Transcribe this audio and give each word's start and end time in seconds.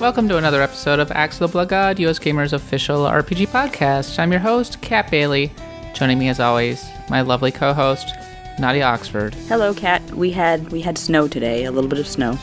Welcome 0.00 0.28
to 0.28 0.36
another 0.36 0.62
episode 0.62 1.00
of 1.00 1.10
Axe 1.10 1.40
of 1.40 1.50
the 1.50 1.52
Blood 1.52 1.70
God, 1.70 1.98
US 1.98 2.20
Gamers 2.20 2.52
official 2.52 3.00
RPG 3.00 3.48
podcast. 3.48 4.20
I'm 4.20 4.30
your 4.30 4.40
host, 4.40 4.80
Kat 4.80 5.10
Bailey. 5.10 5.52
Joining 5.92 6.20
me 6.20 6.28
as 6.28 6.38
always, 6.38 6.88
my 7.10 7.20
lovely 7.22 7.50
co-host, 7.50 8.14
Nadia 8.60 8.84
Oxford. 8.84 9.34
Hello, 9.48 9.74
Kat. 9.74 10.00
We 10.12 10.30
had 10.30 10.70
we 10.70 10.82
had 10.82 10.98
snow 10.98 11.26
today, 11.26 11.64
a 11.64 11.72
little 11.72 11.90
bit 11.90 11.98
of 11.98 12.06
snow. 12.06 12.38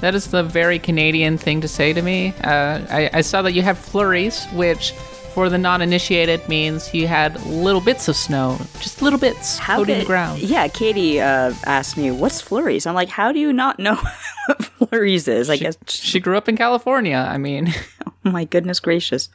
That 0.00 0.14
is 0.14 0.28
the 0.28 0.42
very 0.42 0.78
Canadian 0.78 1.36
thing 1.36 1.60
to 1.60 1.68
say 1.68 1.92
to 1.92 2.00
me. 2.00 2.32
Uh, 2.42 2.86
I, 2.88 3.10
I 3.12 3.20
saw 3.20 3.42
that 3.42 3.52
you 3.52 3.60
have 3.60 3.78
flurries, 3.78 4.46
which 4.54 4.94
for 5.34 5.48
the 5.48 5.58
non-initiated 5.58 6.48
means 6.48 6.92
you 6.94 7.06
had 7.06 7.40
little 7.46 7.80
bits 7.80 8.08
of 8.08 8.16
snow, 8.16 8.56
just 8.80 9.02
little 9.02 9.18
bits 9.18 9.58
How 9.58 9.76
coating 9.76 9.96
could- 9.96 10.02
the 10.02 10.06
ground. 10.06 10.40
Yeah, 10.40 10.68
Katie 10.68 11.20
uh, 11.20 11.54
asked 11.64 11.96
me, 11.96 12.10
"What's 12.10 12.40
flurries?" 12.40 12.86
I'm 12.86 12.94
like, 12.94 13.08
"How 13.08 13.32
do 13.32 13.38
you 13.38 13.52
not 13.52 13.78
know 13.78 13.94
what 14.46 14.64
flurries 14.64 15.28
is?" 15.28 15.48
I 15.50 15.56
guess. 15.56 15.76
She 15.88 16.20
grew 16.20 16.36
up 16.36 16.48
in 16.48 16.56
California. 16.56 17.16
I 17.16 17.38
mean, 17.38 17.72
Oh 18.26 18.30
my 18.30 18.44
goodness 18.44 18.80
gracious! 18.80 19.28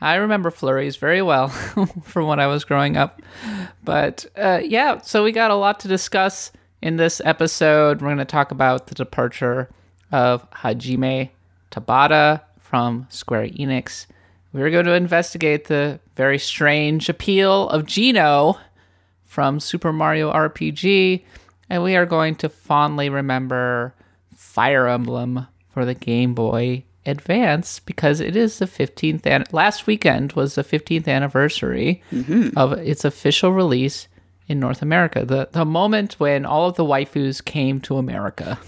I 0.00 0.16
remember 0.16 0.50
flurries 0.50 0.96
very 0.96 1.22
well 1.22 1.48
from 1.48 2.26
when 2.26 2.40
I 2.40 2.46
was 2.48 2.64
growing 2.64 2.96
up. 2.96 3.22
But 3.84 4.26
uh, 4.36 4.60
yeah, 4.64 4.98
so 5.00 5.22
we 5.22 5.32
got 5.32 5.50
a 5.50 5.54
lot 5.54 5.80
to 5.80 5.88
discuss 5.88 6.50
in 6.82 6.96
this 6.96 7.20
episode. 7.24 8.00
We're 8.02 8.08
going 8.08 8.18
to 8.18 8.24
talk 8.24 8.50
about 8.50 8.88
the 8.88 8.94
departure 8.94 9.70
of 10.12 10.50
Hajime 10.50 11.30
Tabata 11.70 12.40
from 12.58 13.06
Square 13.10 13.48
Enix. 13.50 14.06
We're 14.54 14.70
going 14.70 14.86
to 14.86 14.94
investigate 14.94 15.64
the 15.64 15.98
very 16.14 16.38
strange 16.38 17.08
appeal 17.08 17.68
of 17.70 17.86
Geno 17.86 18.56
from 19.24 19.58
Super 19.58 19.92
Mario 19.92 20.32
RPG. 20.32 21.24
And 21.68 21.82
we 21.82 21.96
are 21.96 22.06
going 22.06 22.36
to 22.36 22.48
fondly 22.48 23.08
remember 23.10 23.94
Fire 24.32 24.86
Emblem 24.86 25.48
for 25.70 25.84
the 25.84 25.94
Game 25.94 26.34
Boy 26.34 26.84
Advance 27.04 27.80
because 27.80 28.20
it 28.20 28.36
is 28.36 28.60
the 28.60 28.66
15th 28.66 29.26
an- 29.26 29.44
last 29.50 29.88
weekend 29.88 30.34
was 30.34 30.54
the 30.54 30.62
15th 30.62 31.08
anniversary 31.08 32.00
mm-hmm. 32.12 32.56
of 32.56 32.74
its 32.74 33.04
official 33.04 33.50
release 33.50 34.06
in 34.46 34.60
North 34.60 34.82
America. 34.82 35.24
The 35.24 35.48
the 35.50 35.64
moment 35.64 36.20
when 36.20 36.46
all 36.46 36.68
of 36.68 36.76
the 36.76 36.84
waifus 36.84 37.44
came 37.44 37.80
to 37.82 37.96
America. 37.96 38.58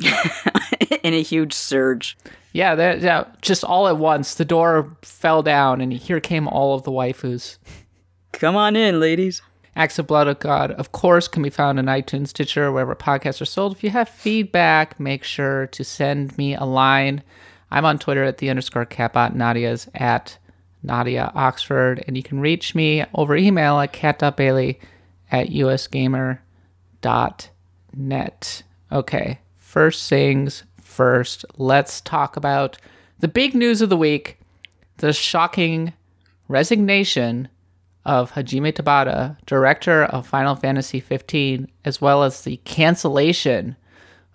In 1.02 1.14
a 1.14 1.22
huge 1.22 1.52
surge. 1.52 2.16
Yeah, 2.52 2.74
that, 2.74 3.00
yeah, 3.00 3.24
just 3.42 3.62
all 3.64 3.86
at 3.86 3.96
once 3.96 4.34
the 4.34 4.44
door 4.44 4.96
fell 5.02 5.42
down 5.42 5.80
and 5.80 5.92
here 5.92 6.20
came 6.20 6.48
all 6.48 6.74
of 6.74 6.82
the 6.82 6.90
waifus. 6.90 7.58
Come 8.32 8.56
on 8.56 8.74
in, 8.74 8.98
ladies. 8.98 9.40
Axe 9.76 9.98
of 10.00 10.06
Blood 10.08 10.26
of 10.26 10.40
God, 10.40 10.72
of 10.72 10.90
course, 10.92 11.28
can 11.28 11.42
be 11.42 11.50
found 11.50 11.78
in 11.78 11.86
iTunes, 11.86 12.28
Stitcher, 12.28 12.72
wherever 12.72 12.96
podcasts 12.96 13.40
are 13.40 13.46
sold. 13.46 13.72
If 13.72 13.84
you 13.84 13.90
have 13.90 14.08
feedback, 14.08 14.98
make 14.98 15.22
sure 15.22 15.68
to 15.68 15.84
send 15.84 16.36
me 16.36 16.56
a 16.56 16.64
line. 16.64 17.22
I'm 17.70 17.84
on 17.84 17.98
Twitter 17.98 18.24
at 18.24 18.38
the 18.38 18.50
underscore 18.50 18.86
katbot. 18.86 19.34
Nadia's 19.34 19.88
at 19.94 20.38
Nadia 20.82 21.30
Oxford. 21.34 22.02
And 22.06 22.16
you 22.16 22.22
can 22.22 22.40
reach 22.40 22.74
me 22.74 23.04
over 23.14 23.36
email 23.36 23.78
at 23.78 23.92
kat.bailey 23.92 24.80
at 25.30 25.48
usgamer.net. 25.48 26.38
Okay, 28.92 29.38
first 29.70 30.10
things 30.10 30.64
first, 30.82 31.44
let's 31.56 32.00
talk 32.00 32.36
about 32.36 32.76
the 33.20 33.28
big 33.28 33.54
news 33.54 33.80
of 33.80 33.88
the 33.88 33.96
week 33.96 34.36
the 34.96 35.12
shocking 35.12 35.92
resignation 36.48 37.48
of 38.04 38.32
Hajime 38.32 38.72
Tabata, 38.72 39.36
director 39.46 40.04
of 40.04 40.26
Final 40.26 40.56
Fantasy 40.56 40.98
XV, 41.00 41.70
as 41.84 42.00
well 42.00 42.24
as 42.24 42.42
the 42.42 42.56
cancellation 42.64 43.76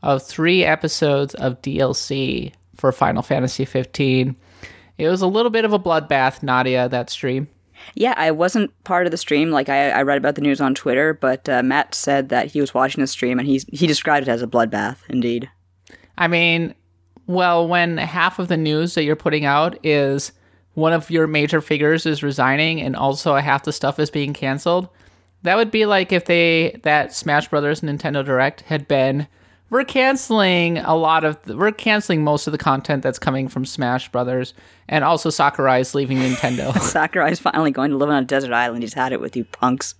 of 0.01 0.23
three 0.23 0.63
episodes 0.63 1.35
of 1.35 1.61
DLC 1.61 2.53
for 2.75 2.93
Final 2.93 3.21
Fantasy 3.21 3.65
XV. 3.65 4.35
It 4.97 5.09
was 5.09 5.21
a 5.21 5.27
little 5.27 5.51
bit 5.51 5.65
of 5.65 5.73
a 5.73 5.79
bloodbath, 5.79 6.41
Nadia, 6.41 6.87
that 6.87 7.09
stream. 7.09 7.49
Yeah, 7.93 8.13
I 8.17 8.31
wasn't 8.31 8.71
part 8.83 9.05
of 9.05 9.11
the 9.11 9.17
stream. 9.17 9.51
Like 9.51 9.69
I, 9.69 9.89
I 9.89 10.01
read 10.01 10.17
about 10.17 10.35
the 10.35 10.41
news 10.41 10.61
on 10.61 10.75
Twitter, 10.75 11.13
but 11.13 11.47
uh, 11.47 11.63
Matt 11.63 11.95
said 11.95 12.29
that 12.29 12.47
he 12.47 12.61
was 12.61 12.73
watching 12.73 13.01
the 13.01 13.07
stream 13.07 13.39
and 13.39 13.47
he's 13.47 13.65
he 13.71 13.87
described 13.87 14.27
it 14.27 14.31
as 14.31 14.41
a 14.41 14.47
bloodbath. 14.47 14.97
Indeed. 15.09 15.49
I 16.17 16.27
mean, 16.27 16.73
well, 17.27 17.67
when 17.67 17.97
half 17.97 18.39
of 18.39 18.47
the 18.47 18.57
news 18.57 18.95
that 18.95 19.03
you're 19.03 19.15
putting 19.15 19.45
out 19.45 19.77
is 19.83 20.31
one 20.73 20.93
of 20.93 21.09
your 21.09 21.27
major 21.27 21.61
figures 21.61 22.05
is 22.05 22.23
resigning 22.23 22.81
and 22.81 22.95
also 22.95 23.35
half 23.35 23.63
the 23.63 23.73
stuff 23.73 23.99
is 23.99 24.09
being 24.09 24.33
canceled, 24.33 24.89
that 25.43 25.55
would 25.55 25.71
be 25.71 25.85
like 25.85 26.11
if 26.11 26.25
they 26.25 26.79
that 26.83 27.13
Smash 27.13 27.47
Brothers 27.49 27.81
Nintendo 27.81 28.23
Direct 28.25 28.61
had 28.61 28.87
been 28.87 29.27
we're 29.69 29.83
canceling 29.83 30.77
a 30.77 30.95
lot 30.95 31.23
of 31.23 31.37
we're 31.47 31.71
canceling 31.71 32.23
most 32.23 32.47
of 32.47 32.51
the 32.51 32.57
content 32.57 33.03
that's 33.03 33.19
coming 33.19 33.47
from 33.47 33.65
Smash 33.65 34.11
Brothers 34.11 34.53
and 34.87 35.03
also 35.03 35.29
Sakurai's 35.29 35.95
leaving 35.95 36.19
Nintendo. 36.19 36.77
Sakurai's 36.79 37.39
finally 37.39 37.71
going 37.71 37.91
to 37.91 37.97
live 37.97 38.09
on 38.09 38.23
a 38.23 38.25
desert 38.25 38.53
island. 38.53 38.83
He's 38.83 38.93
had 38.93 39.11
it 39.11 39.19
with 39.19 39.35
you 39.35 39.43
punks. 39.45 39.95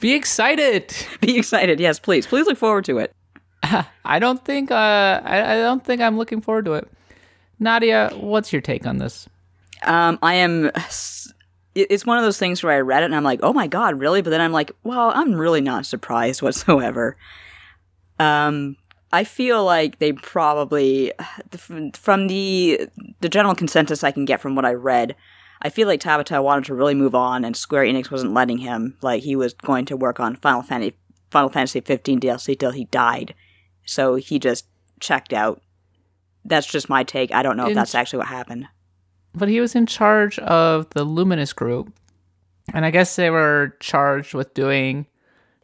Be 0.00 0.14
excited. 0.14 0.94
Be 1.20 1.38
excited. 1.38 1.80
Yes, 1.80 1.98
please. 1.98 2.26
Please 2.26 2.46
look 2.46 2.58
forward 2.58 2.84
to 2.86 2.98
it. 2.98 3.12
I 4.04 4.18
don't 4.18 4.44
think 4.44 4.70
uh 4.70 4.74
I, 5.24 5.54
I 5.54 5.56
don't 5.56 5.84
think 5.84 6.00
I'm 6.00 6.16
looking 6.16 6.40
forward 6.40 6.64
to 6.66 6.74
it. 6.74 6.88
Nadia, 7.60 8.10
what's 8.14 8.52
your 8.52 8.62
take 8.62 8.86
on 8.86 8.98
this? 8.98 9.28
Um, 9.82 10.18
I 10.22 10.34
am. 10.34 10.70
It's 11.74 12.04
one 12.04 12.18
of 12.18 12.24
those 12.24 12.38
things 12.38 12.62
where 12.62 12.72
I 12.72 12.80
read 12.80 13.02
it 13.02 13.06
and 13.06 13.14
I'm 13.14 13.24
like, 13.24 13.40
oh 13.42 13.52
my 13.52 13.68
god, 13.68 14.00
really? 14.00 14.22
But 14.22 14.30
then 14.30 14.40
I'm 14.40 14.52
like, 14.52 14.72
well, 14.82 15.12
I'm 15.14 15.34
really 15.34 15.60
not 15.60 15.86
surprised 15.86 16.42
whatsoever. 16.42 17.16
Um, 18.18 18.76
I 19.12 19.24
feel 19.24 19.64
like 19.64 19.98
they 19.98 20.12
probably, 20.12 21.12
from 21.94 22.26
the 22.26 22.88
the 23.20 23.28
general 23.28 23.54
consensus 23.54 24.04
I 24.04 24.10
can 24.10 24.24
get 24.24 24.40
from 24.40 24.54
what 24.54 24.64
I 24.64 24.72
read, 24.74 25.16
I 25.62 25.70
feel 25.70 25.88
like 25.88 26.00
Tabata 26.00 26.42
wanted 26.42 26.64
to 26.66 26.74
really 26.74 26.94
move 26.94 27.14
on, 27.14 27.44
and 27.44 27.56
Square 27.56 27.84
Enix 27.84 28.10
wasn't 28.10 28.34
letting 28.34 28.58
him. 28.58 28.96
Like 29.00 29.22
he 29.22 29.34
was 29.36 29.54
going 29.54 29.86
to 29.86 29.96
work 29.96 30.20
on 30.20 30.36
Final 30.36 30.62
Fantasy 30.62 30.96
Final 31.30 31.48
Fantasy 31.50 31.80
15 31.80 32.20
DLC 32.20 32.58
till 32.58 32.70
he 32.70 32.84
died, 32.86 33.34
so 33.84 34.14
he 34.16 34.38
just 34.38 34.66
checked 35.00 35.32
out. 35.32 35.62
That's 36.44 36.66
just 36.66 36.88
my 36.88 37.04
take. 37.04 37.32
I 37.32 37.42
don't 37.42 37.56
know 37.56 37.66
if 37.68 37.74
that's 37.74 37.94
actually 37.94 38.18
what 38.20 38.28
happened. 38.28 38.66
but 39.34 39.48
he 39.48 39.60
was 39.60 39.74
in 39.74 39.86
charge 39.86 40.38
of 40.40 40.88
the 40.90 41.04
Luminous 41.04 41.52
group. 41.52 41.92
And 42.74 42.84
I 42.84 42.90
guess 42.90 43.16
they 43.16 43.30
were 43.30 43.76
charged 43.80 44.34
with 44.34 44.52
doing 44.54 45.06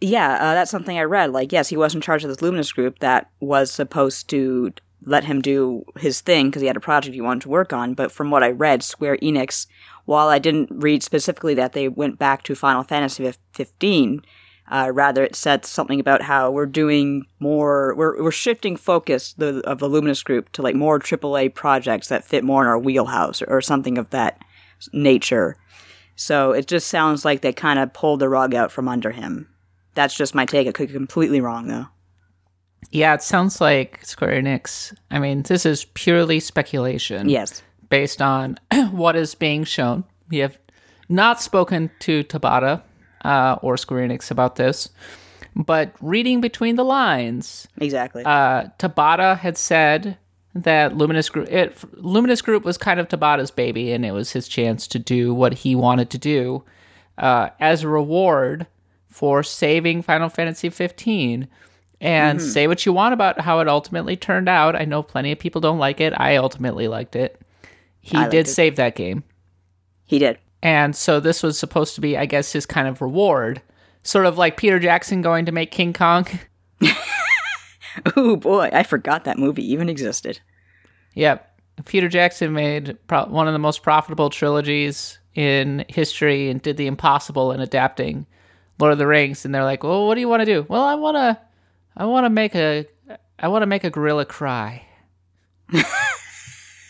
Yeah, 0.00 0.35
uh, 0.35 0.55
that's 0.55 0.70
something 0.70 0.99
I 0.99 1.02
read. 1.05 1.32
Like, 1.32 1.52
yes, 1.52 1.69
he 1.69 1.76
was 1.76 1.94
in 1.94 2.00
charge 2.00 2.25
of 2.25 2.29
this 2.29 2.43
Luminous 2.43 2.73
group 2.73 2.99
that 2.99 3.31
was 3.41 3.70
supposed 3.70 4.29
to 4.31 4.73
let 5.06 5.25
him 5.25 5.41
do 5.41 5.85
his 5.99 6.20
thing 6.20 6.46
because 6.46 6.62
he 6.62 6.67
had 6.67 6.76
a 6.76 6.81
project 6.81 7.14
he 7.14 7.20
wanted 7.20 7.43
to 7.43 7.49
work 7.49 7.73
on. 7.73 7.94
But 7.94 8.11
from 8.11 8.31
what 8.31 8.43
I 8.43 8.50
read, 8.50 8.82
Square 8.82 9.19
Enix, 9.19 9.67
while 10.05 10.29
I 10.29 10.38
didn't 10.38 10.70
read 10.70 11.02
specifically 11.02 11.55
that 11.55 11.73
they 11.73 11.88
went 11.88 12.19
back 12.19 12.43
to 12.44 12.55
Final 12.55 12.82
Fantasy 12.82 13.25
fif- 13.25 13.38
15, 13.52 14.23
Uh, 14.70 14.91
rather, 14.94 15.23
it 15.23 15.37
said 15.37 15.67
something 15.67 16.00
about 16.00 16.23
how 16.23 16.50
we're 16.50 16.64
doing 16.64 17.26
more, 17.38 17.94
we're, 17.96 18.23
we're 18.23 18.31
shifting 18.31 18.76
focus 18.79 19.35
the, 19.35 19.61
of 19.69 19.79
the 19.79 19.88
Luminous 19.88 20.23
Group 20.23 20.50
to 20.52 20.62
like 20.62 20.75
more 20.75 20.99
AAA 20.99 21.55
projects 21.55 22.08
that 22.08 22.25
fit 22.25 22.43
more 22.43 22.62
in 22.62 22.69
our 22.69 22.79
wheelhouse 22.79 23.43
or, 23.43 23.46
or 23.46 23.61
something 23.61 23.99
of 23.99 24.08
that 24.08 24.43
nature. 24.94 25.58
So 26.17 26.52
it 26.52 26.67
just 26.67 26.88
sounds 26.88 27.26
like 27.26 27.43
they 27.43 27.52
kind 27.52 27.79
of 27.79 27.93
pulled 27.93 28.20
the 28.20 28.29
rug 28.31 28.55
out 28.55 28.73
from 28.73 28.88
under 28.88 29.11
him. 29.11 29.49
That's 29.94 30.14
just 30.14 30.35
my 30.35 30.44
take. 30.46 30.67
I 30.69 30.73
could 30.73 30.88
be 30.88 30.94
completely 30.94 31.41
wrong 31.41 31.69
though. 31.69 31.87
Yeah, 32.91 33.14
it 33.14 33.23
sounds 33.23 33.61
like 33.61 34.05
Square 34.05 34.43
Enix. 34.43 34.94
I 35.11 35.19
mean, 35.19 35.43
this 35.43 35.64
is 35.67 35.87
purely 35.94 36.38
speculation. 36.41 37.29
Yes. 37.29 37.62
Based 37.88 38.20
on 38.23 38.58
what 38.91 39.17
is 39.17 39.35
being 39.35 39.64
shown. 39.64 40.05
We 40.29 40.38
have 40.38 40.58
not 41.08 41.41
spoken 41.41 41.91
to 42.00 42.25
Tabata 42.25 42.82
uh, 43.25 43.56
or 43.62 43.76
Square 43.76 44.08
Enix 44.08 44.31
about 44.31 44.56
this, 44.56 44.88
but 45.56 45.93
reading 46.00 46.41
between 46.41 46.76
the 46.76 46.85
lines, 46.85 47.67
Exactly. 47.79 48.23
uh, 48.25 48.64
Tabata 48.79 49.38
had 49.38 49.56
said 49.56 50.17
that 50.55 50.96
Luminous 50.96 51.29
Group, 51.31 51.50
it, 51.50 51.76
Luminous 51.94 52.43
Group 52.43 52.64
was 52.64 52.79
kind 52.79 53.00
of 53.00 53.08
Tabata's 53.08 53.50
baby, 53.50 53.93
and 53.93 54.05
it 54.05 54.12
was 54.12 54.32
his 54.32 54.46
chance 54.49 54.87
to 54.88 54.99
do 54.99 55.35
what 55.35 55.52
he 55.55 55.75
wanted 55.75 56.11
to 56.11 56.19
do 56.19 56.64
uh, 57.19 57.50
as 57.61 57.82
a 57.82 57.88
reward 57.88 58.67
for 59.14 59.44
saving 59.44 60.02
Final 60.02 60.28
Fantasy 60.28 60.69
15. 60.70 61.46
And 62.00 62.38
Mm-hmm. 62.40 62.49
say 62.49 62.66
what 62.66 62.84
you 62.84 62.93
want 62.93 63.14
about 63.14 63.40
how 63.40 63.61
it 63.61 63.69
ultimately 63.69 64.16
turned 64.16 64.49
out. 64.49 64.75
I 64.75 64.84
know 64.84 65.02
plenty 65.05 65.31
of 65.31 65.38
people 65.38 65.61
don't 65.61 65.78
like 65.78 66.00
it. 66.00 66.12
I 66.16 66.34
ultimately 66.37 66.88
liked 66.88 67.14
it. 67.14 67.40
He 68.00 68.16
liked 68.16 68.32
did 68.32 68.49
it. 68.49 68.50
save 68.50 68.75
that 68.76 68.96
game. 68.96 69.22
he 70.05 70.19
did. 70.19 70.38
And 70.62 70.96
so 70.96 71.20
this 71.20 71.43
was 71.43 71.56
supposed 71.58 71.94
to 71.94 72.00
be, 72.00 72.16
I 72.19 72.26
guess, 72.26 72.52
his 72.52 72.66
kind 72.66 72.88
of 72.88 73.00
reward. 73.00 73.62
Sort 74.02 74.26
of 74.26 74.37
like 74.37 74.56
Peter 74.56 74.78
Jackson 74.81 75.22
going 75.22 75.46
to 75.46 75.52
make 75.52 75.70
King 75.70 75.93
Kong. 75.93 76.26
Oh 78.17 78.34
boy, 78.37 78.70
I 78.72 78.82
forgot 78.82 79.25
that 79.25 79.38
movie 79.38 79.64
even 79.72 79.88
existed. 79.88 80.40
Yep. 81.14 81.49
Peter 81.84 82.08
Jackson 82.08 82.52
made 82.52 82.99
pro- 83.06 83.26
one 83.26 83.46
of 83.46 83.52
the 83.52 83.58
most 83.60 83.84
profitable 83.84 84.31
trilogies 84.31 85.19
in 85.37 85.84
history 85.88 86.50
and 86.50 86.60
did 86.60 86.76
the 86.76 86.88
impossible 86.88 87.52
in 87.52 87.60
adapting 87.60 88.26
Lord 88.79 88.93
of 88.93 88.99
the 88.99 89.06
Rings. 89.06 89.44
And 89.44 89.55
they're 89.55 89.65
like, 89.65 89.82
"Well, 89.82 90.06
what 90.06 90.15
do 90.15 90.21
you 90.21 90.29
want 90.29 90.41
to 90.41 90.47
do?" 90.47 90.67
Well, 90.69 90.82
I 90.82 90.94
want 90.94 91.17
to, 91.17 91.41
I 91.97 92.05
want 92.06 92.25
to 92.25 92.31
make 92.31 92.55
a, 92.55 92.87
I 93.38 93.49
want 93.49 93.62
to 93.62 93.67
make 93.67 93.85
a 93.85 93.91
gorilla 93.91 94.25
cry. 94.25 94.87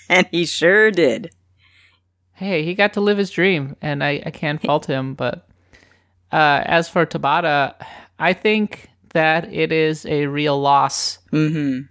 And 0.08 0.26
he 0.30 0.46
sure 0.46 0.90
did. 0.90 1.34
Hey, 2.32 2.64
he 2.64 2.74
got 2.74 2.92
to 2.94 3.00
live 3.00 3.18
his 3.18 3.30
dream, 3.30 3.76
and 3.80 4.02
I, 4.02 4.22
I 4.26 4.30
can't 4.30 4.60
fault 4.60 4.86
him. 4.86 5.14
But 5.14 5.48
uh, 6.32 6.62
as 6.64 6.88
for 6.88 7.06
Tabata, 7.06 7.74
I 8.18 8.32
think 8.32 8.88
that 9.12 9.52
it 9.52 9.72
is 9.72 10.04
a 10.06 10.26
real 10.26 10.60
loss 10.60 11.18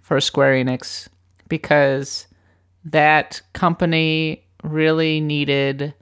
for 0.02 0.20
Square 0.20 0.64
Enix 0.64 1.08
because 1.48 2.26
that 2.84 3.40
company 3.54 4.44
really 4.62 5.20
needed 5.20 5.94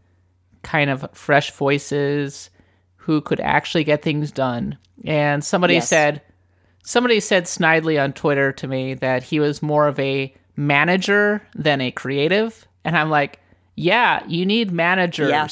kind 0.62 0.90
of 0.90 1.08
fresh 1.12 1.50
voices 1.52 2.50
who 3.02 3.20
could 3.20 3.40
actually 3.40 3.84
get 3.84 4.02
things 4.02 4.30
done. 4.32 4.78
And 5.04 5.42
somebody 5.44 5.74
Yes. 5.74 5.88
said, 5.88 6.22
somebody 6.84 7.20
said 7.20 7.44
snidely 7.44 8.02
on 8.02 8.12
Twitter 8.12 8.52
to 8.52 8.66
me 8.68 8.94
that 8.94 9.22
he 9.24 9.40
was 9.40 9.62
more 9.62 9.86
of 9.88 9.98
a 9.98 10.34
manager 10.56 11.42
than 11.54 11.80
a 11.80 11.90
creative. 11.90 12.66
And 12.84 12.96
I'm 12.96 13.10
like, 13.10 13.40
yeah, 13.74 14.22
you 14.28 14.44
need 14.46 14.70
managers 14.70 15.30
Yeah. 15.30 15.48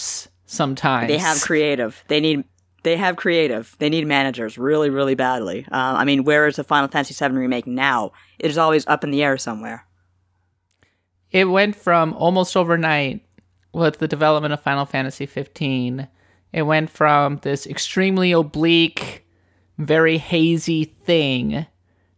sometimes. 0.46 1.08
They 1.08 1.18
have 1.18 1.40
creative. 1.40 2.04
They 2.08 2.20
need. 2.20 2.44
They 2.82 2.96
have 2.96 3.16
creative. 3.16 3.76
They 3.78 3.90
need 3.90 4.06
managers 4.06 4.56
really, 4.56 4.88
really 4.88 5.14
badly. 5.14 5.66
Um, 5.70 5.96
I 5.96 6.04
mean, 6.06 6.24
where 6.24 6.46
is 6.46 6.56
the 6.56 6.64
Final 6.64 6.88
Fantasy 6.88 7.12
VII 7.14 7.34
remake 7.36 7.66
now? 7.66 8.12
It 8.38 8.50
is 8.50 8.56
always 8.56 8.86
up 8.86 9.04
in 9.04 9.10
the 9.10 9.22
air 9.22 9.36
somewhere. 9.36 9.84
it 11.30 11.44
went 11.44 11.76
from 11.76 12.12
almost 12.14 12.56
overnight 12.56 13.24
with 13.72 13.98
the 13.98 14.08
development 14.08 14.52
of 14.52 14.60
Final 14.62 14.84
Fantasy 14.86 15.26
15. 15.26 16.08
It 16.52 16.62
went 16.62 16.90
from 16.90 17.38
this 17.42 17.66
extremely 17.66 18.32
oblique, 18.32 19.24
very 19.78 20.18
hazy 20.18 20.84
thing 20.84 21.66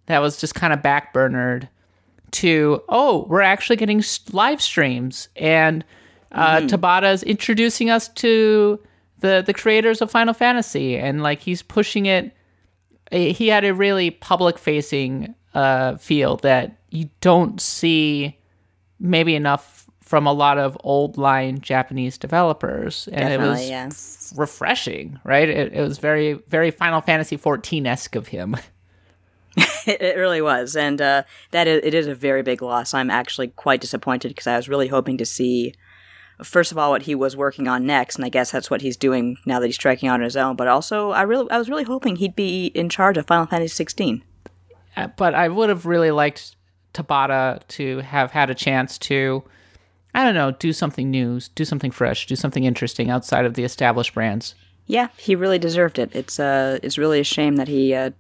that 0.06 0.20
was 0.20 0.40
just 0.40 0.54
kind 0.54 0.72
of 0.72 0.80
backburnered 0.80 1.68
to 2.32 2.82
oh, 2.88 3.26
we're 3.28 3.42
actually 3.42 3.76
getting 3.76 4.02
live 4.32 4.60
streams 4.62 5.28
and 5.36 5.84
uh, 6.32 6.60
is 7.04 7.22
introducing 7.22 7.90
us 7.90 8.08
to 8.08 8.80
the 9.20 9.42
the 9.46 9.52
creators 9.52 10.00
of 10.00 10.10
Final 10.10 10.32
Fantasy 10.34 10.96
and 10.96 11.22
like 11.22 11.40
he's 11.40 11.62
pushing 11.62 12.06
it. 12.06 12.34
eh, 13.12 13.32
He 13.32 13.48
had 13.48 13.64
a 13.66 13.74
really 13.74 14.10
public 14.10 14.56
facing 14.58 15.34
uh, 15.54 15.96
feel 15.98 16.38
that 16.38 16.78
you 16.90 17.10
don't 17.20 17.60
see 17.60 18.38
maybe 18.98 19.34
enough 19.34 19.86
from 20.12 20.26
a 20.26 20.32
lot 20.34 20.58
of 20.58 20.76
old 20.84 21.16
line 21.16 21.58
Japanese 21.58 22.18
developers, 22.18 23.08
and 23.14 23.32
it 23.32 23.38
Definitely, 23.38 23.70
was 23.70 24.32
yeah. 24.36 24.38
refreshing, 24.38 25.18
right? 25.24 25.48
It, 25.48 25.72
it 25.72 25.80
was 25.80 25.96
very, 25.96 26.34
very 26.48 26.70
Final 26.70 27.00
Fantasy 27.00 27.38
fourteen 27.38 27.86
esque 27.86 28.14
of 28.14 28.28
him. 28.28 28.54
It, 29.84 30.00
it 30.00 30.16
really 30.16 30.40
was, 30.40 30.76
and 30.76 31.00
uh, 31.00 31.24
that 31.50 31.66
is, 31.66 31.80
it 31.82 31.92
is 31.92 32.06
a 32.06 32.14
very 32.14 32.42
big 32.42 32.62
loss. 32.62 32.94
I'm 32.94 33.10
actually 33.10 33.48
quite 33.48 33.80
disappointed 33.80 34.28
because 34.28 34.46
I 34.46 34.56
was 34.56 34.68
really 34.68 34.88
hoping 34.88 35.18
to 35.18 35.26
see, 35.26 35.74
first 36.42 36.72
of 36.72 36.78
all, 36.78 36.90
what 36.90 37.02
he 37.02 37.14
was 37.14 37.36
working 37.36 37.66
on 37.68 37.84
next, 37.84 38.16
and 38.16 38.24
I 38.24 38.28
guess 38.28 38.50
that's 38.50 38.70
what 38.70 38.80
he's 38.80 38.96
doing 38.96 39.36
now 39.44 39.60
that 39.60 39.66
he's 39.66 39.74
striking 39.74 40.08
out 40.08 40.20
on 40.20 40.24
his 40.24 40.36
own. 40.36 40.56
But 40.56 40.68
also, 40.68 41.10
I 41.10 41.22
really, 41.22 41.50
I 41.50 41.58
was 41.58 41.68
really 41.68 41.84
hoping 41.84 42.16
he'd 42.16 42.36
be 42.36 42.66
in 42.66 42.88
charge 42.88 43.18
of 43.18 43.26
Final 43.26 43.46
Fantasy 43.46 43.74
16. 43.74 44.22
Uh, 44.96 45.08
but 45.16 45.34
I 45.34 45.48
would 45.48 45.68
have 45.68 45.84
really 45.84 46.12
liked 46.12 46.54
Tabata 46.94 47.66
to 47.68 47.98
have 47.98 48.30
had 48.30 48.50
a 48.50 48.54
chance 48.54 48.98
to, 48.98 49.42
I 50.14 50.24
don't 50.24 50.34
know, 50.34 50.50
do 50.50 50.72
something 50.72 51.10
new, 51.10 51.40
do 51.54 51.64
something 51.64 51.90
fresh, 51.90 52.26
do 52.26 52.36
something 52.36 52.64
interesting 52.64 53.10
outside 53.10 53.44
of 53.44 53.54
the 53.54 53.64
established 53.64 54.14
brands. 54.14 54.54
Yeah, 54.86 55.08
he 55.16 55.34
really 55.34 55.58
deserved 55.58 55.98
it. 55.98 56.14
It's 56.14 56.38
uh, 56.38 56.78
it's 56.82 56.98
really 56.98 57.20
a 57.20 57.24
shame 57.24 57.56
that 57.56 57.68
he 57.68 57.94
uh, 57.94 58.10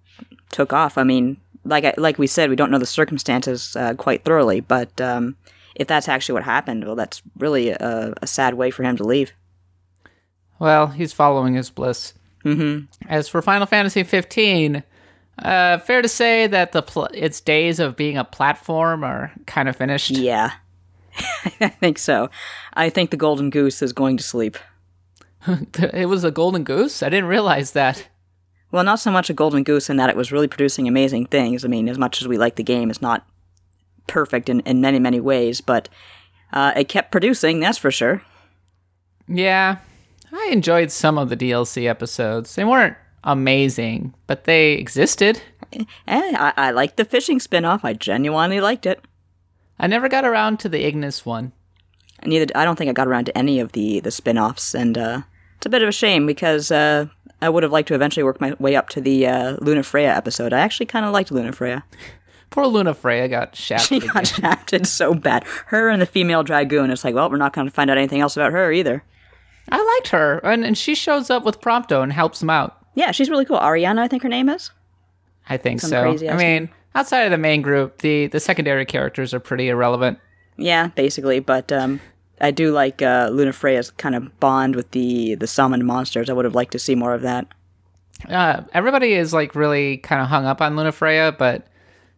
took 0.52 0.72
off. 0.72 0.96
I 0.96 1.02
mean, 1.02 1.36
like 1.64 1.84
I, 1.84 1.94
like 1.96 2.18
we 2.18 2.26
said, 2.26 2.50
we 2.50 2.56
don't 2.56 2.70
know 2.70 2.78
the 2.78 2.86
circumstances 2.86 3.76
uh, 3.76 3.94
quite 3.94 4.24
thoroughly, 4.24 4.60
but 4.60 5.00
um, 5.00 5.36
if 5.74 5.86
that's 5.86 6.08
actually 6.08 6.34
what 6.34 6.44
happened, 6.44 6.84
well, 6.84 6.96
that's 6.96 7.22
really 7.36 7.70
a, 7.70 8.14
a 8.22 8.26
sad 8.26 8.54
way 8.54 8.70
for 8.70 8.82
him 8.84 8.96
to 8.96 9.04
leave. 9.04 9.32
Well, 10.58 10.88
he's 10.88 11.12
following 11.12 11.54
his 11.54 11.70
bliss. 11.70 12.14
Mm-hmm. 12.44 12.86
As 13.08 13.28
for 13.28 13.42
Final 13.42 13.66
Fantasy 13.66 14.02
15, 14.02 14.82
uh, 15.38 15.78
fair 15.78 16.02
to 16.02 16.08
say 16.08 16.46
that 16.46 16.72
the 16.72 16.82
pl- 16.82 17.08
its 17.14 17.40
days 17.40 17.80
of 17.80 17.96
being 17.96 18.16
a 18.16 18.24
platform 18.24 19.04
are 19.04 19.32
kind 19.46 19.68
of 19.68 19.76
finished. 19.76 20.10
Yeah, 20.10 20.52
I 21.60 21.68
think 21.68 21.98
so. 21.98 22.30
I 22.74 22.90
think 22.90 23.10
the 23.10 23.16
golden 23.16 23.50
goose 23.50 23.82
is 23.82 23.92
going 23.92 24.16
to 24.16 24.22
sleep. 24.22 24.58
It 25.46 26.08
was 26.08 26.22
a 26.22 26.30
golden 26.30 26.62
goose. 26.62 27.02
I 27.02 27.08
didn't 27.08 27.28
realize 27.28 27.72
that. 27.72 28.08
Well, 28.70 28.84
not 28.84 29.00
so 29.00 29.10
much 29.10 29.28
a 29.28 29.34
golden 29.34 29.64
goose 29.64 29.90
in 29.90 29.96
that 29.96 30.08
it 30.08 30.16
was 30.16 30.32
really 30.32 30.48
producing 30.48 30.88
amazing 30.88 31.26
things. 31.26 31.64
I 31.64 31.68
mean, 31.68 31.88
as 31.88 31.98
much 31.98 32.22
as 32.22 32.28
we 32.28 32.38
like 32.38 32.56
the 32.56 32.62
game, 32.62 32.90
it's 32.90 33.02
not 33.02 33.26
perfect 34.06 34.48
in, 34.48 34.60
in 34.60 34.80
many, 34.80 34.98
many 34.98 35.20
ways, 35.20 35.60
but 35.60 35.88
uh, 36.52 36.72
it 36.76 36.88
kept 36.88 37.12
producing, 37.12 37.60
that's 37.60 37.78
for 37.78 37.90
sure. 37.90 38.22
Yeah, 39.28 39.78
I 40.32 40.48
enjoyed 40.52 40.90
some 40.90 41.18
of 41.18 41.28
the 41.28 41.36
DLC 41.36 41.86
episodes. 41.88 42.54
They 42.54 42.64
weren't 42.64 42.96
amazing, 43.24 44.14
but 44.26 44.44
they 44.44 44.72
existed. 44.72 45.40
And 46.06 46.36
I, 46.36 46.52
I 46.56 46.70
liked 46.70 46.96
the 46.96 47.04
fishing 47.04 47.40
spin 47.40 47.64
off. 47.64 47.84
I 47.84 47.92
genuinely 47.92 48.60
liked 48.60 48.86
it. 48.86 49.04
I 49.82 49.86
never 49.88 50.08
got 50.08 50.24
around 50.24 50.60
to 50.60 50.68
the 50.70 50.82
Ignis 50.86 51.26
one. 51.26 51.52
Neither 52.24 52.46
I 52.54 52.64
don't 52.64 52.76
think 52.76 52.88
I 52.88 52.92
got 52.92 53.08
around 53.08 53.26
to 53.26 53.36
any 53.36 53.60
of 53.60 53.72
the 53.72 54.00
the 54.00 54.10
spin-offs 54.10 54.74
and 54.74 54.96
uh 54.96 55.22
it's 55.56 55.66
a 55.66 55.68
bit 55.68 55.82
of 55.82 55.88
a 55.88 55.92
shame 55.92 56.24
because 56.24 56.70
uh 56.70 57.06
I 57.42 57.48
would 57.48 57.64
have 57.64 57.72
liked 57.72 57.88
to 57.88 57.94
eventually 57.96 58.22
work 58.22 58.40
my 58.40 58.54
way 58.60 58.76
up 58.76 58.88
to 58.90 59.00
the 59.00 59.26
uh, 59.26 59.56
Lunafreya 59.56 60.16
episode. 60.16 60.52
I 60.52 60.60
actually 60.60 60.86
kind 60.86 61.04
of 61.04 61.12
liked 61.12 61.30
Lunafreya. 61.30 61.82
Poor 62.50 62.66
Lunafreya 62.66 63.28
got 63.28 63.56
She 63.56 63.64
shafted. 63.64 64.08
got 64.12 64.26
shafted 64.28 64.86
so 64.86 65.12
bad. 65.12 65.42
Her 65.66 65.88
and 65.88 66.00
the 66.00 66.06
female 66.06 66.44
dragoon. 66.44 66.92
It's 66.92 67.02
like, 67.02 67.16
well, 67.16 67.28
we're 67.28 67.38
not 67.38 67.52
going 67.52 67.66
to 67.66 67.72
find 67.72 67.90
out 67.90 67.98
anything 67.98 68.20
else 68.20 68.36
about 68.36 68.52
her 68.52 68.70
either. 68.70 69.02
I 69.68 69.82
liked 69.98 70.08
her, 70.12 70.38
and, 70.44 70.64
and 70.64 70.78
she 70.78 70.94
shows 70.94 71.30
up 71.30 71.44
with 71.44 71.60
Prompto 71.60 72.00
and 72.00 72.12
helps 72.12 72.40
him 72.40 72.50
out. 72.50 72.78
Yeah, 72.94 73.10
she's 73.10 73.28
really 73.28 73.44
cool. 73.44 73.58
Aranea, 73.58 73.98
I 73.98 74.06
think 74.06 74.22
her 74.22 74.28
name 74.28 74.48
is. 74.48 74.70
I 75.48 75.56
think 75.56 75.80
Some 75.80 75.90
so. 75.90 76.28
I 76.28 76.36
mean, 76.36 76.70
outside 76.94 77.22
of 77.22 77.30
the 77.30 77.38
main 77.38 77.62
group, 77.62 77.98
the 77.98 78.26
the 78.26 78.40
secondary 78.40 78.86
characters 78.86 79.32
are 79.34 79.40
pretty 79.40 79.68
irrelevant. 79.68 80.18
Yeah, 80.56 80.88
basically. 80.88 81.40
But 81.40 81.72
um, 81.72 82.00
I 82.40 82.50
do 82.50 82.72
like 82.72 83.02
uh, 83.02 83.30
Lunafreya's 83.30 83.90
kind 83.92 84.14
of 84.14 84.38
bond 84.40 84.76
with 84.76 84.90
the 84.90 85.34
the 85.36 85.46
summoned 85.46 85.86
monsters. 85.86 86.28
I 86.28 86.32
would 86.32 86.44
have 86.44 86.54
liked 86.54 86.72
to 86.72 86.78
see 86.78 86.94
more 86.94 87.14
of 87.14 87.22
that. 87.22 87.46
Uh, 88.28 88.62
everybody 88.72 89.14
is 89.14 89.32
like 89.32 89.54
really 89.54 89.96
kind 89.98 90.22
of 90.22 90.28
hung 90.28 90.44
up 90.44 90.60
on 90.60 90.76
Lunafreya, 90.76 91.36
but 91.38 91.66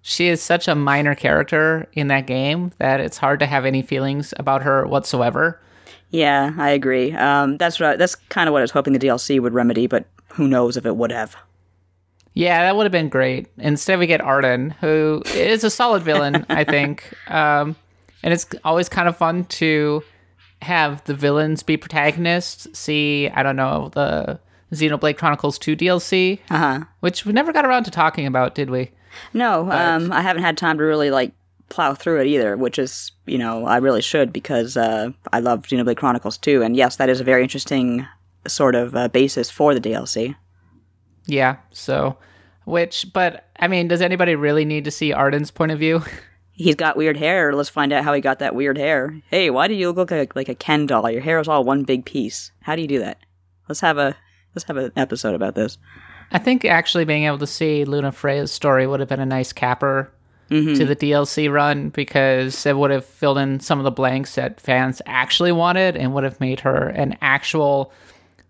she 0.02 0.28
is 0.28 0.42
such 0.42 0.68
a 0.68 0.74
minor 0.74 1.14
character 1.14 1.88
in 1.94 2.08
that 2.08 2.26
game 2.26 2.72
that 2.78 3.00
it's 3.00 3.16
hard 3.16 3.40
to 3.40 3.46
have 3.46 3.64
any 3.64 3.80
feelings 3.80 4.34
about 4.38 4.62
her 4.62 4.86
whatsoever. 4.86 5.60
Yeah, 6.10 6.52
I 6.58 6.70
agree. 6.70 7.12
Um, 7.12 7.56
that's 7.56 7.80
what 7.80 7.90
I, 7.90 7.96
that's 7.96 8.14
kind 8.14 8.48
of 8.48 8.52
what 8.52 8.60
I 8.60 8.64
was 8.64 8.70
hoping 8.70 8.92
the 8.92 8.98
DLC 8.98 9.40
would 9.40 9.54
remedy, 9.54 9.86
but 9.86 10.06
who 10.34 10.46
knows 10.46 10.76
if 10.76 10.84
it 10.84 10.96
would 10.96 11.10
have. 11.10 11.36
Yeah, 12.34 12.62
that 12.64 12.76
would 12.76 12.84
have 12.84 12.92
been 12.92 13.08
great. 13.08 13.46
Instead, 13.58 14.00
we 14.00 14.06
get 14.06 14.20
Ardyn, 14.20 14.72
who 14.74 15.22
is 15.34 15.62
a 15.62 15.70
solid 15.70 16.02
villain, 16.02 16.44
I 16.48 16.64
think. 16.64 17.14
Um, 17.28 17.76
and 18.22 18.34
it's 18.34 18.46
always 18.64 18.88
kind 18.88 19.08
of 19.08 19.16
fun 19.16 19.44
to 19.44 20.02
have 20.62 21.04
the 21.04 21.14
villains 21.14 21.62
be 21.62 21.76
protagonists. 21.76 22.66
See, 22.78 23.28
I 23.28 23.42
don't 23.42 23.56
know, 23.56 23.90
the 23.94 24.40
Xenoblade 24.72 25.16
Chronicles 25.16 25.58
2 25.58 25.76
DLC, 25.76 26.40
uh-huh. 26.50 26.84
which 27.00 27.24
we 27.24 27.32
never 27.32 27.52
got 27.52 27.64
around 27.64 27.84
to 27.84 27.90
talking 27.90 28.26
about, 28.26 28.54
did 28.54 28.68
we? 28.68 28.90
No, 29.32 29.70
um, 29.70 30.10
I 30.12 30.20
haven't 30.22 30.42
had 30.42 30.56
time 30.56 30.78
to 30.78 30.84
really 30.84 31.12
like 31.12 31.32
plow 31.68 31.94
through 31.94 32.20
it 32.20 32.26
either, 32.26 32.56
which 32.56 32.78
is, 32.78 33.12
you 33.26 33.38
know, 33.38 33.64
I 33.64 33.76
really 33.76 34.02
should 34.02 34.32
because 34.32 34.76
uh, 34.76 35.10
I 35.32 35.38
love 35.38 35.62
Xenoblade 35.62 35.96
Chronicles 35.96 36.38
2. 36.38 36.62
And 36.62 36.74
yes, 36.74 36.96
that 36.96 37.08
is 37.08 37.20
a 37.20 37.24
very 37.24 37.42
interesting 37.42 38.06
sort 38.48 38.74
of 38.74 38.96
uh, 38.96 39.08
basis 39.08 39.50
for 39.50 39.72
the 39.72 39.80
DLC. 39.80 40.34
Yeah, 41.26 41.56
so, 41.70 42.18
which, 42.64 43.06
but, 43.12 43.48
I 43.58 43.68
mean, 43.68 43.88
does 43.88 44.02
anybody 44.02 44.34
really 44.34 44.64
need 44.64 44.84
to 44.84 44.90
see 44.90 45.10
Ardyn's 45.10 45.50
point 45.50 45.72
of 45.72 45.78
view? 45.78 46.02
He's 46.52 46.76
got 46.76 46.96
weird 46.96 47.16
hair. 47.16 47.52
Let's 47.52 47.68
find 47.68 47.92
out 47.92 48.04
how 48.04 48.12
he 48.12 48.20
got 48.20 48.38
that 48.38 48.54
weird 48.54 48.78
hair. 48.78 49.20
Hey, 49.28 49.50
why 49.50 49.66
do 49.66 49.74
you 49.74 49.90
look 49.90 50.10
like 50.10 50.30
a, 50.30 50.38
like 50.38 50.48
a 50.48 50.54
Ken 50.54 50.86
doll? 50.86 51.10
Your 51.10 51.20
hair 51.20 51.40
is 51.40 51.48
all 51.48 51.64
one 51.64 51.82
big 51.82 52.04
piece. 52.04 52.52
How 52.60 52.76
do 52.76 52.82
you 52.82 52.86
do 52.86 53.00
that? 53.00 53.18
Let's 53.68 53.80
have 53.80 53.98
a 53.98 54.16
let's 54.54 54.64
have 54.68 54.76
an 54.76 54.92
episode 54.94 55.34
about 55.34 55.56
this. 55.56 55.78
I 56.30 56.38
think 56.38 56.64
actually 56.64 57.04
being 57.04 57.24
able 57.24 57.38
to 57.38 57.46
see 57.46 57.84
Lunafreya's 57.84 58.52
story 58.52 58.86
would 58.86 59.00
have 59.00 59.08
been 59.08 59.20
a 59.20 59.26
nice 59.26 59.52
capper 59.52 60.12
mm-hmm. 60.50 60.74
to 60.74 60.84
the 60.84 60.96
DLC 60.96 61.52
run 61.52 61.90
because 61.90 62.64
it 62.66 62.76
would 62.76 62.90
have 62.90 63.04
filled 63.04 63.38
in 63.38 63.60
some 63.60 63.78
of 63.78 63.84
the 63.84 63.90
blanks 63.90 64.36
that 64.36 64.60
fans 64.60 65.02
actually 65.06 65.52
wanted 65.52 65.96
and 65.96 66.14
would 66.14 66.24
have 66.24 66.40
made 66.40 66.60
her 66.60 66.88
an 66.88 67.16
actual 67.20 67.92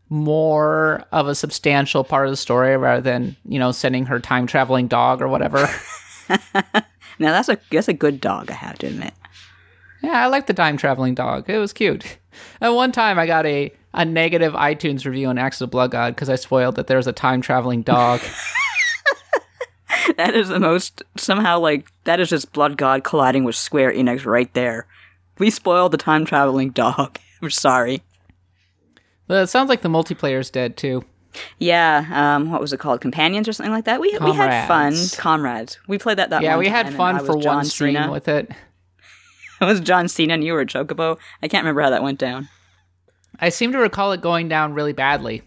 more 0.09 1.05
of 1.13 1.29
a 1.29 1.35
substantial 1.35 2.05
part 2.05 2.27
of 2.27 2.33
the 2.33 2.37
story 2.37 2.77
rather 2.77 3.01
than, 3.01 3.37
you 3.47 3.59
know, 3.59 3.73
sending 3.73 4.07
her 4.07 4.21
time 4.21 4.47
traveling 4.47 4.87
dog 4.87 5.23
or 5.23 5.29
whatever. 5.29 5.69
now 6.29 6.83
that's 7.19 7.49
a 7.49 7.59
that's 7.71 7.89
a 7.89 7.93
good 7.93 8.21
dog, 8.21 8.51
I 8.51 8.55
have 8.55 8.79
to 8.79 8.87
admit. 8.87 9.15
Yeah, 10.03 10.23
I 10.23 10.27
like 10.27 10.47
the 10.47 10.55
time 10.55 10.77
traveling 10.77 11.15
dog. 11.15 11.49
It 11.49 11.59
was 11.59 11.73
cute. 11.73 12.19
At 12.61 12.71
one 12.71 12.93
time 12.93 13.19
I 13.19 13.27
got 13.27 13.47
a 13.47 13.73
a 13.95 14.05
negative 14.05 14.53
iTunes 14.55 15.05
review 15.05 15.29
on 15.29 15.39
Axe 15.39 15.61
of 15.61 15.71
Blood 15.71 15.93
God 15.93 16.15
because 16.15 16.29
I 16.29 16.35
spoiled 16.35 16.77
that 16.77 16.89
there's 16.89 17.07
a 17.07 17.13
time 17.13 17.41
traveling 17.41 17.83
dog. 17.83 18.21
that 20.17 20.35
is 20.35 20.49
the 20.49 20.59
most 20.59 21.03
somehow 21.17 21.59
like 21.61 21.87
that 22.05 22.21
is 22.21 22.29
just 22.29 22.53
Blood 22.53 22.77
God 22.77 23.05
colliding 23.05 23.45
with 23.45 23.57
Square 23.57 23.95
Enix 23.95 24.27
right 24.27 24.53
there. 24.55 24.87
We 25.39 25.51
spoiled 25.51 25.93
the 25.93 25.99
time 25.99 26.25
traveling 26.25 26.71
dog. 26.71 27.19
I'm 27.41 27.51
sorry. 27.51 28.03
It 29.29 29.47
sounds 29.49 29.69
like 29.69 29.83
the 29.83 29.89
multiplayer's 29.89 30.51
dead 30.51 30.77
too. 30.77 31.05
Yeah, 31.59 32.07
um, 32.13 32.51
what 32.51 32.61
was 32.61 32.73
it 32.73 32.79
called? 32.79 33.01
Companions 33.01 33.49
or 33.49 33.53
something 33.53 33.73
like 33.73 33.87
that. 33.87 34.01
We 34.01 34.17
we 34.19 34.33
had 34.33 34.69
fun. 34.69 34.95
Comrades. 35.17 35.79
We 35.89 35.99
played 35.99 36.19
that 36.19 36.31
that. 36.31 36.43
Yeah, 36.43 36.57
we 36.59 36.69
had 36.69 36.95
fun 36.95 37.25
for 37.25 37.41
John 37.41 37.57
one 37.57 37.65
stream 37.65 37.95
Cena. 37.95 38.11
with 38.11 38.29
it. 38.29 38.51
It 39.61 39.67
was 39.67 39.81
John 39.81 40.09
Cena 40.09 40.35
and 40.35 40.45
you 40.45 40.53
were 40.53 40.65
Chocobo. 40.67 41.17
I 41.41 41.49
can't 41.49 41.63
remember 41.63 41.81
how 41.81 41.91
that 41.91 42.03
went 42.03 42.19
down. 42.19 42.49
I 43.39 43.49
seem 43.49 43.71
to 43.73 43.79
recall 43.79 44.11
it 44.13 44.21
going 44.21 44.49
down 44.49 44.75
really 44.75 44.93
badly. 44.93 45.43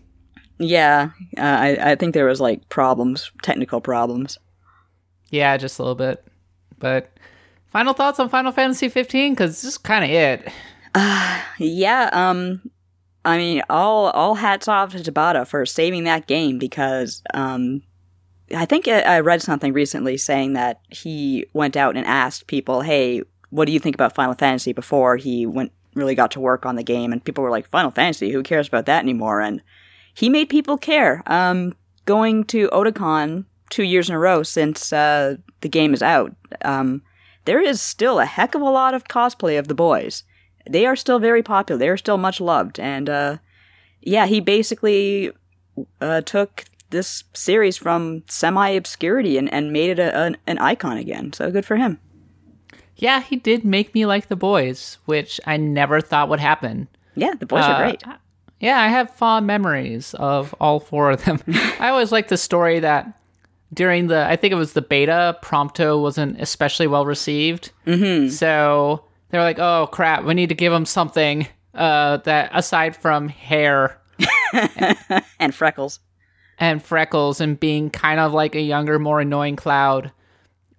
Yeah, 0.57 1.09
uh, 1.37 1.41
I, 1.41 1.91
I 1.91 1.95
think 1.95 2.13
there 2.13 2.25
was 2.25 2.41
like 2.41 2.67
problems, 2.69 3.31
technical 3.43 3.81
problems. 3.81 4.39
Yeah, 5.29 5.55
just 5.57 5.77
a 5.77 5.83
little 5.83 5.93
bit. 5.93 6.25
But 6.79 7.11
final 7.67 7.93
thoughts 7.93 8.19
on 8.19 8.29
Final 8.29 8.51
Fantasy 8.51 8.89
15 8.89 9.33
because 9.33 9.51
this 9.51 9.65
is 9.65 9.77
kind 9.77 10.05
of 10.05 10.09
it. 10.09 10.51
Uh, 10.95 11.41
yeah. 11.59 12.09
Um, 12.13 12.61
I 13.27 13.37
mean, 13.37 13.61
all 13.69 14.09
all 14.11 14.35
hats 14.35 14.69
off 14.69 14.93
to 14.93 14.99
Tabata 14.99 15.45
for 15.45 15.65
saving 15.65 16.05
that 16.05 16.27
game 16.27 16.57
because 16.57 17.21
um, 17.33 17.81
I 18.55 18.65
think 18.65 18.87
I 18.87 19.19
read 19.19 19.41
something 19.41 19.73
recently 19.73 20.15
saying 20.15 20.53
that 20.53 20.79
he 20.89 21.45
went 21.53 21.75
out 21.75 21.97
and 21.97 22.05
asked 22.05 22.47
people, 22.47 22.81
"Hey, 22.81 23.23
what 23.49 23.65
do 23.65 23.73
you 23.73 23.79
think 23.79 23.95
about 23.95 24.15
Final 24.15 24.33
Fantasy?" 24.33 24.71
before 24.71 25.17
he 25.17 25.45
went 25.45 25.73
really 25.93 26.15
got 26.15 26.31
to 26.31 26.39
work 26.39 26.65
on 26.65 26.77
the 26.77 26.83
game, 26.83 27.11
and 27.11 27.21
people 27.21 27.43
were 27.43 27.51
like, 27.51 27.67
"Final 27.67 27.91
Fantasy, 27.91 28.31
who 28.31 28.43
cares 28.43 28.69
about 28.69 28.85
that 28.85 29.03
anymore?" 29.03 29.41
And 29.41 29.61
he 30.13 30.29
made 30.29 30.47
people 30.47 30.77
care. 30.77 31.21
Um, 31.25 31.75
going 32.05 32.45
to 32.45 32.69
Otakon 32.69 33.43
two 33.69 33.83
years 33.83 34.07
in 34.07 34.15
a 34.15 34.19
row 34.19 34.41
since 34.41 34.93
uh, 34.93 35.35
the 35.59 35.67
game 35.67 35.93
is 35.93 36.01
out, 36.01 36.33
um, 36.63 37.01
there 37.43 37.59
is 37.59 37.81
still 37.81 38.19
a 38.19 38.25
heck 38.25 38.55
of 38.55 38.61
a 38.61 38.69
lot 38.69 38.93
of 38.93 39.09
cosplay 39.09 39.59
of 39.59 39.67
the 39.67 39.75
boys. 39.75 40.23
They 40.69 40.85
are 40.85 40.95
still 40.95 41.19
very 41.19 41.43
popular. 41.43 41.79
They 41.79 41.89
are 41.89 41.97
still 41.97 42.17
much 42.17 42.39
loved, 42.41 42.79
and 42.79 43.09
uh, 43.09 43.37
yeah, 44.01 44.25
he 44.25 44.39
basically 44.39 45.31
uh, 46.01 46.21
took 46.21 46.65
this 46.89 47.23
series 47.33 47.77
from 47.77 48.23
semi 48.27 48.69
obscurity 48.69 49.37
and, 49.37 49.51
and 49.53 49.73
made 49.73 49.91
it 49.91 49.99
a, 49.99 50.17
an, 50.17 50.37
an 50.47 50.57
icon 50.57 50.97
again. 50.97 51.33
So 51.33 51.51
good 51.51 51.65
for 51.65 51.75
him 51.75 51.99
yeah, 52.97 53.21
he 53.21 53.35
did 53.35 53.63
make 53.63 53.93
me 53.93 54.05
like 54.05 54.27
the 54.27 54.35
boys, 54.35 54.97
which 55.05 55.39
I 55.45 55.57
never 55.57 56.01
thought 56.01 56.29
would 56.29 56.39
happen. 56.39 56.87
Yeah, 57.15 57.35
the 57.35 57.45
boys 57.45 57.63
uh, 57.63 57.67
are 57.67 57.83
great. 57.83 58.03
Yeah, 58.59 58.79
I 58.79 58.87
have 58.87 59.11
fond 59.11 59.45
memories 59.45 60.15
of 60.15 60.53
all 60.59 60.79
four 60.79 61.11
of 61.11 61.23
them. 61.23 61.39
I 61.79 61.89
always 61.89 62.11
like 62.11 62.27
the 62.27 62.37
story 62.37 62.79
that 62.79 63.19
during 63.71 64.07
the, 64.07 64.25
I 64.25 64.35
think 64.35 64.51
it 64.51 64.55
was 64.55 64.73
the 64.73 64.81
beta, 64.81 65.37
Prompto 65.43 66.01
wasn't 66.01 66.41
especially 66.41 66.87
well 66.87 67.05
received. 67.05 67.71
Mm-hmm. 67.85 68.29
So 68.29 69.03
they 69.29 69.37
were 69.37 69.43
like, 69.43 69.59
oh 69.59 69.87
crap, 69.91 70.23
we 70.23 70.33
need 70.33 70.49
to 70.49 70.55
give 70.55 70.73
him 70.73 70.85
something 70.85 71.47
uh, 71.73 72.17
that 72.17 72.51
aside 72.53 72.95
from 72.95 73.29
hair 73.29 73.99
and 75.39 75.53
freckles. 75.53 75.99
And 76.59 76.81
freckles 76.81 77.39
and 77.39 77.59
being 77.59 77.91
kind 77.91 78.19
of 78.19 78.33
like 78.33 78.55
a 78.55 78.61
younger, 78.61 78.97
more 78.97 79.19
annoying 79.21 79.55
Cloud 79.55 80.11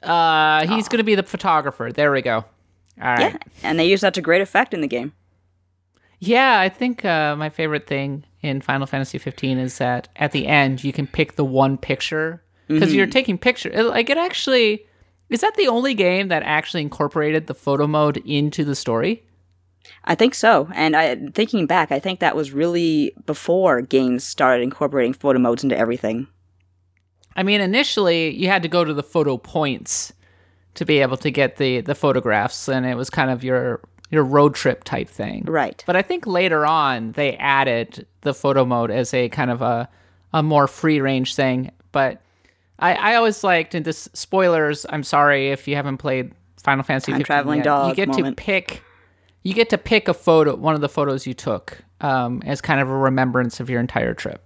uh, 0.02 0.67
he's 0.67 0.87
oh. 0.87 0.90
going 0.90 0.99
to 0.99 1.05
be 1.05 1.14
the 1.14 1.23
photographer. 1.23 1.90
There 1.93 2.12
we 2.12 2.23
go. 2.23 2.45
All 3.00 3.14
right. 3.14 3.33
Yeah, 3.33 3.37
and 3.62 3.78
they 3.78 3.88
use 3.88 4.00
that 4.00 4.14
to 4.14 4.21
great 4.21 4.40
effect 4.40 4.75
in 4.75 4.81
the 4.81 4.87
game. 4.87 5.12
Yeah, 6.21 6.59
I 6.59 6.69
think 6.69 7.05
uh, 7.05 7.37
my 7.37 7.49
favorite 7.49 7.87
thing 7.87 8.25
in 8.43 8.61
Final 8.61 8.87
Fantasy 8.87 9.19
15 9.19 9.59
is 9.59 9.78
that 9.78 10.09
at 10.17 10.33
the 10.33 10.47
end 10.47 10.83
you 10.83 10.93
can 10.93 11.07
pick 11.07 11.37
the 11.37 11.45
one 11.45 11.78
picture 11.78 12.43
because 12.67 12.88
mm-hmm. 12.88 12.99
you're 12.99 13.07
taking 13.07 13.38
picture. 13.38 13.71
Like 13.85 14.11
it 14.11 14.19
actually 14.19 14.85
is 15.30 15.40
that 15.40 15.56
the 15.56 15.68
only 15.68 15.94
game 15.94 16.28
that 16.28 16.42
actually 16.42 16.82
incorporated 16.82 17.47
the 17.47 17.54
photo 17.54 17.87
mode 17.87 18.18
into 18.18 18.64
the 18.64 18.75
story. 18.75 19.25
I 20.04 20.14
think 20.14 20.35
so. 20.35 20.68
And 20.75 20.97
I 20.97 21.16
thinking 21.35 21.66
back, 21.66 21.92
I 21.92 21.99
think 21.99 22.20
that 22.20 22.37
was 22.37 22.52
really 22.52 23.12
before 23.26 23.80
games 23.80 24.25
started 24.25 24.62
incorporating 24.62 25.12
photo 25.12 25.38
modes 25.38 25.62
into 25.62 25.76
everything. 25.76 26.26
I 27.37 27.42
mean, 27.42 27.61
initially 27.61 28.35
you 28.35 28.49
had 28.49 28.62
to 28.62 28.68
go 28.68 28.85
to 28.85 28.92
the 28.94 29.02
photo 29.02 29.37
points 29.37 30.12
to 30.75 30.85
be 30.85 30.99
able 30.99 31.16
to 31.18 31.30
get 31.30 31.56
the 31.56 31.80
the 31.80 31.94
photographs, 31.94 32.68
and 32.68 32.87
it 32.87 32.97
was 32.97 33.11
kind 33.11 33.30
of 33.30 33.44
your 33.44 33.80
your 34.11 34.25
road 34.25 34.54
trip 34.54 34.85
type 34.85 35.08
thing. 35.08 35.44
Right. 35.47 35.82
But 35.87 35.97
I 35.97 36.02
think 36.02 36.26
later 36.26 36.64
on 36.64 37.12
they 37.12 37.37
added 37.37 38.06
the 38.23 38.35
photo 38.35 38.64
mode 38.64 38.90
as 38.90 39.12
a 39.14 39.28
kind 39.28 39.50
of 39.50 39.62
a 39.62 39.88
a 40.32 40.42
more 40.42 40.66
free 40.66 41.00
range 41.00 41.35
thing. 41.35 41.70
But 41.92 42.23
I, 42.78 42.94
I 42.94 43.14
always 43.16 43.42
liked, 43.42 43.75
and 43.75 43.85
this 43.85 44.08
spoilers. 44.12 44.87
I'm 44.88 45.02
sorry 45.02 45.50
if 45.50 45.66
you 45.66 45.76
haven't 45.76 45.99
played 45.99 46.32
Final 46.62 46.85
Fantasy. 46.85 47.12
I'm 47.12 47.23
traveling 47.23 47.58
yet, 47.58 47.64
dog. 47.64 47.88
You 47.90 47.94
get 47.94 48.08
moment. 48.08 48.37
to 48.37 48.42
pick. 48.42 48.82
You 49.42 49.54
get 49.54 49.70
to 49.70 49.78
pick 49.78 50.08
a 50.08 50.14
photo, 50.14 50.54
one 50.56 50.75
of 50.75 50.80
the 50.80 50.88
photos 50.88 51.26
you 51.26 51.32
took, 51.32 51.78
um, 52.00 52.42
as 52.44 52.61
kind 52.61 52.80
of 52.80 52.88
a 52.90 52.97
remembrance 52.97 53.61
of 53.61 53.70
your 53.70 53.80
entire 53.80 54.14
trip 54.14 54.44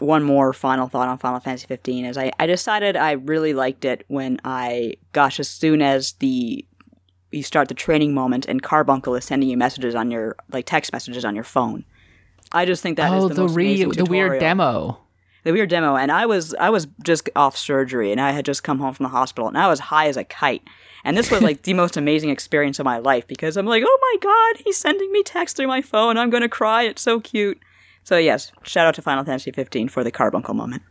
one 0.00 0.22
more 0.22 0.52
final 0.52 0.88
thought 0.88 1.08
on 1.08 1.18
Final 1.18 1.40
Fantasy 1.40 1.66
15 1.66 2.04
is 2.04 2.18
I, 2.18 2.32
I 2.38 2.46
decided 2.46 2.96
I 2.96 3.12
really 3.12 3.54
liked 3.54 3.84
it 3.84 4.04
when 4.08 4.40
I, 4.44 4.94
gosh, 5.12 5.38
as 5.38 5.48
soon 5.48 5.82
as 5.82 6.12
the 6.12 6.64
you 7.30 7.42
start 7.42 7.66
the 7.66 7.74
training 7.74 8.14
moment 8.14 8.46
and 8.46 8.62
Carbuncle 8.62 9.16
is 9.16 9.24
sending 9.24 9.48
you 9.48 9.56
messages 9.56 9.94
on 9.94 10.10
your 10.10 10.36
like 10.52 10.66
text 10.66 10.92
messages 10.92 11.24
on 11.24 11.34
your 11.34 11.44
phone. 11.44 11.84
I 12.52 12.64
just 12.64 12.82
think 12.82 12.96
that 12.96 13.12
oh, 13.12 13.28
the, 13.28 13.34
the, 13.34 13.48
re- 13.48 13.84
the 13.84 14.04
weird 14.04 14.38
demo. 14.38 15.00
The 15.44 15.52
weird 15.52 15.70
demo, 15.70 15.96
and 15.96 16.10
I 16.10 16.26
was 16.26 16.54
I 16.54 16.70
was 16.70 16.86
just 17.02 17.28
off 17.36 17.56
surgery, 17.56 18.10
and 18.10 18.20
I 18.20 18.32
had 18.32 18.44
just 18.44 18.64
come 18.64 18.78
home 18.78 18.94
from 18.94 19.04
the 19.04 19.10
hospital, 19.10 19.46
and 19.46 19.56
I 19.56 19.68
was 19.68 19.78
high 19.78 20.08
as 20.08 20.16
a 20.16 20.24
kite. 20.24 20.62
And 21.04 21.16
this 21.16 21.30
was 21.30 21.42
like 21.42 21.62
the 21.62 21.74
most 21.74 21.96
amazing 21.98 22.30
experience 22.30 22.78
of 22.78 22.84
my 22.84 22.98
life 22.98 23.26
because 23.26 23.58
I'm 23.58 23.66
like, 23.66 23.84
oh 23.86 23.98
my 24.00 24.18
god, 24.20 24.62
he's 24.64 24.78
sending 24.78 25.12
me 25.12 25.22
text 25.22 25.56
through 25.56 25.66
my 25.66 25.82
phone. 25.82 26.16
I'm 26.16 26.30
gonna 26.30 26.48
cry. 26.48 26.84
It's 26.84 27.02
so 27.02 27.20
cute. 27.20 27.60
So 28.04 28.16
yes, 28.16 28.52
shout 28.62 28.86
out 28.86 28.94
to 28.94 29.02
Final 29.02 29.24
Fantasy 29.24 29.50
15 29.50 29.88
for 29.88 30.02
the 30.02 30.10
carbuncle 30.10 30.54
moment. 30.54 30.82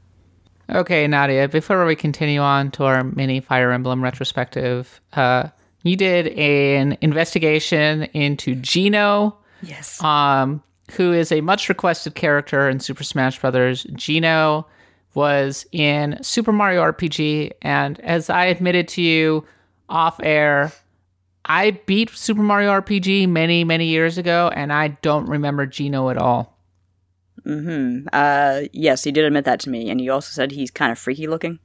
Okay, 0.70 1.08
Nadia, 1.08 1.50
before 1.50 1.86
we 1.86 1.96
continue 1.96 2.40
on 2.40 2.72
to 2.72 2.86
our 2.86 3.04
mini 3.04 3.40
Fire 3.42 3.72
Emblem 3.72 4.04
retrospective, 4.04 5.02
uh, 5.14 5.50
you 5.84 5.98
did 5.98 6.28
an 6.28 6.98
investigation 7.02 8.04
into 8.14 8.56
Geno. 8.56 9.38
Yes. 9.62 10.02
Um, 10.02 10.64
who 10.92 11.14
is 11.14 11.32
a 11.32 11.42
much 11.42 11.70
requested 11.70 12.16
character 12.16 12.70
in 12.70 12.80
Super 12.80 13.04
Smash 13.04 13.40
Brothers. 13.40 13.84
Geno 13.94 14.68
was 15.14 15.66
in 15.72 16.18
Super 16.22 16.52
Mario 16.52 16.82
RPG, 16.82 17.52
and 17.62 18.00
as 18.02 18.30
I 18.30 18.46
admitted 18.46 18.88
to 18.90 19.02
you 19.02 19.46
off 19.90 20.20
air, 20.24 20.72
I 21.46 21.72
beat 21.86 22.10
Super 22.12 22.42
Mario 22.42 22.72
RPG 22.72 23.28
many, 23.30 23.64
many 23.64 23.88
years 23.88 24.18
ago, 24.18 24.52
and 24.56 24.72
I 24.74 24.90
don't 25.02 25.28
remember 25.28 25.66
Geno 25.66 26.10
at 26.10 26.18
all. 26.18 26.58
Hmm. 27.44 28.08
Uh, 28.14 28.62
yes, 28.72 29.04
he 29.04 29.12
did 29.12 29.26
admit 29.26 29.46
that 29.46 29.60
to 29.62 29.70
me, 29.70 29.90
and 29.90 30.00
he 30.00 30.10
also 30.10 30.32
said 30.32 30.52
he's 30.52 30.72
kind 30.72 30.92
of 30.92 30.98
freaky 30.98 31.28
looking. 31.28 31.60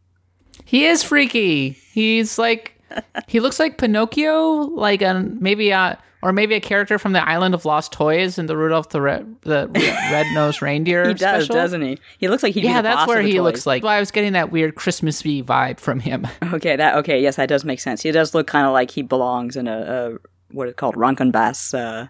He 0.65 0.87
is 0.87 1.03
freaky. 1.03 1.71
He's 1.71 2.39
like, 2.39 2.78
he 3.27 3.41
looks 3.41 3.59
like 3.59 3.79
Pinocchio, 3.79 4.43
like 4.75 5.03
a 5.03 5.15
maybe 5.39 5.71
a 5.71 5.99
or 6.23 6.33
maybe 6.33 6.55
a 6.55 6.61
character 6.61 6.99
from 6.99 7.13
the 7.13 7.27
Island 7.27 7.55
of 7.55 7.65
Lost 7.65 7.93
Toys 7.93 8.39
in 8.39 8.47
the 8.47 8.57
Rudolph 8.57 8.89
the 8.89 9.01
Red 9.01 9.37
the 9.43 9.71
Red 10.11 10.27
Nosed 10.35 10.61
Reindeer. 10.61 11.09
He 11.09 11.15
does, 11.15 11.45
special. 11.45 11.55
doesn't 11.55 11.83
he? 11.83 11.99
He 12.19 12.29
looks 12.29 12.43
like 12.43 12.55
he. 12.55 12.63
Yeah, 12.63 12.83
that's 12.83 13.07
where 13.07 13.23
he 13.23 13.41
looks 13.41 13.67
like. 13.67 13.83
Well, 13.83 13.93
I 13.93 14.01
was 14.01 14.11
getting 14.11 14.33
that 14.33 14.51
weird 14.51 14.75
Christmassy 14.75 15.43
vibe 15.43 15.81
from 15.81 16.01
him. 16.01 16.27
Okay, 16.51 16.77
that 16.77 16.97
okay. 16.97 17.21
Yes, 17.21 17.37
that 17.37 17.49
does 17.49 17.65
make 17.65 17.79
sense. 17.79 18.03
He 18.03 18.11
does 18.11 18.35
look 18.35 18.47
kind 18.47 18.67
of 18.67 18.73
like 18.73 18.91
he 18.91 19.03
belongs 19.03 19.55
in 19.55 19.69
a, 19.69 19.79
a 19.81 20.19
what 20.51 20.67
is 20.67 20.75
called 20.75 20.97
Rankin 20.97 21.31
Bass 21.31 21.75
uh, 21.75 22.09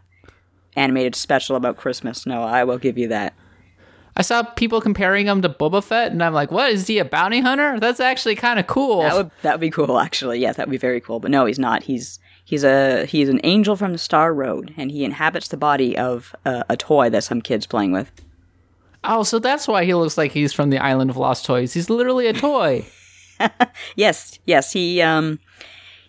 animated 0.77 1.17
special 1.17 1.57
about 1.57 1.77
Christmas. 1.77 2.25
No, 2.25 2.43
I 2.45 2.63
will 2.63 2.79
give 2.79 2.97
you 2.97 3.09
that. 3.09 3.35
I 4.19 4.23
saw 4.23 4.43
people 4.43 4.81
comparing 4.81 5.27
him 5.27 5.41
to 5.43 5.49
Boba 5.49 5.83
Fett, 5.83 6.11
and 6.11 6.23
I'm 6.23 6.35
like, 6.35 6.51
what 6.51 6.73
is 6.73 6.89
he 6.89 6.99
a 6.99 7.05
bounty 7.05 7.41
hunter? 7.41 7.79
That's 7.79 8.01
actually 8.01 8.35
kind 8.35 8.59
of 8.59 8.67
cool. 8.67 9.03
That 9.03 9.15
would 9.15 9.31
that 9.43 9.55
would 9.55 9.61
be 9.61 9.71
cool, 9.71 9.99
actually. 10.01 10.41
Yeah, 10.41 10.53
that 10.53 10.67
would 10.67 10.73
be 10.73 10.77
very 10.77 11.01
cool. 11.01 11.21
But 11.21 11.31
no, 11.31 11.47
he's 11.47 11.59
not. 11.59 11.85
He's 11.85 12.19
he's 12.45 12.65
a 12.65 13.07
he's 13.07 13.29
an 13.29 13.41
angel 13.45 13.77
from 13.77 13.93
the 13.93 13.99
Star 13.99 14.35
Road, 14.35 14.75
and 14.77 14.91
he 14.91 15.05
inhabits 15.05 15.49
the 15.49 15.57
body 15.57 15.97
of 15.97 16.35
uh, 16.45 16.65
a 16.69 16.77
toy 16.77 17.09
that 17.11 17.23
some 17.23 17.41
kids 17.41 17.65
playing 17.67 17.93
with. 17.93 18.11
oh, 19.05 19.23
so 19.23 19.39
that's 19.39 19.69
why 19.69 19.85
he 19.85 19.95
looks 19.95 20.19
like 20.19 20.33
he's 20.33 20.53
from 20.53 20.71
the 20.71 20.79
Island 20.79 21.11
of 21.11 21.17
Lost 21.17 21.47
Toys. 21.47 21.73
He's 21.73 21.89
literally 21.89 22.27
a 22.27 22.33
toy. 22.33 22.85
Yes, 23.95 24.41
yes, 24.47 24.73
he 24.73 25.01
um 25.01 25.39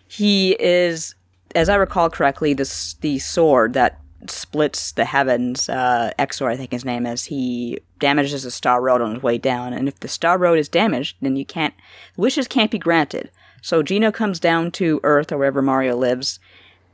he 0.08 0.56
is, 0.58 1.14
as 1.54 1.68
I 1.68 1.76
recall 1.76 2.10
correctly, 2.10 2.54
the 2.54 2.96
the 3.02 3.20
sword 3.20 3.74
that 3.74 4.00
splits 4.28 4.92
the 4.92 5.04
heavens. 5.04 5.68
Uh, 5.68 6.12
Exor, 6.18 6.50
I 6.50 6.56
think 6.56 6.72
his 6.72 6.84
name 6.84 7.06
is. 7.06 7.24
He 7.24 7.78
damages 7.98 8.42
the 8.42 8.50
Star 8.50 8.80
Road 8.80 9.00
on 9.00 9.14
his 9.14 9.22
way 9.22 9.38
down, 9.38 9.72
and 9.72 9.88
if 9.88 10.00
the 10.00 10.08
Star 10.08 10.38
Road 10.38 10.58
is 10.58 10.68
damaged, 10.68 11.16
then 11.20 11.36
you 11.36 11.44
can't 11.44 11.74
wishes 12.16 12.48
can't 12.48 12.70
be 12.70 12.78
granted. 12.78 13.30
So 13.62 13.82
Geno 13.82 14.10
comes 14.10 14.40
down 14.40 14.70
to 14.72 15.00
Earth 15.02 15.32
or 15.32 15.38
wherever 15.38 15.62
Mario 15.62 15.96
lives, 15.96 16.38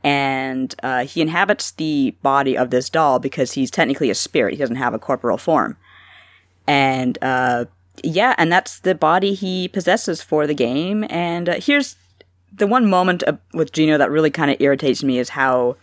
and 0.03 0.73
uh, 0.83 1.05
he 1.05 1.21
inhabits 1.21 1.71
the 1.71 2.15
body 2.21 2.57
of 2.57 2.69
this 2.69 2.89
doll 2.89 3.19
because 3.19 3.53
he's 3.53 3.71
technically 3.71 4.09
a 4.09 4.15
spirit. 4.15 4.53
He 4.53 4.59
doesn't 4.59 4.75
have 4.75 4.93
a 4.93 4.99
corporeal 4.99 5.37
form, 5.37 5.77
and 6.65 7.17
uh, 7.21 7.65
yeah, 8.03 8.35
and 8.37 8.51
that's 8.51 8.79
the 8.79 8.95
body 8.95 9.33
he 9.33 9.67
possesses 9.67 10.21
for 10.21 10.47
the 10.47 10.53
game. 10.53 11.05
And 11.09 11.49
uh, 11.49 11.55
here's 11.59 11.95
the 12.53 12.67
one 12.67 12.89
moment 12.89 13.23
with 13.53 13.71
Geno 13.71 13.97
that 13.97 14.11
really 14.11 14.31
kind 14.31 14.51
of 14.51 14.57
irritates 14.59 15.03
me 15.03 15.19
is 15.19 15.29
how 15.29 15.75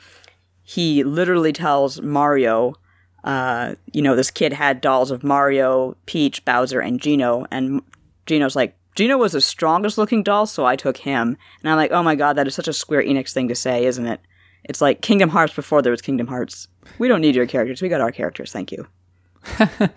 he 0.65 1.05
literally 1.05 1.53
tells 1.53 2.01
Mario, 2.01 2.75
uh, 3.23 3.75
you 3.93 4.03
know, 4.03 4.17
this 4.17 4.31
kid 4.31 4.53
had 4.53 4.81
dolls 4.81 5.11
of 5.11 5.23
Mario, 5.23 5.97
Peach, 6.07 6.45
Bowser, 6.45 6.81
and 6.81 7.01
Geno, 7.01 7.47
and 7.51 7.83
Geno's 8.27 8.57
like, 8.57 8.77
Geno 8.95 9.19
was 9.19 9.33
the 9.33 9.41
strongest 9.41 9.99
looking 9.99 10.23
doll, 10.23 10.47
so 10.47 10.65
I 10.65 10.77
took 10.77 10.99
him. 10.99 11.37
And 11.63 11.71
I'm 11.71 11.77
like, 11.77 11.91
oh 11.91 12.03
my 12.03 12.15
god, 12.15 12.35
that 12.35 12.47
is 12.47 12.55
such 12.55 12.69
a 12.69 12.73
Square 12.73 13.03
Enix 13.03 13.33
thing 13.33 13.49
to 13.49 13.55
say, 13.55 13.85
isn't 13.87 14.07
it? 14.07 14.21
It's 14.65 14.81
like 14.81 15.03
Kingdom 15.03 15.31
Hearts 15.31 15.55
before 15.55 15.83
there 15.83 15.91
was 15.91 16.01
Kingdom 16.01 16.29
Hearts. 16.29 16.69
We 16.99 17.09
don't 17.09 17.21
need 17.21 17.35
your 17.35 17.47
characters, 17.47 17.83
we 17.83 17.89
got 17.89 18.01
our 18.01 18.13
characters, 18.13 18.53
thank 18.53 18.73
you. 18.73 18.87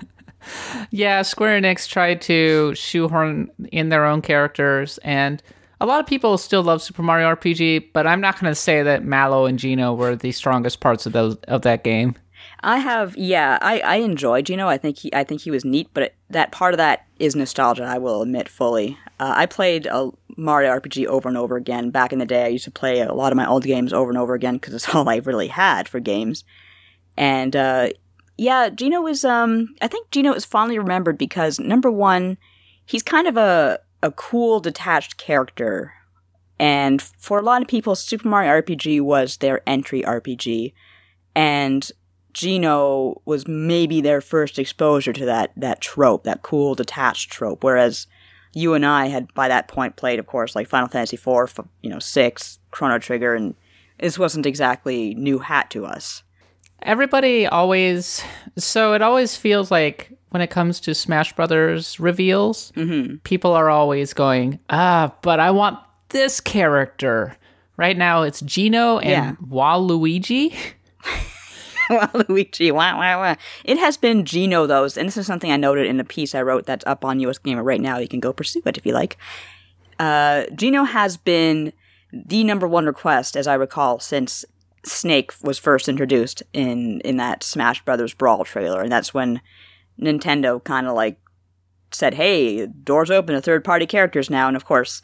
Yeah, 0.92 1.22
Square 1.22 1.62
Enix 1.62 1.88
tried 1.88 2.22
to 2.24 2.74
shoehorn 2.76 3.50
in 3.72 3.90
their 3.90 4.06
own 4.06 4.22
characters, 4.22 4.98
and 5.00 5.42
a 5.80 5.86
lot 5.86 6.00
of 6.00 6.06
people 6.06 6.38
still 6.38 6.64
love 6.64 6.82
Super 6.82 7.04
Mario 7.04 7.34
RPG. 7.36 7.90
But 7.94 8.08
I'm 8.08 8.22
not 8.22 8.40
going 8.40 8.52
to 8.52 8.56
say 8.56 8.84
that 8.84 9.04
Mallow 9.04 9.46
and 9.46 9.60
Geno 9.60 9.94
were 9.94 10.16
the 10.16 10.32
strongest 10.32 10.80
parts 10.80 11.06
of 11.06 11.14
those 11.14 11.36
of 11.48 11.62
that 11.64 11.84
game. 11.84 12.16
I 12.62 12.80
have, 12.80 13.16
yeah, 13.16 13.60
I, 13.62 13.80
I 13.82 13.96
enjoy 13.98 14.42
Geno. 14.42 14.68
I 14.68 14.78
think 14.78 14.98
he, 14.98 15.14
I 15.14 15.24
think 15.24 15.42
he 15.42 15.52
was 15.52 15.64
neat, 15.64 15.90
but 15.94 16.04
it, 16.04 16.16
that 16.30 16.52
part 16.52 16.74
of 16.74 16.80
that 16.80 17.06
is 17.20 17.36
nostalgia. 17.36 17.84
I 17.84 18.00
will 18.00 18.24
admit 18.24 18.50
fully. 18.50 18.98
Uh, 19.20 19.34
I 19.36 19.46
played 19.46 19.86
a 19.86 20.10
Mario 20.38 20.72
RPG 20.72 21.06
over 21.06 21.30
and 21.30 21.38
over 21.38 21.56
again 21.56 21.92
back 21.92 22.12
in 22.12 22.20
the 22.20 22.26
day. 22.26 22.46
I 22.46 22.50
used 22.50 22.66
to 22.66 22.72
play 22.72 23.02
a 23.02 23.14
lot 23.14 23.32
of 23.32 23.38
my 23.38 23.48
old 23.48 23.64
games 23.64 23.94
over 23.94 24.10
and 24.10 24.18
over 24.18 24.34
again 24.34 24.56
because 24.56 24.74
it's 24.74 24.90
all 24.96 25.08
I 25.08 25.18
really 25.18 25.48
had 25.48 25.88
for 25.88 26.00
games. 26.00 26.44
And 27.16 27.56
uh, 27.56 27.90
yeah, 28.38 28.70
Geno 28.70 29.06
is. 29.08 29.24
Um, 29.26 29.76
I 29.82 29.88
think 29.88 30.12
Geno 30.12 30.34
is 30.34 30.46
fondly 30.46 30.78
remembered 30.80 31.18
because 31.18 31.60
number 31.60 31.92
one, 31.92 32.38
he's 32.86 33.04
kind 33.04 33.28
of 33.28 33.38
a 33.38 33.80
a 34.08 34.12
cool, 34.12 34.60
detached 34.60 35.18
character. 35.18 35.94
And 36.58 37.02
for 37.02 37.38
a 37.38 37.44
lot 37.44 37.62
of 37.62 37.68
people, 37.68 37.94
Super 37.94 38.28
Mario 38.28 38.62
RPG 38.62 39.02
was 39.02 39.38
their 39.38 39.62
entry 39.70 40.02
RPG, 40.02 40.74
and 41.36 41.92
Geno 42.34 43.22
was 43.26 43.48
maybe 43.48 44.02
their 44.02 44.22
first 44.22 44.58
exposure 44.58 45.14
to 45.14 45.26
that 45.26 45.52
that 45.56 45.82
trope, 45.82 46.24
that 46.24 46.42
cool 46.42 46.74
detached 46.74 47.32
trope. 47.32 47.64
Whereas 47.64 48.08
you 48.54 48.74
and 48.74 48.86
I 48.86 49.08
had 49.08 49.32
by 49.36 49.48
that 49.50 49.68
point 49.68 49.98
played, 49.98 50.18
of 50.18 50.26
course, 50.26 50.56
like 50.56 50.68
Final 50.68 50.88
Fantasy 50.88 51.16
IV, 51.16 51.60
you 51.84 51.90
know, 51.92 52.00
six, 52.00 52.58
Chrono 52.72 52.98
Trigger, 52.98 53.36
and 53.36 53.54
this 54.00 54.18
wasn't 54.18 54.48
exactly 54.48 55.14
new 55.14 55.40
hat 55.40 55.70
to 55.72 55.86
us. 55.86 56.24
Everybody 56.82 57.46
always 57.46 58.24
so 58.58 58.94
it 58.94 59.04
always 59.04 59.36
feels 59.36 59.70
like 59.70 60.17
when 60.30 60.42
it 60.42 60.50
comes 60.50 60.80
to 60.82 60.94
Smash 60.94 61.34
Brothers 61.34 62.00
reveals, 62.00 62.72
people 63.24 63.54
are 63.54 63.70
always 63.70 64.14
going, 64.14 64.60
ah, 64.70 65.14
but 65.22 65.40
I 65.40 65.52
want 65.52 65.80
this 66.10 66.40
character. 66.42 67.36
Right 67.78 67.98
now, 67.98 68.24
it's 68.24 68.42
Geno 68.42 68.98
and 68.98 69.10
Yeah. 69.10 69.36
Waluigi. 69.48 70.56
Waluigi, 71.90 72.72
wah, 72.72 72.98
wah, 72.98 73.18
wah. 73.18 73.36
It 73.64 73.78
has 73.78 73.96
been 73.98 74.26
Geno, 74.26 74.66
though, 74.68 74.84
and 74.84 75.08
this 75.08 75.16
is 75.18 75.26
something 75.28 75.52
I 75.52 75.58
noted 75.58 75.88
in 75.88 76.00
a 76.00 76.04
piece 76.04 76.36
I 76.36 76.42
wrote 76.42 76.66
that's 76.66 76.86
up 76.86 77.06
on 77.06 77.20
US 77.22 77.38
Gamer 77.38 77.64
right 77.64 77.80
now. 77.80 77.98
You 77.98 78.08
can 78.08 78.20
go 78.20 78.34
pursue 78.34 78.62
it 78.66 78.78
if 78.78 78.86
you 78.86 78.94
like. 78.94 79.18
Uh, 80.00 80.44
Geno 80.56 80.84
has 80.84 81.18
been 81.18 81.72
the 82.12 82.44
number 82.44 82.68
one 82.68 82.86
request, 82.86 83.36
as 83.38 83.48
I 83.48 83.54
recall, 83.54 84.00
since 84.00 84.44
Snake 84.84 85.34
was 85.42 85.58
first 85.58 85.88
introduced 85.90 86.44
in 86.54 87.02
in 87.02 87.18
that 87.18 87.44
Smash 87.44 87.84
Brothers 87.84 88.14
Brawl 88.14 88.44
trailer, 88.46 88.82
and 88.82 88.92
that's 88.92 89.14
when 89.14 89.42
Nintendo 90.02 90.64
kind 90.64 90.88
of 90.88 90.94
like 90.96 91.18
said, 91.92 92.14
"Hey, 92.16 92.66
doors 92.68 93.10
open 93.12 93.36
to 93.36 93.42
third 93.42 93.64
party 93.64 93.86
characters 93.86 94.30
now." 94.30 94.48
And 94.48 94.56
of 94.58 94.66
course, 94.66 95.02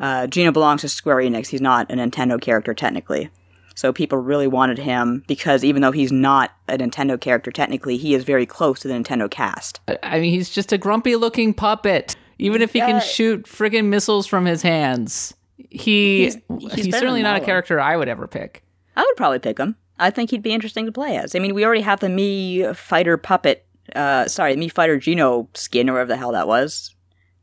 uh, 0.00 0.26
Geno 0.26 0.52
belongs 0.52 0.80
to 0.82 0.88
Square 0.88 1.16
Enix. 1.18 1.48
He's 1.48 1.60
not 1.60 1.90
a 1.90 1.94
Nintendo 1.96 2.40
character 2.40 2.74
technically. 2.74 3.30
So 3.76 3.92
people 3.92 4.18
really 4.18 4.46
wanted 4.46 4.78
him 4.78 5.24
because 5.26 5.64
even 5.64 5.82
though 5.82 5.90
he's 5.90 6.12
not 6.12 6.52
a 6.68 6.78
Nintendo 6.78 7.20
character 7.20 7.50
technically, 7.50 7.96
he 7.96 8.14
is 8.14 8.22
very 8.22 8.46
close 8.46 8.78
to 8.80 8.88
the 8.88 8.94
Nintendo 8.94 9.28
cast. 9.28 9.80
I 10.02 10.20
mean, 10.20 10.30
he's 10.32 10.50
just 10.50 10.72
a 10.72 10.78
grumpy 10.78 11.16
looking 11.16 11.52
puppet. 11.54 12.14
Even 12.38 12.62
if 12.62 12.72
he 12.72 12.78
can 12.80 13.00
shoot 13.00 13.44
friggin' 13.46 13.86
missiles 13.86 14.26
from 14.28 14.44
his 14.44 14.62
hands, 14.62 15.34
he 15.70 16.22
He's- 16.22 16.36
he's, 16.60 16.72
he's 16.74 16.94
certainly 16.96 17.22
not 17.22 17.36
a 17.40 17.44
character 17.44 17.80
I 17.80 17.96
would 17.96 18.08
ever 18.08 18.26
pick. 18.28 18.62
I 18.96 19.02
would 19.02 19.16
probably 19.16 19.38
pick 19.40 19.58
him. 19.58 19.74
I 19.98 20.10
think 20.10 20.30
he'd 20.30 20.42
be 20.42 20.52
interesting 20.52 20.86
to 20.86 20.92
play 20.92 21.16
as. 21.16 21.34
I 21.34 21.38
mean, 21.40 21.54
we 21.54 21.64
already 21.64 21.80
have 21.82 22.00
the 22.00 22.08
Mii 22.08 22.74
Fighter 22.76 23.16
puppet, 23.16 23.64
uh, 23.94 24.26
sorry, 24.28 24.56
Mii 24.56 24.72
Fighter 24.72 24.98
Geno 24.98 25.48
skin 25.54 25.88
or 25.88 25.94
whatever 25.94 26.08
the 26.08 26.16
hell 26.16 26.32
that 26.32 26.48
was. 26.48 26.94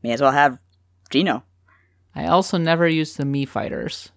May 0.02 0.12
as 0.12 0.20
well 0.20 0.32
have 0.32 0.58
Geno. 1.10 1.44
I 2.14 2.26
also 2.26 2.58
never 2.58 2.88
used 2.88 3.16
the 3.16 3.24
Mii 3.24 3.48
fighters. 3.48 4.10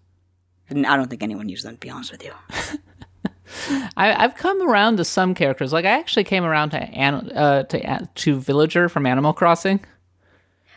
And 0.70 0.86
I 0.86 0.98
don't 0.98 1.10
think 1.10 1.24
anyone 1.24 1.50
used 1.50 1.66
them, 1.66 1.76
to 1.76 1.80
be 1.80 1.90
honest 1.90 2.12
with 2.12 2.24
you. 2.24 2.34
I, 3.98 4.14
I've 4.24 4.36
come 4.36 4.68
around 4.68 4.98
to 4.98 5.06
some 5.06 5.34
characters. 5.36 5.72
Like 5.72 5.86
I 5.86 6.00
actually 6.00 6.24
came 6.24 6.44
around 6.44 6.72
to 6.72 6.78
An- 6.80 7.32
uh, 7.32 7.64
to 7.64 8.10
to 8.14 8.40
Villager 8.40 8.90
from 8.90 9.06
Animal 9.06 9.34
Crossing. 9.34 9.84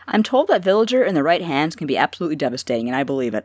I'm 0.07 0.23
told 0.23 0.49
that 0.49 0.65
Villager 0.65 1.03
in 1.05 1.15
the 1.15 1.23
right 1.23 1.43
hands 1.43 1.77
can 1.77 1.87
be 1.87 1.97
absolutely 1.97 2.37
devastating, 2.37 2.89
and 2.89 2.97
I 2.97 3.03
believe 3.03 3.35
it. 3.35 3.45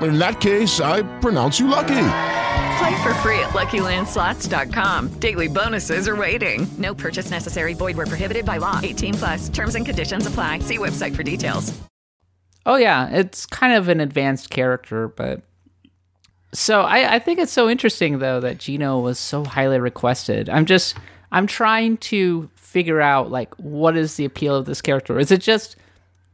In 0.00 0.18
that 0.18 0.40
case, 0.40 0.80
I 0.80 1.02
pronounce 1.20 1.60
you 1.60 1.68
lucky. 1.68 2.08
Play 2.78 3.02
for 3.02 3.14
free 3.22 3.38
at 3.40 3.50
LuckyLandSlots.com. 3.50 5.18
Daily 5.18 5.48
bonuses 5.48 6.08
are 6.08 6.16
waiting. 6.16 6.66
No 6.78 6.94
purchase 6.94 7.30
necessary. 7.30 7.74
Void 7.74 7.96
were 7.96 8.06
prohibited 8.06 8.44
by 8.44 8.58
law. 8.58 8.80
18 8.82 9.14
plus. 9.14 9.48
Terms 9.48 9.74
and 9.74 9.86
conditions 9.86 10.26
apply. 10.26 10.58
See 10.60 10.78
website 10.78 11.16
for 11.16 11.22
details. 11.22 11.72
Oh 12.66 12.76
yeah, 12.76 13.08
it's 13.10 13.46
kind 13.46 13.74
of 13.74 13.88
an 13.88 14.00
advanced 14.00 14.50
character, 14.50 15.06
but 15.06 15.40
so 16.52 16.80
I, 16.82 17.14
I 17.14 17.18
think 17.20 17.38
it's 17.38 17.52
so 17.52 17.70
interesting 17.70 18.18
though 18.18 18.40
that 18.40 18.58
Geno 18.58 18.98
was 18.98 19.20
so 19.20 19.44
highly 19.44 19.78
requested. 19.78 20.48
I'm 20.48 20.66
just 20.66 20.96
I'm 21.30 21.46
trying 21.46 21.96
to 21.98 22.50
figure 22.56 23.00
out 23.00 23.30
like 23.30 23.54
what 23.54 23.96
is 23.96 24.16
the 24.16 24.24
appeal 24.24 24.56
of 24.56 24.66
this 24.66 24.82
character. 24.82 25.18
Is 25.18 25.30
it 25.30 25.40
just 25.40 25.76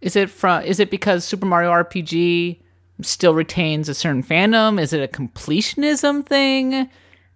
is 0.00 0.16
it 0.16 0.30
from 0.30 0.62
is 0.62 0.80
it 0.80 0.90
because 0.90 1.22
Super 1.24 1.44
Mario 1.44 1.70
RPG 1.70 2.61
still 3.00 3.34
retains 3.34 3.88
a 3.88 3.94
certain 3.94 4.22
fandom? 4.22 4.80
Is 4.80 4.92
it 4.92 5.02
a 5.02 5.08
completionism 5.08 6.24
thing? 6.24 6.88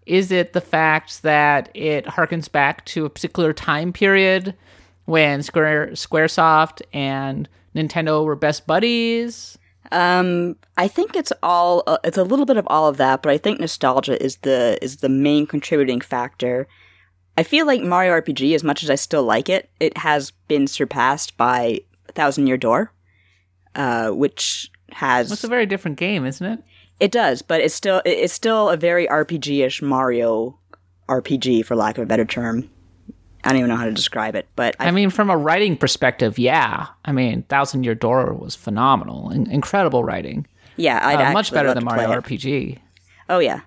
Is 0.07 0.31
it 0.31 0.53
the 0.53 0.61
fact 0.61 1.23
that 1.23 1.69
it 1.75 2.07
harkens 2.07 2.51
back 2.51 2.85
to 2.87 3.05
a 3.05 3.11
particular 3.11 3.53
time 3.53 3.93
period 3.93 4.55
when 5.07 5.43
Square 5.43 5.89
Squaresoft 5.93 6.83
and 6.93 7.49
Nintendo 7.75 8.25
were 8.25 8.37
best 8.37 8.67
buddies? 8.67 9.59
Um, 9.93 10.57
I 10.77 10.89
think 10.89 11.17
it's 11.17 11.33
all 11.43 11.83
uh, 11.87 11.99
it's 12.05 12.19
a 12.19 12.25
little 12.25 12.47
bit 12.47 12.57
of 12.57 12.67
all 12.69 12.89
of 12.89 12.97
that, 12.97 13.23
but 13.23 13.31
I 13.31 13.39
think 13.39 13.61
nostalgia 13.61 14.23
is 14.23 14.39
the 14.39 14.79
is 14.83 14.99
the 14.99 15.09
main 15.09 15.47
contributing 15.47 16.01
factor. 16.01 16.67
I 17.39 17.43
feel 17.43 17.67
like 17.67 17.83
Mario 17.83 18.13
RPG, 18.13 18.55
as 18.55 18.65
much 18.65 18.83
as 18.83 18.91
I 18.91 18.95
still 18.95 19.23
like 19.23 19.49
it, 19.49 19.71
it 19.79 19.99
has 19.99 20.31
been 20.49 20.67
surpassed 20.67 21.37
by 21.37 21.81
Thousand 22.15 22.47
Year 22.47 22.57
Door, 22.57 22.93
uh, 23.75 24.11
which 24.11 24.71
has 24.97 25.31
It's 25.33 25.45
a 25.45 25.49
very 25.49 25.67
different 25.67 25.97
game, 25.99 26.25
isn't 26.27 26.47
it? 26.47 26.63
it 26.99 27.13
does, 27.13 27.43
but 27.43 27.61
it's 27.61 27.75
still 27.75 28.01
it's 28.05 28.33
still 28.33 28.71
a 28.71 28.77
very 28.77 29.07
RPG-ish 29.07 29.83
Mario 29.83 30.59
RPG, 31.09 31.65
for 31.65 31.77
lack 31.77 31.99
of 31.99 32.03
a 32.05 32.07
better 32.07 32.25
term. 32.25 32.69
I 33.45 33.51
don't 33.51 33.59
even 33.59 33.69
know 33.71 33.77
how 33.77 33.85
to 33.85 33.93
describe 33.93 34.35
it, 34.35 34.49
but 34.57 34.75
I, 34.81 34.91
mean, 34.91 35.11
from 35.11 35.31
a 35.31 35.37
writing 35.37 35.77
perspective, 35.77 36.37
yeah. 36.39 36.87
I 37.05 37.13
mean, 37.13 37.43
Thousand 37.45 37.85
Year 37.85 37.95
Door 37.95 38.35
was 38.35 38.57
phenomenal, 38.57 39.31
in- 39.31 39.49
incredible 39.51 40.03
writing. 40.03 40.47
yeah, 40.77 40.99
I'd 41.03 41.21
Uh, 41.21 41.33
much 41.33 41.53
better 41.53 41.73
than 41.73 41.85
Mario. 41.85 42.09
RPG. 42.21 42.79
Oh 43.29 43.39
yeah. 43.39 43.61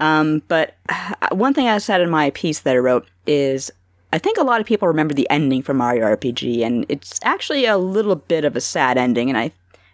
Um, 0.00 0.42
but 0.48 0.74
uh, 0.88 1.14
one 1.32 1.54
thing 1.54 1.68
I 1.68 1.78
said 1.78 2.00
in 2.00 2.10
my 2.10 2.30
piece 2.30 2.60
that 2.60 2.74
I 2.74 2.78
wrote 2.78 3.06
is 3.26 3.70
I 4.12 4.18
think 4.18 4.36
a 4.38 4.42
lot 4.42 4.60
of 4.60 4.66
people 4.66 4.88
remember 4.88 5.14
the 5.14 5.28
ending 5.30 5.62
for 5.62 5.74
Mario 5.74 6.04
RPG, 6.06 6.64
and 6.66 6.84
it's 6.88 7.20
actually 7.22 7.66
a 7.66 7.76
little 7.78 8.16
bit 8.16 8.44
of 8.44 8.56
a 8.56 8.60
sad 8.60 8.98
ending, 8.98 9.28
and 9.28 9.38
I 9.38 9.52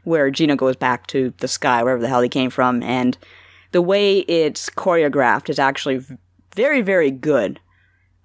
where 0.08 0.30
Geno 0.30 0.56
goes 0.56 0.76
back 0.76 1.06
to 1.08 1.32
the 1.38 1.48
sky, 1.48 1.82
wherever 1.82 2.00
the 2.00 2.08
hell 2.08 2.22
he 2.22 2.28
came 2.28 2.50
from, 2.50 2.82
and 2.82 3.16
the 3.72 3.82
way 3.82 4.20
it's 4.20 4.70
choreographed 4.70 5.50
is 5.50 5.58
actually 5.58 6.00
very, 6.54 6.80
very 6.80 7.10
good. 7.10 7.60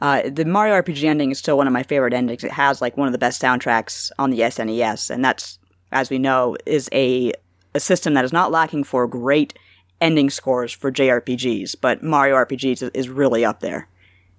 Uh, 0.02 0.30
the 0.30 0.46
Mario 0.46 0.82
RPG 0.82 1.04
ending 1.04 1.32
is 1.32 1.40
still 1.40 1.58
one 1.58 1.68
of 1.68 1.74
my 1.74 1.84
favorite 1.84 2.14
endings. 2.14 2.44
It 2.44 2.52
has 2.52 2.82
like 2.82 2.98
one 2.98 3.08
of 3.08 3.12
the 3.12 3.18
best 3.18 3.42
soundtracks 3.42 4.12
on 4.18 4.32
the 4.32 4.40
SNES, 4.40 5.10
and 5.10 5.24
that's, 5.24 5.60
as 5.92 6.10
we 6.10 6.18
know, 6.18 6.58
is 6.66 6.90
a 6.92 7.34
a 7.76 7.80
system 7.80 8.14
that 8.14 8.26
is 8.26 8.34
not 8.34 8.52
lacking 8.52 8.84
for 8.84 9.08
great 9.08 9.58
ending 10.00 10.30
scores 10.30 10.72
for 10.72 10.92
JRPGs, 10.92 11.76
but 11.80 12.04
Mario 12.04 12.36
RPGs 12.36 12.84
is, 12.84 12.92
is 12.94 13.10
really 13.10 13.44
up 13.44 13.62
there. 13.62 13.88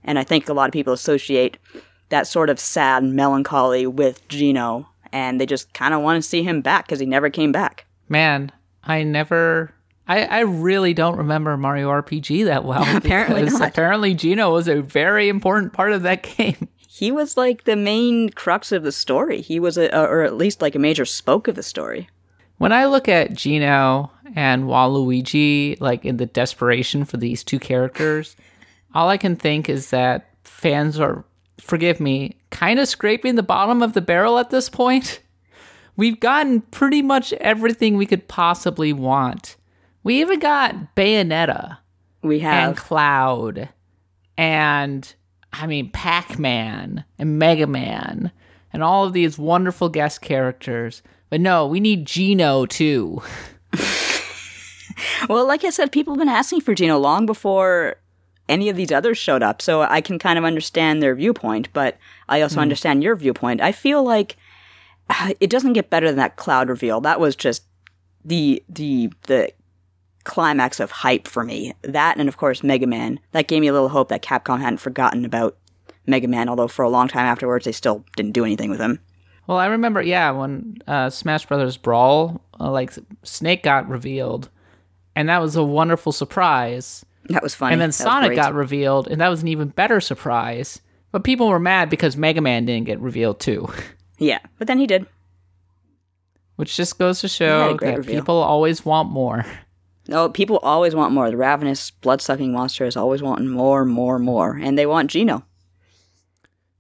And 0.05 0.19
I 0.19 0.25
think 0.25 0.49
a 0.49 0.53
lot 0.53 0.69
of 0.69 0.73
people 0.73 0.93
associate 0.93 1.59
that 2.11 2.27
sort 2.27 2.51
of 2.51 2.61
sad 2.61 3.03
melancholy 3.03 3.87
with 3.87 4.27
Geno, 4.29 4.89
and 5.15 5.41
they 5.41 5.47
just 5.47 5.73
kind 5.73 5.95
of 5.95 6.03
want 6.03 6.23
to 6.23 6.29
see 6.29 6.43
him 6.43 6.61
back 6.61 6.87
because 6.87 6.99
he 6.99 7.07
never 7.07 7.31
came 7.31 7.53
back. 7.53 7.87
Man, 8.09 8.51
I 8.83 9.05
never. 9.05 9.73
I, 10.07 10.25
I 10.25 10.41
really 10.41 10.93
don't 10.93 11.17
remember 11.17 11.57
Mario 11.57 11.89
RPG 11.89 12.45
that 12.47 12.65
well. 12.65 12.85
Apparently 12.97 13.45
not. 13.45 13.63
Apparently, 13.63 14.13
Geno 14.13 14.53
was 14.53 14.69
a 14.69 14.83
very 14.83 15.31
important 15.31 15.73
part 15.73 15.93
of 15.93 16.03
that 16.03 16.23
game. 16.37 16.69
He 16.87 17.11
was 17.11 17.37
like 17.37 17.65
the 17.65 17.77
main 17.77 18.29
crux 18.31 18.73
of 18.73 18.83
the 18.83 18.93
story. 18.93 19.41
He 19.41 19.59
was 19.59 19.79
a, 19.79 19.97
or 19.97 20.23
at 20.23 20.35
least 20.35 20.61
like 20.61 20.75
a 20.75 20.81
major 20.81 21.05
spoke 21.05 21.49
of 21.49 21.55
the 21.55 21.63
story. 21.63 22.09
When 22.59 22.73
I 22.73 22.87
look 22.87 23.09
at 23.09 23.35
Geno 23.35 24.11
and 24.37 24.65
Waluigi, 24.65 25.81
like 25.81 26.05
in 26.05 26.19
the 26.19 26.27
desperation 26.27 27.05
for 27.05 27.17
these 27.17 27.43
two 27.43 27.59
characters, 27.59 28.37
all 28.95 29.09
I 29.09 29.17
can 29.17 29.37
think 29.37 29.69
is 29.69 29.91
that 29.91 30.29
fans 30.45 31.01
are, 31.01 31.25
forgive 31.59 32.01
me, 32.01 32.37
kind 32.51 32.79
of 32.79 32.89
scraping 32.89 33.35
the 33.35 33.43
bottom 33.43 33.83
of 33.83 33.93
the 33.93 34.01
barrel 34.01 34.39
at 34.39 34.51
this 34.51 34.69
point. 34.69 35.21
We've 35.97 36.19
gotten 36.19 36.61
pretty 36.61 37.03
much 37.03 37.33
everything 37.35 37.97
we 37.97 38.07
could 38.07 38.27
possibly 38.27 38.93
want. 38.93 39.57
We 40.03 40.21
even 40.21 40.41
got 40.41 40.95
Bayonetta 40.97 41.79
We 42.23 42.41
have 42.41 42.69
and 42.69 42.77
Cloud 42.77 43.69
and 44.37 45.15
I 45.53 45.67
mean 45.67 45.91
Pac 45.91 46.39
Man 46.39 47.05
and 47.19 47.39
Mega 47.39 47.67
Man 47.67 48.33
and 48.73 48.83
all 48.83 49.05
of 49.05 49.13
these 49.13 49.39
wonderful 49.39 49.89
guest 49.89 50.21
characters. 50.21 51.03
But 51.31 51.41
no, 51.41 51.67
we 51.67 51.81
need 51.81 52.07
Geno 52.07 52.67
too. 52.67 53.23
Well, 55.29 55.47
like 55.47 55.65
I 55.65 55.71
said, 55.71 55.93
people 55.93 56.15
have 56.15 56.19
been 56.19 56.29
asking 56.29 56.61
for 56.61 56.75
Geno 56.75 56.99
long 56.99 57.27
before 57.27 57.97
any 58.49 58.69
of 58.69 58.77
these 58.77 58.93
others 58.93 59.19
showed 59.19 59.43
up, 59.43 59.63
so 59.63 59.83
I 59.83 60.01
can 60.01 60.19
kind 60.19 60.39
of 60.39 60.45
understand 60.45 61.03
their 61.03 61.15
viewpoint, 61.15 61.69
but 61.73 61.99
I 62.29 62.43
also 62.43 62.61
understand 62.61 63.03
your 63.03 63.17
viewpoint. 63.17 63.61
I 63.61 63.73
feel 63.73 64.03
like 64.03 64.37
it 65.41 65.51
doesn't 65.51 65.73
get 65.75 65.91
better 65.91 66.07
than 66.07 66.17
that 66.17 66.37
cloud 66.37 66.69
reveal. 66.69 67.01
That 67.01 67.21
was 67.21 67.37
just 67.37 67.65
the 68.25 68.63
the 68.69 69.13
the 69.23 69.53
climax 70.25 70.81
of 70.81 70.91
hype 70.91 71.29
for 71.29 71.45
me. 71.45 71.75
That 71.83 72.17
and 72.19 72.29
of 72.29 72.37
course 72.37 72.63
Mega 72.63 72.87
Man. 72.87 73.21
That 73.33 73.49
gave 73.49 73.61
me 73.61 73.69
a 73.69 73.73
little 73.73 73.91
hope 73.91 74.09
that 74.09 74.23
Capcom 74.23 74.61
hadn't 74.61 74.79
forgotten 74.79 75.25
about 75.25 75.57
Mega 76.07 76.29
Man, 76.29 76.49
although 76.49 76.69
for 76.69 76.83
a 76.83 76.89
long 76.89 77.09
time 77.09 77.27
afterwards 77.27 77.65
they 77.65 77.73
still 77.73 78.05
didn't 78.17 78.33
do 78.33 78.45
anything 78.45 78.71
with 78.71 78.81
him. 78.81 79.01
Well, 79.47 79.59
I 79.59 79.67
remember, 79.67 80.01
yeah, 80.01 80.31
when 80.31 80.79
uh, 80.87 81.11
Smash 81.11 81.45
Brothers 81.45 81.77
Brawl, 81.77 82.41
uh, 82.59 82.71
like 82.71 82.93
Snake 83.25 83.63
got 83.63 83.87
revealed, 83.89 84.49
and 85.15 85.29
that 85.29 85.43
was 85.43 85.55
a 85.55 85.63
wonderful 85.63 86.13
surprise. 86.13 87.05
That 87.29 87.43
was 87.43 87.55
funny. 87.55 87.73
And 87.73 87.81
then 87.81 87.89
That 87.91 87.95
Sonic 87.95 88.37
got 88.37 88.55
revealed, 88.55 89.09
and 89.09 89.21
that 89.21 89.29
was 89.29 89.43
an 89.43 89.49
even 89.49 89.69
better 89.69 90.01
surprise. 90.01 90.81
But 91.13 91.25
people 91.25 91.49
were 91.49 91.61
mad 91.61 91.91
because 91.91 92.17
Mega 92.17 92.41
Man 92.41 92.65
didn't 92.67 92.87
get 92.87 93.01
revealed 93.01 93.41
too, 93.41 93.69
Yeah, 94.19 94.41
but 94.59 94.67
then 94.67 94.79
he 94.79 94.87
did. 94.87 95.07
which 96.57 96.77
just 96.77 96.99
goes 96.99 97.21
to 97.21 97.29
show 97.29 97.77
that 97.81 97.99
reveal. 97.99 98.21
people 98.21 98.37
always 98.37 98.85
want 98.85 99.11
more. 99.11 99.45
No, 100.07 100.29
people 100.29 100.59
always 100.63 100.95
want 100.95 101.15
more. 101.15 101.31
The 101.31 101.37
ravenous, 101.37 101.91
blood-sucking 101.91 102.53
monster 102.53 102.85
is 102.85 102.97
always 102.97 103.23
wanting 103.23 103.49
more, 103.49 103.85
more, 103.87 104.19
more, 104.19 104.55
and 104.57 104.77
they 104.79 104.85
want 104.87 105.11
Geno. 105.11 105.45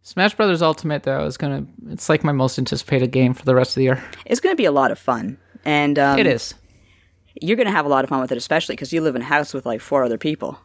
Smash 0.03 0.35
Brothers 0.35 0.61
Ultimate 0.61 1.05
though 1.05 1.25
is 1.25 1.37
gonna 1.39 1.65
it's 1.89 2.09
like 2.11 2.23
my 2.23 2.33
most 2.33 2.59
anticipated 2.59 3.11
game 3.11 3.33
for 3.33 3.45
the 3.47 3.55
rest 3.55 3.71
of 3.71 3.77
the 3.77 3.85
year. 3.85 4.05
It's 4.27 4.41
going 4.41 4.53
to 4.55 4.57
be 4.61 4.67
a 4.67 4.73
lot 4.73 4.91
of 4.91 4.99
fun, 4.99 5.39
and 5.65 5.99
um, 5.99 6.19
it 6.19 6.27
is. 6.27 6.55
You're 7.41 7.57
going 7.57 7.67
to 7.67 7.73
have 7.73 7.87
a 7.87 7.89
lot 7.89 8.05
of 8.05 8.11
fun 8.11 8.21
with 8.21 8.33
it, 8.33 8.39
especially 8.39 8.75
because 8.75 8.93
you 8.93 9.01
live 9.01 9.17
in 9.17 9.23
a 9.23 9.27
house 9.27 9.53
with 9.53 9.67
like 9.67 9.81
four 9.81 10.05
other 10.05 10.19
people. 10.19 10.59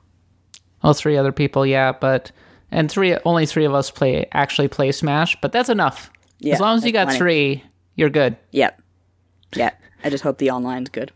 Oh, 0.84 0.94
three 0.94 1.18
other 1.18 1.32
people, 1.32 1.66
yeah, 1.66 1.92
but 1.92 2.32
and 2.72 2.90
three 2.90 3.18
only 3.26 3.46
three 3.46 3.66
of 3.66 3.74
us 3.74 3.92
play 3.92 4.28
actually 4.32 4.68
play 4.68 4.92
Smash, 4.92 5.36
but 5.42 5.52
that's 5.52 5.70
enough. 5.70 6.12
Yeah, 6.40 6.54
as 6.54 6.60
long 6.60 6.78
as 6.78 6.86
you 6.86 6.92
got 6.92 7.12
three, 7.14 7.64
you're 7.96 8.10
good. 8.10 8.38
Yep. 8.52 8.82
Yeah. 9.56 9.72
I 10.04 10.10
just 10.10 10.24
hope 10.24 10.38
the 10.38 10.50
online's 10.50 10.90
good. 10.90 11.12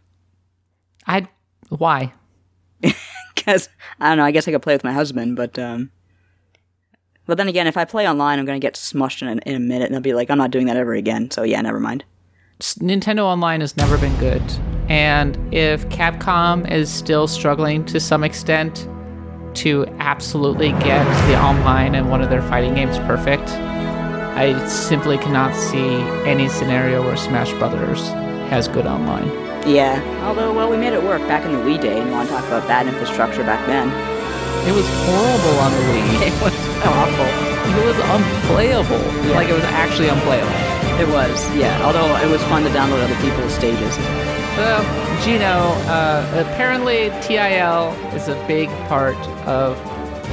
I 1.07 1.27
why? 1.69 2.13
Because 3.35 3.67
I 3.99 4.07
don't 4.07 4.19
know. 4.19 4.23
I 4.23 4.31
guess 4.31 4.47
I 4.47 4.51
could 4.51 4.61
play 4.61 4.73
with 4.73 4.85
my 4.85 4.93
husband, 4.93 5.35
but 5.35 5.59
um. 5.59 5.91
But 7.25 7.37
then 7.37 7.49
again, 7.49 7.67
if 7.67 7.75
I 7.75 7.83
play 7.83 8.07
online, 8.07 8.39
I'm 8.39 8.45
going 8.45 8.59
to 8.59 8.65
get 8.65 8.75
smushed 8.75 9.21
in 9.21 9.27
a, 9.27 9.41
in 9.45 9.55
a 9.55 9.59
minute, 9.59 9.87
and 9.87 9.95
I'll 9.95 10.01
be 10.01 10.13
like, 10.13 10.29
I'm 10.29 10.37
not 10.37 10.51
doing 10.51 10.67
that 10.67 10.77
ever 10.77 10.93
again. 10.93 11.29
So 11.29 11.43
yeah, 11.43 11.59
never 11.59 11.79
mind. 11.79 12.05
Nintendo 12.61 13.23
Online 13.23 13.59
has 13.59 13.75
never 13.75 13.97
been 13.97 14.15
good, 14.17 14.41
and 14.89 15.37
if 15.53 15.87
Capcom 15.89 16.69
is 16.69 16.91
still 16.91 17.27
struggling 17.27 17.85
to 17.85 17.99
some 17.99 18.23
extent 18.23 18.87
to 19.55 19.85
absolutely 19.99 20.71
get 20.73 21.05
the 21.27 21.39
online 21.39 21.95
and 21.95 22.09
one 22.09 22.21
of 22.21 22.29
their 22.29 22.41
fighting 22.41 22.73
games 22.73 22.97
perfect, 22.99 23.47
I 24.35 24.67
simply 24.67 25.17
cannot 25.17 25.55
see 25.55 25.95
any 26.25 26.49
scenario 26.49 27.03
where 27.03 27.15
Smash 27.15 27.51
Brothers 27.53 28.01
has 28.49 28.67
good 28.67 28.87
online. 28.87 29.27
Yeah. 29.67 30.01
Although, 30.27 30.53
well, 30.53 30.69
we 30.69 30.77
made 30.77 30.93
it 30.93 31.03
work 31.03 31.21
back 31.27 31.45
in 31.45 31.53
the 31.53 31.59
Wii 31.59 31.79
day, 31.79 31.99
and 31.99 32.09
you 32.09 32.13
want 32.13 32.27
to 32.27 32.35
talk 32.35 32.43
about 32.47 32.67
bad 32.67 32.87
infrastructure 32.87 33.43
back 33.43 33.65
then. 33.67 33.87
It 34.67 34.73
was 34.73 34.87
horrible 35.05 35.59
on 35.59 35.71
the 35.71 35.77
Wii. 35.77 36.03
It 36.27 36.35
was 36.41 36.55
awful. 36.83 37.29
It 37.79 37.85
was 37.85 37.97
unplayable. 38.11 38.99
Yeah. 39.27 39.35
Like 39.35 39.49
it 39.49 39.53
was 39.53 39.63
actually 39.65 40.09
unplayable. 40.09 40.51
It 40.99 41.07
was, 41.07 41.39
yeah. 41.55 41.79
Although 41.85 42.15
it 42.17 42.29
was 42.29 42.41
fun 42.43 42.63
to 42.63 42.69
download 42.69 43.03
other 43.03 43.15
people's 43.21 43.53
stages. 43.53 43.97
Well, 44.55 45.23
Geno, 45.23 45.45
uh, 45.89 46.45
apparently 46.47 47.09
TIL 47.21 47.91
is 48.15 48.27
a 48.27 48.35
big 48.47 48.69
part 48.87 49.17
of 49.47 49.77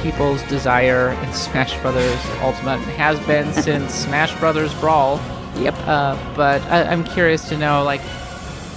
people's 0.03 0.43
desire 0.43 1.09
in 1.23 1.33
Smash 1.33 1.79
Brothers 1.81 2.19
Ultimate. 2.41 2.79
It 2.87 2.95
has 2.97 3.19
been 3.27 3.51
since 3.63 3.93
Smash 3.93 4.37
Brothers 4.39 4.73
Brawl. 4.75 5.19
Yep. 5.57 5.75
Uh, 5.87 6.33
but 6.35 6.61
I, 6.63 6.83
I'm 6.83 7.03
curious 7.03 7.47
to 7.49 7.57
know, 7.57 7.83
like, 7.83 8.01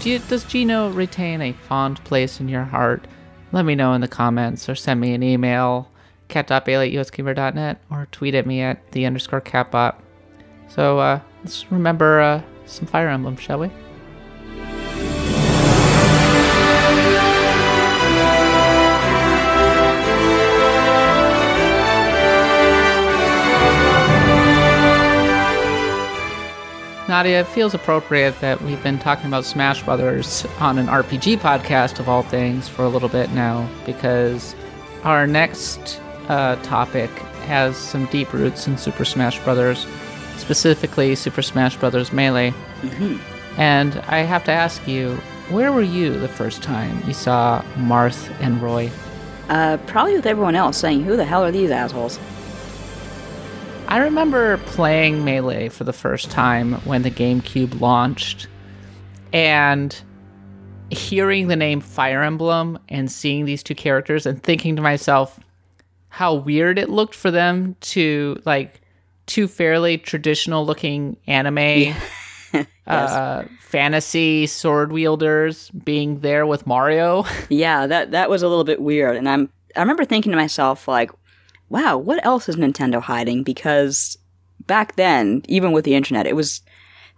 do 0.01 0.11
you, 0.11 0.19
does 0.19 0.45
Geno 0.45 0.91
retain 0.91 1.41
a 1.41 1.53
fond 1.53 2.03
place 2.05 2.41
in 2.41 2.49
your 2.49 2.65
heart? 2.65 3.07
let 3.55 3.65
me 3.65 3.77
know 3.77 3.93
in 3.93 4.01
the 4.01 4.09
comments 4.09 4.69
or 4.69 4.75
send 4.75 5.01
me 5.01 5.15
an 5.15 5.23
email, 5.23 5.89
kat.bailey 6.27 6.97
at 6.97 7.07
usgamer.net, 7.07 7.81
or 7.89 8.09
tweet 8.11 8.35
at 8.35 8.47
me 8.47 8.61
at 8.61 8.91
the 8.91 9.07
underscore 9.07 9.41
katbot. 9.41 9.95
So 10.69 10.99
uh, 10.99 11.21
let's 11.43 11.71
remember 11.71 12.21
uh, 12.21 12.43
some 12.67 12.87
Fire 12.87 13.09
Emblem, 13.09 13.37
shall 13.37 13.61
we? 13.61 13.71
Nadia, 27.07 27.41
it 27.41 27.47
feels 27.49 27.75
appropriate 27.75 28.41
that 28.41 28.63
we've 28.63 28.83
been 28.83 28.99
talking 28.99 29.27
about 29.27 29.45
Smash 29.45 29.83
Brothers 29.83 30.47
on 30.59 30.79
an 30.79 30.87
RPG 30.87 31.39
podcast 31.39 31.99
of 31.99 32.09
all 32.09 32.23
things 32.23 32.67
for 32.67 32.83
a 32.83 32.89
little 32.89 33.11
bit 33.11 33.31
now, 33.33 33.69
because 33.85 34.55
our 35.03 35.27
next 35.27 36.01
uh, 36.29 36.57
topic 36.63 37.11
has 37.47 37.77
some 37.77 38.07
deep 38.07 38.33
roots 38.33 38.67
in 38.67 38.79
Super 38.79 39.05
Smash 39.05 39.39
Brothers, 39.45 39.87
specifically 40.39 41.15
Super 41.15 41.43
Smash 41.43 41.77
Brothers 41.77 42.11
Melee. 42.11 42.55
And 43.59 43.97
I 44.09 44.21
have 44.21 44.45
to 44.45 44.53
ask 44.53 44.89
you, 44.89 45.17
where 45.51 45.73
were 45.73 45.83
you 45.83 46.19
the 46.19 46.29
first 46.29 46.63
time 46.63 47.03
you 47.07 47.13
saw 47.13 47.63
Marth 47.77 48.35
and 48.41 48.63
Roy? 48.63 48.91
Uh, 49.51 49.77
probably 49.87 50.17
with 50.17 50.25
everyone 50.25 50.57
else 50.57 50.79
saying, 50.79 51.05
"Who 51.05 51.19
the 51.19 51.25
hell 51.27 51.45
are 51.45 51.53
these 51.53 51.71
assholes?" 51.71 52.19
I 53.89 53.99
remember 53.99 54.57
playing 54.59 55.25
Melee 55.25 55.69
for 55.69 55.85
the 55.85 55.93
first 55.93 56.31
time 56.31 56.75
when 56.85 57.03
the 57.03 57.11
GameCube 57.11 57.81
launched 57.81 58.49
and 59.33 59.97
hearing 60.91 61.49
the 61.49 61.57
name 61.57 61.81
Fire 61.81 62.23
Emblem 62.23 62.79
and 62.89 63.11
seeing 63.11 63.45
these 63.45 63.63
two 63.63 63.75
characters 63.75 64.27
and 64.27 64.43
thinking 64.43 64.77
to 64.77 64.83
myself 64.83 65.39
how 66.09 66.35
weird 66.35 66.79
it 66.79 66.89
looked 66.91 67.15
for 67.15 67.31
them 67.31 67.77
to 67.81 68.41
like 68.45 68.81
two 69.27 69.49
fairly 69.49 69.99
traditional 69.99 70.65
looking 70.65 71.17
anime 71.27 71.95
uh, 72.87 73.43
fantasy 73.61 74.47
sword 74.47 74.93
wielders 74.93 75.71
being 75.71 76.21
there 76.21 76.47
with 76.47 76.67
Mario. 76.67 77.25
Yeah, 77.49 77.87
that 77.87 78.13
that 78.13 78.31
was 78.31 78.43
a 78.43 78.49
little 78.49 78.65
bit 78.65 78.81
weird, 78.81 79.17
and 79.17 79.29
I'm 79.29 79.51
I 79.77 79.81
remember 79.81 80.05
thinking 80.05 80.33
to 80.33 80.39
myself 80.39 80.87
like, 80.89 81.11
"Wow, 81.75 81.99
what 81.99 82.25
else 82.25 82.49
is 82.49 82.57
Nintendo 82.57 83.01
hiding?" 83.03 83.43
Because 83.43 84.17
back 84.67 84.97
then, 84.97 85.43
even 85.49 85.73
with 85.73 85.85
the 85.85 85.95
internet, 85.95 86.27
it 86.27 86.37
was 86.37 86.63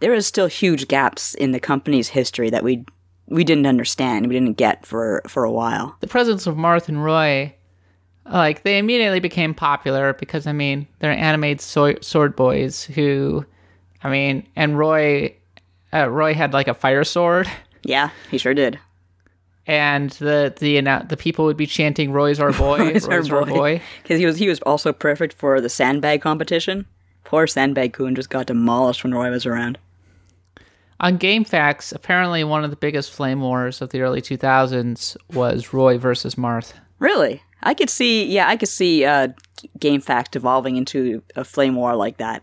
there 0.01 0.13
was 0.13 0.27
still 0.27 0.47
huge 0.47 0.89
gaps 0.89 1.35
in 1.35 1.53
the 1.53 1.61
company's 1.61 2.09
history 2.09 2.51
that 2.51 2.65
we 2.65 2.85
we 3.29 3.45
didn't 3.45 3.67
understand, 3.67 4.27
we 4.29 4.35
didn't 4.35 4.57
get 4.57 4.87
for 4.87 5.23
for 5.27 5.45
a 5.45 5.53
while. 5.53 5.97
the 6.01 6.07
presence 6.07 6.47
of 6.47 6.55
Marth 6.57 6.89
and 6.89 7.03
Roy, 7.05 7.55
like 8.25 8.63
they 8.63 8.79
immediately 8.79 9.21
became 9.21 9.53
popular 9.55 10.15
because 10.15 10.47
I 10.47 10.53
mean 10.53 10.87
they're 11.01 11.13
animated 11.13 11.61
so- 11.61 12.01
sword 12.01 12.37
boys 12.37 12.85
who, 12.85 13.45
I 14.05 14.11
mean, 14.11 14.47
and 14.55 14.79
Roy, 14.79 15.35
uh, 15.93 16.09
Roy 16.09 16.35
had 16.35 16.53
like 16.53 16.69
a 16.69 16.75
fire 16.75 17.05
sword, 17.05 17.49
Yeah, 17.83 18.11
he 18.31 18.39
sure 18.39 18.55
did. 18.55 18.79
And 19.67 20.11
the 20.11 20.55
the 20.59 20.81
the 21.09 21.17
people 21.17 21.45
would 21.47 21.57
be 21.57 21.67
chanting 21.67 22.13
"Roy's 22.13 22.39
our 22.39 22.53
boy, 22.53 22.79
Roy's, 22.93 23.09
Roy's 23.09 23.31
our 23.33 23.45
boy. 23.47 23.53
boy." 23.53 23.83
Because 24.03 24.19
he 24.21 24.27
was 24.27 24.37
he 24.39 24.49
was 24.49 24.61
also 24.61 24.93
perfect 24.93 25.33
for 25.35 25.61
the 25.61 25.69
sandbag 25.69 26.21
competition. 26.23 26.87
Poor 27.25 27.49
sandbag 27.49 27.93
Coon 27.93 28.15
just 28.15 28.31
got 28.31 28.47
demolished 28.47 29.03
when 29.03 29.13
Roy 29.13 29.31
was 29.31 29.45
around. 29.47 29.79
On 31.01 31.19
GameFAQs, 31.19 31.93
apparently 31.95 32.43
one 32.45 32.65
of 32.65 32.71
the 32.71 32.77
biggest 32.77 33.13
flame 33.13 33.41
wars 33.41 33.83
of 33.83 33.91
the 33.91 34.01
early 34.01 34.23
2000s 34.23 35.17
was 35.33 35.73
Roy 35.75 35.99
versus 35.99 36.37
Marth. 36.37 36.73
Really, 37.01 37.43
I 37.63 37.75
could 37.75 37.91
see. 37.91 38.25
Yeah, 38.25 38.49
I 38.49 38.57
could 38.57 38.69
see 38.69 39.05
uh, 39.05 39.29
GameFAQs 39.81 40.37
evolving 40.37 40.77
into 40.77 41.23
a 41.35 41.45
flame 41.45 41.75
war 41.75 41.97
like 41.97 42.19
that. 42.19 42.43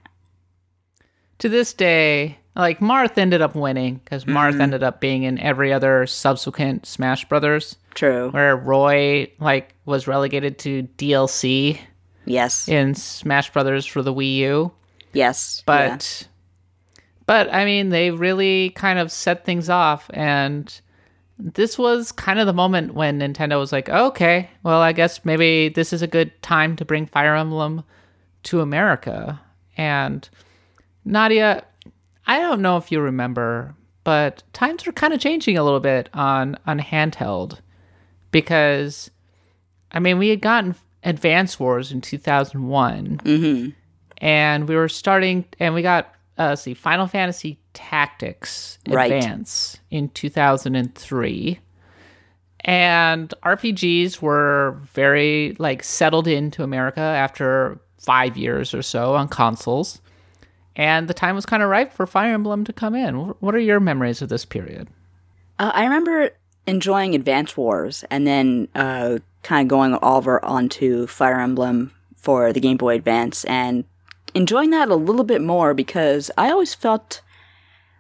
to 1.40 1.50
this 1.50 1.74
day, 1.74 2.38
like 2.56 2.80
Marth 2.80 3.18
ended 3.18 3.42
up 3.42 3.56
winning 3.56 3.96
because 4.04 4.26
Marth 4.26 4.52
mm-hmm. 4.52 4.62
ended 4.62 4.84
up 4.84 5.00
being 5.00 5.24
in 5.24 5.40
every 5.40 5.74
other 5.74 6.06
subsequent 6.06 6.86
Smash 6.86 7.26
Brothers. 7.26 7.76
True. 7.96 8.30
Where 8.32 8.56
Roy 8.56 9.32
like 9.40 9.76
was 9.86 10.08
relegated 10.08 10.60
to 10.60 10.84
DLC 10.98 11.80
Yes. 12.26 12.68
in 12.68 12.96
Smash 12.96 13.52
Brothers 13.52 13.86
for 13.86 14.02
the 14.02 14.14
Wii 14.14 14.36
U. 14.38 14.72
Yes. 15.14 15.64
But 15.66 16.28
but 17.26 17.54
I 17.54 17.66
mean 17.66 17.90
they 17.90 18.12
really 18.12 18.70
kind 18.72 19.00
of 19.00 19.12
set 19.12 19.46
things 19.46 19.70
off 19.70 20.10
and 20.14 20.80
this 21.40 21.78
was 21.78 22.12
kind 22.12 22.40
of 22.40 22.46
the 22.46 22.54
moment 22.54 22.94
when 22.94 23.20
Nintendo 23.20 23.60
was 23.60 23.72
like, 23.72 23.90
okay, 23.90 24.50
well, 24.62 24.82
I 24.82 24.94
guess 24.94 25.26
maybe 25.26 25.70
this 25.70 25.92
is 25.92 26.02
a 26.02 26.08
good 26.08 26.32
time 26.42 26.76
to 26.76 26.86
bring 26.86 27.06
Fire 27.08 27.36
Emblem 27.36 27.84
to 28.44 28.62
America. 28.62 29.42
And 29.76 30.28
Nadia, 31.06 31.66
I 32.26 32.40
don't 32.40 32.62
know 32.62 32.78
if 32.78 32.92
you 32.92 33.00
remember, 33.02 33.76
but 34.04 34.44
times 34.54 34.86
were 34.86 34.92
kind 34.94 35.14
of 35.14 35.20
changing 35.20 35.58
a 35.58 35.64
little 35.64 35.80
bit 35.80 36.10
on 36.14 36.58
on 36.66 36.80
handheld 36.80 37.60
because 38.32 39.10
I 39.92 40.00
mean, 40.00 40.18
we 40.18 40.30
had 40.30 40.42
gotten 40.42 40.76
Advance 41.04 41.60
Wars 41.60 41.92
in 41.92 42.02
2001 42.02 43.22
Mm-hmm. 43.24 43.70
and 44.20 44.68
we 44.68 44.76
were 44.76 44.90
starting 44.90 45.46
and 45.60 45.74
we 45.74 45.82
got 45.82 46.14
uh 46.40 46.48
let's 46.50 46.62
see 46.62 46.74
Final 46.74 47.08
Fantasy 47.08 47.60
Tactics 47.74 48.80
Right. 48.88 49.12
Advance 49.12 49.78
in 49.92 50.10
2003 50.10 51.60
and 52.66 53.34
RPGs 53.44 54.22
were 54.22 54.80
very 54.94 55.56
like 55.60 55.84
settled 55.84 56.28
into 56.28 56.64
America 56.64 57.02
after 57.02 57.80
5 58.00 58.38
years 58.38 58.74
or 58.74 58.82
so 58.82 59.16
on 59.16 59.28
consoles 59.28 60.00
and 60.76 61.08
the 61.08 61.14
time 61.14 61.36
was 61.36 61.46
kind 61.46 61.64
of 61.64 61.70
ripe 61.70 61.94
for 61.94 62.06
Fire 62.06 62.34
Emblem 62.34 62.64
to 62.66 62.74
come 62.74 62.96
in 62.96 63.16
what 63.16 63.56
are 63.56 63.60
your 63.60 63.80
memories 63.80 64.22
of 64.22 64.30
this 64.30 64.46
period 64.46 64.88
Uh, 65.60 65.72
I 65.74 65.84
remember 65.84 66.32
enjoying 66.66 67.14
Advance 67.14 67.56
Wars 67.58 68.04
and 68.10 68.26
then 68.26 68.68
uh, 68.74 69.20
kind 69.44 69.66
of 69.66 69.70
going 69.70 69.98
over 70.02 70.44
onto 70.44 71.08
Fire 71.08 71.40
Emblem 71.40 71.92
for 72.16 72.54
the 72.54 72.60
Game 72.60 72.78
Boy 72.78 72.96
Advance 72.96 73.44
and 73.46 73.84
enjoying 74.34 74.72
that 74.72 74.90
a 74.90 74.96
little 74.96 75.26
bit 75.26 75.42
more 75.42 75.74
because 75.74 76.32
I 76.38 76.50
always 76.50 76.74
felt. 76.74 77.22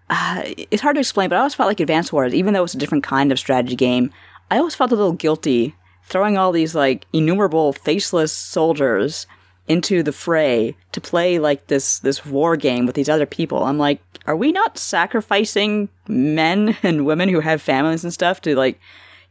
Uh, 0.09 0.43
it's 0.45 0.81
hard 0.81 0.95
to 0.95 0.99
explain, 0.99 1.29
but 1.29 1.35
I 1.35 1.39
always 1.39 1.55
felt 1.55 1.67
like 1.67 1.79
Advance 1.79 2.11
Wars, 2.11 2.33
even 2.33 2.53
though 2.53 2.63
it's 2.63 2.73
a 2.73 2.77
different 2.77 3.03
kind 3.03 3.31
of 3.31 3.39
strategy 3.39 3.75
game, 3.75 4.11
I 4.51 4.57
always 4.57 4.75
felt 4.75 4.91
a 4.91 4.95
little 4.95 5.13
guilty 5.13 5.75
throwing 6.03 6.37
all 6.37 6.51
these 6.51 6.75
like 6.75 7.05
innumerable 7.13 7.73
faceless 7.73 8.31
soldiers 8.31 9.27
into 9.67 10.03
the 10.03 10.11
fray 10.11 10.75
to 10.91 10.99
play 10.99 11.39
like 11.39 11.67
this 11.67 11.99
this 11.99 12.25
war 12.25 12.57
game 12.57 12.85
with 12.85 12.95
these 12.95 13.09
other 13.09 13.25
people. 13.25 13.63
I'm 13.63 13.77
like, 13.77 14.01
are 14.25 14.35
we 14.35 14.51
not 14.51 14.77
sacrificing 14.77 15.89
men 16.07 16.77
and 16.83 17.05
women 17.05 17.29
who 17.29 17.39
have 17.39 17.61
families 17.61 18.03
and 18.03 18.13
stuff 18.13 18.41
to 18.41 18.55
like, 18.55 18.79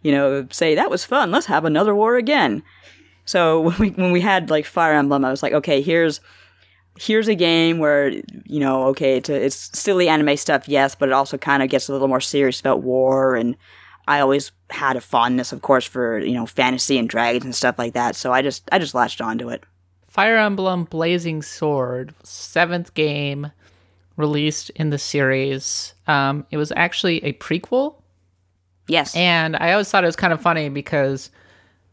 you 0.03 0.13
know, 0.13 0.47
say 0.51 0.75
that 0.75 0.91
was 0.91 1.05
fun. 1.05 1.31
Let's 1.31 1.47
have 1.47 1.65
another 1.65 1.95
war 1.95 2.17
again. 2.17 2.63
So 3.25 3.61
when 3.69 3.79
we 3.79 3.91
when 3.91 4.13
we 4.13 4.21
had 4.21 4.51
like 4.51 4.67
Fire 4.67 4.95
Emblem, 4.95 5.25
I 5.25 5.31
was 5.31 5.43
like, 5.43 5.53
okay, 5.53 5.83
here's 5.83 6.21
here's 6.99 7.29
a 7.29 7.35
game 7.35 7.79
where 7.79 8.09
you 8.09 8.61
know, 8.61 8.85
okay, 8.89 9.17
it's, 9.19 9.29
a, 9.29 9.45
it's 9.45 9.79
silly 9.79 10.09
anime 10.09 10.37
stuff, 10.37 10.69
yes, 10.69 10.95
but 10.95 11.09
it 11.09 11.13
also 11.13 11.39
kind 11.39 11.63
of 11.63 11.69
gets 11.69 11.89
a 11.89 11.93
little 11.93 12.09
more 12.09 12.21
serious 12.21 12.61
about 12.61 12.83
war 12.83 13.35
and. 13.35 13.57
I 14.09 14.19
always 14.19 14.51
had 14.69 14.97
a 14.97 15.01
fondness, 15.01 15.53
of 15.53 15.63
course, 15.63 15.87
for 15.87 16.19
you 16.19 16.33
know 16.33 16.45
fantasy 16.45 16.99
and 16.99 17.09
dragons 17.09 17.45
and 17.45 17.55
stuff 17.55 17.79
like 17.79 17.93
that. 17.93 18.17
So 18.17 18.33
I 18.33 18.43
just 18.43 18.69
I 18.73 18.81
just 18.81 18.97
latched 18.97 19.21
onto 19.21 19.49
it. 19.49 19.63
Fire 20.13 20.37
Emblem 20.37 20.85
Blazing 20.85 21.41
Sword, 21.41 22.15
seventh 22.23 22.93
game 22.93 23.51
released 24.19 24.69
in 24.77 24.91
the 24.91 24.99
series. 24.99 25.95
Um, 26.07 26.45
it 26.51 26.59
was 26.59 26.71
actually 26.77 27.25
a 27.25 27.33
prequel. 27.33 27.95
Yes. 28.89 29.17
And 29.17 29.57
I 29.57 29.73
always 29.73 29.91
thought 29.91 30.05
it 30.05 30.09
was 30.09 30.17
kind 30.17 30.35
of 30.35 30.43
funny 30.43 30.69
because 30.69 31.31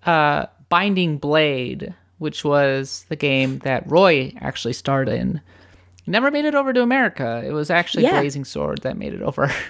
uh, 0.06 0.48
Binding 0.68 1.18
Blade, 1.18 1.94
which 2.18 2.44
was 2.44 3.06
the 3.08 3.16
game 3.16 3.60
that 3.60 3.90
Roy 3.90 4.34
actually 4.42 4.74
starred 4.74 5.08
in, 5.08 5.40
never 6.06 6.30
made 6.30 6.44
it 6.44 6.56
over 6.56 6.74
to 6.74 6.82
America. 6.82 7.42
It 7.46 7.52
was 7.54 7.70
actually 7.70 8.04
Yeah. 8.04 8.20
Blazing 8.20 8.44
Sword 8.44 8.82
that 8.82 8.98
made 8.98 9.14
it 9.14 9.22
over. 9.22 9.50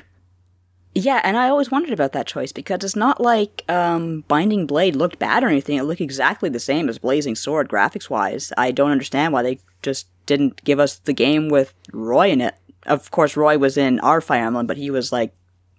Yeah, 0.96 1.22
and 1.24 1.38
I 1.38 1.50
always 1.50 1.70
wondered 1.70 1.94
about 1.94 2.14
that 2.14 2.26
choice 2.28 2.52
because 2.52 2.84
it's 2.84 2.96
not 2.96 3.22
like 3.22 3.64
um, 3.70 4.24
Binding 4.28 4.66
Blade 4.66 4.96
looked 4.96 5.20
bad 5.20 5.44
or 5.44 5.48
anything. 5.48 5.78
It 5.78 5.84
looked 5.84 6.02
exactly 6.02 6.50
the 6.50 6.60
same 6.60 6.90
as 6.90 6.98
Blazing 6.98 7.36
Sword 7.36 7.70
graphics 7.70 8.10
wise. 8.10 8.52
I 8.58 8.72
don't 8.72 8.92
understand 8.92 9.32
why 9.32 9.44
they 9.44 9.60
just 9.84 10.08
didn't 10.26 10.64
give 10.64 10.80
us 10.80 10.98
the 10.98 11.14
game 11.14 11.48
with 11.50 11.74
Roy 11.94 12.30
in 12.32 12.42
it. 12.42 12.56
Of 12.86 13.12
course, 13.12 13.38
Roy 13.38 13.58
was 13.58 13.78
in 13.78 14.00
our 14.00 14.20
Fire 14.20 14.46
Emblem, 14.46 14.66
but 14.66 14.78
he 14.78 14.90
was 14.90 15.12
like, 15.12 15.34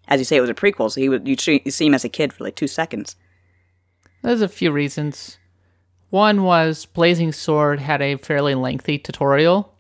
as 0.07 0.21
you 0.21 0.25
say, 0.25 0.37
it 0.37 0.41
was 0.41 0.51
a 0.51 0.55
prequel, 0.55 0.91
so 0.91 1.01
he 1.01 1.09
would 1.09 1.27
you 1.27 1.37
see 1.37 1.87
him 1.87 1.95
as 1.95 2.05
a 2.05 2.09
kid 2.09 2.33
for 2.33 2.45
like 2.45 2.55
two 2.57 2.69
seconds. 2.69 3.17
There's 4.23 4.43
a 4.43 4.49
few 4.49 4.71
reasons. 4.71 5.39
One 6.11 6.43
was 6.45 6.87
Blazing 6.87 7.33
Sword 7.33 7.81
had 7.81 8.01
a 8.03 8.17
fairly 8.17 8.55
lengthy 8.55 8.99
tutorial, 8.99 9.75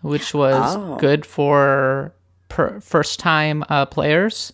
which 0.00 0.34
was 0.34 0.76
Oh. 0.76 0.96
good 0.98 1.24
for 1.26 2.14
per- 2.48 2.80
first 2.80 3.20
time 3.20 3.64
uh, 3.68 3.86
players. 3.86 4.52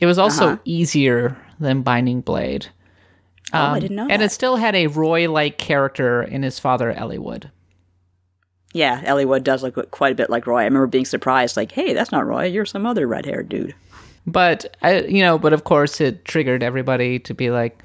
It 0.00 0.06
was 0.06 0.18
also 0.18 0.46
Uh-huh. 0.46 0.56
easier 0.64 1.36
than 1.60 1.82
Binding 1.82 2.20
Blade. 2.20 2.66
Oh, 3.52 3.58
I 3.58 3.80
didn't 3.80 3.96
know 3.96 4.04
Um, 4.04 4.10
And 4.10 4.20
that. 4.22 4.26
it 4.26 4.32
still 4.32 4.56
had 4.56 4.74
a 4.74 4.86
Roy-like 4.88 5.58
character 5.58 6.22
in 6.22 6.42
his 6.42 6.58
father, 6.58 6.92
Eliwood. 6.92 7.50
Yeah, 8.74 9.00
Eliwood 9.02 9.42
does 9.44 9.62
look 9.62 9.90
quite 9.90 10.12
a 10.12 10.14
bit 10.14 10.28
like 10.30 10.46
Roy. 10.46 10.60
I 10.60 10.64
remember 10.64 10.86
being 10.86 11.06
surprised, 11.06 11.56
like, 11.56 11.72
"Hey, 11.72 11.94
that's 11.94 12.12
not 12.12 12.26
Roy. 12.26 12.44
You're 12.44 12.66
some 12.66 12.84
other 12.84 13.06
red-haired 13.06 13.48
dude." 13.48 13.74
But 14.26 14.76
I, 14.82 15.00
you 15.00 15.22
know, 15.22 15.38
but 15.38 15.54
of 15.54 15.64
course, 15.64 16.00
it 16.02 16.26
triggered 16.26 16.62
everybody 16.62 17.18
to 17.20 17.32
be 17.34 17.50
like, 17.50 17.82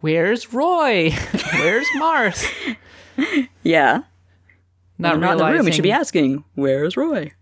"Where's 0.00 0.52
Roy? 0.54 1.10
Where's 1.52 1.86
Marth?" 1.98 2.50
Yeah, 3.62 4.02
Not 4.98 5.20
not 5.20 5.32
in 5.32 5.38
the 5.38 5.52
room. 5.52 5.64
We 5.66 5.72
should 5.72 5.82
be 5.82 5.92
asking, 5.92 6.44
"Where's 6.54 6.96
Roy?" 6.96 7.32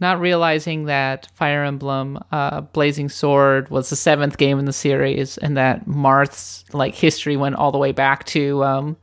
Not 0.00 0.20
realizing 0.20 0.84
that 0.84 1.28
Fire 1.34 1.64
Emblem 1.64 2.18
uh, 2.30 2.60
Blazing 2.60 3.08
Sword 3.08 3.70
was 3.70 3.90
the 3.90 3.96
seventh 3.96 4.36
game 4.36 4.58
in 4.58 4.64
the 4.64 4.72
series, 4.72 5.38
and 5.38 5.56
that 5.56 5.86
Marth's 5.86 6.64
like 6.72 6.94
history 6.94 7.36
went 7.36 7.56
all 7.56 7.72
the 7.72 7.78
way 7.78 7.92
back 7.92 8.24
to 8.26 8.62
um, 8.62 8.96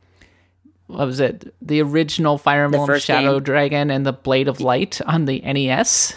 what 0.88 1.08
was 1.08 1.20
it? 1.20 1.54
The 1.62 1.82
original 1.82 2.38
Fire 2.38 2.66
Emblem 2.66 3.00
Shadow 3.00 3.36
game. 3.36 3.44
Dragon 3.44 3.92
and 3.92 4.06
the 4.06 4.14
Blade 4.14 4.48
of 4.48 4.62
Light 4.62 5.02
on 5.06 5.26
the 5.26 5.40
NES. 5.42 6.16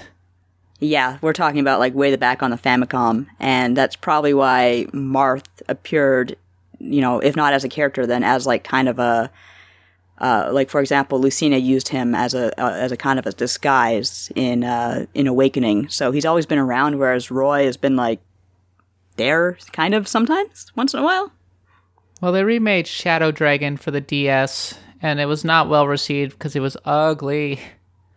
Yeah, 0.78 1.18
we're 1.22 1.32
talking 1.32 1.60
about 1.60 1.80
like 1.80 1.94
way 1.94 2.10
the 2.10 2.18
back 2.18 2.42
on 2.42 2.50
the 2.50 2.58
Famicom, 2.58 3.26
and 3.40 3.76
that's 3.76 3.96
probably 3.96 4.34
why 4.34 4.86
Marth 4.92 5.46
appeared, 5.68 6.36
you 6.78 7.00
know, 7.00 7.18
if 7.18 7.34
not 7.34 7.54
as 7.54 7.64
a 7.64 7.68
character, 7.68 8.06
then 8.06 8.22
as 8.22 8.46
like 8.46 8.62
kind 8.62 8.88
of 8.88 8.98
a, 8.98 9.30
uh, 10.18 10.48
like 10.52 10.70
for 10.70 10.80
example, 10.80 11.20
Lucina 11.20 11.58
used 11.58 11.88
him 11.88 12.14
as 12.14 12.34
a 12.34 12.58
uh, 12.60 12.72
as 12.72 12.92
a 12.92 12.96
kind 12.96 13.18
of 13.18 13.26
a 13.26 13.32
disguise 13.32 14.30
in 14.34 14.64
uh, 14.64 15.06
in 15.14 15.26
Awakening. 15.26 15.88
So 15.88 16.10
he's 16.10 16.24
always 16.24 16.46
been 16.46 16.58
around, 16.58 16.98
whereas 16.98 17.30
Roy 17.30 17.64
has 17.64 17.76
been 17.76 17.96
like 17.96 18.20
there, 19.16 19.58
kind 19.72 19.94
of 19.94 20.08
sometimes, 20.08 20.72
once 20.74 20.94
in 20.94 21.00
a 21.00 21.04
while. 21.04 21.32
Well, 22.20 22.32
they 22.32 22.44
remade 22.44 22.86
Shadow 22.86 23.30
Dragon 23.30 23.76
for 23.76 23.90
the 23.90 24.00
DS, 24.00 24.78
and 25.02 25.20
it 25.20 25.26
was 25.26 25.44
not 25.44 25.68
well 25.68 25.86
received 25.86 26.32
because 26.32 26.56
it 26.56 26.60
was 26.60 26.76
ugly. 26.84 27.60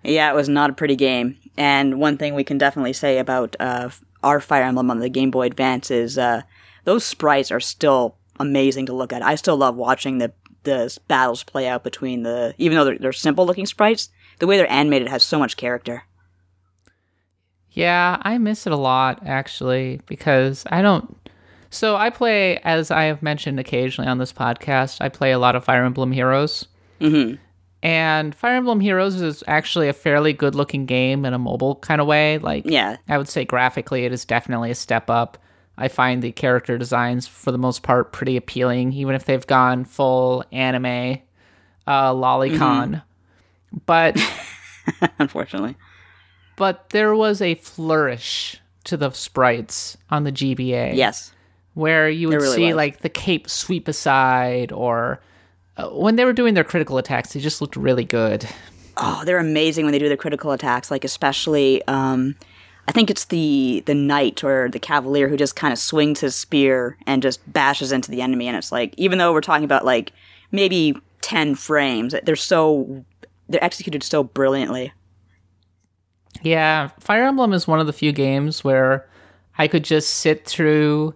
Yeah, 0.03 0.31
it 0.31 0.35
was 0.35 0.47
not 0.47 0.69
a 0.69 0.73
pretty 0.73 0.95
game. 0.95 1.37
And 1.57 1.99
one 1.99 2.17
thing 2.17 2.33
we 2.33 2.45
can 2.45 2.57
definitely 2.57 2.93
say 2.93 3.17
about 3.17 3.57
uh, 3.59 3.89
our 4.23 4.39
Fire 4.39 4.63
Emblem 4.63 4.89
on 4.89 4.99
the 4.99 5.09
Game 5.09 5.31
Boy 5.31 5.47
Advance 5.47 5.91
is 5.91 6.17
uh, 6.17 6.43
those 6.85 7.03
sprites 7.03 7.51
are 7.51 7.59
still 7.59 8.15
amazing 8.39 8.85
to 8.85 8.93
look 8.93 9.11
at. 9.11 9.21
I 9.21 9.35
still 9.35 9.57
love 9.57 9.75
watching 9.75 10.17
the 10.17 10.31
the 10.63 10.97
battles 11.07 11.43
play 11.43 11.67
out 11.67 11.83
between 11.83 12.23
the, 12.23 12.53
even 12.57 12.77
though 12.77 12.85
they're, 12.85 12.97
they're 12.97 13.13
simple 13.13 13.45
looking 13.45 13.65
sprites, 13.65 14.09
the 14.39 14.47
way 14.47 14.57
they're 14.57 14.71
animated 14.71 15.07
has 15.07 15.23
so 15.23 15.39
much 15.39 15.57
character. 15.57 16.03
Yeah, 17.71 18.17
I 18.21 18.37
miss 18.37 18.65
it 18.65 18.73
a 18.73 18.77
lot 18.77 19.21
actually 19.25 20.01
because 20.07 20.65
I 20.69 20.81
don't. 20.81 21.15
So 21.69 21.95
I 21.95 22.09
play, 22.09 22.57
as 22.63 22.89
I 22.89 23.03
have 23.03 23.21
mentioned 23.21 23.59
occasionally 23.59 24.09
on 24.09 24.17
this 24.17 24.33
podcast, 24.33 25.01
I 25.01 25.09
play 25.09 25.31
a 25.31 25.39
lot 25.39 25.55
of 25.55 25.63
Fire 25.63 25.85
Emblem 25.85 26.11
Heroes. 26.11 26.67
Mm-hmm. 26.99 27.35
And 27.81 28.35
Fire 28.35 28.55
Emblem 28.55 28.79
Heroes 28.79 29.21
is 29.21 29.43
actually 29.47 29.87
a 29.87 29.93
fairly 29.93 30.33
good 30.33 30.55
looking 30.55 30.85
game 30.85 31.25
in 31.25 31.33
a 31.33 31.39
mobile 31.39 31.75
kind 31.75 32.01
of 32.01 32.07
way. 32.07 32.39
Like, 32.39 32.65
Yeah. 32.65 32.97
I 33.07 33.17
would 33.17 33.29
say 33.29 33.45
graphically, 33.45 34.03
it 34.05 34.11
is 34.11 34.25
definitely 34.25 34.71
a 34.71 34.75
step 34.75 35.09
up. 35.09 35.37
I 35.81 35.87
find 35.87 36.21
the 36.21 36.33
character 36.33 36.77
designs, 36.77 37.25
for 37.25 37.51
the 37.51 37.57
most 37.57 37.83
part, 37.83 38.11
pretty 38.11 38.35
appealing, 38.35 38.91
even 38.91 39.15
if 39.15 39.23
they've 39.23 39.47
gone 39.47 39.85
full 39.85 40.43
anime 40.51 41.19
uh, 41.87 42.11
lolicon. 42.13 43.01
But 43.85 44.19
Unfortunately. 45.19 45.75
but 46.57 46.89
there 46.89 47.15
was 47.15 47.41
a 47.41 47.55
flourish 47.55 48.59
to 48.83 48.97
the 48.97 49.11
sprites 49.11 49.95
on 50.09 50.25
the 50.25 50.31
GBA. 50.31 50.95
Yes. 50.95 51.31
where 51.75 52.09
you 52.09 52.27
would 52.27 52.41
really 52.41 52.55
see 52.55 52.67
was. 52.67 52.75
like 52.75 52.99
the 52.99 53.09
cape 53.09 53.49
sweep 53.49 53.87
aside, 53.87 54.71
or 54.73 55.21
uh, 55.77 55.87
when 55.89 56.17
they 56.17 56.25
were 56.25 56.33
doing 56.33 56.55
their 56.55 56.63
critical 56.65 56.97
attacks, 56.97 57.31
they 57.33 57.39
just 57.39 57.61
looked 57.61 57.77
really 57.77 58.03
good. 58.03 58.47
Oh, 58.97 59.23
they're 59.23 59.39
amazing 59.39 59.85
when 59.85 59.93
they 59.93 59.99
do 59.99 60.09
their 60.09 60.17
critical 60.17 60.51
attacks. 60.51 60.91
Like 60.91 61.05
especially, 61.05 61.81
um, 61.87 62.35
I 62.89 62.91
think 62.91 63.11
it's 63.11 63.25
the 63.25 63.83
the 63.85 63.93
knight 63.93 64.43
or 64.43 64.67
the 64.67 64.79
cavalier 64.79 65.27
who 65.27 65.37
just 65.37 65.55
kind 65.55 65.71
of 65.71 65.77
swings 65.77 66.21
his 66.21 66.33
spear 66.33 66.97
and 67.05 67.21
just 67.21 67.39
bashes 67.53 67.91
into 67.91 68.09
the 68.09 68.23
enemy. 68.23 68.47
And 68.47 68.57
it's 68.57 68.71
like, 68.71 68.95
even 68.97 69.19
though 69.19 69.31
we're 69.31 69.41
talking 69.41 69.63
about 69.63 69.85
like 69.85 70.11
maybe 70.51 70.97
ten 71.21 71.53
frames, 71.53 72.15
they're 72.23 72.35
so 72.35 73.05
they're 73.47 73.63
executed 73.63 74.01
so 74.01 74.23
brilliantly. 74.23 74.91
Yeah, 76.41 76.87
Fire 76.99 77.25
Emblem 77.25 77.53
is 77.53 77.67
one 77.67 77.79
of 77.79 77.85
the 77.85 77.93
few 77.93 78.11
games 78.11 78.63
where 78.63 79.07
I 79.59 79.67
could 79.67 79.83
just 79.83 80.15
sit 80.15 80.47
through 80.47 81.13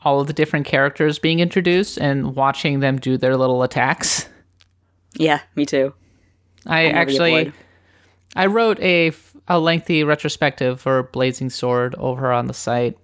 all 0.00 0.20
of 0.20 0.26
the 0.26 0.32
different 0.32 0.64
characters 0.64 1.18
being 1.18 1.40
introduced 1.40 1.98
and 1.98 2.34
watching 2.34 2.80
them 2.80 2.98
do 2.98 3.18
their 3.18 3.36
little 3.36 3.62
attacks. 3.62 4.26
Yeah, 5.16 5.40
me 5.54 5.66
too. 5.66 5.92
I 6.64 6.86
actually. 6.86 7.52
I 8.36 8.46
wrote 8.46 8.78
a 8.80 9.10
a 9.50 9.58
lengthy 9.58 10.02
retrospective 10.04 10.80
for 10.80 11.02
Blazing 11.02 11.50
Sword 11.50 11.94
over 11.98 12.30
on 12.32 12.46
the 12.46 12.54
site, 12.54 12.96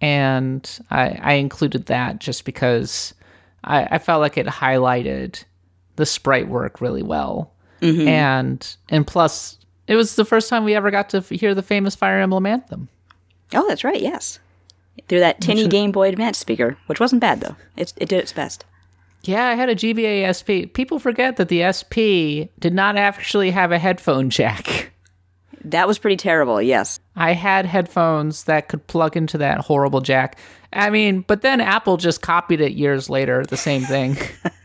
and 0.00 0.78
I, 0.90 1.18
I 1.22 1.32
included 1.34 1.86
that 1.86 2.18
just 2.20 2.44
because 2.44 3.14
I, 3.64 3.84
I 3.92 3.98
felt 3.98 4.20
like 4.20 4.36
it 4.36 4.46
highlighted 4.46 5.42
the 5.96 6.06
sprite 6.06 6.48
work 6.48 6.80
really 6.80 7.02
well, 7.02 7.52
Mhm. 7.80 8.06
and 8.06 8.76
and 8.90 9.06
plus 9.06 9.58
it 9.86 9.96
was 9.96 10.16
the 10.16 10.24
first 10.24 10.48
time 10.50 10.64
we 10.64 10.74
ever 10.74 10.90
got 10.90 11.08
to 11.10 11.20
hear 11.20 11.54
the 11.54 11.62
famous 11.62 11.94
Fire 11.94 12.20
Emblem 12.20 12.46
anthem. 12.46 12.88
Oh, 13.54 13.66
that's 13.68 13.84
right. 13.84 14.00
Yes, 14.00 14.38
through 15.08 15.20
that 15.20 15.40
tinny 15.40 15.62
Which- 15.62 15.70
Game 15.70 15.92
Boy 15.92 16.08
Advance 16.08 16.38
speaker, 16.38 16.76
which 16.86 17.00
wasn't 17.00 17.20
bad 17.20 17.40
though. 17.40 17.56
It 17.76 17.92
it 17.96 18.08
did 18.08 18.20
its 18.20 18.32
best. 18.32 18.64
Yeah, 19.22 19.46
I 19.48 19.54
had 19.54 19.68
a 19.70 19.74
GBA 19.74 20.22
SP. 20.30 20.70
People 20.72 20.98
forget 21.00 21.36
that 21.36 21.48
the 21.48 21.62
SP 21.66 22.46
did 22.60 22.72
not 22.74 22.96
actually 22.96 23.50
have 23.50 23.72
a 23.72 23.78
headphone 23.78 24.30
jack. 24.30 24.92
That 25.66 25.88
was 25.88 25.98
pretty 25.98 26.16
terrible. 26.16 26.62
Yes. 26.62 27.00
I 27.16 27.32
had 27.32 27.66
headphones 27.66 28.44
that 28.44 28.68
could 28.68 28.86
plug 28.86 29.16
into 29.16 29.36
that 29.38 29.58
horrible 29.58 30.00
jack. 30.00 30.38
I 30.72 30.90
mean, 30.90 31.22
but 31.22 31.42
then 31.42 31.60
Apple 31.60 31.96
just 31.96 32.22
copied 32.22 32.60
it 32.60 32.72
years 32.72 33.10
later, 33.10 33.44
the 33.44 33.56
same 33.56 33.82
thing. 33.82 34.16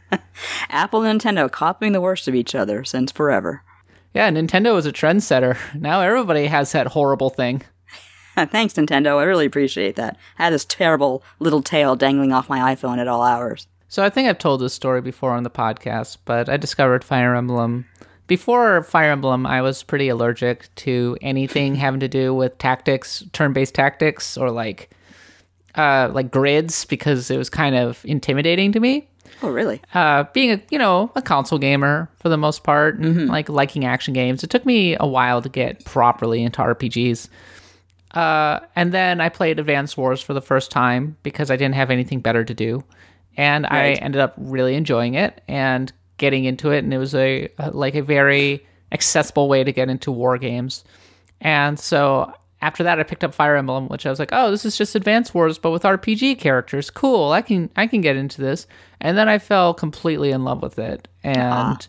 Apple 0.69 1.03
and 1.03 1.19
Nintendo 1.19 1.49
copying 1.51 1.93
the 1.93 2.01
worst 2.01 2.27
of 2.27 2.35
each 2.35 2.53
other 2.53 2.83
since 2.83 3.11
forever. 3.11 3.63
yeah, 4.13 4.29
Nintendo 4.29 4.77
is 4.77 4.85
a 4.85 4.91
trendsetter. 4.91 5.57
Now 5.79 6.01
everybody 6.01 6.45
has 6.45 6.71
that 6.73 6.87
horrible 6.87 7.29
thing. 7.31 7.63
Thanks, 8.35 8.75
Nintendo. 8.75 9.17
I 9.17 9.23
really 9.23 9.45
appreciate 9.45 9.95
that. 9.95 10.17
I 10.37 10.43
had 10.43 10.53
this 10.53 10.65
terrible 10.65 11.23
little 11.39 11.63
tail 11.63 11.95
dangling 11.95 12.31
off 12.31 12.47
my 12.49 12.75
iPhone 12.75 12.99
at 12.99 13.07
all 13.07 13.23
hours. 13.23 13.67
So 13.87 14.03
I 14.03 14.09
think 14.09 14.29
I've 14.29 14.37
told 14.37 14.61
this 14.61 14.73
story 14.73 15.01
before 15.01 15.31
on 15.31 15.43
the 15.43 15.49
podcast, 15.49 16.17
but 16.25 16.47
I 16.47 16.57
discovered 16.57 17.03
Fire 17.03 17.35
Emblem. 17.35 17.85
Before 18.27 18.83
Fire 18.83 19.11
Emblem, 19.11 19.45
I 19.45 19.61
was 19.61 19.83
pretty 19.83 20.07
allergic 20.07 20.73
to 20.75 21.17
anything 21.21 21.75
having 21.75 21.99
to 21.99 22.07
do 22.07 22.33
with 22.33 22.57
tactics, 22.57 23.23
turn-based 23.33 23.75
tactics, 23.75 24.37
or 24.37 24.49
like 24.51 24.89
uh, 25.75 26.09
like 26.13 26.31
grids, 26.31 26.85
because 26.85 27.29
it 27.31 27.37
was 27.37 27.49
kind 27.49 27.75
of 27.75 28.03
intimidating 28.05 28.71
to 28.73 28.79
me. 28.79 29.07
Oh, 29.43 29.49
really? 29.49 29.81
uh, 29.93 30.25
being 30.33 30.51
a 30.51 30.61
you 30.69 30.77
know 30.77 31.11
a 31.15 31.21
console 31.21 31.57
gamer 31.57 32.09
for 32.17 32.29
the 32.29 32.37
most 32.37 32.63
part, 32.63 32.99
and 32.99 33.27
like 33.27 33.49
liking 33.49 33.85
action 33.85 34.13
games, 34.13 34.43
it 34.43 34.49
took 34.49 34.65
me 34.65 34.95
a 34.99 35.07
while 35.07 35.41
to 35.41 35.49
get 35.49 35.83
properly 35.85 36.43
into 36.43 36.61
RPGs. 36.61 37.27
Uh, 38.11 38.59
and 38.75 38.93
then 38.93 39.21
I 39.21 39.29
played 39.29 39.57
Advance 39.57 39.95
Wars 39.95 40.21
for 40.21 40.33
the 40.33 40.41
first 40.41 40.69
time 40.69 41.15
because 41.23 41.49
I 41.49 41.55
didn't 41.55 41.75
have 41.75 41.89
anything 41.89 42.19
better 42.19 42.43
to 42.43 42.53
do, 42.53 42.83
and 43.35 43.65
I 43.65 43.93
ended 43.93 44.21
up 44.21 44.33
really 44.37 44.75
enjoying 44.75 45.15
it 45.15 45.41
and 45.47 45.91
getting 46.21 46.45
into 46.45 46.71
it. 46.71 46.85
And 46.85 46.93
it 46.93 46.97
was 46.97 47.13
a 47.13 47.49
like 47.73 47.95
a 47.95 48.01
very 48.01 48.65
accessible 48.93 49.49
way 49.49 49.65
to 49.65 49.73
get 49.73 49.89
into 49.89 50.11
war 50.11 50.37
games. 50.37 50.85
And 51.41 51.77
so 51.77 52.33
after 52.61 52.83
that, 52.83 52.99
I 52.99 53.03
picked 53.03 53.23
up 53.23 53.33
Fire 53.33 53.55
Emblem, 53.55 53.87
which 53.89 54.05
I 54.05 54.09
was 54.11 54.19
like, 54.19 54.29
oh, 54.31 54.51
this 54.51 54.63
is 54.65 54.77
just 54.77 54.95
Advance 54.95 55.33
Wars, 55.33 55.57
but 55.57 55.71
with 55.71 55.81
RPG 55.81 56.37
characters. 56.39 56.89
Cool, 56.91 57.31
I 57.31 57.41
can 57.41 57.69
I 57.75 57.87
can 57.87 57.99
get 58.01 58.15
into 58.15 58.39
this. 58.39 58.67
And 59.01 59.17
then 59.17 59.27
I 59.27 59.39
fell 59.39 59.73
completely 59.73 60.31
in 60.31 60.45
love 60.45 60.61
with 60.61 60.79
it, 60.79 61.07
and 61.23 61.87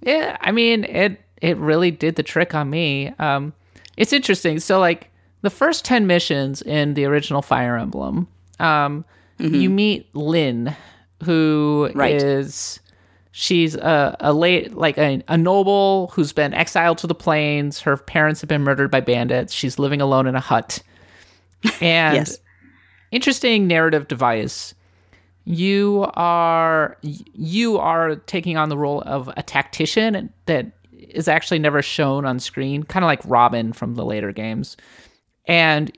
yeah, 0.00 0.36
I 0.40 0.50
mean 0.50 0.84
it 0.84 1.20
it 1.42 1.56
really 1.58 1.90
did 1.92 2.16
the 2.16 2.22
trick 2.24 2.54
on 2.54 2.70
me. 2.70 3.12
Um, 3.18 3.52
it's 3.96 4.12
interesting. 4.12 4.58
So 4.58 4.80
like 4.80 5.10
the 5.42 5.50
first 5.50 5.84
ten 5.84 6.06
missions 6.06 6.62
in 6.62 6.94
the 6.94 7.04
original 7.04 7.42
Fire 7.42 7.76
Emblem, 7.76 8.26
um, 8.58 9.04
you 9.38 9.68
meet 9.70 10.08
Lyn, 10.16 10.74
who 11.22 11.90
is 11.94 11.94
Right. 11.94 12.87
She's 13.40 13.76
a, 13.76 14.16
a 14.18 14.32
late 14.32 14.74
like 14.74 14.98
a, 14.98 15.22
a 15.28 15.38
noble 15.38 16.08
who's 16.12 16.32
been 16.32 16.52
exiled 16.52 16.98
to 16.98 17.06
the 17.06 17.14
plains. 17.14 17.80
Her 17.80 17.96
parents 17.96 18.40
have 18.40 18.48
been 18.48 18.62
murdered 18.62 18.90
by 18.90 19.00
bandits. 19.00 19.52
She's 19.52 19.78
living 19.78 20.00
alone 20.00 20.26
in 20.26 20.34
a 20.34 20.40
hut. 20.40 20.82
And 21.80 22.16
Yes. 22.16 22.40
interesting 23.12 23.68
narrative 23.68 24.08
device. 24.08 24.74
You 25.44 26.10
are 26.14 26.96
you 27.02 27.78
are 27.78 28.16
taking 28.16 28.56
on 28.56 28.70
the 28.70 28.76
role 28.76 29.02
of 29.02 29.30
a 29.36 29.42
tactician 29.44 30.32
that 30.46 30.72
is 30.92 31.28
actually 31.28 31.60
never 31.60 31.80
shown 31.80 32.24
on 32.24 32.40
screen, 32.40 32.82
kind 32.82 33.04
of 33.04 33.06
like 33.06 33.20
Robin 33.24 33.72
from 33.72 33.94
the 33.94 34.04
later 34.04 34.32
games. 34.32 34.76
And 35.46 35.92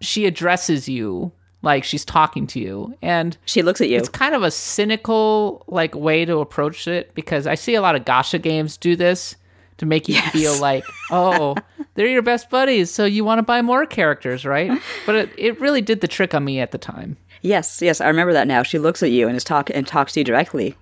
she 0.00 0.26
addresses 0.26 0.88
you 0.88 1.32
like 1.62 1.84
she's 1.84 2.04
talking 2.04 2.46
to 2.48 2.60
you. 2.60 2.94
And 3.02 3.36
she 3.44 3.62
looks 3.62 3.80
at 3.80 3.88
you. 3.88 3.98
it's 3.98 4.08
kind 4.08 4.34
of 4.34 4.42
a 4.42 4.50
cynical 4.50 5.64
like 5.66 5.94
way 5.94 6.24
to 6.24 6.38
approach 6.38 6.86
it 6.86 7.14
because 7.14 7.46
i 7.46 7.54
see 7.54 7.74
a 7.74 7.80
lot 7.80 7.96
of 7.96 8.04
gacha 8.04 8.40
games 8.40 8.76
do 8.76 8.96
this 8.96 9.36
to 9.78 9.86
make 9.86 10.08
you 10.08 10.14
yes. 10.14 10.32
feel 10.32 10.60
like 10.60 10.84
oh 11.10 11.54
they're 11.94 12.06
your 12.08 12.22
best 12.22 12.50
buddies 12.50 12.90
so 12.90 13.04
you 13.04 13.24
want 13.24 13.38
to 13.38 13.42
buy 13.42 13.62
more 13.62 13.86
characters 13.86 14.44
right? 14.44 14.80
But 15.06 15.14
it, 15.14 15.30
it 15.36 15.60
really 15.60 15.80
did 15.80 16.00
the 16.00 16.08
trick 16.08 16.34
on 16.34 16.44
me 16.44 16.60
at 16.60 16.70
the 16.70 16.78
time. 16.78 17.16
Yes 17.42 17.82
yes 17.82 18.00
i 18.00 18.08
remember 18.08 18.32
that 18.32 18.46
now. 18.46 18.62
She 18.62 18.78
looks 18.78 19.02
at 19.02 19.10
you 19.10 19.26
and 19.26 19.36
is 19.36 19.44
talk 19.44 19.70
and 19.70 19.86
talks 19.86 20.12
to 20.12 20.20
you 20.20 20.24
directly. 20.24 20.76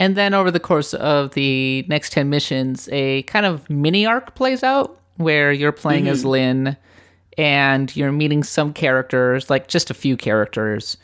And 0.00 0.16
then 0.16 0.32
over 0.32 0.52
the 0.52 0.60
course 0.60 0.94
of 0.94 1.32
the 1.34 1.84
next 1.88 2.12
10 2.12 2.30
missions 2.30 2.88
a 2.92 3.22
kind 3.24 3.46
of 3.46 3.68
mini 3.68 4.06
arc 4.06 4.34
plays 4.34 4.62
out 4.62 5.00
where 5.16 5.52
you're 5.52 5.72
playing 5.72 6.04
mm-hmm. 6.04 6.12
as 6.12 6.24
lyn 6.24 6.76
and 7.38 7.94
you're 7.94 8.12
meeting 8.12 8.42
some 8.42 8.72
characters, 8.72 9.48
like 9.48 9.68
just 9.68 9.90
a 9.90 9.94
few 9.94 10.16
characters, 10.16 10.98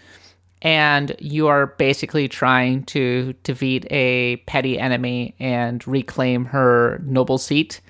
and 0.61 1.15
you 1.21 1.47
are 1.47 1.69
basically 1.69 2.29
trying 2.29 2.83
to 2.85 3.33
defeat 3.45 3.87
a 3.91 4.37
petty 4.47 4.79
enemy 4.79 5.37
and 5.39 5.87
reclaim 5.87 6.45
her 6.47 7.01
noble 7.05 7.39
seat. 7.39 7.81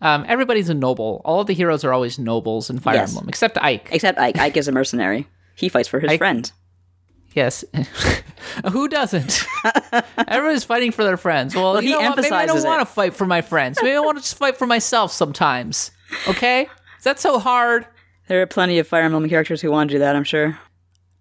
Um, 0.00 0.24
everybody's 0.26 0.68
a 0.68 0.74
noble. 0.74 1.22
All 1.24 1.40
of 1.40 1.46
the 1.46 1.54
heroes 1.54 1.84
are 1.84 1.92
always 1.92 2.18
nobles 2.18 2.68
in 2.68 2.80
Fire 2.80 2.96
yes. 2.96 3.10
Emblem, 3.10 3.28
except 3.28 3.56
Ike. 3.58 3.88
Except 3.92 4.18
Ike. 4.18 4.36
Ike 4.36 4.56
is 4.56 4.66
a 4.66 4.72
mercenary. 4.72 5.28
He 5.54 5.68
fights 5.68 5.88
for 5.88 6.00
his 6.00 6.10
Ike, 6.10 6.18
friend. 6.18 6.50
Yes. 7.34 7.64
Who 8.72 8.88
doesn't? 8.88 9.46
Everybody's 10.26 10.64
fighting 10.64 10.90
for 10.90 11.04
their 11.04 11.16
friends. 11.16 11.54
Well, 11.54 11.74
well 11.74 11.82
you 11.82 11.90
know 11.90 12.00
what? 12.00 12.16
Maybe 12.16 12.34
I 12.34 12.46
don't 12.46 12.64
want 12.64 12.80
to 12.80 12.92
fight 12.92 13.14
for 13.14 13.26
my 13.26 13.42
friends. 13.42 13.78
Maybe 13.80 13.94
I 13.94 14.00
want 14.00 14.18
to 14.18 14.22
just 14.22 14.36
fight 14.36 14.56
for 14.56 14.66
myself 14.66 15.12
sometimes. 15.12 15.92
Okay? 16.26 16.68
Is 16.98 17.04
that 17.04 17.20
so 17.20 17.38
hard? 17.38 17.86
There 18.32 18.40
are 18.40 18.46
plenty 18.46 18.78
of 18.78 18.88
Fire 18.88 19.02
Emblem 19.02 19.28
characters 19.28 19.60
who 19.60 19.70
want 19.70 19.90
to 19.90 19.96
do 19.96 19.98
that, 19.98 20.16
I'm 20.16 20.24
sure. 20.24 20.58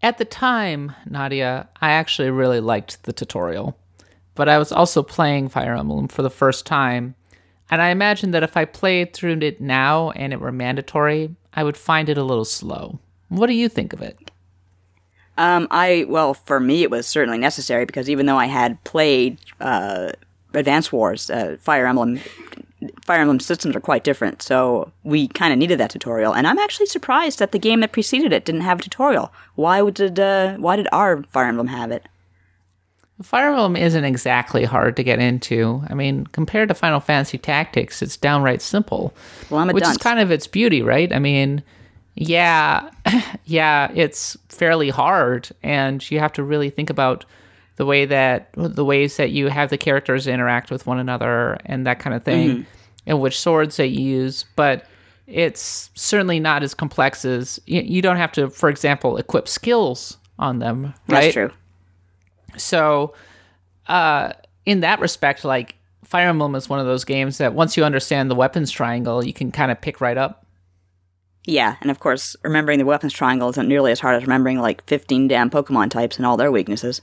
At 0.02 0.18
the 0.18 0.24
time, 0.24 0.96
Nadia, 1.06 1.68
I 1.82 1.92
actually 1.92 2.30
really 2.30 2.62
liked 2.62 3.04
the 3.04 3.12
tutorial. 3.12 3.78
But 4.34 4.48
I 4.48 4.58
was 4.58 4.72
also 4.72 5.04
playing 5.04 5.50
Fire 5.50 5.76
Emblem 5.76 6.08
for 6.08 6.22
the 6.22 6.30
first 6.30 6.66
time, 6.66 7.16
and 7.70 7.82
I 7.82 7.90
imagine 7.90 8.32
that 8.32 8.44
if 8.44 8.56
I 8.56 8.64
played 8.64 9.12
through 9.12 9.40
it 9.42 9.60
now 9.60 10.12
and 10.12 10.32
it 10.32 10.40
were 10.40 10.54
mandatory, 10.54 11.36
I 11.54 11.66
would 11.66 11.76
find 11.76 12.08
it 12.08 12.18
a 12.18 12.24
little 12.24 12.46
slow. 12.46 12.98
What 13.28 13.48
do 13.48 13.56
you 13.56 13.68
think 13.68 13.92
of 13.92 14.02
it? 14.02 14.32
Um, 15.38 15.68
I 15.70 16.06
well, 16.08 16.34
for 16.34 16.62
me, 16.62 16.82
it 16.82 16.92
was 16.92 17.08
certainly 17.08 17.40
necessary 17.40 17.84
because 17.84 18.10
even 18.10 18.26
though 18.26 18.38
I 18.38 18.46
had 18.46 18.82
played 18.86 19.38
uh, 19.60 20.14
Advance 20.54 20.94
Wars, 20.94 21.30
uh, 21.30 21.58
Fire 21.60 21.88
Emblem 21.88 22.22
Fire 23.06 23.22
Emblem 23.22 23.40
systems 23.40 23.76
are 23.76 23.80
quite 23.82 24.04
different, 24.04 24.42
so 24.42 24.92
we 25.04 25.28
kind 25.28 25.54
of 25.54 25.60
needed 25.60 25.80
that 25.80 25.92
tutorial. 25.92 26.34
And 26.34 26.48
I'm 26.48 26.60
actually 26.60 26.88
surprised 26.88 27.40
that 27.40 27.52
the 27.52 27.60
game 27.60 27.82
that 27.82 27.92
preceded 27.92 28.34
it 28.34 28.46
didn't 28.46 28.62
have 28.62 28.80
a 28.80 28.84
tutorial. 28.84 29.32
Why 29.56 29.90
did 29.90 30.20
uh, 30.20 30.56
why 30.58 30.76
did 30.76 30.88
our 30.92 31.24
Fire 31.24 31.48
Emblem 31.48 31.68
have 31.68 31.92
it? 31.92 32.08
Fire 33.22 33.50
Emblem 33.50 33.76
isn't 33.76 34.04
exactly 34.04 34.66
hard 34.66 34.96
to 34.98 35.04
get 35.04 35.20
into. 35.20 35.84
I 35.90 35.94
mean, 35.94 36.26
compared 36.28 36.70
to 36.70 36.74
Final 36.74 37.00
Fantasy 37.00 37.38
Tactics, 37.38 38.02
it's 38.02 38.18
downright 38.18 38.62
simple. 38.62 39.14
Well, 39.50 39.68
which 39.68 39.84
dunce. 39.84 39.98
is 39.98 39.98
kind 39.98 40.20
of 40.20 40.32
its 40.32 40.48
beauty, 40.48 40.82
right? 40.82 41.14
I 41.14 41.20
mean, 41.20 41.62
yeah, 42.16 42.90
yeah, 43.46 43.92
it's 43.94 44.38
fairly 44.50 44.90
hard, 44.90 45.50
and 45.64 46.10
you 46.10 46.20
have 46.20 46.34
to 46.34 46.44
really 46.44 46.70
think 46.70 46.90
about 46.90 47.26
the 47.78 47.86
way 47.86 48.06
that 48.06 48.50
the 48.56 48.86
ways 48.86 49.18
that 49.18 49.32
you 49.32 49.48
have 49.48 49.70
the 49.70 49.78
characters 49.78 50.28
interact 50.28 50.72
with 50.72 50.86
one 50.86 51.00
another 51.00 51.58
and 51.66 51.88
that 51.88 52.00
kind 52.00 52.16
of 52.16 52.24
thing, 52.24 52.50
mm-hmm. 52.50 52.62
and 53.08 53.22
which 53.22 53.40
swords 53.40 53.78
they 53.78 53.88
use. 53.88 54.46
But 54.56 54.86
it's 55.28 55.90
certainly 55.96 56.40
not 56.40 56.64
as 56.64 56.74
complex 56.74 57.26
as 57.26 57.60
you, 57.66 57.82
you 57.82 58.02
don't 58.02 58.18
have 58.18 58.32
to, 58.34 58.50
for 58.50 58.70
example, 58.70 59.18
equip 59.18 59.48
skills 59.48 60.18
on 60.38 60.60
them. 60.60 60.94
Right? 61.08 61.22
That's 61.22 61.34
true. 61.34 61.52
So, 62.58 63.14
uh, 63.88 64.34
in 64.66 64.82
that 64.82 65.00
respect, 65.00 65.46
like 65.46 65.76
Fire 66.04 66.28
Emblem 66.28 66.56
is 66.56 66.68
one 66.68 66.80
of 66.80 66.86
those 66.86 67.06
games 67.06 67.38
that 67.38 67.54
once 67.54 67.78
you 67.78 67.86
understand 67.86 68.30
the 68.30 68.36
weapons 68.36 68.70
triangle, 68.70 69.26
you 69.26 69.34
can 69.34 69.52
kind 69.52 69.72
of 69.72 69.80
pick 69.80 70.02
right 70.02 70.18
up. 70.18 70.46
Yeah, 71.46 71.78
and 71.82 71.90
of 71.90 72.00
course, 72.00 72.36
remembering 72.44 72.78
the 72.78 72.86
weapons 72.86 73.14
triangle 73.14 73.50
isn't 73.50 73.68
nearly 73.68 73.92
as 73.92 74.00
hard 74.00 74.16
as 74.16 74.24
remembering 74.24 74.60
like 74.60 74.86
15 74.86 75.28
damn 75.28 75.50
Pokemon 75.50 75.90
types 75.90 76.18
and 76.18 76.26
all 76.26 76.38
their 76.38 76.52
weaknesses. 76.52 77.02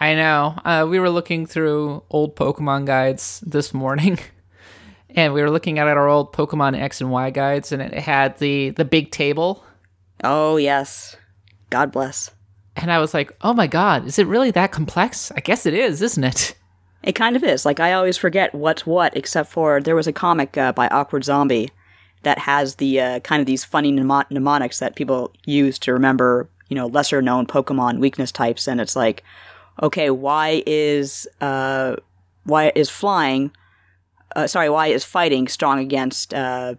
I 0.00 0.14
know. 0.14 0.58
Uh, 0.64 0.86
we 0.88 0.98
were 0.98 1.10
looking 1.10 1.44
through 1.44 2.02
old 2.08 2.34
Pokemon 2.34 2.86
guides 2.86 3.40
this 3.46 3.74
morning, 3.74 4.18
and 5.14 5.34
we 5.34 5.42
were 5.42 5.50
looking 5.50 5.78
at 5.78 5.86
our 5.86 6.08
old 6.08 6.32
Pokemon 6.32 6.80
X 6.80 7.02
and 7.02 7.10
Y 7.10 7.28
guides, 7.28 7.70
and 7.70 7.82
it 7.82 7.92
had 7.92 8.38
the 8.38 8.70
the 8.70 8.86
big 8.86 9.10
table. 9.10 9.62
Oh 10.24 10.56
yes, 10.56 11.16
God 11.68 11.92
bless. 11.92 12.30
And 12.76 12.90
I 12.90 12.98
was 12.98 13.12
like, 13.12 13.36
"Oh 13.42 13.52
my 13.52 13.66
God, 13.66 14.06
is 14.06 14.18
it 14.18 14.26
really 14.26 14.50
that 14.52 14.72
complex? 14.72 15.30
I 15.36 15.40
guess 15.40 15.66
it 15.66 15.74
is, 15.74 16.00
isn't 16.00 16.24
it?" 16.24 16.54
It 17.02 17.14
kind 17.14 17.36
of 17.36 17.44
is. 17.44 17.66
Like 17.66 17.78
I 17.78 17.92
always 17.92 18.16
forget 18.16 18.54
what's 18.54 18.86
what, 18.86 19.14
except 19.14 19.50
for 19.50 19.82
there 19.82 19.96
was 19.96 20.06
a 20.06 20.12
comic 20.14 20.56
uh, 20.56 20.72
by 20.72 20.88
Awkward 20.88 21.24
Zombie 21.24 21.70
that 22.22 22.38
has 22.38 22.76
the 22.76 23.00
uh, 23.00 23.20
kind 23.20 23.40
of 23.40 23.46
these 23.46 23.64
funny 23.64 23.92
mnemonics 23.92 24.78
that 24.78 24.96
people 24.96 25.32
use 25.44 25.78
to 25.80 25.92
remember, 25.92 26.48
you 26.68 26.74
know, 26.74 26.86
lesser 26.86 27.20
known 27.20 27.46
Pokemon 27.46 28.00
weakness 28.00 28.32
types, 28.32 28.66
and 28.66 28.80
it's 28.80 28.96
like 28.96 29.24
okay, 29.82 30.10
why 30.10 30.62
is 30.66 31.28
uh, 31.40 31.96
why 32.44 32.72
is 32.74 32.90
flying? 32.90 33.50
Uh, 34.36 34.46
sorry, 34.46 34.68
why 34.70 34.88
is 34.88 35.04
fighting 35.04 35.48
strong 35.48 35.78
against 35.78 36.32
uh, 36.34 36.74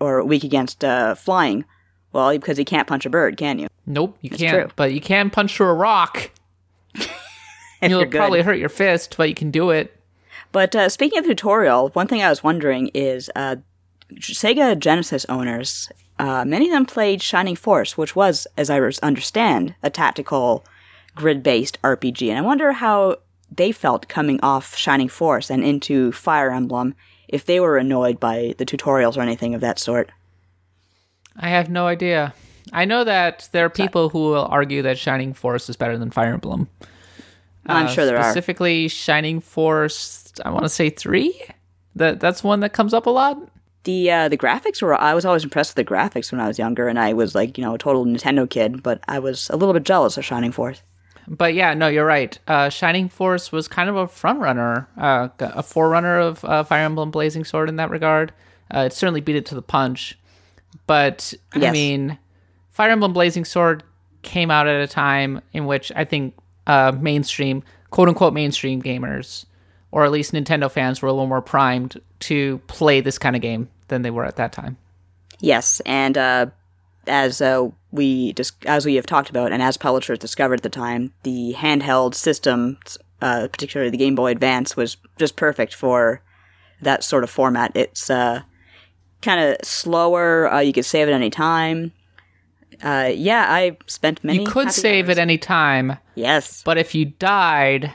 or 0.00 0.24
weak 0.24 0.44
against 0.44 0.84
uh, 0.84 1.14
flying? 1.14 1.64
Well, 2.12 2.30
because 2.32 2.58
you 2.58 2.64
can't 2.64 2.86
punch 2.86 3.06
a 3.06 3.10
bird, 3.10 3.36
can 3.36 3.58
you? 3.58 3.68
Nope, 3.86 4.18
you 4.20 4.30
can't. 4.30 4.54
True. 4.54 4.70
But 4.76 4.92
you 4.92 5.00
can 5.00 5.30
punch 5.30 5.56
through 5.56 5.68
a 5.68 5.74
rock. 5.74 6.30
You'll 7.82 8.06
probably 8.06 8.42
hurt 8.42 8.58
your 8.58 8.68
fist, 8.68 9.16
but 9.16 9.28
you 9.28 9.34
can 9.34 9.50
do 9.50 9.70
it. 9.70 9.96
But 10.52 10.76
uh, 10.76 10.88
speaking 10.90 11.18
of 11.18 11.24
tutorial, 11.24 11.88
one 11.90 12.06
thing 12.06 12.22
I 12.22 12.28
was 12.28 12.44
wondering 12.44 12.88
is 12.88 13.30
uh, 13.34 13.56
Sega 14.12 14.78
Genesis 14.78 15.24
owners, 15.28 15.90
uh, 16.18 16.44
many 16.44 16.66
of 16.66 16.72
them 16.72 16.86
played 16.86 17.22
Shining 17.22 17.56
Force, 17.56 17.96
which 17.96 18.14
was, 18.14 18.46
as 18.56 18.70
I 18.70 18.78
understand, 19.02 19.74
a 19.82 19.90
tactical 19.90 20.64
grid 21.14 21.42
based 21.42 21.80
RPG. 21.82 22.28
And 22.28 22.38
I 22.38 22.42
wonder 22.42 22.72
how 22.72 23.16
they 23.54 23.72
felt 23.72 24.08
coming 24.08 24.40
off 24.42 24.76
Shining 24.76 25.08
Force 25.08 25.50
and 25.50 25.62
into 25.62 26.12
Fire 26.12 26.50
Emblem 26.50 26.94
if 27.28 27.44
they 27.46 27.60
were 27.60 27.78
annoyed 27.78 28.20
by 28.20 28.54
the 28.58 28.66
tutorials 28.66 29.16
or 29.16 29.20
anything 29.20 29.54
of 29.54 29.60
that 29.60 29.78
sort. 29.78 30.10
I 31.36 31.48
have 31.48 31.70
no 31.70 31.86
idea. 31.86 32.34
I 32.72 32.84
know 32.84 33.04
that 33.04 33.48
there 33.52 33.64
are 33.64 33.70
people 33.70 34.10
who 34.10 34.30
will 34.30 34.46
argue 34.46 34.82
that 34.82 34.98
Shining 34.98 35.34
Force 35.34 35.68
is 35.68 35.76
better 35.76 35.98
than 35.98 36.10
Fire 36.10 36.32
Emblem. 36.32 36.68
I'm 37.66 37.86
uh, 37.86 37.88
sure 37.88 38.04
there 38.04 38.16
specifically 38.16 38.26
are. 38.28 38.32
Specifically, 38.32 38.88
Shining 38.88 39.40
Force, 39.40 40.32
I 40.44 40.50
want 40.50 40.64
to 40.64 40.68
say 40.68 40.90
three. 40.90 41.40
That 41.94 42.20
that's 42.20 42.42
one 42.42 42.60
that 42.60 42.72
comes 42.72 42.94
up 42.94 43.06
a 43.06 43.10
lot. 43.10 43.38
The 43.84 44.10
uh, 44.10 44.28
the 44.28 44.38
graphics 44.38 44.80
were 44.80 44.94
I 44.94 45.14
was 45.14 45.24
always 45.24 45.44
impressed 45.44 45.76
with 45.76 45.86
the 45.86 45.92
graphics 45.92 46.32
when 46.32 46.40
I 46.40 46.48
was 46.48 46.58
younger, 46.58 46.88
and 46.88 46.98
I 46.98 47.12
was 47.12 47.34
like 47.34 47.58
you 47.58 47.64
know 47.64 47.74
a 47.74 47.78
total 47.78 48.04
Nintendo 48.04 48.48
kid, 48.48 48.82
but 48.82 49.00
I 49.08 49.18
was 49.18 49.50
a 49.50 49.56
little 49.56 49.74
bit 49.74 49.84
jealous 49.84 50.16
of 50.16 50.24
Shining 50.24 50.52
Force. 50.52 50.82
But 51.28 51.54
yeah, 51.54 51.74
no, 51.74 51.88
you're 51.88 52.06
right. 52.06 52.36
Uh, 52.46 52.68
Shining 52.68 53.08
Force 53.08 53.52
was 53.52 53.68
kind 53.68 53.88
of 53.88 53.96
a 53.96 54.08
front 54.08 54.40
runner, 54.40 54.88
uh, 54.96 55.28
a 55.38 55.62
forerunner 55.62 56.18
of 56.18 56.44
uh, 56.44 56.64
Fire 56.64 56.84
Emblem 56.84 57.10
Blazing 57.10 57.44
Sword 57.44 57.68
in 57.68 57.76
that 57.76 57.90
regard. 57.90 58.32
Uh, 58.74 58.80
it 58.80 58.92
certainly 58.92 59.20
beat 59.20 59.36
it 59.36 59.46
to 59.46 59.54
the 59.54 59.62
punch. 59.62 60.18
But 60.86 61.34
yes. 61.54 61.70
I 61.70 61.72
mean, 61.72 62.18
Fire 62.70 62.90
Emblem 62.90 63.12
Blazing 63.12 63.44
Sword 63.44 63.84
came 64.22 64.50
out 64.50 64.66
at 64.66 64.80
a 64.80 64.88
time 64.88 65.40
in 65.52 65.66
which 65.66 65.92
I 65.94 66.04
think 66.04 66.34
uh, 66.66 66.92
mainstream, 66.98 67.62
quote 67.90 68.08
unquote, 68.08 68.32
mainstream 68.32 68.82
gamers, 68.82 69.44
or 69.90 70.04
at 70.04 70.10
least 70.10 70.32
Nintendo 70.32 70.70
fans, 70.70 71.02
were 71.02 71.08
a 71.08 71.12
little 71.12 71.26
more 71.26 71.42
primed 71.42 72.00
to 72.20 72.58
play 72.66 73.00
this 73.00 73.18
kind 73.18 73.36
of 73.36 73.42
game 73.42 73.68
than 73.88 74.02
they 74.02 74.10
were 74.10 74.24
at 74.24 74.36
that 74.36 74.52
time. 74.52 74.76
Yes, 75.40 75.80
and 75.84 76.16
uh, 76.16 76.46
as 77.06 77.40
uh, 77.40 77.68
we 77.90 78.32
dis- 78.32 78.52
as 78.66 78.86
we 78.86 78.94
have 78.96 79.06
talked 79.06 79.30
about, 79.30 79.52
and 79.52 79.62
as 79.62 79.76
publishers 79.76 80.18
discovered 80.18 80.54
at 80.60 80.62
the 80.62 80.68
time, 80.68 81.12
the 81.22 81.54
handheld 81.56 82.14
system, 82.14 82.78
uh, 83.20 83.48
particularly 83.50 83.90
the 83.90 83.96
Game 83.96 84.14
Boy 84.14 84.30
Advance, 84.30 84.76
was 84.76 84.96
just 85.18 85.36
perfect 85.36 85.74
for 85.74 86.22
that 86.80 87.04
sort 87.04 87.24
of 87.24 87.30
format. 87.30 87.72
It's 87.74 88.10
uh, 88.10 88.42
kind 89.20 89.40
of 89.40 89.56
slower. 89.66 90.52
Uh, 90.52 90.60
you 90.60 90.72
could 90.72 90.84
save 90.84 91.08
at 91.08 91.14
any 91.14 91.30
time. 91.30 91.92
Uh, 92.82 93.10
yeah, 93.14 93.46
I 93.48 93.76
spent 93.86 94.22
many. 94.24 94.40
You 94.40 94.46
could 94.46 94.72
save 94.72 95.06
hours. 95.08 95.18
at 95.18 95.22
any 95.22 95.38
time. 95.38 95.98
Yes, 96.14 96.62
but 96.64 96.78
if 96.78 96.94
you 96.94 97.06
died, 97.06 97.94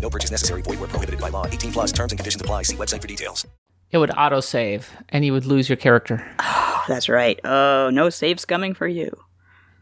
No 0.00 0.10
purchase 0.10 0.30
necessary. 0.30 0.62
Void 0.62 0.80
where 0.80 0.88
prohibited 0.88 1.20
by 1.20 1.28
law. 1.28 1.46
18 1.46 1.72
plus 1.72 1.92
terms 1.92 2.12
and 2.12 2.18
conditions 2.18 2.40
apply. 2.40 2.62
See 2.62 2.76
website 2.76 3.00
for 3.02 3.08
details. 3.08 3.46
It 3.90 3.98
would 3.98 4.10
autosave 4.10 4.84
and 5.08 5.24
you 5.24 5.32
would 5.32 5.46
lose 5.46 5.68
your 5.68 5.76
character. 5.76 6.26
Oh, 6.38 6.84
that's 6.88 7.08
right. 7.08 7.38
Oh, 7.44 7.90
no 7.92 8.08
saves 8.08 8.44
coming 8.44 8.72
for 8.72 8.86
you. 8.86 9.10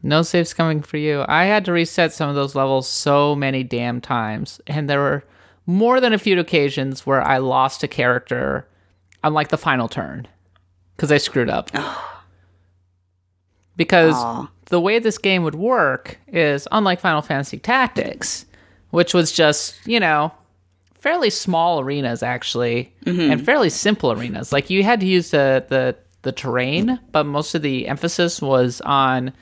No 0.02 0.22
saves 0.22 0.54
coming 0.54 0.80
for 0.82 0.96
you. 0.96 1.24
I 1.28 1.44
had 1.44 1.64
to 1.66 1.72
reset 1.72 2.12
some 2.12 2.28
of 2.28 2.34
those 2.34 2.54
levels 2.54 2.88
so 2.88 3.34
many 3.34 3.64
damn 3.64 4.00
times, 4.00 4.60
and 4.66 4.88
there 4.88 5.00
were 5.00 5.24
more 5.66 6.00
than 6.00 6.12
a 6.12 6.18
few 6.18 6.38
occasions 6.38 7.04
where 7.04 7.20
I 7.20 7.38
lost 7.38 7.82
a 7.82 7.88
character 7.88 8.66
on 9.24 9.34
like 9.34 9.48
the 9.48 9.58
final 9.58 9.88
turn 9.88 10.28
because 10.96 11.10
I 11.12 11.18
screwed 11.18 11.50
up. 11.50 11.70
because 13.76 14.14
Aw. 14.14 14.48
the 14.66 14.80
way 14.80 14.98
this 14.98 15.18
game 15.18 15.42
would 15.42 15.54
work 15.56 16.18
is 16.28 16.66
unlike 16.72 17.00
Final 17.00 17.22
Fantasy 17.22 17.58
Tactics, 17.58 18.46
which 18.90 19.14
was 19.14 19.32
just, 19.32 19.74
you 19.86 20.00
know, 20.00 20.32
fairly 20.94 21.30
small 21.30 21.80
arenas 21.80 22.22
actually 22.22 22.92
and 23.30 23.44
fairly 23.44 23.70
simple 23.70 24.10
arenas. 24.12 24.52
Like 24.52 24.68
you 24.70 24.82
had 24.82 25.00
to 25.00 25.06
use 25.06 25.30
the 25.30 25.64
the 25.68 25.96
the 26.22 26.32
terrain, 26.32 26.98
but 27.12 27.24
most 27.24 27.54
of 27.54 27.62
the 27.62 27.86
emphasis 27.86 28.42
was 28.42 28.80
on 28.82 29.32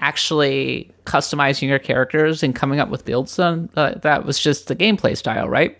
actually 0.00 0.90
customizing 1.06 1.66
your 1.66 1.78
characters 1.78 2.42
and 2.42 2.54
coming 2.54 2.78
up 2.78 2.88
with 2.90 3.04
builds 3.04 3.38
on 3.38 3.68
uh, 3.76 3.94
that 4.02 4.24
was 4.24 4.38
just 4.38 4.68
the 4.68 4.76
gameplay 4.76 5.16
style, 5.16 5.48
right? 5.48 5.76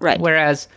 Right. 0.00 0.20
Whereas 0.20 0.68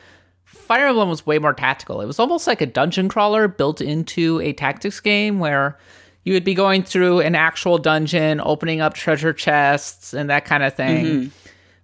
Fire 0.43 0.87
Emblem 0.87 1.09
was 1.09 1.25
way 1.25 1.37
more 1.39 1.53
tactical. 1.53 2.01
It 2.01 2.05
was 2.05 2.19
almost 2.19 2.47
like 2.47 2.59
a 2.59 2.65
dungeon 2.65 3.07
crawler 3.07 3.47
built 3.47 3.81
into 3.81 4.41
a 4.41 4.51
tactics 4.53 4.99
game 4.99 5.39
where 5.39 5.77
you 6.23 6.33
would 6.33 6.43
be 6.43 6.55
going 6.55 6.81
through 6.83 7.19
an 7.19 7.35
actual 7.35 7.77
dungeon, 7.77 8.41
opening 8.43 8.81
up 8.81 8.95
treasure 8.95 9.31
chests 9.31 10.13
and 10.13 10.29
that 10.31 10.45
kind 10.45 10.63
of 10.63 10.73
thing, 10.73 11.31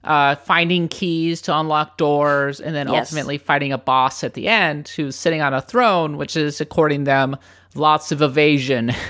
uh, 0.03 0.35
finding 0.35 0.87
keys 0.87 1.41
to 1.43 1.57
unlock 1.57 1.97
doors, 1.97 2.59
and 2.59 2.75
then 2.75 2.87
Yes. 2.87 3.11
ultimately 3.11 3.37
fighting 3.37 3.71
a 3.71 3.77
boss 3.77 4.23
at 4.23 4.33
the 4.33 4.47
end 4.47 4.87
who's 4.89 5.15
sitting 5.15 5.41
on 5.41 5.53
a 5.53 5.61
throne, 5.61 6.17
which 6.17 6.35
is, 6.35 6.59
according 6.61 7.01
to 7.01 7.05
them, 7.05 7.37
lots 7.75 8.11
of 8.11 8.21
evasion. 8.21 8.91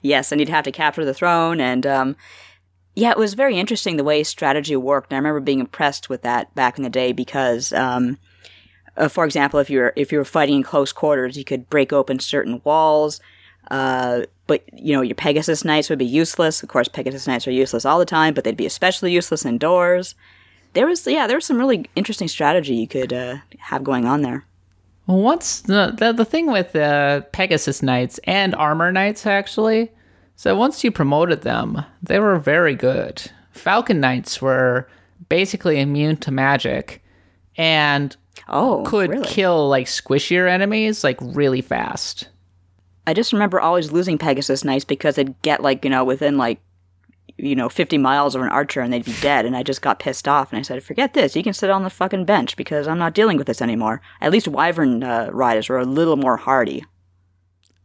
Yes, 0.00 0.30
and 0.30 0.40
you'd 0.40 0.48
have 0.48 0.64
to 0.64 0.72
capture 0.72 1.04
the 1.04 1.12
throne, 1.14 1.60
and 1.60 1.84
um, 1.86 2.16
yeah, 2.94 3.10
it 3.10 3.18
was 3.18 3.34
very 3.34 3.58
interesting 3.58 3.96
the 3.96 4.04
way 4.04 4.22
strategy 4.22 4.76
worked. 4.76 5.10
And 5.10 5.16
I 5.16 5.18
remember 5.18 5.40
being 5.40 5.58
impressed 5.60 6.08
with 6.08 6.22
that 6.22 6.54
back 6.54 6.78
in 6.78 6.84
the 6.84 6.90
day 6.90 7.12
because, 7.12 7.72
um, 7.72 8.18
uh, 8.96 9.08
for 9.08 9.24
example, 9.24 9.58
if 9.60 9.68
you're 9.68 9.92
if 9.96 10.12
you 10.12 10.18
were 10.18 10.24
fighting 10.24 10.56
in 10.56 10.62
close 10.62 10.92
quarters, 10.92 11.36
you 11.36 11.44
could 11.44 11.68
break 11.68 11.92
open 11.92 12.20
certain 12.20 12.60
walls. 12.64 13.20
Uh, 13.70 14.22
but 14.46 14.62
you 14.72 14.94
know, 14.94 15.02
your 15.02 15.14
Pegasus 15.14 15.64
Knights 15.64 15.90
would 15.90 15.98
be 15.98 16.04
useless. 16.06 16.62
Of 16.62 16.68
course, 16.68 16.88
Pegasus 16.88 17.26
Knights 17.26 17.46
are 17.48 17.52
useless 17.52 17.84
all 17.84 17.98
the 17.98 18.04
time, 18.04 18.34
but 18.34 18.44
they'd 18.44 18.56
be 18.56 18.66
especially 18.66 19.12
useless 19.12 19.44
indoors. 19.44 20.14
There 20.74 20.86
was 20.86 21.06
yeah, 21.06 21.26
there 21.26 21.36
was 21.36 21.46
some 21.46 21.58
really 21.58 21.88
interesting 21.96 22.28
strategy 22.28 22.74
you 22.74 22.86
could 22.88 23.12
uh, 23.12 23.36
have 23.58 23.82
going 23.84 24.04
on 24.06 24.22
there. 24.22 24.44
Well, 25.06 25.18
once 25.20 25.60
the 25.60 25.94
the, 25.96 26.12
the 26.12 26.24
thing 26.24 26.50
with 26.50 26.74
uh, 26.76 27.20
Pegasus 27.32 27.82
Knights 27.82 28.18
and 28.24 28.54
Armor 28.54 28.92
Knights 28.92 29.26
actually, 29.26 29.90
so 30.36 30.54
once 30.56 30.82
you 30.84 30.90
promoted 30.90 31.42
them, 31.42 31.82
they 32.02 32.18
were 32.18 32.38
very 32.38 32.74
good. 32.74 33.30
Falcon 33.52 34.00
Knights 34.00 34.42
were 34.42 34.86
basically 35.28 35.80
immune 35.80 36.18
to 36.18 36.30
magic, 36.30 37.02
and 37.56 38.14
Oh, 38.48 38.84
could 38.86 39.10
really? 39.10 39.26
kill 39.26 39.68
like 39.68 39.86
squishier 39.86 40.48
enemies 40.48 41.02
like 41.02 41.16
really 41.20 41.62
fast. 41.62 42.28
I 43.06 43.14
just 43.14 43.32
remember 43.32 43.60
always 43.60 43.92
losing 43.92 44.18
Pegasus 44.18 44.64
Knights 44.64 44.84
because 44.84 45.14
they'd 45.14 45.40
get 45.42 45.62
like, 45.62 45.84
you 45.84 45.90
know, 45.90 46.04
within 46.04 46.36
like, 46.36 46.60
you 47.38 47.54
know, 47.54 47.68
50 47.68 47.98
miles 47.98 48.34
of 48.34 48.42
an 48.42 48.48
archer 48.48 48.80
and 48.80 48.92
they'd 48.92 49.04
be 49.04 49.14
dead. 49.20 49.44
And 49.44 49.56
I 49.56 49.62
just 49.62 49.82
got 49.82 49.98
pissed 49.98 50.26
off 50.26 50.50
and 50.50 50.58
I 50.58 50.62
said, 50.62 50.82
forget 50.82 51.14
this. 51.14 51.36
You 51.36 51.42
can 51.42 51.52
sit 51.52 51.70
on 51.70 51.84
the 51.84 51.90
fucking 51.90 52.24
bench 52.24 52.56
because 52.56 52.88
I'm 52.88 52.98
not 52.98 53.14
dealing 53.14 53.36
with 53.36 53.46
this 53.46 53.62
anymore. 53.62 54.00
At 54.20 54.32
least 54.32 54.48
Wyvern 54.48 55.02
uh, 55.02 55.30
riders 55.32 55.68
were 55.68 55.78
a 55.78 55.84
little 55.84 56.16
more 56.16 56.36
hardy. 56.36 56.84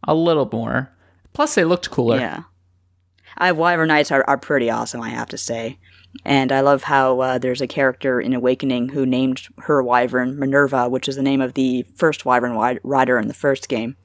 A 0.07 0.15
little 0.15 0.49
more. 0.51 0.91
Plus, 1.33 1.53
they 1.55 1.63
looked 1.63 1.91
cooler. 1.91 2.17
Yeah. 2.17 2.43
I 3.37 3.51
Wyvern 3.51 3.89
Knights 3.89 4.11
are, 4.11 4.25
are 4.27 4.37
pretty 4.37 4.69
awesome, 4.69 5.01
I 5.01 5.09
have 5.09 5.29
to 5.29 5.37
say. 5.37 5.77
And 6.25 6.51
I 6.51 6.61
love 6.61 6.83
how 6.83 7.19
uh, 7.21 7.37
there's 7.37 7.61
a 7.61 7.67
character 7.67 8.19
in 8.19 8.33
Awakening 8.33 8.89
who 8.89 9.05
named 9.05 9.43
her 9.59 9.81
Wyvern 9.81 10.37
Minerva, 10.37 10.89
which 10.89 11.07
is 11.07 11.15
the 11.15 11.21
name 11.21 11.39
of 11.39 11.53
the 11.53 11.83
first 11.95 12.25
Wyvern 12.25 12.51
wi- 12.51 12.79
rider 12.83 13.17
in 13.17 13.27
the 13.27 13.33
first 13.33 13.69
game. 13.69 13.95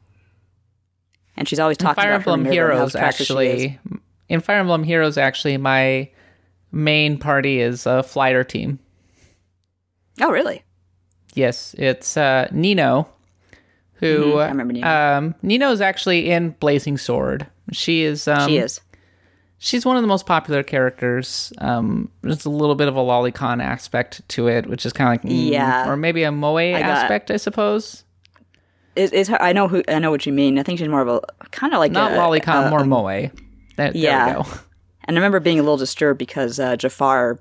And 1.37 1.47
she's 1.49 1.59
always 1.59 1.77
talking 1.77 1.95
Fire 2.03 2.11
about 2.15 2.21
Emblem 2.21 2.43
Minerva 2.45 2.61
and 2.61 2.71
how 2.71 2.77
Heroes, 2.77 2.97
actually, 2.97 3.79
in 4.29 4.41
Fire 4.41 4.59
Emblem 4.59 4.83
Heroes, 4.85 5.19
actually, 5.19 5.57
my 5.57 6.09
main 6.73 7.19
party 7.19 7.61
is 7.61 7.87
a 7.87 8.03
flighter 8.03 8.45
team. 8.45 8.79
Oh, 10.21 10.31
really? 10.31 10.63
Yes, 11.35 11.75
it's 11.79 12.17
uh, 12.17 12.49
Nino, 12.51 13.09
who 13.95 14.33
Mhm, 14.35 14.43
I 14.45 14.49
remember 14.49 14.73
Nino. 14.73 14.89
Um, 14.89 15.35
Nino 15.43 15.71
is 15.71 15.81
actually 15.83 16.31
in 16.31 16.51
Blazing 16.61 16.97
Sword. 16.97 17.47
She 17.73 18.03
is. 18.03 18.27
Um, 18.27 18.49
she 18.49 18.57
is. 18.59 18.81
She's 19.59 19.85
one 19.87 19.97
of 19.97 20.03
the 20.03 20.09
most 20.09 20.27
popular 20.27 20.63
characters. 20.63 21.53
Um, 21.59 22.11
there's 22.23 22.45
a 22.45 22.51
little 22.51 22.75
bit 22.75 22.89
of 22.89 22.97
a 22.97 23.01
lolicon 23.01 23.63
aspect 23.63 24.27
to 24.31 24.49
it, 24.49 24.67
which 24.67 24.85
is 24.85 24.93
kind 24.93 25.09
of 25.19 25.25
like 25.25 25.33
mm, 25.33 25.51
Yeah. 25.51 25.89
or 25.89 25.97
maybe 25.97 26.23
a 26.25 26.33
moe 26.33 26.57
I 26.57 26.73
aspect, 26.81 27.31
I 27.31 27.37
suppose. 27.39 28.05
Is, 28.97 29.13
is 29.13 29.29
her, 29.29 29.41
I 29.43 29.53
know 29.53 29.69
who 29.69 29.83
I 29.89 29.99
know 29.99 30.11
what 30.11 30.25
you 30.27 30.33
mean. 30.33 30.59
I 30.59 30.63
think 30.63 30.79
she's 30.79 30.89
more 30.89 31.03
of 31.03 31.09
a 31.09 31.21
kind 31.51 31.73
of 31.75 31.79
like 31.81 31.93
Not 31.93 32.13
a, 32.13 32.71
more 32.71 32.81
a- 32.81 32.87
moe. 32.87 33.31
There, 33.77 33.93
yeah. 33.95 34.27
there 34.27 34.39
we 34.39 34.45
go. 34.45 34.51
And 35.05 35.17
I 35.17 35.21
remember 35.21 35.39
being 35.39 35.59
a 35.59 35.63
little 35.63 35.77
disturbed 35.77 36.19
because 36.19 36.59
uh, 36.59 36.77
Jaffar 36.77 37.39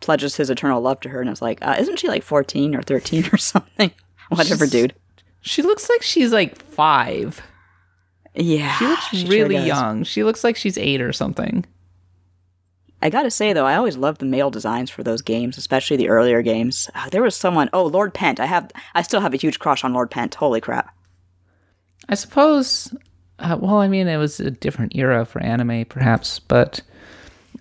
pledges 0.00 0.36
his 0.36 0.48
eternal 0.48 0.80
love 0.80 1.00
to 1.00 1.08
her, 1.10 1.20
and 1.20 1.28
I 1.28 1.32
was 1.32 1.42
like, 1.42 1.58
uh, 1.60 1.76
"Isn't 1.78 1.98
she 1.98 2.08
like 2.08 2.22
fourteen 2.22 2.74
or 2.74 2.82
thirteen 2.82 3.26
or 3.32 3.36
something?" 3.52 3.90
Whatever, 4.30 4.64
She's- 4.66 4.70
dude. 4.70 4.94
She 5.42 5.62
looks 5.62 5.88
like 5.88 6.02
she's 6.02 6.32
like 6.32 6.56
five. 6.56 7.40
Yeah, 8.34 8.72
She 8.78 8.86
looks 8.86 9.04
she 9.06 9.26
really 9.28 9.54
does. 9.56 9.66
young. 9.66 10.02
She 10.04 10.22
looks 10.24 10.42
like 10.44 10.56
she's 10.56 10.76
eight 10.76 11.00
or 11.00 11.12
something. 11.12 11.64
I 13.02 13.10
gotta 13.10 13.30
say 13.30 13.52
though, 13.52 13.66
I 13.66 13.76
always 13.76 13.96
loved 13.96 14.20
the 14.20 14.26
male 14.26 14.50
designs 14.50 14.90
for 14.90 15.02
those 15.02 15.22
games, 15.22 15.58
especially 15.58 15.96
the 15.96 16.08
earlier 16.08 16.42
games. 16.42 16.90
Uh, 16.94 17.08
there 17.10 17.22
was 17.22 17.36
someone. 17.36 17.68
Oh, 17.72 17.84
Lord 17.84 18.14
Pent. 18.14 18.40
I 18.40 18.46
have. 18.46 18.70
I 18.94 19.02
still 19.02 19.20
have 19.20 19.34
a 19.34 19.38
huge 19.38 19.58
crush 19.58 19.84
on 19.84 19.92
Lord 19.92 20.10
Pent. 20.10 20.34
Holy 20.34 20.60
crap. 20.60 20.94
I 22.08 22.14
suppose. 22.14 22.94
Uh, 23.38 23.58
well, 23.60 23.76
I 23.76 23.88
mean, 23.88 24.08
it 24.08 24.16
was 24.16 24.40
a 24.40 24.50
different 24.50 24.96
era 24.96 25.26
for 25.26 25.42
anime, 25.42 25.84
perhaps, 25.84 26.38
but 26.38 26.80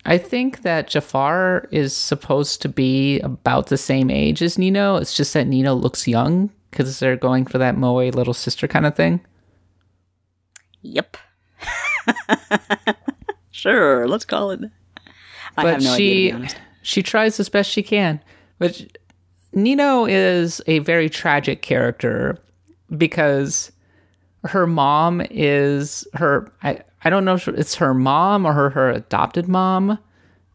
I 0.05 0.17
think 0.17 0.61
that 0.61 0.89
Jaffar 0.89 1.67
is 1.71 1.95
supposed 1.95 2.61
to 2.61 2.69
be 2.69 3.19
about 3.21 3.67
the 3.67 3.77
same 3.77 4.09
age 4.09 4.41
as 4.41 4.57
Nino. 4.57 4.95
It's 4.97 5.17
just 5.17 5.33
that 5.33 5.47
Nino 5.47 5.73
looks 5.73 6.07
young 6.07 6.49
because 6.71 6.99
they're 6.99 7.17
going 7.17 7.45
for 7.45 7.57
that 7.57 7.77
moe 7.77 7.95
little 7.95 8.33
sister 8.33 8.67
kind 8.67 8.85
of 8.85 8.95
thing. 8.95 9.19
Yep. 10.81 11.17
sure, 13.51 14.07
let's 14.07 14.25
call 14.25 14.51
it. 14.51 14.61
I 15.57 15.63
but 15.63 15.73
have 15.73 15.83
no 15.83 15.95
she 15.95 16.03
idea. 16.03 16.31
To 16.31 16.35
be 16.37 16.41
honest. 16.41 16.57
she 16.81 17.03
tries 17.03 17.39
as 17.39 17.49
best 17.49 17.69
she 17.69 17.83
can. 17.83 18.21
But 18.59 18.81
Nino 19.53 20.05
is 20.05 20.61
a 20.67 20.79
very 20.79 21.09
tragic 21.09 21.61
character 21.61 22.37
because 22.95 23.71
her 24.43 24.67
mom 24.67 25.21
is 25.29 26.07
her 26.13 26.51
I, 26.61 26.81
I 27.03 27.09
don't 27.09 27.25
know 27.25 27.35
if 27.35 27.47
it's 27.47 27.75
her 27.75 27.93
mom 27.93 28.45
or 28.45 28.53
her, 28.53 28.69
her 28.71 28.89
adopted 28.91 29.47
mom 29.47 29.97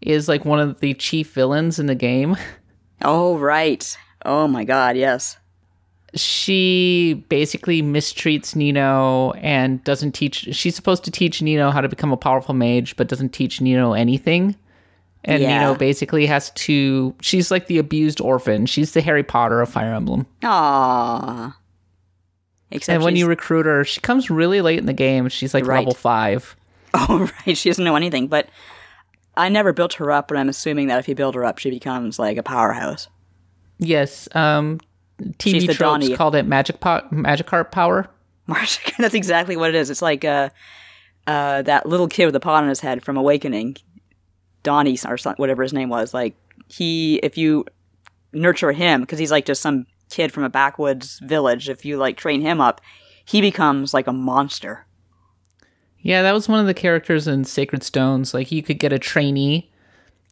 is 0.01 0.29
like 0.29 0.45
one 0.45 0.61
of 0.61 0.81
the 0.81 0.95
chief 0.95 1.33
villains 1.33 1.79
in 1.79 1.87
the 1.87 1.95
game. 1.95 2.37
Oh 3.03 3.39
right. 3.39 3.97
Oh 4.27 4.47
my 4.47 4.63
god. 4.65 4.95
Yes. 4.95 5.39
She 6.15 7.25
basically 7.31 7.83
mistreats 7.83 8.55
Nino 8.55 9.31
and 9.39 9.83
doesn't 9.85 10.13
teach 10.13 10.55
she's 10.55 10.77
supposed 10.77 11.05
to 11.05 11.11
teach 11.11 11.41
Nino 11.41 11.71
how 11.71 11.81
to 11.81 11.89
become 11.89 12.13
a 12.13 12.19
powerful 12.19 12.53
mage 12.53 12.97
but 12.97 13.09
doesn't 13.09 13.31
teach 13.31 13.63
Nino 13.63 13.95
anything. 13.95 14.55
And 15.25 15.43
Yeah. 15.43 15.59
Nino 15.61 15.75
basically 15.75 16.27
has 16.27 16.51
to 16.51 17.15
she's 17.21 17.51
like 17.51 17.67
the 17.67 17.79
abused 17.79 18.21
orphan. 18.21 18.67
She's 18.67 18.93
the 18.93 19.01
Harry 19.03 19.23
Potter 19.23 19.61
of 19.61 19.69
Fire 19.69 19.93
Emblem. 19.95 20.27
Aww. 20.43 21.55
Except 22.71 22.95
and 22.95 23.05
when 23.05 23.17
you 23.17 23.27
recruit 23.27 23.67
her, 23.67 23.85
she 23.85 24.01
comes 24.01 24.31
really 24.31 24.61
late 24.61 24.79
in 24.79 24.87
the 24.87 24.93
game. 24.93 25.29
She's 25.29 25.53
like 25.55 25.67
Right. 25.67 25.79
level 25.79 25.95
five. 25.95 26.57
Oh, 26.93 27.31
right. 27.47 27.57
She 27.57 27.69
doesn't 27.71 27.85
know 27.85 27.95
anything. 27.95 28.27
But 28.27 28.49
I 29.37 29.49
never 29.49 29.73
built 29.73 29.95
her 29.95 30.11
up, 30.11 30.27
but 30.27 30.37
I'm 30.37 30.49
assuming 30.49 30.89
that 30.89 30.99
if 30.99 31.09
you 31.09 31.15
build 31.15 31.37
her 31.37 31.45
up, 31.45 31.59
she 31.59 31.71
becomes 31.71 32.19
like 32.19 32.37
a 32.37 32.43
powerhouse. 32.43 33.07
Yes. 33.79 34.29
Um, 34.35 34.81
She's 35.39 35.63
TV 35.63 35.67
the 35.69 35.75
tropes 35.75 35.79
Donnie. 35.79 36.17
called 36.17 36.35
it 36.35 36.47
magic 36.47 36.81
po- 36.81 37.03
Magikarp 37.13 37.71
power. 37.71 38.09
Marsh, 38.49 38.81
that's 38.99 39.15
exactly 39.15 39.57
what 39.57 39.69
it 39.69 39.77
is. 39.77 39.89
It's 39.89 40.03
like 40.03 40.25
uh, 40.25 40.49
uh, 41.29 41.63
that 41.63 41.87
little 41.87 42.09
kid 42.09 42.25
with 42.25 42.33
the 42.35 42.41
pot 42.41 42.65
on 42.65 42.69
his 42.69 42.81
head 42.81 43.05
from 43.05 43.17
Awakening, 43.17 43.77
Donnie 44.63 44.99
or 45.07 45.17
some, 45.17 45.35
whatever 45.37 45.63
his 45.63 45.73
name 45.73 45.89
was. 45.89 46.15
Like 46.15 46.37
he 46.69 47.17
if 47.17 47.37
you 47.37 47.65
nurture 48.33 48.73
him 48.73 49.01
because 49.01 49.19
he's 49.19 49.31
like 49.31 49.47
just 49.47 49.63
some 49.63 49.87
kid 50.11 50.33
from 50.33 50.45
a 50.45 50.49
backwoods 50.49 51.19
village. 51.21 51.69
If 51.69 51.85
you 51.85 51.97
like 51.97 52.17
train 52.17 52.41
him 52.41 52.61
up, 52.61 52.81
he 53.25 53.41
becomes 53.41 53.95
like 53.95 54.07
a 54.07 54.13
monster. 54.13 54.87
Yeah, 55.99 56.23
that 56.23 56.33
was 56.33 56.49
one 56.49 56.61
of 56.61 56.67
the 56.67 56.75
characters 56.75 57.29
in 57.29 57.45
Sacred 57.45 57.83
Stones. 57.83 58.33
Like 58.33 58.51
you 58.51 58.63
could 58.63 58.79
get 58.79 58.93
a 58.93 58.99
trainee, 58.99 59.71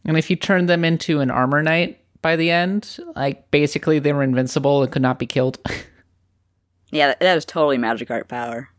and 0.04 0.16
if 0.16 0.30
you 0.30 0.36
turned 0.36 0.68
them 0.68 0.84
into 0.84 1.20
an 1.20 1.30
armor 1.30 1.62
knight 1.62 2.00
by 2.22 2.36
the 2.36 2.50
end, 2.50 2.98
like 3.14 3.50
basically 3.50 3.98
they 3.98 4.12
were 4.12 4.22
invincible 4.22 4.82
and 4.82 4.90
could 4.90 5.02
not 5.02 5.18
be 5.18 5.26
killed. 5.26 5.58
Yeah, 6.90 7.08
that, 7.08 7.20
that 7.20 7.36
is 7.36 7.44
totally 7.44 7.76
Magikarp 7.76 8.28
power. 8.28 8.70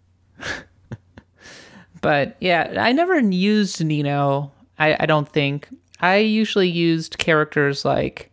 but 2.02 2.36
yeah, 2.40 2.76
I 2.80 2.92
never 2.92 3.20
used 3.20 3.84
Nino. 3.84 4.52
I, 4.80 4.96
I 5.02 5.06
don't 5.06 5.28
think. 5.28 5.68
I 6.00 6.18
usually 6.18 6.70
used 6.70 7.18
characters 7.18 7.84
like 7.86 8.32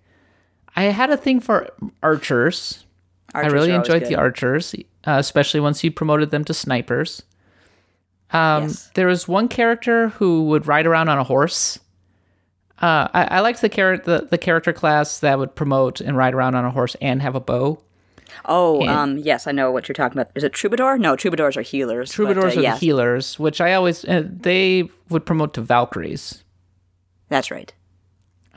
I 0.77 0.85
had 0.85 1.11
a 1.11 1.17
thing 1.17 1.41
for 1.41 1.69
archers. 2.03 2.85
Archers 3.35 3.53
I 3.53 3.55
really 3.55 3.73
enjoyed 3.73 4.03
good. 4.03 4.09
the 4.11 4.17
archers, 4.17 4.75
uh, 5.07 5.17
especially 5.19 5.61
once 5.61 5.83
you 5.83 5.91
promoted 5.91 6.31
them 6.31 6.45
to 6.45 6.55
snipers. 6.55 7.23
Um, 8.31 8.65
Yes. 8.65 8.91
There 8.95 9.07
was 9.07 9.27
one 9.29 9.49
character 9.49 10.09
who 10.11 10.45
would 10.47 10.67
ride 10.67 10.87
around 10.87 11.09
on 11.09 11.19
a 11.19 11.25
horse. 11.25 11.79
Uh, 12.81 13.09
I, 13.13 13.25
I 13.37 13.41
liked 13.41 13.63
the, 13.63 13.69
char- 13.71 13.99
the 13.99 14.29
the 14.31 14.37
character 14.39 14.73
class 14.73 15.21
that 15.21 15.39
would 15.39 15.55
promote 15.55 16.01
and 16.01 16.17
ride 16.17 16.35
around 16.35 16.55
on 16.55 16.65
a 16.65 16.71
horse 16.71 16.95
and 17.01 17.23
have 17.23 17.35
a 17.35 17.41
bow. 17.41 17.83
Oh, 18.45 18.81
And- 18.81 18.91
um, 18.91 19.19
yes, 19.19 19.47
I 19.47 19.53
know 19.53 19.71
what 19.71 19.89
you're 19.89 19.95
talking 19.95 20.19
about. 20.19 20.31
Is 20.35 20.45
it 20.45 20.53
troubadour? 20.53 20.99
No, 20.99 21.17
troubadours 21.17 21.57
are 21.57 21.63
healers. 21.63 22.11
but, 22.11 22.15
Troubadours 22.15 22.57
uh, 22.57 22.61
are 22.61 22.63
the 22.63 22.77
healers, 22.77 23.39
which 23.39 23.61
I 23.61 23.75
always 23.75 24.05
uh, 24.05 24.25
they 24.27 24.89
would 25.09 25.25
promote 25.27 25.55
to 25.55 25.61
Valkyries. 25.61 26.43
That's 27.29 27.51
right. 27.51 27.73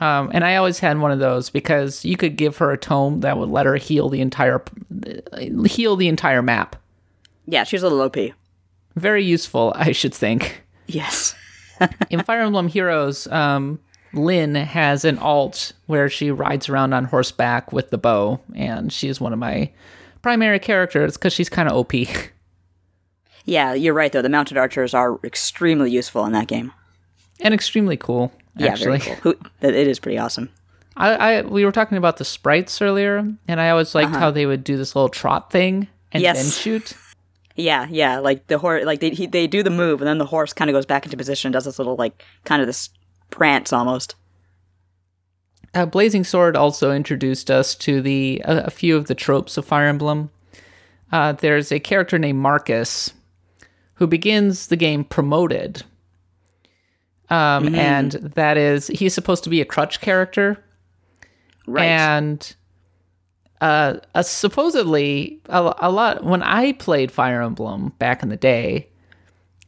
Um, 0.00 0.30
and 0.32 0.44
I 0.44 0.56
always 0.56 0.78
had 0.78 0.98
one 0.98 1.10
of 1.12 1.18
those 1.18 1.50
because 1.50 2.04
you 2.06 2.16
could 2.16 2.36
give 2.36 2.56
her 2.56 2.70
a 2.72 2.78
tome 2.78 3.20
that 3.20 3.36
would 3.36 3.50
let 3.50 3.66
her 3.66 3.76
heal 3.76 4.08
the 4.08 4.20
entire 4.22 4.62
heal 5.66 5.96
the 5.96 6.08
entire 6.08 6.40
map. 6.40 6.76
Yeah, 7.46 7.64
she's 7.64 7.82
a 7.82 7.88
little 7.88 8.00
OP. 8.02 8.34
Very 8.96 9.22
useful, 9.24 9.72
I 9.76 9.92
should 9.92 10.14
think. 10.14 10.62
Yes. 10.86 11.34
In 12.10 12.22
Fire 12.22 12.40
Emblem 12.40 12.68
Heroes, 12.68 13.26
um, 13.28 13.78
Lyn 14.12 14.54
has 14.54 15.04
an 15.04 15.18
alt 15.18 15.72
where 15.86 16.08
she 16.08 16.30
rides 16.30 16.68
around 16.68 16.92
on 16.92 17.04
horseback 17.06 17.72
with 17.72 17.90
the 17.90 17.98
bow, 17.98 18.40
and 18.54 18.92
she 18.92 19.08
is 19.08 19.20
one 19.20 19.32
of 19.32 19.38
my 19.38 19.70
primary 20.22 20.58
characters 20.58 21.16
because 21.16 21.32
she's 21.32 21.48
kind 21.48 21.68
of 21.68 21.74
OP. 21.76 21.92
Yeah, 23.44 23.72
you're 23.72 23.94
right 23.94 24.12
though. 24.12 24.22
The 24.22 24.28
mounted 24.28 24.58
archers 24.58 24.92
are 24.94 25.18
extremely 25.24 25.90
useful 25.90 26.24
in 26.26 26.32
that 26.32 26.46
game. 26.46 26.72
and 27.40 27.54
extremely 27.54 27.96
cool. 27.96 28.30
Yeah, 28.56 28.76
very 28.76 28.98
cool. 28.98 29.34
It 29.62 29.74
is 29.74 29.98
pretty 29.98 30.18
awesome. 30.18 30.50
I, 30.96 31.14
I 31.38 31.42
we 31.42 31.64
were 31.64 31.72
talking 31.72 31.96
about 31.96 32.18
the 32.18 32.24
sprites 32.24 32.82
earlier, 32.82 33.26
and 33.48 33.60
I 33.60 33.70
always 33.70 33.94
liked 33.94 34.10
Uh-huh. 34.10 34.18
how 34.18 34.30
they 34.30 34.44
would 34.44 34.62
do 34.62 34.76
this 34.76 34.94
little 34.94 35.08
trot 35.08 35.50
thing 35.50 35.88
and 36.12 36.22
Yes. 36.22 36.36
then 36.42 36.50
shoot. 36.50 36.92
Yeah, 37.56 37.86
yeah, 37.90 38.20
like 38.20 38.46
the 38.46 38.56
horse, 38.58 38.86
like 38.86 39.00
they 39.00 39.10
he, 39.10 39.26
they 39.26 39.46
do 39.46 39.62
the 39.62 39.70
move, 39.70 40.00
and 40.00 40.08
then 40.08 40.18
the 40.18 40.24
horse 40.24 40.52
kind 40.54 40.70
of 40.70 40.74
goes 40.74 40.86
back 40.86 41.04
into 41.04 41.16
position, 41.16 41.48
and 41.48 41.52
does 41.52 41.64
this 41.66 41.78
little 41.78 41.96
like 41.96 42.22
kind 42.44 42.62
of 42.62 42.66
this 42.68 42.88
prance 43.30 43.72
almost. 43.72 44.14
Uh, 45.72 45.86
Blazing 45.86 46.24
Sword 46.24 46.56
also 46.56 46.90
introduced 46.92 47.50
us 47.50 47.74
to 47.76 48.02
the 48.02 48.42
a, 48.44 48.64
a 48.64 48.70
few 48.70 48.96
of 48.96 49.06
the 49.06 49.14
tropes 49.14 49.56
of 49.56 49.64
Fire 49.64 49.86
Emblem. 49.86 50.30
Uh, 51.12 51.32
there's 51.32 51.70
a 51.72 51.78
character 51.80 52.18
named 52.18 52.38
Marcus 52.40 53.12
who 53.94 54.06
begins 54.06 54.66
the 54.68 54.76
game 54.76 55.04
promoted, 55.04 55.82
um, 57.28 57.66
Mhm. 57.68 57.76
and 57.76 58.12
that 58.12 58.56
is 58.56 58.88
he's 58.88 59.14
supposed 59.14 59.44
to 59.44 59.50
be 59.50 59.60
a 59.60 59.64
crutch 59.64 60.00
character, 60.00 60.62
Right. 61.66 61.84
And 61.86 62.54
uh, 63.60 63.98
uh, 64.14 64.22
supposedly 64.22 65.40
a, 65.48 65.74
a 65.78 65.90
lot 65.90 66.24
when 66.24 66.42
I 66.42 66.72
played 66.72 67.12
Fire 67.12 67.42
Emblem 67.42 67.92
back 67.98 68.22
in 68.24 68.28
the 68.28 68.36
day, 68.36 68.88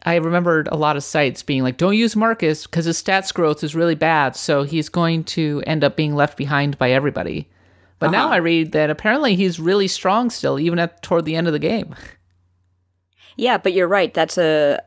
I 0.04 0.16
remembered 0.16 0.68
a 0.68 0.76
lot 0.76 0.96
of 0.96 1.04
sites 1.04 1.42
being 1.42 1.62
like, 1.62 1.76
"Don't 1.76 1.96
use 1.96 2.16
Marcus 2.16 2.66
because 2.66 2.84
his 2.86 3.00
stats 3.02 3.32
growth 3.32 3.62
is 3.62 3.74
really 3.74 3.94
bad, 3.94 4.34
so 4.36 4.62
he's 4.64 4.88
going 4.88 5.24
to 5.24 5.62
end 5.66 5.84
up 5.84 5.96
being 5.96 6.14
left 6.14 6.36
behind 6.36 6.76
by 6.78 6.90
everybody." 6.90 7.48
But 7.98 8.10
now 8.10 8.24
Uh-huh. 8.26 8.34
I 8.34 8.38
read 8.38 8.72
that 8.72 8.90
apparently 8.90 9.36
he's 9.36 9.60
really 9.60 9.86
strong 9.86 10.28
still, 10.28 10.58
even 10.58 10.78
at 10.80 11.02
toward 11.02 11.24
the 11.24 11.36
end 11.36 11.46
of 11.46 11.52
the 11.52 11.60
game. 11.60 11.94
Yeah, 13.36 13.58
but 13.58 13.72
you're 13.72 13.88
right. 13.88 14.12
That's 14.12 14.36
a 14.38 14.80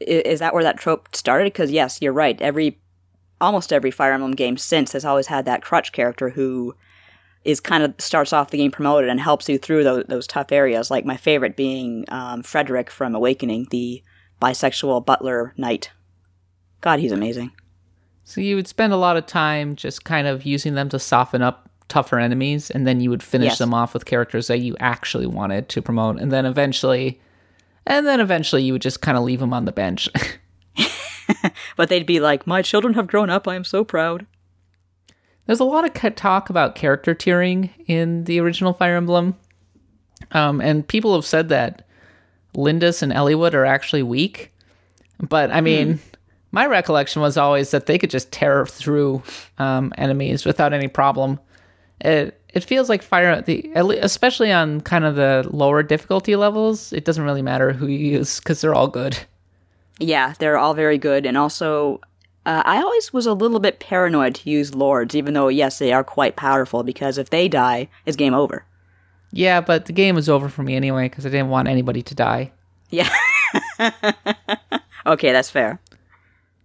is 0.00 0.38
that 0.38 0.54
where 0.54 0.62
that 0.62 0.78
trope 0.78 1.16
started? 1.16 1.46
Because 1.52 1.70
yes, 1.72 2.00
you're 2.00 2.12
right. 2.12 2.40
Every 2.40 2.78
almost 3.40 3.72
every 3.72 3.90
Fire 3.90 4.12
Emblem 4.12 4.32
game 4.32 4.56
since 4.56 4.92
has 4.92 5.04
always 5.04 5.26
had 5.28 5.44
that 5.46 5.62
crutch 5.62 5.92
character 5.92 6.28
who 6.30 6.74
is 7.44 7.58
kind 7.60 7.82
of 7.82 7.94
starts 7.98 8.32
off 8.32 8.50
the 8.50 8.58
game 8.58 8.70
promoted 8.70 9.08
and 9.08 9.18
helps 9.20 9.48
you 9.48 9.58
through 9.58 9.82
those, 9.84 10.04
those 10.08 10.26
tough 10.26 10.52
areas. 10.52 10.90
Like 10.90 11.04
my 11.04 11.16
favorite 11.16 11.56
being 11.56 12.04
um, 12.08 12.42
Frederick 12.42 12.90
from 12.90 13.14
Awakening, 13.14 13.68
the 13.70 14.02
bisexual 14.40 15.04
butler 15.04 15.52
knight. 15.56 15.90
God, 16.80 17.00
he's 17.00 17.12
amazing. 17.12 17.50
So 18.24 18.40
you 18.40 18.56
would 18.56 18.68
spend 18.68 18.92
a 18.92 18.96
lot 18.96 19.16
of 19.16 19.26
time 19.26 19.74
just 19.74 20.04
kind 20.04 20.26
of 20.26 20.44
using 20.44 20.74
them 20.74 20.88
to 20.90 20.98
soften 20.98 21.42
up 21.42 21.68
tougher 21.88 22.18
enemies, 22.18 22.70
and 22.70 22.86
then 22.86 23.00
you 23.00 23.08
would 23.10 23.22
finish 23.22 23.52
Yes. 23.52 23.58
them 23.58 23.72
off 23.72 23.94
with 23.94 24.04
characters 24.04 24.48
that 24.48 24.58
you 24.58 24.76
actually 24.78 25.26
wanted 25.26 25.68
to 25.70 25.80
promote, 25.82 26.20
and 26.20 26.30
then 26.30 26.44
eventually, 26.44 27.18
and 27.86 28.06
then 28.06 28.20
eventually 28.20 28.62
you 28.62 28.74
would 28.74 28.82
just 28.82 29.00
kind 29.00 29.16
of 29.16 29.24
leave 29.24 29.40
them 29.40 29.54
on 29.54 29.64
the 29.64 29.72
bench. 29.72 30.08
But 31.76 31.90
they'd 31.90 32.06
be 32.06 32.20
like, 32.20 32.46
"My 32.46 32.62
children 32.62 32.94
have 32.94 33.06
grown 33.06 33.28
up. 33.28 33.46
I 33.46 33.54
am 33.54 33.64
so 33.64 33.84
proud." 33.84 34.26
There's 35.46 35.60
a 35.60 35.64
lot 35.64 35.84
of 35.84 36.14
talk 36.14 36.48
about 36.50 36.74
character 36.74 37.14
tiering 37.14 37.70
in 37.86 38.24
the 38.24 38.40
original 38.40 38.72
Fire 38.72 38.96
Emblem, 38.96 39.36
um, 40.32 40.60
and 40.60 40.86
people 40.88 41.14
have 41.14 41.26
said 41.26 41.48
that 41.50 41.86
Lyndis 42.54 43.02
and 43.02 43.12
Eliwood 43.12 43.54
are 43.54 43.64
actually 43.64 44.02
weak. 44.02 44.52
But 45.20 45.50
I 45.50 45.60
mean, 45.60 45.98
my 46.52 46.66
recollection 46.66 47.22
was 47.22 47.36
always 47.36 47.70
that 47.72 47.86
they 47.86 47.98
could 47.98 48.10
just 48.10 48.32
tear 48.32 48.66
through 48.66 49.22
um, 49.58 49.92
enemies 49.98 50.44
without 50.44 50.72
any 50.72 50.88
problem. 50.88 51.40
It 52.00 52.40
it 52.54 52.64
feels 52.64 52.88
like 52.88 53.02
fire 53.02 53.42
the 53.42 53.70
especially 53.74 54.52
on 54.52 54.80
kind 54.80 55.04
of 55.04 55.16
the 55.16 55.46
lower 55.50 55.82
difficulty 55.82 56.36
levels. 56.36 56.92
It 56.92 57.04
doesn't 57.04 57.24
really 57.24 57.42
matter 57.42 57.72
who 57.72 57.86
you 57.86 58.18
use 58.18 58.38
because 58.38 58.60
they're 58.60 58.74
all 58.74 58.88
good. 58.88 59.18
Yeah, 59.98 60.34
they're 60.38 60.56
all 60.56 60.74
very 60.74 60.96
good, 60.96 61.26
and 61.26 61.36
also, 61.36 62.00
uh, 62.46 62.62
I 62.64 62.80
always 62.80 63.12
was 63.12 63.26
a 63.26 63.34
little 63.34 63.58
bit 63.58 63.80
paranoid 63.80 64.36
to 64.36 64.50
use 64.50 64.74
lords, 64.74 65.16
even 65.16 65.34
though 65.34 65.48
yes, 65.48 65.78
they 65.80 65.92
are 65.92 66.04
quite 66.04 66.36
powerful. 66.36 66.84
Because 66.84 67.18
if 67.18 67.30
they 67.30 67.48
die, 67.48 67.88
it's 68.06 68.16
game 68.16 68.34
over. 68.34 68.64
Yeah, 69.30 69.60
but 69.60 69.86
the 69.86 69.92
game 69.92 70.14
was 70.14 70.28
over 70.28 70.48
for 70.48 70.62
me 70.62 70.74
anyway 70.74 71.08
because 71.08 71.26
I 71.26 71.28
didn't 71.28 71.50
want 71.50 71.68
anybody 71.68 72.02
to 72.02 72.14
die. 72.14 72.52
Yeah. 72.90 73.10
okay, 75.06 75.32
that's 75.32 75.50
fair. 75.50 75.80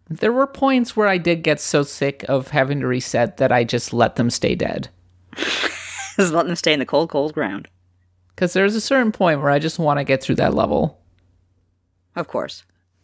There 0.09 0.31
were 0.31 0.47
points 0.47 0.95
where 0.95 1.07
I 1.07 1.17
did 1.17 1.43
get 1.43 1.59
so 1.59 1.83
sick 1.83 2.23
of 2.29 2.49
having 2.49 2.79
to 2.81 2.87
reset 2.87 3.37
that 3.37 3.51
I 3.51 3.63
just 3.63 3.93
let 3.93 4.15
them 4.15 4.29
stay 4.29 4.55
dead. 4.55 4.89
Just 6.15 6.31
let 6.31 6.45
them 6.45 6.55
stay 6.55 6.73
in 6.73 6.77
the 6.77 6.85
cold, 6.85 7.09
cold 7.09 7.33
ground. 7.33 7.67
Because 8.35 8.53
there's 8.53 8.75
a 8.75 8.81
certain 8.81 9.11
point 9.11 9.41
where 9.41 9.49
I 9.49 9.57
just 9.57 9.79
want 9.79 9.97
to 9.97 10.03
get 10.03 10.21
through 10.21 10.35
that 10.35 10.53
level. 10.53 11.01
Of 12.15 12.27
course. 12.27 12.63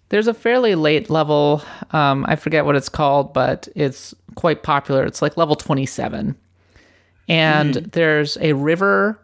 There's 0.09 0.27
a 0.27 0.33
fairly 0.35 0.75
late 0.75 1.09
level. 1.09 1.63
Um, 1.89 2.23
I 2.27 2.35
forget 2.35 2.65
what 2.65 2.75
it's 2.75 2.87
called, 2.87 3.33
but 3.33 3.67
it's 3.75 4.13
quite 4.35 4.61
popular. 4.61 5.05
It's 5.05 5.23
like 5.23 5.37
level 5.37 5.55
27. 5.55 6.35
And 7.27 7.73
there's 7.73 8.37
a 8.41 8.53
river 8.53 9.19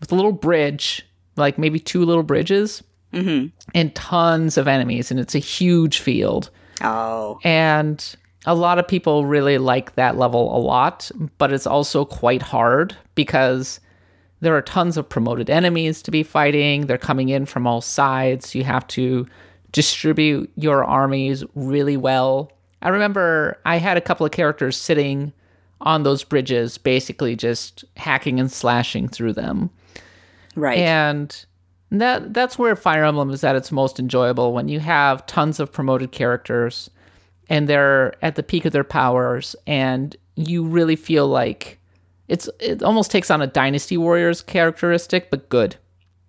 with 0.00 0.10
a 0.12 0.14
little 0.14 0.32
bridge, 0.32 1.06
like 1.36 1.58
maybe 1.58 1.78
two 1.78 2.04
little 2.04 2.22
bridges, 2.22 2.82
Mm-hmm. 3.12 3.48
and 3.74 3.92
tons 3.96 4.56
of 4.56 4.68
enemies. 4.68 5.10
And 5.10 5.18
it's 5.18 5.34
a 5.34 5.40
huge 5.40 5.98
field. 5.98 6.48
Oh. 6.80 7.40
And 7.42 8.14
a 8.46 8.54
lot 8.54 8.78
of 8.78 8.86
people 8.86 9.26
really 9.26 9.58
like 9.58 9.96
that 9.96 10.16
level 10.16 10.56
a 10.56 10.60
lot, 10.60 11.10
but 11.36 11.52
it's 11.52 11.66
also 11.66 12.04
quite 12.04 12.40
hard 12.40 12.96
because 13.16 13.80
there 14.38 14.56
are 14.56 14.62
tons 14.62 14.96
of 14.96 15.08
promoted 15.08 15.50
enemies 15.50 16.02
to 16.02 16.12
be 16.12 16.22
fighting. 16.22 16.86
They're 16.86 16.98
coming 16.98 17.30
in 17.30 17.46
from 17.46 17.66
all 17.66 17.80
sides. 17.80 18.54
You 18.54 18.62
have 18.62 18.86
to 18.88 19.26
distribute 19.72 20.50
your 20.56 20.84
armies 20.84 21.44
really 21.54 21.96
well. 21.96 22.52
I 22.80 22.88
remember 22.90 23.58
I 23.66 23.78
had 23.78 23.96
a 23.96 24.00
couple 24.00 24.24
of 24.24 24.32
characters 24.32 24.76
sitting 24.76 25.32
on 25.80 26.02
those 26.04 26.22
bridges, 26.24 26.78
basically 26.78 27.34
just 27.34 27.84
hacking 27.96 28.38
and 28.38 28.50
slashing 28.52 29.08
through 29.08 29.32
them. 29.32 29.70
Right. 30.60 30.78
And 30.78 31.46
that 31.90 32.34
that's 32.34 32.58
where 32.58 32.76
Fire 32.76 33.04
Emblem 33.04 33.30
is 33.30 33.42
at 33.42 33.56
its 33.56 33.72
most 33.72 33.98
enjoyable 33.98 34.52
when 34.52 34.68
you 34.68 34.78
have 34.80 35.26
tons 35.26 35.58
of 35.58 35.72
promoted 35.72 36.12
characters 36.12 36.90
and 37.48 37.68
they're 37.68 38.14
at 38.24 38.36
the 38.36 38.42
peak 38.42 38.64
of 38.64 38.72
their 38.72 38.84
powers 38.84 39.56
and 39.66 40.16
you 40.36 40.64
really 40.64 40.96
feel 40.96 41.26
like 41.26 41.78
it's 42.28 42.48
it 42.60 42.82
almost 42.82 43.10
takes 43.10 43.30
on 43.30 43.42
a 43.42 43.46
Dynasty 43.46 43.96
Warriors 43.96 44.42
characteristic 44.42 45.30
but 45.30 45.48
good. 45.48 45.76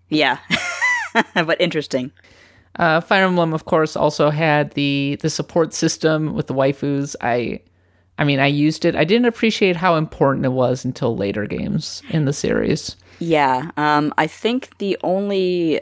Yeah. 0.09 0.39
but 1.33 1.59
interesting. 1.59 2.11
Uh, 2.77 3.01
Fire 3.01 3.25
Emblem, 3.25 3.53
of 3.53 3.65
course, 3.65 3.95
also 3.95 4.29
had 4.29 4.71
the 4.71 5.17
the 5.21 5.29
support 5.29 5.73
system 5.73 6.33
with 6.33 6.47
the 6.47 6.53
waifus. 6.53 7.15
I 7.21 7.59
I 8.17 8.23
mean, 8.23 8.39
I 8.39 8.47
used 8.47 8.85
it. 8.85 8.95
I 8.95 9.03
didn't 9.03 9.25
appreciate 9.25 9.75
how 9.75 9.95
important 9.95 10.45
it 10.45 10.49
was 10.53 10.85
until 10.85 11.15
later 11.15 11.45
games 11.45 12.01
in 12.09 12.25
the 12.25 12.33
series. 12.33 12.95
Yeah, 13.21 13.69
um, 13.77 14.11
I 14.17 14.25
think 14.25 14.75
the 14.79 14.97
only 15.03 15.79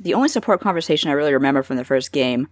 the 0.00 0.12
only 0.12 0.28
support 0.28 0.60
conversation 0.60 1.08
I 1.08 1.12
really 1.12 1.32
remember 1.32 1.62
from 1.62 1.76
the 1.76 1.84
first 1.84 2.10
game 2.10 2.48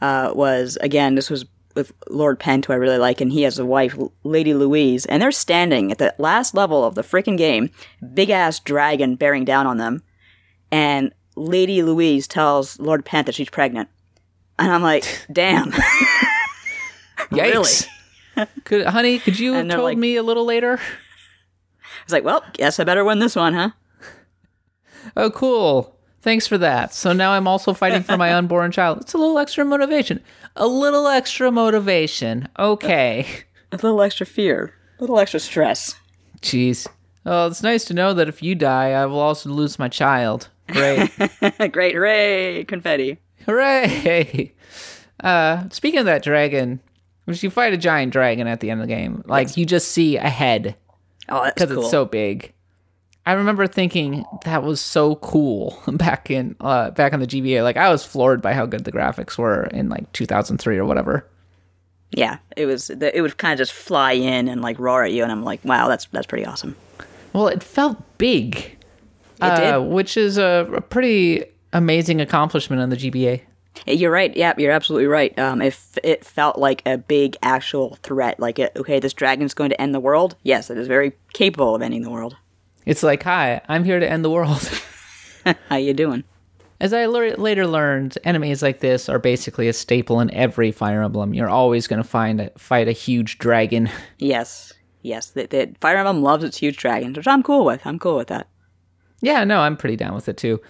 uh, 0.00 0.32
was 0.34 0.76
again 0.80 1.14
this 1.14 1.30
was 1.30 1.44
with 1.76 1.92
Lord 2.10 2.40
Pent, 2.40 2.66
who 2.66 2.72
I 2.72 2.76
really 2.76 2.98
like, 2.98 3.20
and 3.20 3.30
he 3.30 3.42
has 3.42 3.56
a 3.56 3.64
wife, 3.64 3.96
Lady 4.24 4.52
Louise, 4.52 5.06
and 5.06 5.22
they're 5.22 5.30
standing 5.30 5.92
at 5.92 5.98
the 5.98 6.12
last 6.18 6.56
level 6.56 6.84
of 6.84 6.96
the 6.96 7.02
freaking 7.02 7.38
game, 7.38 7.70
big 8.14 8.30
ass 8.30 8.58
dragon 8.58 9.14
bearing 9.14 9.44
down 9.44 9.64
on 9.64 9.76
them, 9.76 10.02
and 10.72 11.14
Lady 11.36 11.80
Louise 11.84 12.26
tells 12.26 12.80
Lord 12.80 13.04
Pent 13.04 13.26
that 13.26 13.36
she's 13.36 13.48
pregnant, 13.48 13.88
and 14.58 14.72
I'm 14.72 14.82
like, 14.82 15.04
damn, 15.32 15.70
Yikes. 17.30 17.86
could, 18.64 18.86
honey, 18.86 19.20
could 19.20 19.38
you 19.38 19.52
have 19.52 19.68
told 19.68 19.84
like- 19.84 19.98
me 19.98 20.16
a 20.16 20.24
little 20.24 20.44
later? 20.44 20.80
It's 22.08 22.12
like, 22.14 22.24
well, 22.24 22.42
guess 22.54 22.80
I 22.80 22.84
better 22.84 23.04
win 23.04 23.18
this 23.18 23.36
one, 23.36 23.52
huh? 23.52 23.70
Oh, 25.14 25.28
cool. 25.30 25.94
Thanks 26.22 26.46
for 26.46 26.56
that. 26.56 26.94
So 26.94 27.12
now 27.12 27.32
I'm 27.32 27.46
also 27.46 27.74
fighting 27.74 28.02
for 28.02 28.16
my 28.16 28.32
unborn 28.38 28.72
child. 28.72 29.02
It's 29.02 29.12
a 29.12 29.18
little 29.18 29.38
extra 29.38 29.62
motivation. 29.62 30.22
A 30.56 30.66
little 30.66 31.06
extra 31.06 31.52
motivation. 31.52 32.48
Okay. 32.58 33.26
A 33.72 33.76
little 33.76 34.00
extra 34.00 34.24
fear, 34.24 34.72
a 34.98 35.02
little 35.02 35.18
extra 35.18 35.38
stress. 35.38 35.96
Jeez. 36.40 36.86
Oh, 37.26 37.46
it's 37.46 37.62
nice 37.62 37.84
to 37.84 37.92
know 37.94 38.14
that 38.14 38.26
if 38.26 38.42
you 38.42 38.54
die, 38.54 38.92
I 38.92 39.04
will 39.04 39.20
also 39.20 39.50
lose 39.50 39.78
my 39.78 39.88
child. 39.88 40.48
Great. 40.68 41.10
Great, 41.72 41.94
hooray, 41.94 42.64
confetti. 42.64 43.18
Hooray! 43.44 44.54
Uh, 45.22 45.68
speaking 45.68 46.00
of 46.00 46.06
that 46.06 46.22
dragon, 46.22 46.80
which 47.26 47.42
you 47.42 47.50
fight 47.50 47.74
a 47.74 47.76
giant 47.76 48.14
dragon 48.14 48.46
at 48.46 48.60
the 48.60 48.70
end 48.70 48.80
of 48.80 48.88
the 48.88 48.94
game, 48.94 49.22
like 49.26 49.58
you 49.58 49.66
just 49.66 49.90
see 49.90 50.16
a 50.16 50.30
head 50.30 50.74
Oh, 51.28 51.44
that's 51.44 51.54
because 51.54 51.74
cool. 51.74 51.82
it's 51.82 51.90
so 51.90 52.04
big. 52.04 52.52
I 53.26 53.32
remember 53.32 53.66
thinking 53.66 54.24
that 54.44 54.62
was 54.62 54.80
so 54.80 55.16
cool 55.16 55.78
back 55.92 56.30
in 56.30 56.56
uh, 56.60 56.90
back 56.92 57.12
in 57.12 57.20
the 57.20 57.26
GBA. 57.26 57.62
Like 57.62 57.76
I 57.76 57.90
was 57.90 58.04
floored 58.04 58.40
by 58.40 58.54
how 58.54 58.64
good 58.64 58.84
the 58.84 58.92
graphics 58.92 59.36
were 59.36 59.64
in 59.64 59.88
like 59.90 60.10
2003 60.12 60.78
or 60.78 60.84
whatever. 60.86 61.28
yeah, 62.12 62.38
it 62.56 62.64
was. 62.64 62.88
It 62.88 63.20
would 63.20 63.36
kind 63.36 63.52
of 63.52 63.58
just 63.58 63.72
fly 63.72 64.12
in 64.12 64.48
and 64.48 64.62
like 64.62 64.78
roar 64.78 65.04
at 65.04 65.12
you, 65.12 65.22
and 65.22 65.30
I'm 65.30 65.42
like, 65.42 65.62
wow, 65.64 65.88
that's 65.88 66.06
that's 66.06 66.26
pretty 66.26 66.46
awesome. 66.46 66.74
Well, 67.34 67.48
it 67.48 67.62
felt 67.62 67.98
big, 68.16 68.78
uh, 69.42 69.78
did. 69.78 69.92
which 69.92 70.16
is 70.16 70.38
a, 70.38 70.66
a 70.74 70.80
pretty 70.80 71.44
amazing 71.74 72.22
accomplishment 72.22 72.80
on 72.80 72.88
the 72.88 72.96
GBA. 72.96 73.42
You're 73.86 74.10
right. 74.10 74.34
Yeah, 74.36 74.54
you're 74.58 74.72
absolutely 74.72 75.06
right. 75.06 75.36
Um, 75.38 75.62
if 75.62 75.98
it 76.02 76.24
felt 76.24 76.58
like 76.58 76.82
a 76.86 76.98
big 76.98 77.36
actual 77.42 77.96
threat, 78.02 78.40
like 78.40 78.58
okay, 78.58 79.00
this 79.00 79.12
dragon's 79.12 79.54
going 79.54 79.70
to 79.70 79.80
end 79.80 79.94
the 79.94 80.00
world. 80.00 80.36
Yes, 80.42 80.70
it 80.70 80.78
is 80.78 80.88
very 80.88 81.12
capable 81.32 81.74
of 81.74 81.82
ending 81.82 82.02
the 82.02 82.10
world. 82.10 82.36
It's 82.86 83.02
like, 83.02 83.22
hi, 83.22 83.60
I'm 83.68 83.84
here 83.84 84.00
to 84.00 84.10
end 84.10 84.24
the 84.24 84.30
world. 84.30 84.70
How 85.68 85.76
you 85.76 85.94
doing? 85.94 86.24
As 86.80 86.92
I 86.92 87.06
later 87.06 87.66
learned, 87.66 88.16
enemies 88.22 88.62
like 88.62 88.80
this 88.80 89.08
are 89.08 89.18
basically 89.18 89.68
a 89.68 89.72
staple 89.72 90.20
in 90.20 90.32
every 90.32 90.70
Fire 90.70 91.02
Emblem. 91.02 91.34
You're 91.34 91.48
always 91.48 91.88
going 91.88 92.00
to 92.00 92.08
find 92.08 92.40
a, 92.40 92.50
fight 92.56 92.86
a 92.88 92.92
huge 92.92 93.38
dragon. 93.38 93.90
Yes, 94.18 94.72
yes. 95.02 95.30
The, 95.30 95.46
the 95.46 95.74
Fire 95.80 95.96
Emblem 95.96 96.22
loves 96.22 96.44
its 96.44 96.56
huge 96.56 96.76
dragons, 96.76 97.16
which 97.16 97.26
I'm 97.26 97.42
cool 97.42 97.64
with. 97.64 97.84
I'm 97.84 97.98
cool 97.98 98.16
with 98.16 98.28
that. 98.28 98.48
Yeah, 99.20 99.44
no, 99.44 99.60
I'm 99.60 99.76
pretty 99.76 99.96
down 99.96 100.14
with 100.14 100.28
it 100.28 100.36
too. 100.36 100.60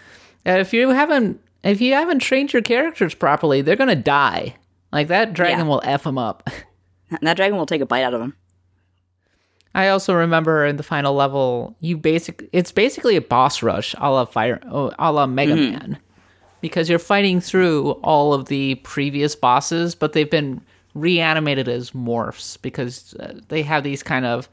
Uh, 0.46 0.52
if 0.52 0.72
you 0.72 0.88
haven't 0.90 1.40
if 1.62 1.80
you 1.80 1.94
haven't 1.94 2.20
trained 2.20 2.52
your 2.52 2.62
characters 2.62 3.14
properly, 3.14 3.62
they're 3.62 3.76
going 3.76 3.88
to 3.88 3.94
die. 3.96 4.54
Like 4.92 5.08
that 5.08 5.32
dragon 5.34 5.60
Yeah. 5.60 5.64
will 5.64 5.82
f 5.84 6.04
them 6.04 6.18
up. 6.18 6.48
That 7.22 7.36
dragon 7.38 7.56
will 7.56 7.64
take 7.66 7.80
a 7.80 7.86
bite 7.86 8.02
out 8.02 8.12
of 8.12 8.20
them. 8.20 8.36
I 9.74 9.88
also 9.88 10.12
remember 10.14 10.66
in 10.66 10.76
the 10.76 10.82
final 10.82 11.14
level, 11.14 11.74
you 11.80 11.96
basic 11.96 12.48
it's 12.52 12.70
basically 12.72 13.16
a 13.16 13.20
boss 13.22 13.62
rush 13.62 13.94
a 13.98 14.10
la 14.10 14.24
Fire 14.26 14.60
a 14.98 15.12
la 15.12 15.26
Mega 15.26 15.54
Mm-hmm. 15.54 15.72
Man. 15.72 15.98
Because 16.60 16.90
you're 16.90 16.98
fighting 16.98 17.40
through 17.40 17.92
all 18.02 18.34
of 18.34 18.46
the 18.46 18.74
previous 18.76 19.36
bosses, 19.36 19.94
but 19.94 20.12
they've 20.12 20.28
been 20.30 20.60
reanimated 20.94 21.68
as 21.68 21.92
morphs 21.92 22.60
because 22.60 23.14
uh, 23.20 23.34
they 23.48 23.62
have 23.62 23.84
these 23.84 24.02
kind 24.02 24.26
of 24.26 24.48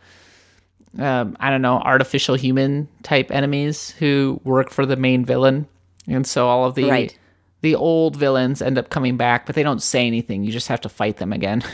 um, 1.00 1.36
I 1.42 1.50
don't 1.50 1.62
know, 1.62 1.80
artificial 1.80 2.36
human 2.36 2.88
type 3.04 3.32
enemies 3.32 3.92
who 4.00 4.40
work 4.46 4.70
for 4.70 4.86
the 4.86 4.96
main 4.96 5.26
villain. 5.26 5.68
And 6.08 6.26
so 6.26 6.48
all 6.48 6.66
of 6.66 6.76
the 6.76 6.90
Right. 6.90 7.18
the 7.62 7.76
old 7.76 8.16
villains 8.16 8.62
end 8.62 8.78
up 8.78 8.90
coming 8.90 9.18
back, 9.18 9.46
but 9.46 9.56
they 9.56 9.64
don't 9.64 9.82
say 9.82 10.06
anything. 10.06 10.44
You 10.44 10.52
just 10.52 10.68
have 10.68 10.82
to 10.82 10.90
fight 10.90 11.18
them 11.18 11.34
again. 11.34 11.64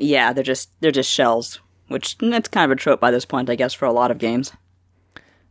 Yeah, 0.00 0.32
they're 0.32 0.44
just 0.44 0.70
they're 0.80 0.92
just 0.92 1.10
shells, 1.10 1.58
which 1.88 2.16
that's 2.18 2.46
kind 2.48 2.70
of 2.70 2.76
a 2.76 2.80
trope 2.80 3.00
by 3.00 3.10
this 3.10 3.24
point, 3.24 3.50
I 3.50 3.56
guess, 3.56 3.74
for 3.74 3.84
a 3.84 3.92
lot 3.92 4.12
of 4.12 4.18
games. 4.18 4.52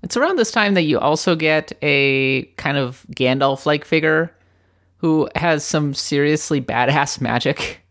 It's 0.03 0.15
around 0.15 0.37
this 0.37 0.51
time 0.51 0.73
that 0.75 0.83
you 0.83 0.99
also 0.99 1.35
get 1.35 1.73
a 1.81 2.43
kind 2.55 2.77
of 2.77 3.05
Gandalf 3.13 3.65
like 3.65 3.83
figure 3.83 4.33
who 4.99 5.27
has 5.35 5.65
some 5.65 5.93
seriously 5.93 6.61
badass 6.61 7.19
magic. 7.29 7.81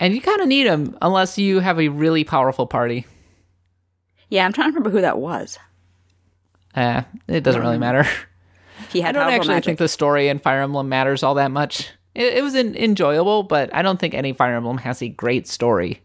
And 0.00 0.14
you 0.14 0.22
kind 0.22 0.40
of 0.40 0.48
need 0.48 0.66
him 0.66 0.96
unless 1.02 1.36
you 1.36 1.60
have 1.60 1.78
a 1.78 1.88
really 1.88 2.24
powerful 2.24 2.66
party. 2.66 3.04
Yeah, 4.30 4.46
I'm 4.46 4.52
trying 4.54 4.68
to 4.68 4.74
remember 4.76 4.90
who 4.96 5.02
that 5.02 5.18
was. 5.18 5.58
Uh, 6.74 7.02
it 7.28 7.42
doesn't 7.42 7.60
really 7.60 7.76
matter. 7.76 8.06
He 8.92 9.00
had 9.00 9.16
I 9.16 9.24
don't 9.24 9.32
actually 9.32 9.54
magic. 9.54 9.64
think 9.64 9.78
the 9.78 9.88
story 9.88 10.28
in 10.28 10.38
Fire 10.38 10.62
Emblem 10.62 10.88
matters 10.88 11.22
all 11.22 11.34
that 11.34 11.50
much. 11.50 11.88
It, 12.14 12.34
it 12.38 12.42
was 12.42 12.54
en- 12.54 12.76
enjoyable, 12.76 13.42
but 13.42 13.74
I 13.74 13.82
don't 13.82 13.98
think 13.98 14.14
any 14.14 14.32
Fire 14.32 14.54
Emblem 14.54 14.78
has 14.78 15.02
a 15.02 15.08
great 15.08 15.48
story. 15.48 16.02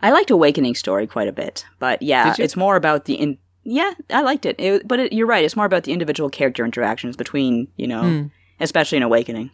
I 0.00 0.10
liked 0.12 0.30
Awakening 0.30 0.76
story 0.76 1.06
quite 1.06 1.28
a 1.28 1.32
bit, 1.32 1.64
but 1.78 2.00
yeah, 2.02 2.34
it's 2.38 2.56
more 2.56 2.76
about 2.76 3.04
the 3.06 3.14
in. 3.14 3.38
Yeah, 3.64 3.92
I 4.10 4.22
liked 4.22 4.46
it. 4.46 4.56
it 4.58 4.86
but 4.88 4.98
it, 5.00 5.12
you're 5.12 5.26
right. 5.26 5.44
It's 5.44 5.56
more 5.56 5.66
about 5.66 5.82
the 5.84 5.92
individual 5.92 6.30
character 6.30 6.64
interactions 6.64 7.16
between 7.16 7.68
you 7.76 7.86
know, 7.88 8.02
Hmm. 8.02 8.26
especially 8.60 8.96
in 8.96 9.02
Awakening. 9.02 9.50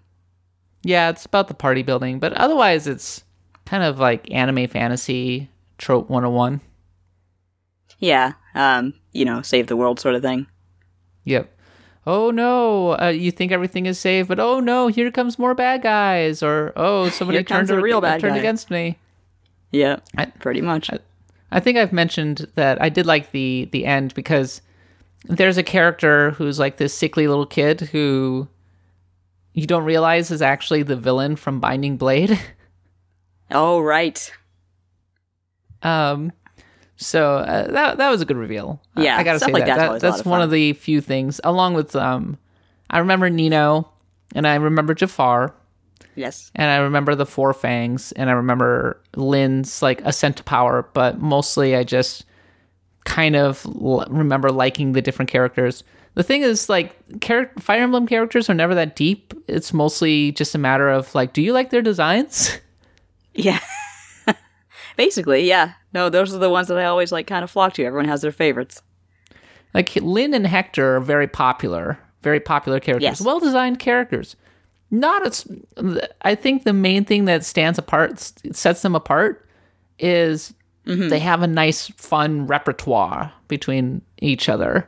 Yeah, 0.82 1.08
it's 1.08 1.24
about 1.24 1.48
the 1.48 1.54
party 1.54 1.82
building, 1.82 2.18
but 2.20 2.32
otherwise 2.34 2.86
it's 2.86 3.24
kind 3.64 3.82
of 3.82 3.98
like 3.98 4.30
anime 4.30 4.66
fantasy 4.68 5.48
trope 5.78 6.10
101. 6.10 6.60
Yeah, 7.98 8.32
um, 8.54 8.94
you 9.12 9.24
know, 9.24 9.40
save 9.42 9.66
the 9.68 9.76
world 9.76 9.98
sort 9.98 10.14
of 10.14 10.22
thing. 10.22 10.46
Yep. 11.24 11.50
Oh 12.06 12.30
no, 12.30 12.98
uh, 13.00 13.08
you 13.08 13.30
think 13.30 13.50
everything 13.50 13.86
is 13.86 13.98
safe, 13.98 14.28
but 14.28 14.38
oh 14.38 14.60
no, 14.60 14.88
here 14.88 15.10
comes 15.10 15.38
more 15.38 15.54
bad 15.54 15.82
guys, 15.82 16.42
or 16.42 16.72
oh, 16.76 17.08
somebody 17.08 17.42
turned 17.42 17.70
a 17.70 17.80
real 17.80 18.00
bad 18.00 18.20
turned 18.20 18.34
guy. 18.34 18.40
against 18.40 18.70
me. 18.70 18.98
Yeah, 19.72 20.00
I- 20.16 20.26
pretty 20.26 20.60
much. 20.60 20.90
I 21.50 21.60
think 21.60 21.78
I've 21.78 21.92
mentioned 21.92 22.48
that 22.56 22.82
I 22.82 22.88
did 22.88 23.06
like 23.06 23.30
the 23.30 23.68
the 23.72 23.86
end 23.86 24.12
because 24.14 24.60
there's 25.24 25.56
a 25.56 25.62
character 25.62 26.32
who's 26.32 26.58
like 26.58 26.76
this 26.76 26.92
sickly 26.92 27.26
little 27.26 27.46
kid 27.46 27.80
who 27.80 28.48
you 29.54 29.66
don't 29.66 29.84
realize 29.84 30.30
is 30.30 30.42
actually 30.42 30.82
the 30.82 30.96
villain 30.96 31.36
from 31.36 31.60
Binding 31.60 31.96
Blade. 31.96 32.38
oh 33.50 33.80
right. 33.80 34.30
Um, 35.82 36.32
so 36.96 37.36
uh, 37.38 37.70
that 37.72 37.98
that 37.98 38.10
was 38.10 38.20
a 38.20 38.24
good 38.24 38.36
reveal. 38.36 38.80
Yeah, 38.96 39.16
I 39.16 39.22
gotta 39.24 39.38
stuff 39.38 39.48
say 39.48 39.52
like 39.52 39.66
that, 39.66 39.76
that's 39.76 39.78
That- 39.80 39.88
always 39.88 40.02
a 40.02 40.06
lot 40.06 40.16
that's 40.16 40.26
one 40.26 40.40
of 40.42 40.50
the 40.50 40.72
few 40.74 41.00
things, 41.00 41.40
along 41.44 41.74
with 41.74 41.94
um, 41.96 42.38
I 42.90 42.98
remember 42.98 43.28
Nino, 43.30 43.88
and 44.34 44.46
I 44.46 44.54
remember 44.56 44.94
Jaffar, 44.94 45.52
Yes. 46.14 46.50
and 46.54 46.70
I 46.70 46.76
remember 46.76 47.14
the 47.14 47.26
Four 47.26 47.52
Fangs, 47.52 48.12
and 48.12 48.30
I 48.30 48.34
remember 48.34 49.00
Lyn's 49.16 49.82
like 49.82 50.00
ascent 50.02 50.36
to 50.38 50.44
power. 50.44 50.88
But 50.94 51.20
mostly, 51.20 51.74
I 51.76 51.82
just 51.84 52.24
kind 53.04 53.36
of 53.36 53.66
l- 53.66 54.06
remember 54.08 54.50
liking 54.50 54.92
the 54.92 55.02
different 55.02 55.30
characters. 55.30 55.82
The 56.14 56.22
thing 56.22 56.42
is, 56.42 56.68
like, 56.68 56.94
char- 57.20 57.50
Fire 57.58 57.82
Emblem 57.82 58.06
characters 58.06 58.48
are 58.48 58.54
never 58.54 58.74
that 58.76 58.94
deep. 58.94 59.34
It's 59.48 59.74
mostly 59.74 60.30
just 60.30 60.54
a 60.54 60.58
matter 60.58 60.88
of 60.88 61.12
like, 61.14 61.32
do 61.32 61.42
you 61.42 61.52
like 61.52 61.70
their 61.70 61.82
designs? 61.82 62.58
Yeah. 63.36 63.58
Basically, 64.96 65.46
yeah. 65.48 65.72
No, 65.92 66.08
those 66.08 66.34
are 66.34 66.38
the 66.38 66.50
ones 66.50 66.68
that 66.68 66.78
I 66.78 66.84
always 66.84 67.12
like 67.12 67.26
kind 67.26 67.42
of 67.44 67.50
flock 67.50 67.74
to. 67.74 67.84
Everyone 67.84 68.08
has 68.08 68.22
their 68.22 68.32
favorites. 68.32 68.82
Like 69.72 69.94
Lyn 69.96 70.34
and 70.34 70.46
Hector 70.46 70.96
are 70.96 71.00
very 71.00 71.26
popular, 71.26 71.98
very 72.22 72.40
popular 72.40 72.78
characters, 72.80 73.02
Yes. 73.02 73.20
well 73.20 73.40
designed 73.40 73.78
characters. 73.80 74.36
Not 74.90 75.26
as 75.26 75.46
I 76.22 76.34
think 76.36 76.62
the 76.62 76.72
main 76.72 77.04
thing 77.04 77.24
that 77.24 77.44
stands 77.44 77.78
apart, 77.78 78.20
sets 78.52 78.82
them 78.82 78.94
apart, 78.94 79.48
is 79.98 80.54
Mm-hmm. 80.86 81.08
they 81.08 81.18
have 81.18 81.40
a 81.40 81.46
nice, 81.46 81.88
fun 81.96 82.46
repertoire 82.46 83.32
between 83.48 84.02
each 84.20 84.50
other. 84.50 84.86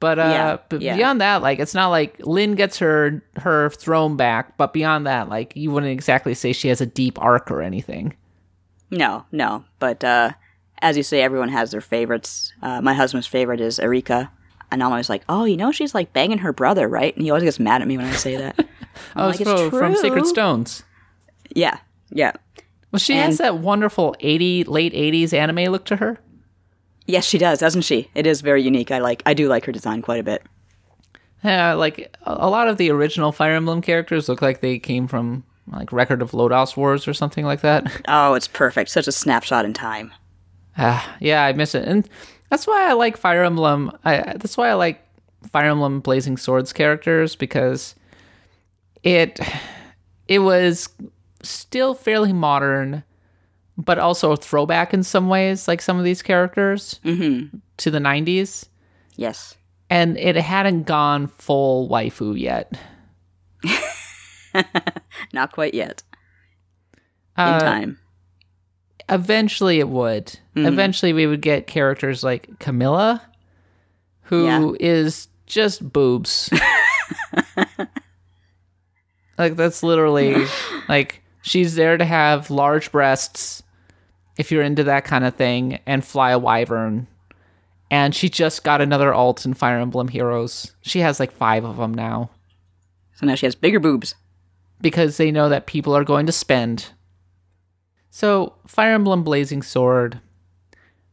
But 0.00 0.18
uh, 0.18 0.22
Yeah, 0.22 0.56
but 0.68 0.82
yeah. 0.82 0.96
beyond 0.96 1.20
that, 1.20 1.40
like 1.40 1.60
it's 1.60 1.72
not 1.74 1.90
like 1.90 2.18
Lyn 2.26 2.56
gets 2.56 2.78
her 2.80 3.22
her 3.36 3.70
throne 3.70 4.16
back. 4.16 4.56
But 4.56 4.72
beyond 4.72 5.06
that, 5.06 5.28
like 5.28 5.54
you 5.54 5.70
wouldn't 5.70 5.92
exactly 5.92 6.34
say 6.34 6.52
she 6.52 6.66
has 6.66 6.80
a 6.80 6.86
deep 6.86 7.22
arc 7.22 7.48
or 7.52 7.62
anything. 7.62 8.16
No, 8.94 9.26
no. 9.32 9.64
But 9.78 10.02
uh, 10.04 10.32
as 10.80 10.96
you 10.96 11.02
say, 11.02 11.22
everyone 11.22 11.48
has 11.48 11.72
their 11.72 11.80
favorites. 11.80 12.52
Uh, 12.62 12.80
my 12.80 12.94
husband's 12.94 13.26
favorite 13.26 13.60
is 13.60 13.78
Eirika. 13.78 14.30
And 14.70 14.82
I'm 14.82 14.90
always 14.90 15.08
like, 15.08 15.22
oh, 15.28 15.44
you 15.44 15.56
know, 15.56 15.72
she's 15.72 15.94
like 15.94 16.12
banging 16.12 16.38
her 16.38 16.52
brother, 16.52 16.88
right? 16.88 17.14
And 17.14 17.22
he 17.22 17.30
always 17.30 17.44
gets 17.44 17.60
mad 17.60 17.82
at 17.82 17.88
me 17.88 17.96
when 17.96 18.06
I 18.06 18.12
say 18.12 18.36
that. 18.36 18.66
Oh, 19.16 19.26
like, 19.26 19.40
it's 19.40 19.76
from, 19.76 19.96
Sacred 19.96 20.24
Stones. 20.24 20.84
Yeah, 21.52 21.78
yeah. 22.10 22.30
Well, 22.92 23.00
she 23.00 23.14
has 23.16 23.38
that 23.38 23.58
wonderful 23.58 24.14
80 24.20 24.62
late 24.64 24.92
80s 24.92 25.32
anime 25.32 25.72
look 25.72 25.84
to 25.86 25.96
her. 25.96 26.20
Yes, 27.04 27.24
she 27.24 27.36
does, 27.36 27.58
doesn't 27.58 27.82
she? 27.82 28.08
It 28.14 28.24
is 28.24 28.40
very 28.40 28.62
unique. 28.62 28.92
I 28.92 28.98
like. 28.98 29.20
I 29.26 29.34
do 29.34 29.48
like 29.48 29.64
her 29.64 29.72
design 29.72 30.00
quite 30.00 30.20
a 30.20 30.22
bit. 30.22 30.44
Yeah, 31.42 31.74
like 31.74 32.16
a 32.22 32.48
lot 32.48 32.68
of 32.68 32.76
the 32.76 32.92
original 32.92 33.32
Fire 33.32 33.54
Emblem 33.54 33.82
characters 33.82 34.28
look 34.28 34.40
like 34.40 34.60
they 34.60 34.78
came 34.78 35.08
from 35.08 35.42
like 35.70 35.92
Record 35.92 36.22
of 36.22 36.32
Lodoss 36.32 36.76
Wars 36.76 37.06
or 37.08 37.14
something 37.14 37.44
like 37.44 37.60
that. 37.62 37.84
Oh, 38.08 38.34
it's 38.34 38.48
perfect. 38.48 38.90
Such 38.90 39.06
a 39.08 39.12
snapshot 39.12 39.64
in 39.64 39.72
time. 39.72 40.12
Ah, 40.76 41.16
yeah, 41.20 41.44
I 41.44 41.52
miss 41.52 41.74
it, 41.74 41.86
and 41.86 42.08
that's 42.50 42.66
why 42.66 42.88
I 42.88 42.92
like 42.94 43.16
Fire 43.16 43.44
Emblem. 43.44 43.90
I 44.04 44.34
that's 44.36 44.56
why 44.56 44.68
I 44.70 44.74
like 44.74 45.00
Fire 45.52 45.70
Emblem 45.70 46.00
Blazing 46.00 46.36
Swords 46.36 46.72
characters 46.72 47.36
because 47.36 47.94
it 49.02 49.38
it 50.28 50.40
was 50.40 50.88
still 51.42 51.94
fairly 51.94 52.32
modern, 52.32 53.04
but 53.78 53.98
also 53.98 54.32
a 54.32 54.36
throwback 54.36 54.92
in 54.92 55.02
some 55.02 55.28
ways, 55.28 55.68
like 55.68 55.80
some 55.80 55.98
of 55.98 56.04
these 56.04 56.22
characters 56.22 56.98
to 57.04 57.90
the 57.90 57.98
'90s, 58.00 58.66
Yes. 59.16 59.54
and 59.90 60.16
it 60.18 60.34
hadn't 60.36 60.84
gone 60.84 61.28
full 61.28 61.88
waifu 61.88 62.38
yet. 62.38 62.72
Not 65.32 65.52
quite 65.52 65.74
yet. 65.74 66.02
Uh, 67.36 67.58
In 67.60 67.66
time. 67.66 67.98
eventually 69.08 69.80
it 69.80 69.88
would. 69.88 70.38
Mhm. 70.56 70.66
Eventually 70.66 71.12
we 71.12 71.26
would 71.26 71.40
get 71.40 71.66
characters 71.66 72.22
like 72.22 72.58
Camilla, 72.60 73.20
who 74.22 74.76
is 74.80 75.26
Yeah. 75.26 75.30
just 75.46 75.92
boobs. 75.92 76.50
like 79.38 79.56
that's 79.56 79.82
literally 79.82 80.46
like 80.88 81.22
she's 81.42 81.74
there 81.74 81.96
to 81.96 82.04
have 82.04 82.50
large 82.50 82.92
breasts 82.92 83.62
if 84.38 84.50
you're 84.52 84.62
into 84.62 84.84
that 84.84 85.04
kind 85.04 85.24
of 85.24 85.34
thing 85.34 85.80
and 85.86 86.04
fly 86.04 86.30
a 86.30 86.38
wyvern. 86.38 87.06
And 87.90 88.14
she 88.14 88.28
just 88.28 88.64
got 88.64 88.80
another 88.80 89.12
alt 89.14 89.44
in 89.44 89.54
Fire 89.54 89.78
Emblem 89.78 90.08
Heroes. 90.08 90.72
She 90.82 91.00
has 91.00 91.20
like 91.20 91.30
5 91.32 91.64
of 91.64 91.76
them 91.76 91.94
now 91.94 92.30
So 93.14 93.26
now 93.26 93.34
she 93.36 93.46
has 93.46 93.54
bigger 93.54 93.78
boobs. 93.78 94.14
Because 94.84 95.16
they 95.16 95.30
know 95.30 95.48
that 95.48 95.66
people 95.66 95.96
are 95.96 96.04
going 96.04 96.26
to 96.26 96.32
spend. 96.32 96.90
So, 98.10 98.52
Fire 98.66 98.92
Emblem 98.92 99.24
Blazing 99.24 99.62
Sword. 99.62 100.20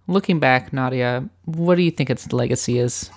Looking 0.07 0.41
back, 0.41 0.73
Nadia, 0.73 1.29
what 1.45 1.75
do 1.75 1.81
you 1.81 1.89
think 1.89 2.09
its 2.09 2.33
legacy 2.33 2.79
is? 2.79 3.09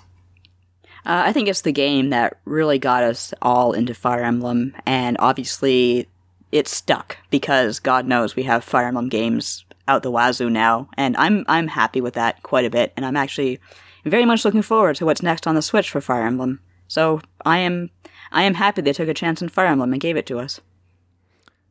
Uh, 1.05 1.27
I 1.27 1.33
think 1.33 1.49
it's 1.49 1.63
the 1.63 1.73
game 1.73 2.11
that 2.11 2.39
really 2.45 2.79
got 2.79 3.03
us 3.03 3.35
all 3.43 3.73
into 3.73 3.95
Fire 3.95 4.23
Emblem, 4.23 4.77
and 4.87 5.17
obviously 5.19 6.09
it 6.53 6.69
stuck 6.69 7.19
because 7.31 7.81
God 7.81 8.07
knows 8.07 8.37
we 8.37 8.45
have 8.45 8.63
Fire 8.63 8.87
Emblem 8.87 9.09
games 9.09 9.65
out 9.89 10.05
the 10.05 10.11
wazoo 10.13 10.49
now, 10.49 10.89
and 10.97 11.17
I'm 11.17 11.45
I'm 11.49 11.67
happy 11.67 12.01
with 12.01 12.15
that 12.15 12.45
quite 12.45 12.65
a 12.65 12.71
bit, 12.71 12.93
and 12.97 13.05
I'm 13.05 13.17
actually 13.17 13.59
very 14.05 14.25
much 14.25 14.45
looking 14.45 14.63
forward 14.63 14.95
to 14.97 15.05
what's 15.05 15.21
next 15.21 15.49
on 15.49 15.57
the 15.57 15.63
Switch 15.63 15.91
for 15.91 16.01
Fire 16.01 16.25
Emblem. 16.25 16.61
So 16.87 17.21
I 17.45 17.59
am 17.59 17.91
I 18.35 18.43
am 18.43 18.55
happy 18.55 18.83
they 18.83 18.93
took 18.93 19.09
a 19.09 19.15
chance 19.15 19.41
on 19.41 19.49
Fire 19.49 19.67
Emblem 19.67 19.93
and 19.93 20.01
gave 20.03 20.17
it 20.17 20.27
to 20.27 20.39
us. 20.39 20.61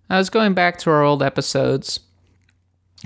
I 0.09 0.18
was 0.18 0.30
going 0.30 0.53
back 0.53 0.78
to 0.80 0.89
our 0.89 1.03
old 1.03 1.22
episodes. 1.22 1.99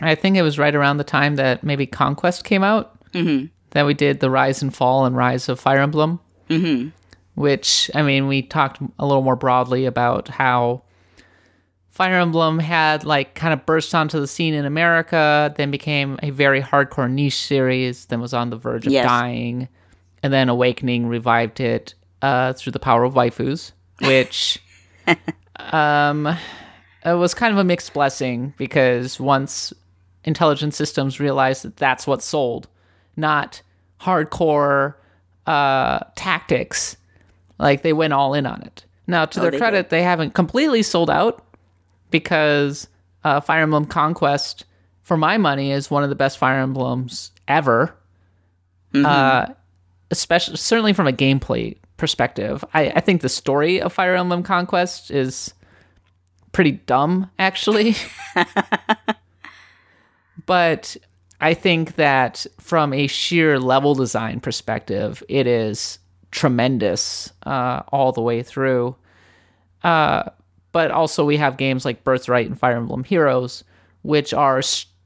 I 0.02 0.16
think 0.16 0.38
it 0.38 0.44
was 0.44 0.60
right 0.60 0.74
around 0.76 0.98
the 0.98 1.04
time 1.04 1.36
that 1.38 1.64
maybe 1.64 1.86
Conquest 1.86 2.44
came 2.44 2.64
out 2.64 2.94
Mm-hmm. 3.14 3.48
that 3.72 3.86
we 3.86 3.94
did 3.94 4.20
the 4.20 4.30
Rise 4.30 4.62
and 4.62 4.76
Fall 4.76 5.06
and 5.06 5.16
Rise 5.16 5.50
of 5.50 5.60
Fire 5.60 5.80
Emblem. 5.80 6.20
Mm-hmm. 6.50 6.90
which 7.36 7.90
I 7.96 8.04
mean, 8.04 8.28
we 8.28 8.42
talked 8.42 8.80
a 9.00 9.06
little 9.06 9.22
more 9.24 9.36
broadly 9.36 9.86
about 9.86 10.28
how 10.30 10.84
Fire 11.90 12.20
Emblem 12.20 12.60
had 12.60 13.04
like 13.06 13.34
kind 13.34 13.54
of 13.54 13.66
burst 13.66 13.94
onto 13.96 14.20
the 14.20 14.28
scene 14.28 14.54
in 14.54 14.66
America, 14.66 15.54
then 15.58 15.72
became 15.72 16.20
a 16.22 16.30
very 16.30 16.62
hardcore 16.62 17.10
niche 17.12 17.38
series, 17.38 18.06
then 18.06 18.22
was 18.22 18.34
on 18.34 18.50
the 18.50 18.56
verge 18.58 18.86
of 18.86 18.94
Yes. 18.94 19.06
dying, 19.06 19.68
and 20.22 20.32
then 20.32 20.48
Awakening 20.50 21.08
revived 21.08 21.60
it 21.60 21.96
uh, 22.22 22.54
through 22.54 22.72
the 22.72 22.80
power 22.80 23.04
of 23.04 23.14
waifus, 23.14 23.72
which 24.02 24.62
um, 25.58 26.28
it 27.06 27.14
was 27.14 27.34
kind 27.34 27.52
of 27.54 27.58
a 27.58 27.64
mixed 27.64 27.94
blessing 27.94 28.54
because 28.58 29.20
once 29.20 29.74
intelligent 30.24 30.74
systems 30.74 31.20
realized 31.20 31.64
that 31.64 31.78
that's 31.78 32.06
what 32.06 32.22
sold, 32.22 32.68
not 33.16 33.62
hardcore 34.02 34.96
uh, 35.46 36.00
tactics. 36.16 36.98
Like 37.60 37.82
they 37.82 37.94
went 37.94 38.14
all 38.14 38.34
in 38.34 38.46
on 38.46 38.62
it. 38.62 38.86
Now, 39.08 39.26
to 39.26 39.40
Oh, 39.40 39.42
their 39.44 39.52
they 39.52 39.58
credit, 39.58 39.90
they 39.90 40.04
haven't 40.04 40.34
completely 40.34 40.84
sold 40.84 41.10
out 41.10 41.44
because 42.12 42.88
uh, 43.24 43.40
Fire 43.40 43.64
Emblem 43.64 43.86
Conquest, 43.86 44.66
for 45.02 45.18
my 45.18 45.38
money, 45.38 45.72
is 45.72 45.90
one 45.90 46.04
of 46.04 46.10
the 46.10 46.16
best 46.16 46.38
Fire 46.38 46.60
Emblems 46.60 47.32
ever. 47.48 47.96
Uh, 48.94 49.48
especially, 50.12 50.58
certainly 50.58 50.92
from 50.94 51.08
a 51.08 51.12
gameplay 51.12 51.78
perspective, 51.98 52.64
I, 52.74 52.90
I 52.90 53.00
think 53.00 53.22
the 53.22 53.30
story 53.30 53.82
of 53.82 53.94
Fire 53.94 54.16
Emblem 54.16 54.44
Conquest 54.44 55.12
is 55.12 55.54
pretty 56.52 56.72
dumb, 56.72 57.30
actually. 57.38 57.96
but 60.46 60.98
I 61.40 61.54
think 61.54 61.96
that 61.96 62.46
from 62.60 62.94
a 62.94 63.08
sheer 63.08 63.60
level 63.60 63.94
design 63.94 64.40
perspective, 64.40 65.24
it 65.30 65.48
is 65.48 66.00
tremendous 66.32 67.32
uh, 67.46 67.84
all 67.90 68.12
the 68.12 68.22
way 68.22 68.44
through. 68.44 68.96
Uh, 69.84 70.24
but 70.72 70.92
also, 70.92 71.26
we 71.26 71.38
have 71.38 71.58
games 71.58 71.86
like 71.86 72.04
Birthright 72.04 72.48
and 72.48 72.60
Fire 72.60 72.78
Emblem 72.78 73.04
Heroes, 73.04 73.64
which 74.02 74.34
are 74.34 74.62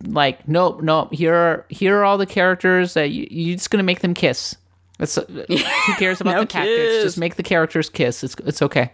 like, 0.06 0.48
nope, 0.48 0.82
nope. 0.82 1.14
Here, 1.14 1.36
are, 1.36 1.66
here 1.70 2.00
are 2.00 2.04
all 2.04 2.18
the 2.18 2.26
characters 2.26 2.94
that 2.96 3.12
you, 3.12 3.28
you're 3.30 3.58
just 3.58 3.70
gonna 3.70 3.84
make 3.84 4.02
them 4.02 4.14
kiss. 4.14 4.56
It's, 5.02 5.16
who 5.48 5.94
cares 5.98 6.22
about 6.22 6.36
No 6.36 6.40
the 6.42 6.46
tactics? 6.46 6.78
kiss. 6.78 7.04
Just 7.04 7.18
make 7.18 7.36
the 7.36 7.44
characters 7.44 7.90
kiss. 7.90 8.24
It's 8.24 8.36
it's 8.46 8.62
okay. 8.62 8.92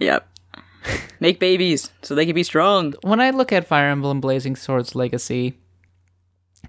Yep. 0.00 0.26
Make 1.20 1.38
babies 1.38 1.90
so 2.02 2.14
they 2.14 2.24
can 2.24 2.34
be 2.34 2.42
strong. 2.42 2.94
when 3.02 3.20
I 3.20 3.30
look 3.30 3.52
at 3.52 3.66
Fire 3.66 3.88
Emblem 3.90 4.20
Blazing 4.20 4.56
Swords 4.56 4.94
Legacy, 4.94 5.58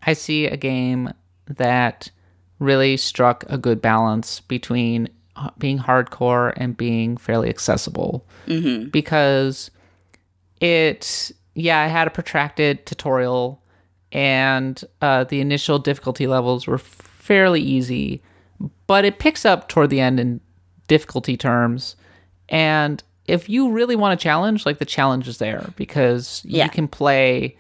I 0.06 0.14
see 0.14 0.46
a 0.48 0.58
game 0.58 1.10
that 1.48 2.12
really 2.60 2.98
struck 2.98 3.46
a 3.48 3.58
good 3.58 3.82
balance 3.82 4.42
between 4.42 5.08
uh, 5.38 5.50
being 5.58 5.80
hardcore 5.80 6.52
and 6.58 6.76
being 6.76 7.16
fairly 7.16 7.48
accessible. 7.50 8.28
Mm-hmm. 8.48 8.89
Because 8.89 9.72
it, 10.60 11.32
yeah, 11.56 11.80
I 11.80 11.88
had 11.88 12.08
a 12.08 12.12
protracted 12.12 12.86
tutorial, 12.86 13.64
and 14.12 14.84
uh, 15.02 15.24
the 15.24 15.39
initial 15.39 15.80
difficulty 15.80 16.28
levels 16.28 16.68
were 16.68 16.78
fairly 16.78 17.62
easy, 17.62 18.22
but 18.88 19.05
it 19.05 19.20
picks 19.20 19.45
up 19.45 19.68
toward 19.70 19.89
the 19.89 19.99
end 19.99 20.20
in 20.20 20.41
difficulty 20.88 21.38
terms. 21.38 21.95
And 22.49 23.03
if 23.28 23.47
you 23.49 23.72
really 23.72 23.95
want 23.95 24.20
a 24.20 24.22
challenge, 24.22 24.66
like 24.66 24.80
the 24.80 24.86
challenge 24.86 25.28
is 25.28 25.38
there 25.38 25.70
because 25.76 26.41
Yeah. 26.45 26.66
you 26.66 26.70
can 26.70 26.88
play 26.88 27.57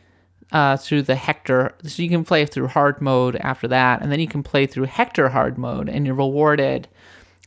uh, 0.51 0.75
through 0.75 1.01
the 1.03 1.15
Hector. 1.15 1.73
So 1.83 2.03
you 2.03 2.09
can 2.09 2.25
play 2.25 2.45
through 2.45 2.67
hard 2.67 2.99
mode 3.01 3.37
after 3.37 3.69
that, 3.69 4.01
and 4.01 4.11
then 4.11 4.19
you 4.19 4.27
can 4.27 4.43
play 4.43 4.65
through 4.65 4.83
Hector 4.85 5.29
hard 5.29 5.57
mode, 5.57 5.87
and 5.87 6.05
you're 6.05 6.13
rewarded 6.15 6.89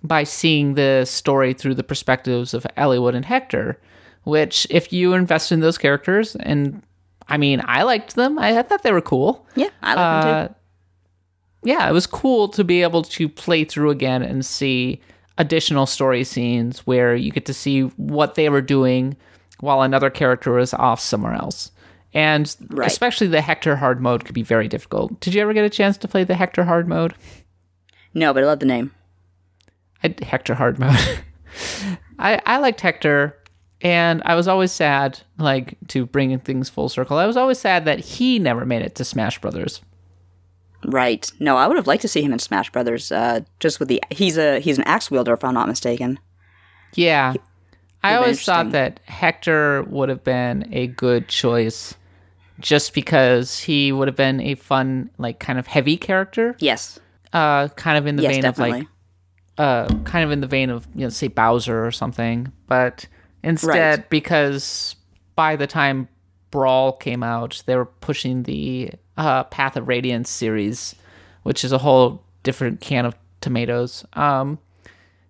by 0.03 0.25
seeing 0.25 0.73
the 0.75 1.05
story 1.05 1.53
through 1.53 1.75
the 1.75 1.83
perspectives 1.85 2.55
of 2.55 2.67
Eliwood 2.79 3.15
and 3.15 3.27
Hector. 3.27 3.79
Which, 4.23 4.67
if 4.71 4.91
you 4.91 5.13
invest 5.13 5.53
in 5.53 5.61
those 5.61 5.77
characters, 5.77 6.35
and 6.37 6.83
I 7.29 7.37
mean, 7.37 7.61
I 7.67 7.83
liked 7.83 8.15
them. 8.15 8.39
I, 8.39 8.59
I 8.59 8.63
thought 8.63 8.83
they 8.83 8.93
were 8.93 9.03
cool. 9.03 9.47
Yeah, 9.55 9.69
I 9.83 9.95
like 9.95 10.25
them 10.25 10.49
too. 10.49 10.55
Yeah, 11.65 11.89
it 11.89 11.93
was 11.93 12.07
cool 12.07 12.49
to 12.51 12.63
be 12.65 12.83
able 12.83 13.03
to 13.03 13.29
play 13.29 13.65
through 13.65 13.91
again 13.91 14.23
and 14.23 14.45
see 14.45 15.01
additional 15.39 15.87
story 15.87 16.23
scenes 16.25 16.81
where 16.87 17.17
you 17.17 17.33
get 17.33 17.47
to 17.47 17.55
see 17.55 17.83
what 17.97 18.35
they 18.37 18.49
were 18.49 18.61
doing 18.63 19.17
while 19.61 19.83
another 19.83 20.11
character 20.11 20.53
was 20.53 20.73
off 20.75 21.01
somewhere 21.01 21.33
else. 21.35 21.73
And 22.13 22.55
Right. 22.69 22.87
especially 22.89 23.27
the 23.27 23.41
Hector 23.41 23.77
hard 23.77 24.01
mode 24.01 24.25
could 24.25 24.35
be 24.35 24.43
very 24.43 24.69
difficult. 24.69 25.19
Did 25.21 25.35
you 25.35 25.43
ever 25.43 25.53
get 25.53 25.65
a 25.65 25.71
chance 25.71 25.97
to 25.99 26.07
play 26.09 26.23
the 26.23 26.35
Hector 26.37 26.65
hard 26.65 26.87
mode? 26.87 27.15
No, 28.13 28.33
but 28.33 28.45
I 28.45 28.47
love 28.47 28.61
the 28.61 28.67
name. 28.67 28.93
I, 30.05 30.15
Hector 30.23 30.55
hard 30.55 30.79
mode. 30.79 30.97
I 32.19 32.41
I 32.47 32.59
liked 32.59 32.81
Hector, 32.83 33.37
and 33.81 34.23
I 34.25 34.35
was 34.37 34.47
always 34.47 34.71
sad, 34.71 35.21
like 35.39 35.77
to 35.89 36.07
bring 36.07 36.39
things 36.41 36.69
full 36.69 36.89
circle. 36.89 37.17
I 37.19 37.27
was 37.27 37.37
always 37.37 37.59
sad 37.59 37.85
that 37.87 37.99
he 38.01 38.39
never 38.39 38.65
made 38.65 38.83
it 38.83 38.95
to 38.97 39.05
Smash 39.05 39.41
Brothers. 39.41 39.81
Right. 40.85 41.31
No, 41.41 41.57
I 41.57 41.67
would 41.67 41.77
have 41.77 41.87
liked 41.87 42.03
to 42.03 42.09
see 42.09 42.23
him 42.23 42.33
in 42.33 42.39
Smash 42.39 42.71
Brothers. 42.71 43.11
Uh, 43.13 43.41
just 43.61 43.79
with 43.81 43.89
the 43.89 44.03
he's 44.11 44.37
a 44.39 44.61
he's 44.61 44.79
an 44.79 44.85
axe 44.85 45.11
wielder, 45.11 45.33
if 45.35 45.45
I'm 45.45 45.55
not 45.55 45.69
mistaken. 45.69 46.19
Yeah. 46.95 47.35
I 48.03 48.17
always 48.17 48.45
thought 48.45 48.73
that 48.73 49.01
Hector 49.07 49.83
would 49.85 50.11
have 50.11 50.23
been 50.23 50.69
a 50.73 50.87
good 50.89 51.27
choice 51.29 51.95
just 52.61 52.93
because 52.93 53.59
he 53.61 53.93
would 53.93 54.09
have 54.09 54.17
been 54.17 54.41
a 54.43 54.55
fun, 54.57 55.11
like 55.17 55.41
kind 55.41 55.59
of 55.59 55.67
heavy 55.67 55.97
character. 55.97 56.55
Yes. 56.59 56.99
Uh 57.33 57.69
kind 57.69 57.97
of 57.99 58.07
in 58.07 58.17
the 58.17 58.23
yes, 58.25 58.33
vein 58.35 58.43
definitely. 58.43 58.71
of 58.73 58.79
like 58.79 58.89
uh 59.57 59.95
kind 60.05 60.25
of 60.25 60.31
in 60.33 60.41
the 60.41 60.47
vein 60.47 60.69
of, 60.71 60.87
you 60.95 61.03
know, 61.03 61.09
say 61.09 61.29
Bowser 61.29 61.85
or 61.87 61.91
something. 61.91 62.53
But 62.67 63.07
instead, 63.43 63.99
Right. 64.01 64.11
because 64.11 64.97
by 65.35 65.57
the 65.57 65.67
time 65.67 66.09
Brawl 66.51 66.93
came 66.93 67.23
out, 67.23 67.63
they 67.67 67.75
were 67.75 67.87
pushing 67.87 68.43
the 68.45 68.91
uh, 69.17 69.45
Path 69.45 69.77
of 69.77 69.89
Radiance 69.89 70.31
series, 70.31 70.95
which 71.43 71.65
is 71.65 71.73
a 71.73 71.79
whole 71.79 72.23
different 72.43 72.81
can 72.81 73.07
of 73.07 73.15
tomatoes. 73.41 74.05
Um, 74.15 74.59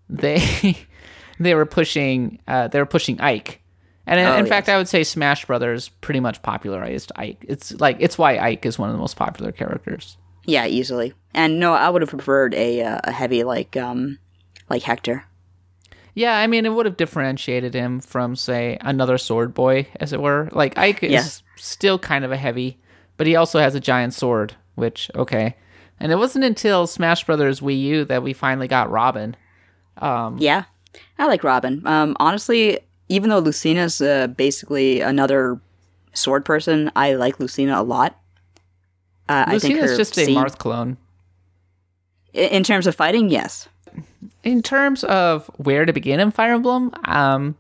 they 0.09 0.77
they 1.41 1.55
were 1.55 1.67
pushing 1.67 2.39
uh, 2.47 2.69
they 2.69 2.79
were 2.79 2.87
pushing 2.87 3.21
Ike, 3.21 3.61
and 4.07 4.21
in, 4.21 4.27
Oh, 4.27 4.37
in 4.37 4.47
fact. 4.47 4.69
I 4.69 4.77
would 4.77 4.89
say 4.89 5.05
Smash 5.05 5.45
Brothers 5.47 5.89
pretty 5.89 6.21
much 6.21 6.43
popularized 6.43 7.13
Ike. 7.17 7.45
It's 7.49 7.73
like 7.81 7.97
it's 8.01 8.19
why 8.19 8.39
Ike 8.39 8.67
is 8.67 8.79
one 8.79 8.89
of 8.89 8.95
the 8.95 9.01
most 9.01 9.17
popular 9.17 9.53
characters. 9.53 10.17
Yeah, 10.47 10.67
easily. 10.67 11.15
And 11.33 11.59
no, 11.59 11.73
I 11.73 11.89
would 11.89 12.03
have 12.03 12.11
preferred 12.11 12.55
a 12.55 12.83
uh, 12.83 13.01
a 13.05 13.13
heavy 13.13 13.45
like 13.45 13.77
um 13.77 14.19
like 14.69 14.83
Hector. 14.83 15.25
Yeah, 16.17 16.39
I 16.39 16.47
mean, 16.47 16.65
it 16.65 16.69
would 16.69 16.87
have 16.87 16.97
differentiated 16.97 17.75
him 17.75 17.99
from, 17.99 18.37
say, 18.37 18.79
another 18.81 19.19
sword 19.19 19.53
boy, 19.53 19.89
as 19.99 20.13
it 20.13 20.23
were. 20.23 20.49
Like 20.53 20.79
Ike 20.79 21.03
is 21.03 21.43
still 21.57 21.99
kind 21.99 22.25
of 22.25 22.31
a 22.31 22.37
heavy, 22.37 22.79
but 23.17 23.27
he 23.27 23.37
also 23.37 23.59
has 23.59 23.75
a 23.75 23.81
giant 23.81 24.15
sword, 24.15 24.55
which 24.75 25.11
okay. 25.15 25.57
And 26.01 26.11
it 26.11 26.17
wasn't 26.17 26.45
until 26.45 26.87
Smash 26.87 27.25
Brothers 27.25 27.61
Wii 27.61 27.81
U 27.81 28.05
that 28.07 28.23
we 28.23 28.33
finally 28.33 28.69
got 28.69 28.91
Robin. 28.91 29.37
Um, 29.99 30.37
Yeah, 30.39 30.65
I 31.19 31.27
like 31.27 31.45
Robin. 31.45 31.87
Um, 31.87 32.17
honestly, 32.19 32.81
even 33.09 33.31
though 33.31 33.39
Lucina's 33.39 34.01
uh, 34.01 34.27
basically 34.27 35.01
another 35.01 35.61
sword 36.13 36.45
person, 36.45 36.91
I 36.97 37.15
like 37.15 37.39
Lucina 37.39 37.81
a 37.81 37.83
lot. 37.83 38.19
Uh, 39.29 39.45
I 39.47 39.59
think 39.59 39.75
Lucina's 39.75 39.91
her 39.91 39.97
just 39.97 40.19
a 40.19 40.27
Marth 40.27 40.59
clone. 40.59 40.97
In 42.33 42.65
terms 42.65 42.89
of 42.89 42.97
fighting, 42.97 43.31
yes. 43.31 43.69
in 44.43 44.61
terms 44.61 45.05
of 45.05 45.49
where 45.57 45.85
to 45.85 45.93
begin 45.93 46.19
in 46.19 46.33
Fire 46.33 46.55
Emblem, 46.55 46.93
um, 47.05 47.57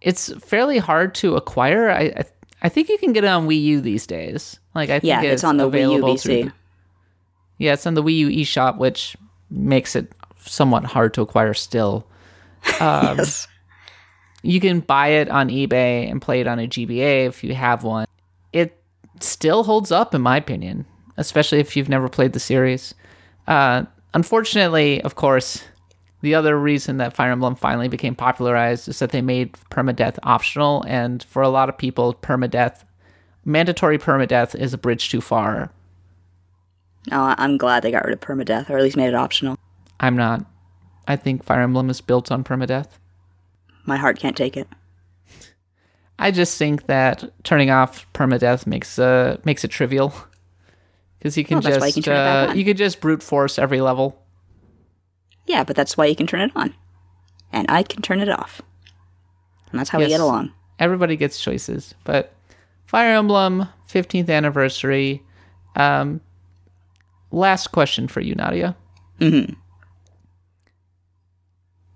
it's 0.00 0.32
fairly 0.44 0.78
hard 0.78 1.14
to 1.16 1.36
acquire. 1.36 1.88
I, 1.88 2.12
I 2.16 2.24
I 2.62 2.68
think 2.68 2.88
you 2.88 2.98
can 2.98 3.12
get 3.12 3.24
it 3.24 3.28
on 3.28 3.48
Wii 3.48 3.60
U 3.62 3.80
these 3.80 4.06
days. 4.06 4.58
Like 4.74 4.90
I 4.90 5.00
think 5.00 5.04
Yeah, 5.04 5.22
it's 5.22 5.44
on 5.44 5.56
the 5.56 5.70
Wii 5.70 5.92
U 5.92 6.16
through 6.18 6.44
the- 6.44 6.52
yeah, 7.58 7.74
it's 7.74 7.86
on 7.86 7.94
the 7.94 8.02
Wii 8.02 8.16
U 8.18 8.28
eShop, 8.28 8.78
which 8.78 9.16
makes 9.50 9.94
it 9.94 10.12
somewhat 10.38 10.84
hard 10.84 11.14
to 11.14 11.22
acquire 11.22 11.54
still. 11.54 12.06
Um, 12.80 13.18
yes. 13.18 13.48
You 14.44 14.60
can 14.60 14.80
buy 14.80 15.08
it 15.08 15.28
on 15.28 15.48
eBay 15.48 16.10
and 16.10 16.20
play 16.22 16.40
it 16.40 16.46
on 16.46 16.58
a 16.58 16.66
GBA 16.66 17.26
if 17.26 17.44
you 17.44 17.54
have 17.54 17.84
one. 17.84 18.06
It 18.52 18.76
still 19.20 19.62
holds 19.64 19.92
up, 19.92 20.14
in 20.14 20.20
my 20.20 20.36
opinion, 20.36 20.84
especially 21.16 21.58
if 21.60 21.76
you've 21.76 21.88
never 21.88 22.08
played 22.08 22.32
the 22.32 22.40
series. 22.40 22.94
Uh, 23.46 23.84
unfortunately, 24.14 25.00
of 25.02 25.14
course, 25.14 25.62
the 26.22 26.34
other 26.34 26.58
reason 26.58 26.96
that 26.98 27.14
Fire 27.14 27.30
Emblem 27.32 27.54
finally 27.56 27.88
became 27.88 28.14
popularized 28.16 28.88
is 28.88 28.98
that 29.00 29.10
they 29.10 29.22
made 29.22 29.52
permadeath 29.70 30.18
optional, 30.24 30.84
and 30.88 31.22
for 31.24 31.42
a 31.42 31.48
lot 31.48 31.68
of 31.68 31.76
people, 31.78 32.14
permadeath, 32.14 32.82
mandatory 33.44 33.98
permadeath, 33.98 34.54
is 34.54 34.74
a 34.74 34.78
bridge 34.78 35.10
too 35.10 35.20
far. 35.20 35.70
Oh, 37.10 37.34
I'm 37.36 37.56
glad 37.56 37.82
they 37.82 37.90
got 37.90 38.04
rid 38.04 38.14
of 38.14 38.20
permadeath, 38.20 38.70
or 38.70 38.76
at 38.76 38.82
least 38.82 38.96
made 38.96 39.08
it 39.08 39.14
optional. 39.14 39.58
I'm 39.98 40.16
not. 40.16 40.44
I 41.08 41.16
think 41.16 41.44
Fire 41.44 41.60
Emblem 41.60 41.90
is 41.90 42.00
built 42.00 42.30
on 42.30 42.44
permadeath. 42.44 42.88
My 43.84 43.96
heart 43.96 44.18
can't 44.18 44.36
take 44.36 44.56
it. 44.56 44.68
I 46.18 46.30
just 46.30 46.56
think 46.56 46.86
that 46.86 47.32
turning 47.42 47.70
off 47.70 48.06
permadeath 48.12 48.66
makes 48.66 48.98
uh 48.98 49.38
makes 49.44 49.64
it 49.64 49.68
trivial 49.68 50.14
because 51.18 51.36
you 51.36 51.44
can 51.44 51.56
Well, 51.56 51.62
that's 51.62 51.80
why 51.80 51.86
you 51.88 51.92
just 51.94 51.94
can 51.94 52.02
turn 52.04 52.16
it 52.16 52.24
back 52.24 52.50
uh, 52.50 52.52
you 52.54 52.64
could 52.64 52.76
just 52.76 53.00
brute 53.00 53.22
force 53.22 53.58
every 53.58 53.80
level. 53.80 54.22
Yeah, 55.46 55.64
but 55.64 55.74
that's 55.74 55.96
why 55.96 56.06
you 56.06 56.14
can 56.14 56.28
turn 56.28 56.40
it 56.40 56.52
on, 56.54 56.72
and 57.52 57.68
I 57.68 57.82
can 57.82 58.02
turn 58.02 58.20
it 58.20 58.28
off, 58.28 58.62
and 59.70 59.80
that's 59.80 59.90
how 59.90 59.98
we 59.98 60.06
get 60.06 60.20
along. 60.20 60.52
Everybody 60.78 61.16
gets 61.16 61.40
choices, 61.40 61.94
but 62.04 62.32
Fire 62.92 63.14
Emblem 63.14 63.66
15th 63.88 64.28
anniversary. 64.28 65.22
Um, 65.76 66.20
last 67.30 67.68
question 67.68 68.06
for 68.06 68.20
you, 68.20 68.34
Nadia. 68.34 68.76
Mm-hmm. 69.18 69.54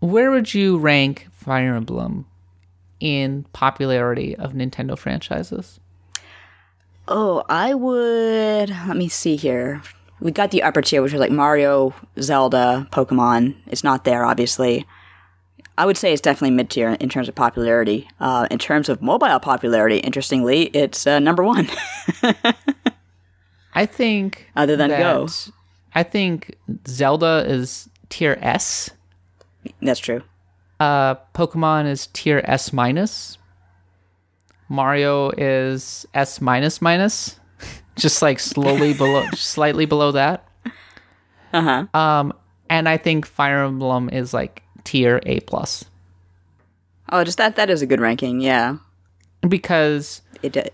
Where 0.00 0.30
would 0.30 0.54
you 0.54 0.78
rank 0.78 1.26
Fire 1.32 1.74
Emblem 1.74 2.24
in 2.98 3.44
popularity 3.52 4.34
of 4.36 4.54
Nintendo 4.54 4.96
franchises? 4.96 5.80
Oh, 7.06 7.44
I 7.46 7.74
would. 7.74 8.70
Let 8.70 8.96
me 8.96 9.10
see 9.10 9.36
here. 9.36 9.82
We 10.18 10.30
got 10.30 10.50
the 10.50 10.62
upper 10.62 10.80
tier, 10.80 11.02
which 11.02 11.12
was 11.12 11.20
like 11.20 11.30
Mario, 11.30 11.94
Zelda, 12.18 12.88
Pokemon. 12.90 13.54
It's 13.66 13.84
not 13.84 14.04
there, 14.04 14.24
obviously. 14.24 14.86
I 15.78 15.84
would 15.86 15.96
say 15.96 16.12
it's 16.12 16.22
definitely 16.22 16.52
mid 16.56 16.70
tier 16.70 16.90
in 17.00 17.08
terms 17.08 17.28
of 17.28 17.34
popularity. 17.34 18.08
Uh, 18.20 18.46
in 18.50 18.58
terms 18.58 18.88
of 18.88 19.02
mobile 19.02 19.38
popularity, 19.40 19.98
interestingly, 19.98 20.64
it's 20.74 21.06
uh, 21.06 21.18
number 21.18 21.42
one. 21.42 21.68
I 23.74 23.86
think 23.86 24.46
Other 24.56 24.76
than 24.76 24.90
that- 24.90 24.98
Go. 24.98 25.28
I 25.94 26.02
think 26.02 26.54
Zelda 26.86 27.44
is 27.46 27.88
tier 28.10 28.38
S. 28.42 28.90
That's 29.80 30.00
true. 30.00 30.22
Uh, 30.78 31.14
Pokemon 31.34 31.86
is 31.86 32.08
tier 32.08 32.42
S 32.44 32.72
minus. 32.72 33.38
Mario 34.68 35.30
is 35.30 36.04
S 36.12 36.40
minus 36.40 36.82
minus, 36.82 37.38
just 37.96 38.20
like 38.20 38.38
slowly 38.40 38.92
below, 38.98 39.24
slightly 39.34 39.86
below 39.86 40.12
that. 40.12 40.46
Uh 41.54 41.86
huh. 41.92 41.98
Um, 41.98 42.32
and 42.68 42.88
I 42.88 42.96
think 42.98 43.24
Fire 43.26 43.64
Emblem 43.64 44.10
is 44.10 44.34
like 44.34 44.62
tier 44.86 45.20
A 45.26 45.40
plus 45.40 45.84
Oh, 47.12 47.22
just 47.22 47.38
that. 47.38 47.54
That 47.56 47.68
is 47.70 47.82
a 47.82 47.86
good 47.86 48.00
ranking. 48.00 48.40
Yeah. 48.40 48.78
because 49.48 50.22
It 50.42 50.52
did. 50.52 50.70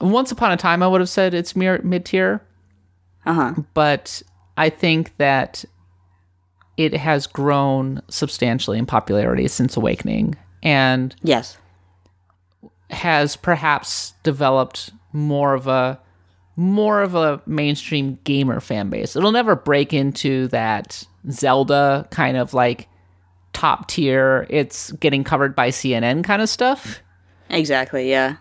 once 0.00 0.30
upon 0.30 0.52
a 0.52 0.56
time 0.56 0.82
I 0.82 0.86
would 0.88 1.00
have 1.00 1.08
said 1.08 1.34
it's 1.34 1.56
mid 1.56 2.04
tier, 2.04 2.40
Uh 3.26 3.32
huh. 3.34 3.54
but 3.74 4.22
I 4.56 4.68
think 4.70 5.16
that 5.16 5.64
it 6.76 6.94
has 6.94 7.26
grown 7.26 8.00
substantially 8.08 8.78
in 8.78 8.86
popularity 8.86 9.48
since 9.48 9.76
Awakening, 9.76 10.36
and 10.62 11.14
Yes. 11.22 11.58
has 12.90 13.34
perhaps 13.36 14.12
developed 14.22 14.90
more 15.12 15.54
of 15.54 15.66
a 15.66 15.98
more 16.58 17.02
of 17.02 17.14
a 17.14 17.40
mainstream 17.46 18.18
gamer 18.24 18.58
fan 18.58 18.90
base. 18.90 19.14
It'll 19.14 19.30
never 19.30 19.54
break 19.54 19.94
into 19.94 20.48
that 20.48 21.04
Zelda 21.30 22.08
kind 22.10 22.36
of 22.36 22.52
like 22.52 22.88
top 23.52 23.86
tier, 23.86 24.44
it's 24.50 24.90
getting 24.92 25.22
covered 25.22 25.54
by 25.54 25.68
CNN 25.70 26.24
kind 26.24 26.42
of 26.42 26.48
stuff, 26.48 27.00
Exactly. 27.48 28.10
Yeah. 28.10 28.36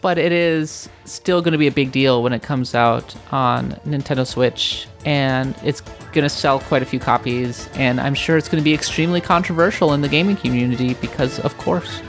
but 0.00 0.18
it 0.18 0.32
is 0.32 0.88
still 1.04 1.40
going 1.40 1.52
to 1.52 1.58
be 1.58 1.68
a 1.68 1.72
big 1.72 1.92
deal 1.92 2.20
when 2.22 2.32
it 2.32 2.42
comes 2.42 2.74
out 2.74 3.14
on 3.30 3.70
Nintendo 3.86 4.26
Switch 4.26 4.88
and 5.04 5.54
it's 5.62 5.82
going 6.12 6.22
to 6.24 6.28
sell 6.28 6.58
quite 6.58 6.82
a 6.82 6.86
few 6.86 6.98
copies 6.98 7.68
and 7.74 8.00
I'm 8.00 8.14
sure 8.14 8.36
it's 8.36 8.48
going 8.48 8.60
to 8.60 8.64
be 8.64 8.74
extremely 8.74 9.20
controversial 9.20 9.92
in 9.92 10.00
the 10.00 10.08
gaming 10.08 10.36
community 10.36 10.94
because 10.94 11.38
of 11.40 11.56
course 11.58 12.00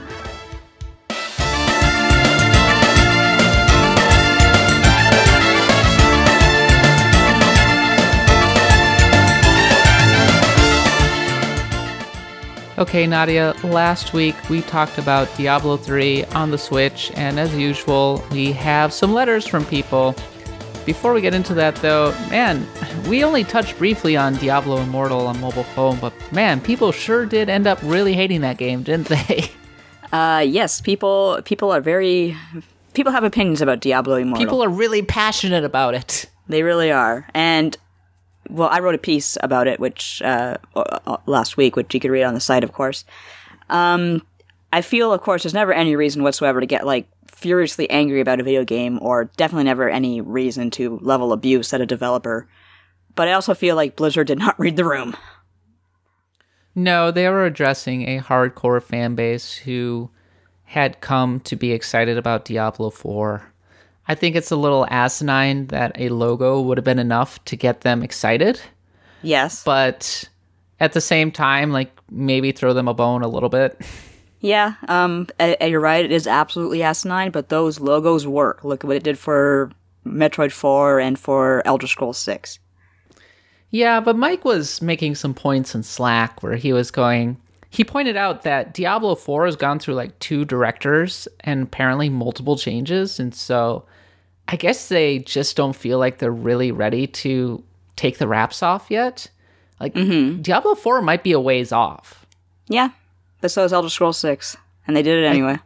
Okay, 12.78 13.06
Nadia, 13.06 13.54
last 13.64 14.12
week 14.12 14.34
we 14.50 14.60
talked 14.60 14.98
about 14.98 15.34
Diablo 15.38 15.78
3 15.78 16.24
on 16.26 16.50
the 16.50 16.58
Switch, 16.58 17.10
and 17.14 17.40
as 17.40 17.54
usual, 17.56 18.22
we 18.30 18.52
have 18.52 18.92
some 18.92 19.14
letters 19.14 19.46
from 19.46 19.64
people. 19.64 20.14
Before 20.84 21.14
we 21.14 21.22
get 21.22 21.32
into 21.32 21.54
that, 21.54 21.74
though, 21.76 22.10
man, 22.28 22.66
we 23.08 23.24
only 23.24 23.44
touched 23.44 23.78
briefly 23.78 24.14
on 24.14 24.34
Diablo 24.34 24.76
Immortal 24.82 25.26
on 25.26 25.40
mobile 25.40 25.64
phone, 25.64 25.98
but 26.00 26.12
man, 26.32 26.60
people 26.60 26.92
sure 26.92 27.24
did 27.24 27.48
end 27.48 27.66
up 27.66 27.78
really 27.82 28.12
hating 28.12 28.42
that 28.42 28.58
game, 28.58 28.82
didn't 28.82 29.08
they? 29.08 29.50
Uh, 30.12 30.38
yes. 30.38 30.80
People. 30.80 31.40
People 31.44 31.72
are 31.72 31.80
very. 31.80 32.36
People 32.94 33.10
have 33.10 33.24
opinions 33.24 33.60
about 33.60 33.80
Diablo 33.80 34.14
Immortal. 34.14 34.42
People 34.42 34.62
are 34.62 34.68
really 34.68 35.02
passionate 35.02 35.64
about 35.64 35.94
it. 35.94 36.26
They 36.48 36.62
really 36.62 36.92
are. 36.92 37.26
And 37.34 37.76
well, 38.50 38.68
I 38.68 38.80
wrote 38.80 38.94
a 38.94 38.98
piece 38.98 39.36
about 39.42 39.66
it, 39.66 39.80
which 39.80 40.22
uh, 40.22 40.56
last 41.26 41.56
week, 41.56 41.76
which 41.76 41.92
you 41.94 42.00
could 42.00 42.10
read 42.10 42.24
on 42.24 42.34
the 42.34 42.40
site, 42.40 42.64
of 42.64 42.72
course. 42.72 43.04
Um, 43.68 44.22
I 44.72 44.82
feel, 44.82 45.12
of 45.12 45.20
course, 45.20 45.42
there's 45.42 45.54
never 45.54 45.72
any 45.72 45.96
reason 45.96 46.22
whatsoever 46.22 46.60
to 46.60 46.66
get 46.66 46.86
like 46.86 47.08
furiously 47.26 47.88
angry 47.90 48.20
about 48.20 48.40
a 48.40 48.44
video 48.44 48.64
game, 48.64 48.98
or 49.02 49.26
definitely 49.36 49.64
never 49.64 49.88
any 49.88 50.20
reason 50.20 50.70
to 50.72 50.98
level 51.02 51.32
abuse 51.32 51.72
at 51.72 51.80
a 51.80 51.86
developer. 51.86 52.48
But 53.14 53.28
I 53.28 53.32
also 53.32 53.54
feel 53.54 53.76
like 53.76 53.96
Blizzard 53.96 54.26
did 54.26 54.38
not 54.40 54.58
read 54.58 54.76
the 54.76 54.84
room. 54.84 55.16
No, 56.74 57.10
they 57.10 57.28
were 57.28 57.46
addressing 57.46 58.06
a 58.06 58.20
hardcore 58.20 58.82
fan 58.82 59.14
base 59.14 59.54
who 59.54 60.10
had 60.64 61.00
come 61.00 61.40
to 61.40 61.56
be 61.56 61.72
excited 61.72 62.18
about 62.18 62.44
Diablo 62.44 62.90
4. 62.90 63.52
I 64.08 64.14
think 64.14 64.36
it's 64.36 64.50
a 64.50 64.56
little 64.56 64.86
asinine 64.90 65.66
that 65.68 65.92
a 66.00 66.08
logo 66.10 66.60
would 66.60 66.78
have 66.78 66.84
been 66.84 66.98
enough 66.98 67.44
to 67.46 67.56
get 67.56 67.80
them 67.80 68.02
excited, 68.02 68.60
Yes. 69.22 69.64
but 69.64 70.28
at 70.78 70.92
the 70.92 71.00
same 71.00 71.32
time, 71.32 71.72
like 71.72 71.90
maybe 72.10 72.52
throw 72.52 72.72
them 72.72 72.86
a 72.88 72.94
bone 72.94 73.22
a 73.22 73.28
little 73.28 73.48
bit. 73.48 73.80
Yeah, 74.40 74.74
um, 74.86 75.26
you're 75.60 75.80
right. 75.80 76.04
It 76.04 76.12
is 76.12 76.26
absolutely 76.26 76.82
asinine, 76.82 77.30
but 77.30 77.48
those 77.48 77.80
logos 77.80 78.26
work. 78.26 78.62
Look 78.62 78.84
at 78.84 78.86
what 78.86 78.96
it 78.96 79.02
did 79.02 79.18
for 79.18 79.70
Metroid 80.06 80.52
4 80.52 81.00
and 81.00 81.18
for 81.18 81.62
Elder 81.66 81.86
Scrolls 81.88 82.18
6. 82.18 82.58
Yeah, 83.70 83.98
but 84.00 84.16
Mike 84.16 84.44
was 84.44 84.80
making 84.80 85.16
some 85.16 85.34
points 85.34 85.74
in 85.74 85.82
Slack 85.82 86.42
where 86.42 86.54
he 86.56 86.72
was 86.72 86.90
going. 86.92 87.38
He 87.70 87.82
pointed 87.82 88.16
out 88.16 88.42
that 88.42 88.72
Diablo 88.72 89.16
4 89.16 89.46
has 89.46 89.56
gone 89.56 89.78
through 89.80 89.94
like 89.94 90.16
two 90.20 90.44
directors 90.44 91.26
and 91.40 91.64
apparently 91.64 92.08
multiple 92.08 92.56
changes. 92.56 93.18
And 93.18 93.34
so 93.34 93.84
I 94.48 94.56
guess 94.56 94.88
they 94.88 95.18
just 95.20 95.56
don't 95.56 95.74
feel 95.74 95.98
like 95.98 96.18
they're 96.18 96.30
really 96.30 96.70
ready 96.70 97.06
to 97.08 97.62
take 97.96 98.18
the 98.18 98.28
wraps 98.28 98.62
off 98.62 98.90
yet. 98.90 99.28
Like 99.80 99.94
Diablo 100.42 100.74
4 100.74 101.02
might 101.02 101.22
be 101.22 101.32
a 101.32 101.40
ways 101.40 101.72
off. 101.72 102.24
Yeah, 102.68 102.90
but 103.40 103.50
so 103.50 103.64
is 103.64 103.72
Elder 103.72 103.90
Scrolls 103.90 104.18
6, 104.18 104.56
and 104.86 104.96
they 104.96 105.02
did 105.02 105.22
it 105.22 105.26
anyway. 105.26 105.58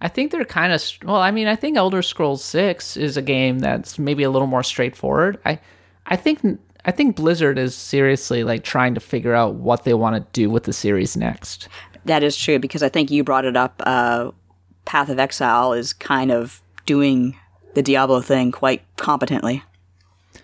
I 0.00 0.08
think 0.08 0.30
they're 0.30 0.44
kind 0.44 0.72
of 0.72 0.82
well. 1.04 1.16
I 1.16 1.30
mean, 1.30 1.46
I 1.46 1.56
think 1.56 1.76
Elder 1.76 2.02
Scrolls 2.02 2.42
Six 2.42 2.96
is 2.96 3.16
a 3.16 3.22
game 3.22 3.58
that's 3.58 3.98
maybe 3.98 4.22
a 4.22 4.30
little 4.30 4.46
more 4.48 4.62
straightforward. 4.62 5.38
I, 5.44 5.60
I 6.06 6.16
think 6.16 6.40
I 6.84 6.90
think 6.90 7.16
Blizzard 7.16 7.58
is 7.58 7.74
seriously 7.74 8.42
like 8.42 8.64
trying 8.64 8.94
to 8.94 9.00
figure 9.00 9.34
out 9.34 9.56
what 9.56 9.84
they 9.84 9.92
want 9.94 10.16
to 10.16 10.26
do 10.32 10.48
with 10.48 10.64
the 10.64 10.72
series 10.72 11.16
next. 11.16 11.68
That 12.06 12.22
is 12.22 12.36
true 12.36 12.58
because 12.58 12.82
I 12.82 12.88
think 12.88 13.10
you 13.10 13.22
brought 13.22 13.44
it 13.44 13.56
up. 13.56 13.82
Uh, 13.84 14.30
Path 14.86 15.10
of 15.10 15.18
Exile 15.18 15.74
is 15.74 15.92
kind 15.92 16.32
of 16.32 16.62
doing 16.86 17.36
the 17.74 17.82
Diablo 17.82 18.20
thing 18.20 18.52
quite 18.52 18.82
competently. 18.96 19.62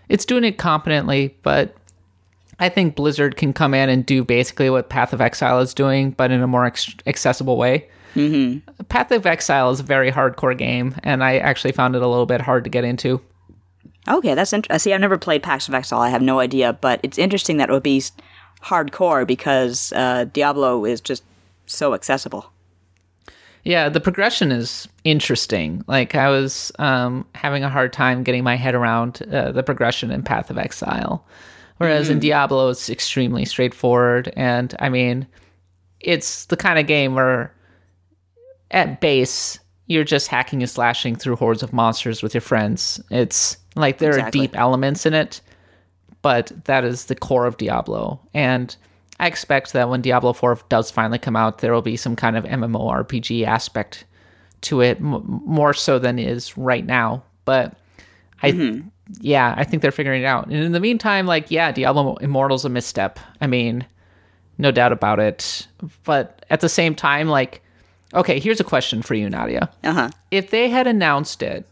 It's 0.09 0.24
doing 0.24 0.45
it 0.45 0.59
competently, 0.59 1.37
but 1.43 1.77
I 2.59 2.68
think 2.68 2.95
Blizzard 2.95 3.37
can 3.37 3.53
come 3.53 3.74
in 3.74 3.89
and 3.89 4.07
do 4.07 4.24
basically 4.24 4.70
what 4.70 4.89
Path 4.89 5.12
of 5.12 5.20
Exile 5.20 5.61
is 5.61 5.74
doing, 5.74 6.12
but 6.12 6.31
in 6.31 6.43
a 6.43 6.47
more 6.47 6.64
ex- 6.64 6.95
accessible 7.07 7.57
way. 7.57 7.89
Mm-hmm. 8.14 8.85
Path 8.85 9.11
of 9.11 9.27
Exile 9.27 9.70
is 9.70 9.81
a 9.81 9.83
very 9.83 10.11
hardcore 10.11 10.57
game, 10.57 10.95
and 11.03 11.22
I 11.22 11.37
actually 11.39 11.72
found 11.72 11.95
it 11.97 12.03
a 12.03 12.09
little 12.09 12.27
bit 12.27 12.41
hard 12.41 12.64
to 12.64 12.70
get 12.70 12.85
into. 12.85 13.20
Okay, 14.09 14.35
that's 14.35 14.53
interesting. 14.53 14.79
See, 14.79 14.95
I've 14.95 15.01
never 15.01 15.18
played 15.18 15.43
Path 15.43 15.68
of 15.68 15.74
Exile. 15.74 16.01
I 16.01 16.09
have 16.09 16.22
no 16.22 16.41
idea, 16.41 16.72
but 16.72 17.01
it's 17.03 17.18
interesting 17.18 17.59
that 17.59 17.68
it 17.68 17.72
would 17.72 17.83
be 17.83 18.03
hardcore 18.62 19.27
because 19.27 19.93
uh, 19.95 20.24
Diablo 20.33 20.85
is 20.85 21.01
just 21.01 21.24
so 21.66 21.93
accessible. 21.93 22.53
Yeah, 23.67 23.89
the 23.89 24.01
progression 24.01 24.53
is 24.53 24.87
interesting. 25.03 25.83
Like 25.89 26.14
I 26.14 26.29
was 26.31 26.71
um, 26.79 27.27
having 27.35 27.64
a 27.64 27.69
hard 27.69 27.93
time 27.93 28.23
getting 28.23 28.45
my 28.45 28.55
head 28.55 28.77
around 28.77 29.23
uh, 29.33 29.51
the 29.51 29.64
progression 29.64 30.12
in 30.12 30.23
Path 30.23 30.51
of 30.51 30.57
Exile, 30.57 31.27
whereas 31.79 32.09
in 32.09 32.19
Mhm. 32.19 32.23
Diablo 32.23 32.69
it's 32.71 32.89
extremely 32.89 33.45
straightforward. 33.45 34.33
And 34.37 34.73
I 34.79 34.89
mean, 34.89 35.27
it's 35.99 36.45
the 36.47 36.57
kind 36.57 36.79
of 36.79 36.87
game 36.87 37.17
where, 37.17 37.53
at 38.71 39.01
base, 39.01 39.59
you're 39.89 40.05
just 40.05 40.29
hacking 40.29 40.62
and 40.62 40.71
slashing 40.71 41.17
through 41.17 41.35
hordes 41.35 41.64
of 41.64 41.73
monsters 41.73 42.23
with 42.23 42.35
your 42.35 42.41
friends. 42.43 43.01
It's 43.11 43.57
like 43.75 43.99
there 43.99 44.11
Exactly. 44.11 44.41
are 44.41 44.43
deep 44.45 44.57
elements 44.57 45.07
in 45.07 45.12
it, 45.14 45.41
but 46.23 46.53
that 46.67 46.85
is 46.85 47.07
the 47.07 47.17
core 47.17 47.47
of 47.47 47.57
Diablo. 47.57 48.21
And 48.33 48.77
I 49.19 49.27
expect 49.27 49.73
that 49.73 49.89
when 49.89 50.03
Diablo 50.03 50.33
4 50.33 50.59
does 50.69 50.91
finally 50.91 51.19
come 51.19 51.37
out, 51.37 51.59
there 51.59 51.73
will 51.73 51.83
be 51.83 51.97
some 51.97 52.17
kind 52.17 52.37
of 52.37 52.45
MMORPG 52.45 53.45
aspect 53.47 54.05
to 54.62 54.81
it, 54.83 54.99
m- 54.99 55.25
more 55.45 55.73
so 55.73 55.99
than 55.99 56.19
is 56.19 56.57
right 56.59 56.85
now. 56.85 57.23
But 57.45 57.77
I, 58.43 58.83
yeah, 59.21 59.55
I 59.57 59.64
think 59.64 59.81
they're 59.83 59.91
figuring 59.93 60.23
it 60.23 60.27
out. 60.27 60.47
And 60.47 60.57
in 60.57 60.73
the 60.73 60.81
meantime, 60.81 61.27
like, 61.27 61.51
yeah, 61.51 61.73
Diablo 61.73 62.17
Immortal's 62.21 62.64
a 62.64 62.69
misstep. 62.69 63.19
I 63.41 63.47
mean, 63.47 63.87
no 64.59 64.71
doubt 64.71 64.93
about 64.93 65.19
it. 65.21 65.67
But 66.05 66.45
at 66.51 66.61
the 66.61 66.69
same 66.69 66.95
time, 66.95 67.29
like, 67.29 67.62
okay, 68.12 68.39
here's 68.39 68.61
a 68.61 68.64
question 68.64 69.01
for 69.03 69.14
you, 69.14 69.31
Nadia. 69.31 69.71
Uh 69.83 69.93
huh. 69.93 70.11
If 70.31 70.51
they 70.51 70.69
had 70.69 70.87
announced 70.87 71.43
it 71.43 71.67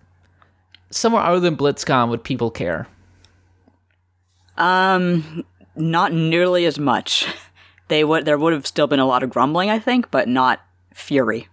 somewhere 0.91 1.23
other 1.23 1.41
than 1.41 1.57
BlizzCon, 1.57 2.09
would 2.09 2.25
people 2.25 2.51
care? 2.51 2.87
Um, 4.57 5.45
not 5.77 6.13
nearly 6.13 6.67
as 6.67 6.79
much. 6.79 7.27
They 7.89 8.03
would. 8.03 8.25
There 8.25 8.39
would 8.39 8.55
have 8.55 8.67
still 8.67 8.87
been 8.87 8.99
a 8.99 9.07
lot 9.07 9.23
of 9.23 9.29
grumbling, 9.29 9.69
I 9.69 9.79
think, 9.79 10.11
but 10.11 10.27
not 10.27 10.61
fury. 10.95 11.49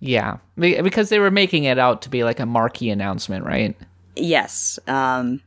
Yeah, 0.00 0.38
because 0.56 1.10
they 1.10 1.18
were 1.18 1.30
making 1.30 1.64
it 1.64 1.78
out 1.78 2.02
to 2.02 2.08
be 2.08 2.24
like 2.24 2.40
a 2.40 2.46
marquee 2.46 2.90
announcement, 2.90 3.44
right? 3.44 3.76
Yes. 4.16 4.78
Um, 4.86 5.42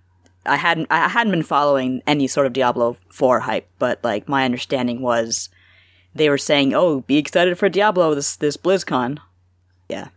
I 0.45 0.55
hadn't. 0.55 0.87
I 0.89 1.07
hadn't 1.07 1.31
been 1.31 1.43
following 1.43 2.01
any 2.07 2.27
sort 2.27 2.45
of 2.45 2.53
Diablo 2.53 2.97
Four 3.09 3.39
hype, 3.41 3.67
but 3.79 3.99
like 4.03 4.29
my 4.29 4.45
understanding 4.45 5.01
was, 5.01 5.49
they 6.13 6.29
were 6.29 6.37
saying, 6.37 6.73
"Oh, 6.73 7.01
be 7.01 7.17
excited 7.17 7.57
for 7.57 7.69
Diablo 7.69 8.13
this 8.15 8.35
this 8.35 8.55
BlizzCon." 8.55 9.17
Yeah. 9.89 10.09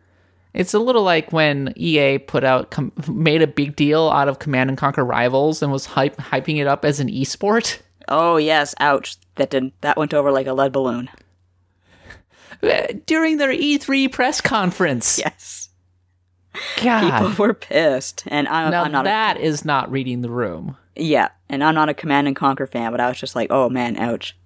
It's 0.53 0.74
a 0.74 0.78
little 0.78 1.03
like 1.03 1.32
when 1.32 1.72
EA 1.76 2.18
put 2.18 2.42
out 2.44 2.70
com- 2.70 2.92
made 3.09 3.40
a 3.42 3.46
big 3.46 3.76
deal 3.76 4.09
out 4.09 4.28
of 4.28 4.38
Command 4.40 4.68
and 4.70 4.78
Conquer 4.78 5.05
Rivals 5.05 5.62
and 5.62 5.70
was 5.70 5.86
hype- 5.86 6.16
hyping 6.16 6.59
it 6.61 6.66
up 6.66 6.84
as 6.84 7.01
an 7.01 7.09
esport. 7.09 7.78
Oh 8.12 8.38
yes. 8.38 8.74
Ouch. 8.80 9.18
That 9.36 9.51
did. 9.51 9.70
That 9.82 9.96
went 9.96 10.12
over 10.14 10.32
like 10.32 10.48
a 10.48 10.53
lead 10.53 10.72
balloon. 10.72 11.09
Uh, 12.61 12.88
during 13.07 13.36
their 13.36 13.53
E3 13.53 14.11
press 14.11 14.40
conference. 14.40 15.18
Yes. 15.18 15.68
God. 16.82 17.28
People 17.28 17.46
were 17.46 17.55
pissed, 17.55 18.24
and 18.26 18.48
I'm, 18.48 18.72
now 18.72 18.82
I'm 18.82 18.90
not. 18.90 19.05
that 19.05 19.36
is 19.38 19.64
not 19.64 19.92
reading 19.92 20.22
the 20.22 20.30
room. 20.30 20.76
yeah, 20.96 21.28
and 21.48 21.62
I'm 21.62 21.74
not 21.76 21.88
a 21.88 21.94
Command 21.94 22.26
and 22.26 22.34
Conquer 22.34 22.66
fan, 22.66 22.90
but 22.90 23.01
I 23.01 23.07
was 23.09 23.18
just 23.20 23.36
like, 23.36 23.48
"Oh 23.51 23.68
man, 23.68 23.96
ouch." 23.96 24.36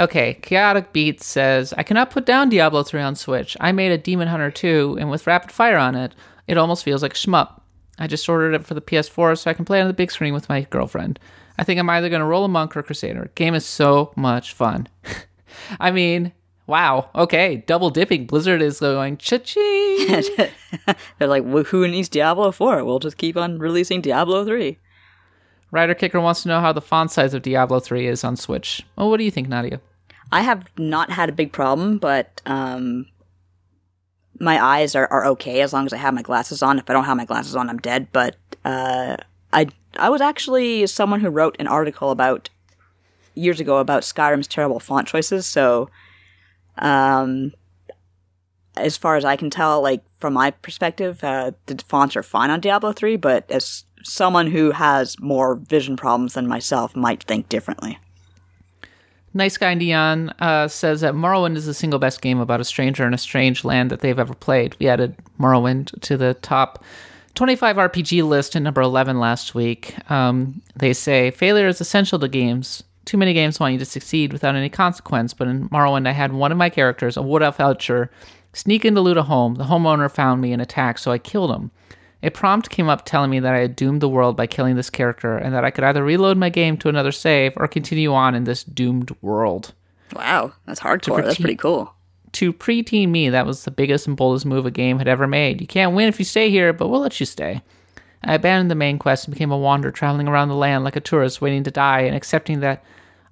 Okay, 0.00 0.34
Chaotic 0.34 0.92
Beats 0.92 1.26
says, 1.26 1.72
I 1.76 1.82
cannot 1.82 2.10
put 2.10 2.26
down 2.26 2.48
Diablo 2.48 2.82
3 2.82 3.00
on 3.02 3.16
Switch. 3.16 3.56
I 3.60 3.72
made 3.72 3.92
a 3.92 3.98
Demon 3.98 4.28
Hunter 4.28 4.50
2, 4.50 4.98
and 5.00 5.10
with 5.10 5.26
Rapid 5.26 5.52
Fire 5.52 5.76
on 5.76 5.94
it, 5.94 6.14
it 6.46 6.58
almost 6.58 6.84
feels 6.84 7.02
like 7.02 7.14
shmup. 7.14 7.60
I 7.98 8.06
just 8.06 8.28
ordered 8.28 8.54
it 8.54 8.66
for 8.66 8.74
the 8.74 8.80
PS4 8.80 9.38
so 9.38 9.50
I 9.50 9.54
can 9.54 9.64
play 9.64 9.80
on 9.80 9.86
the 9.86 9.94
big 9.94 10.10
screen 10.10 10.34
with 10.34 10.48
my 10.48 10.62
girlfriend. 10.62 11.18
I 11.58 11.64
think 11.64 11.78
I'm 11.78 11.90
either 11.90 12.08
going 12.08 12.20
to 12.20 12.26
roll 12.26 12.44
a 12.44 12.48
monk 12.48 12.76
or 12.76 12.82
crusader. 12.82 13.30
Game 13.34 13.54
is 13.54 13.64
so 13.64 14.12
much 14.16 14.52
fun. 14.52 14.88
I 15.80 15.92
mean, 15.92 16.32
wow. 16.66 17.10
Okay, 17.14 17.62
double 17.66 17.90
dipping. 17.90 18.26
Blizzard 18.26 18.62
is 18.62 18.80
going 18.80 19.16
cha-ching. 19.18 20.08
They're 21.18 21.28
like, 21.28 21.44
well, 21.44 21.62
"Who 21.64 21.86
needs 21.86 22.08
Diablo 22.08 22.50
4? 22.50 22.84
We'll 22.84 22.98
just 22.98 23.16
keep 23.16 23.36
on 23.36 23.58
releasing 23.60 24.00
Diablo 24.00 24.44
3." 24.44 24.78
Rider 25.70 25.94
Kicker 25.94 26.20
wants 26.20 26.42
to 26.42 26.48
know 26.48 26.60
how 26.60 26.72
the 26.72 26.80
font 26.80 27.10
size 27.10 27.34
of 27.34 27.42
Diablo 27.42 27.80
3 27.80 28.06
is 28.06 28.24
on 28.24 28.36
Switch. 28.36 28.82
Well, 28.96 29.10
what 29.10 29.16
do 29.16 29.24
you 29.24 29.30
think, 29.30 29.48
Nadia? 29.48 29.80
I 30.30 30.42
have 30.42 30.66
not 30.78 31.10
had 31.10 31.28
a 31.28 31.32
big 31.32 31.52
problem, 31.52 31.98
but 31.98 32.40
um, 32.46 33.06
my 34.38 34.62
eyes 34.62 34.94
are, 34.94 35.06
are 35.08 35.26
okay 35.26 35.60
as 35.60 35.72
long 35.72 35.86
as 35.86 35.92
I 35.92 35.98
have 35.98 36.14
my 36.14 36.22
glasses 36.22 36.62
on. 36.62 36.78
If 36.78 36.88
I 36.88 36.92
don't 36.92 37.04
have 37.04 37.16
my 37.16 37.24
glasses 37.24 37.56
on, 37.56 37.68
I'm 37.70 37.78
dead. 37.78 38.08
But 38.12 38.36
uh, 38.64 39.16
I 39.52 39.68
I 39.96 40.08
was 40.08 40.20
actually 40.20 40.86
someone 40.86 41.20
who 41.20 41.28
wrote 41.28 41.56
an 41.58 41.66
article 41.66 42.10
about 42.10 42.50
years 43.34 43.60
ago 43.60 43.78
about 43.78 44.02
Skyrim's 44.02 44.48
terrible 44.48 44.80
font 44.80 45.08
choices. 45.08 45.46
So, 45.46 45.88
um, 46.78 47.52
as 48.76 48.96
far 48.96 49.16
as 49.16 49.24
I 49.24 49.36
can 49.36 49.50
tell, 49.50 49.80
like 49.82 50.02
from 50.18 50.32
my 50.34 50.50
perspective, 50.50 51.22
uh, 51.22 51.52
the 51.66 51.82
fonts 51.86 52.16
are 52.16 52.22
fine 52.22 52.50
on 52.50 52.60
Diablo 52.60 52.92
three. 52.92 53.16
But 53.16 53.50
as 53.50 53.84
someone 54.04 54.46
who 54.46 54.70
has 54.70 55.18
more 55.20 55.56
vision 55.56 55.96
problems 55.96 56.34
than 56.34 56.46
myself, 56.46 56.94
might 56.94 57.22
think 57.24 57.48
differently. 57.48 57.98
Nice 59.36 59.56
guy 59.56 59.74
Neon 59.74 60.30
uh, 60.38 60.68
says 60.68 61.00
that 61.00 61.14
Morrowind 61.14 61.56
is 61.56 61.66
the 61.66 61.74
single 61.74 61.98
best 61.98 62.20
game 62.20 62.38
about 62.38 62.60
a 62.60 62.64
stranger 62.64 63.04
in 63.04 63.12
a 63.12 63.18
strange 63.18 63.64
land 63.64 63.90
that 63.90 63.98
they've 64.00 64.18
ever 64.18 64.34
played. 64.34 64.76
We 64.78 64.88
added 64.88 65.16
Morrowind 65.40 66.00
to 66.02 66.16
the 66.16 66.34
top 66.34 66.84
25 67.34 67.76
RPG 67.76 68.26
list 68.26 68.54
at 68.54 68.62
number 68.62 68.80
11 68.80 69.18
last 69.18 69.54
week. 69.54 69.96
Um, 70.08 70.62
they 70.76 70.92
say 70.92 71.32
failure 71.32 71.66
is 71.66 71.80
essential 71.80 72.20
to 72.20 72.28
games. 72.28 72.84
Too 73.06 73.16
many 73.16 73.32
games 73.32 73.58
want 73.58 73.72
you 73.72 73.78
to 73.80 73.84
succeed 73.84 74.32
without 74.32 74.54
any 74.54 74.68
consequence, 74.68 75.34
but 75.34 75.48
in 75.48 75.68
Morrowind, 75.68 76.06
I 76.06 76.12
had 76.12 76.32
one 76.32 76.52
of 76.52 76.58
my 76.58 76.70
characters, 76.70 77.16
a 77.16 77.22
wood 77.22 77.42
elf 77.42 77.58
archer, 77.58 78.10
sneak 78.52 78.84
in 78.84 78.94
to 78.94 79.00
loot 79.00 79.16
a 79.16 79.24
home. 79.24 79.56
The 79.56 79.64
homeowner 79.64 80.10
found 80.10 80.40
me 80.40 80.52
and 80.52 80.62
attacked, 80.62 81.00
so 81.00 81.10
I 81.10 81.18
killed 81.18 81.50
him. 81.50 81.72
A 82.24 82.30
prompt 82.30 82.70
came 82.70 82.88
up 82.88 83.04
telling 83.04 83.30
me 83.30 83.38
that 83.40 83.54
I 83.54 83.58
had 83.58 83.76
doomed 83.76 84.00
the 84.00 84.08
world 84.08 84.34
by 84.34 84.46
killing 84.46 84.76
this 84.76 84.88
character, 84.88 85.36
and 85.36 85.54
that 85.54 85.62
I 85.62 85.70
could 85.70 85.84
either 85.84 86.02
reload 86.02 86.38
my 86.38 86.48
game 86.48 86.78
to 86.78 86.88
another 86.88 87.12
save 87.12 87.52
or 87.56 87.68
continue 87.68 88.14
on 88.14 88.34
in 88.34 88.44
this 88.44 88.64
doomed 88.64 89.14
world. 89.20 89.74
Wow, 90.16 90.54
that's 90.64 90.80
hardcore. 90.80 91.22
That's 91.22 91.38
pretty 91.38 91.56
cool. 91.56 91.92
To 92.32 92.52
preteen 92.54 93.10
me, 93.10 93.28
that 93.28 93.44
was 93.44 93.64
the 93.64 93.70
biggest 93.70 94.06
and 94.06 94.16
boldest 94.16 94.46
move 94.46 94.64
a 94.64 94.70
game 94.70 94.98
had 94.98 95.06
ever 95.06 95.26
made. 95.26 95.60
You 95.60 95.66
can't 95.66 95.94
win 95.94 96.08
if 96.08 96.18
you 96.18 96.24
stay 96.24 96.48
here, 96.48 96.72
but 96.72 96.88
we'll 96.88 97.00
let 97.00 97.20
you 97.20 97.26
stay. 97.26 97.60
I 98.24 98.34
abandoned 98.34 98.70
the 98.70 98.74
main 98.74 98.98
quest 98.98 99.26
and 99.26 99.34
became 99.34 99.52
a 99.52 99.58
wanderer, 99.58 99.92
traveling 99.92 100.26
around 100.26 100.48
the 100.48 100.54
land 100.54 100.82
like 100.82 100.96
a 100.96 101.00
tourist, 101.00 101.42
waiting 101.42 101.62
to 101.64 101.70
die 101.70 102.00
and 102.00 102.16
accepting 102.16 102.60
that 102.60 102.82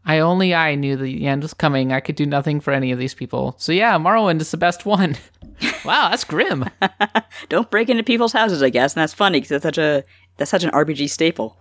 I 0.04 0.18
only 0.18 0.54
I 0.54 0.74
knew 0.74 0.96
the 0.96 1.26
end 1.26 1.42
was 1.42 1.54
coming. 1.54 1.92
I 1.92 2.00
could 2.00 2.16
do 2.16 2.26
nothing 2.26 2.60
for 2.60 2.72
any 2.72 2.90
of 2.90 2.98
these 2.98 3.14
people. 3.14 3.54
So 3.58 3.72
yeah, 3.72 3.98
Morrowind 3.98 4.40
is 4.40 4.50
the 4.50 4.56
best 4.56 4.84
one. 4.84 5.16
wow, 5.84 6.08
that's 6.10 6.24
grim. 6.24 6.64
Don't 7.48 7.70
break 7.70 7.88
into 7.88 8.02
people's 8.02 8.32
houses, 8.32 8.62
I 8.62 8.70
guess, 8.70 8.94
and 8.94 9.00
that's 9.00 9.14
funny 9.14 9.38
because 9.38 9.50
that's 9.50 9.62
such 9.62 9.78
a 9.78 10.04
that's 10.36 10.50
such 10.50 10.64
an 10.64 10.70
RPG 10.70 11.08
staple. 11.10 11.56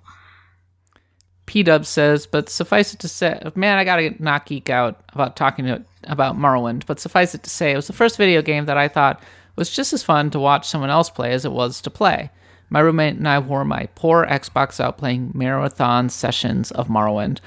P 1.45 1.63
Dub 1.63 1.85
says, 1.85 2.25
but 2.25 2.49
suffice 2.49 2.93
it 2.93 2.99
to 3.01 3.07
say, 3.07 3.39
man, 3.55 3.77
I 3.77 3.83
gotta 3.83 4.15
not 4.19 4.45
geek 4.45 4.69
out 4.69 5.03
about 5.13 5.35
talking 5.35 5.65
to, 5.65 5.83
about 6.05 6.37
Morrowind. 6.37 6.85
But 6.85 6.99
suffice 6.99 7.35
it 7.35 7.43
to 7.43 7.49
say, 7.49 7.71
it 7.71 7.75
was 7.75 7.87
the 7.87 7.93
first 7.93 8.17
video 8.17 8.41
game 8.41 8.65
that 8.65 8.77
I 8.77 8.87
thought 8.87 9.21
was 9.55 9.69
just 9.69 9.91
as 9.91 10.01
fun 10.01 10.29
to 10.31 10.39
watch 10.39 10.67
someone 10.67 10.89
else 10.89 11.09
play 11.09 11.33
as 11.33 11.43
it 11.43 11.51
was 11.51 11.81
to 11.81 11.89
play. 11.89 12.31
My 12.69 12.79
roommate 12.79 13.17
and 13.17 13.27
I 13.27 13.37
wore 13.39 13.65
my 13.65 13.89
poor 13.95 14.25
Xbox 14.25 14.79
out 14.79 14.97
playing 14.97 15.31
marathon 15.35 16.07
sessions 16.07 16.71
of 16.71 16.87
Morrowind. 16.87 17.39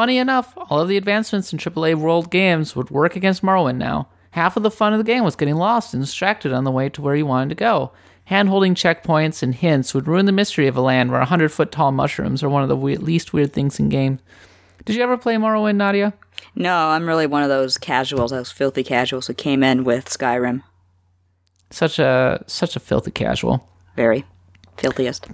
Funny 0.00 0.16
enough, 0.16 0.54
all 0.56 0.80
of 0.80 0.88
the 0.88 0.96
advancements 0.96 1.52
in 1.52 1.58
AAA 1.58 1.94
world 1.94 2.30
games 2.30 2.74
would 2.74 2.88
work 2.88 3.16
against 3.16 3.42
Morrowind 3.42 3.76
now. 3.76 4.08
Half 4.30 4.56
of 4.56 4.62
the 4.62 4.70
fun 4.70 4.94
of 4.94 4.98
the 4.98 5.04
game 5.04 5.24
was 5.24 5.36
getting 5.36 5.56
lost 5.56 5.92
and 5.92 6.02
distracted 6.02 6.54
on 6.54 6.64
the 6.64 6.70
way 6.70 6.88
to 6.88 7.02
where 7.02 7.14
you 7.14 7.26
wanted 7.26 7.50
to 7.50 7.54
go. 7.54 7.92
Hand 8.24 8.48
holding 8.48 8.74
checkpoints 8.74 9.42
and 9.42 9.54
hints 9.54 9.92
would 9.92 10.08
ruin 10.08 10.24
the 10.24 10.32
mystery 10.32 10.66
of 10.66 10.74
a 10.78 10.80
land 10.80 11.10
where 11.10 11.20
100 11.20 11.52
foot 11.52 11.70
tall 11.70 11.92
mushrooms 11.92 12.42
are 12.42 12.48
one 12.48 12.62
of 12.62 12.70
the 12.70 12.76
we- 12.76 12.96
least 12.96 13.34
weird 13.34 13.52
things 13.52 13.78
in 13.78 13.90
games. 13.90 14.20
Did 14.86 14.96
you 14.96 15.02
ever 15.02 15.18
play 15.18 15.34
Morrowind, 15.36 15.76
Nadia? 15.76 16.14
No, 16.54 16.74
I'm 16.88 17.06
really 17.06 17.26
one 17.26 17.42
of 17.42 17.50
those 17.50 17.76
casuals, 17.76 18.30
those 18.30 18.50
filthy 18.50 18.82
casuals 18.82 19.26
who 19.26 19.34
came 19.34 19.62
in 19.62 19.84
with 19.84 20.06
Skyrim. 20.06 20.62
Such 21.68 21.98
a 21.98 22.42
such 22.46 22.74
a 22.74 22.80
filthy 22.80 23.10
casual. 23.10 23.68
Very 23.96 24.24
filthiest. 24.78 25.28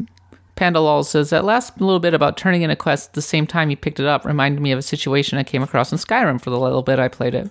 Pandalol 0.57 1.05
says 1.05 1.31
that 1.31 1.45
last 1.45 1.81
little 1.81 2.01
bit 2.01 2.15
about 2.15 2.37
turning 2.37 2.63
in 2.63 2.71
a 2.71 2.77
quest 2.77 3.11
at 3.11 3.13
the 3.13 3.23
same 3.23 3.47
time 3.47 3.71
you 3.71 3.77
picked 3.77 4.01
it 4.01 4.07
up 4.07 4.25
reminded 4.25 4.61
me 4.61 4.73
of 4.73 4.79
a 4.79 4.83
situation 4.83 5.39
I 5.39 5.45
came 5.45 5.63
across 5.63 5.93
in 5.93 5.99
Skyrim 5.99 6.41
for 6.41 6.51
the 6.51 6.59
little 6.59 6.83
bit 6.83 6.99
I 6.99 7.09
played 7.09 7.35
it. 7.35 7.51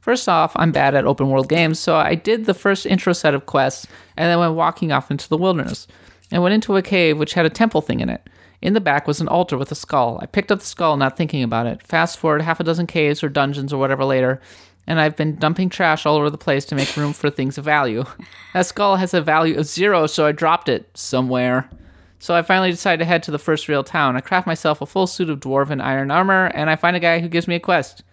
First 0.00 0.28
off, 0.28 0.52
I'm 0.56 0.72
bad 0.72 0.94
at 0.94 1.04
open 1.04 1.28
world 1.28 1.48
games, 1.48 1.78
so 1.78 1.96
I 1.96 2.14
did 2.14 2.46
the 2.46 2.54
first 2.54 2.86
intro 2.86 3.12
set 3.12 3.34
of 3.34 3.46
quests 3.46 3.86
and 4.16 4.28
then 4.28 4.38
went 4.38 4.54
walking 4.54 4.92
off 4.92 5.10
into 5.10 5.28
the 5.28 5.36
wilderness. 5.36 5.86
I 6.32 6.38
went 6.38 6.54
into 6.54 6.76
a 6.76 6.82
cave 6.82 7.18
which 7.18 7.34
had 7.34 7.46
a 7.46 7.50
temple 7.50 7.82
thing 7.82 8.00
in 8.00 8.08
it. 8.08 8.28
In 8.62 8.74
the 8.74 8.80
back 8.80 9.06
was 9.06 9.20
an 9.20 9.28
altar 9.28 9.56
with 9.56 9.70
a 9.72 9.74
skull. 9.74 10.18
I 10.20 10.26
picked 10.26 10.50
up 10.50 10.58
the 10.58 10.66
skull, 10.66 10.96
not 10.96 11.16
thinking 11.16 11.42
about 11.42 11.66
it. 11.66 11.86
Fast 11.86 12.18
forward 12.18 12.42
half 12.42 12.60
a 12.60 12.64
dozen 12.64 12.86
caves 12.86 13.22
or 13.22 13.28
dungeons 13.28 13.72
or 13.72 13.78
whatever 13.78 14.04
later, 14.04 14.40
and 14.86 15.00
I've 15.00 15.16
been 15.16 15.36
dumping 15.36 15.68
trash 15.68 16.04
all 16.04 16.16
over 16.16 16.30
the 16.30 16.38
place 16.38 16.64
to 16.66 16.74
make 16.74 16.96
room 16.96 17.12
for 17.12 17.30
things 17.30 17.58
of 17.58 17.64
value. 17.64 18.04
That 18.52 18.66
skull 18.66 18.96
has 18.96 19.14
a 19.14 19.20
value 19.20 19.56
of 19.56 19.66
zero, 19.66 20.08
so 20.08 20.26
I 20.26 20.32
dropped 20.32 20.68
it 20.68 20.90
somewhere. 20.94 21.70
So 22.20 22.34
I 22.34 22.42
finally 22.42 22.70
decide 22.70 23.00
to 23.00 23.04
head 23.04 23.22
to 23.24 23.30
the 23.30 23.38
first 23.38 23.66
real 23.66 23.82
town. 23.82 24.16
I 24.16 24.20
craft 24.20 24.46
myself 24.46 24.80
a 24.80 24.86
full 24.86 25.06
suit 25.08 25.30
of 25.30 25.40
dwarven 25.40 25.82
iron 25.82 26.10
armor, 26.10 26.46
and 26.54 26.70
I 26.70 26.76
find 26.76 26.94
a 26.94 27.00
guy 27.00 27.18
who 27.18 27.28
gives 27.28 27.48
me 27.48 27.56
a 27.56 27.60
quest 27.60 28.04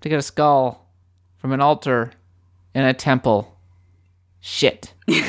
to 0.00 0.08
get 0.08 0.18
a 0.18 0.22
skull 0.22 0.88
from 1.36 1.52
an 1.52 1.60
altar 1.60 2.12
in 2.74 2.84
a 2.84 2.94
temple. 2.94 3.56
Shit. 4.40 4.94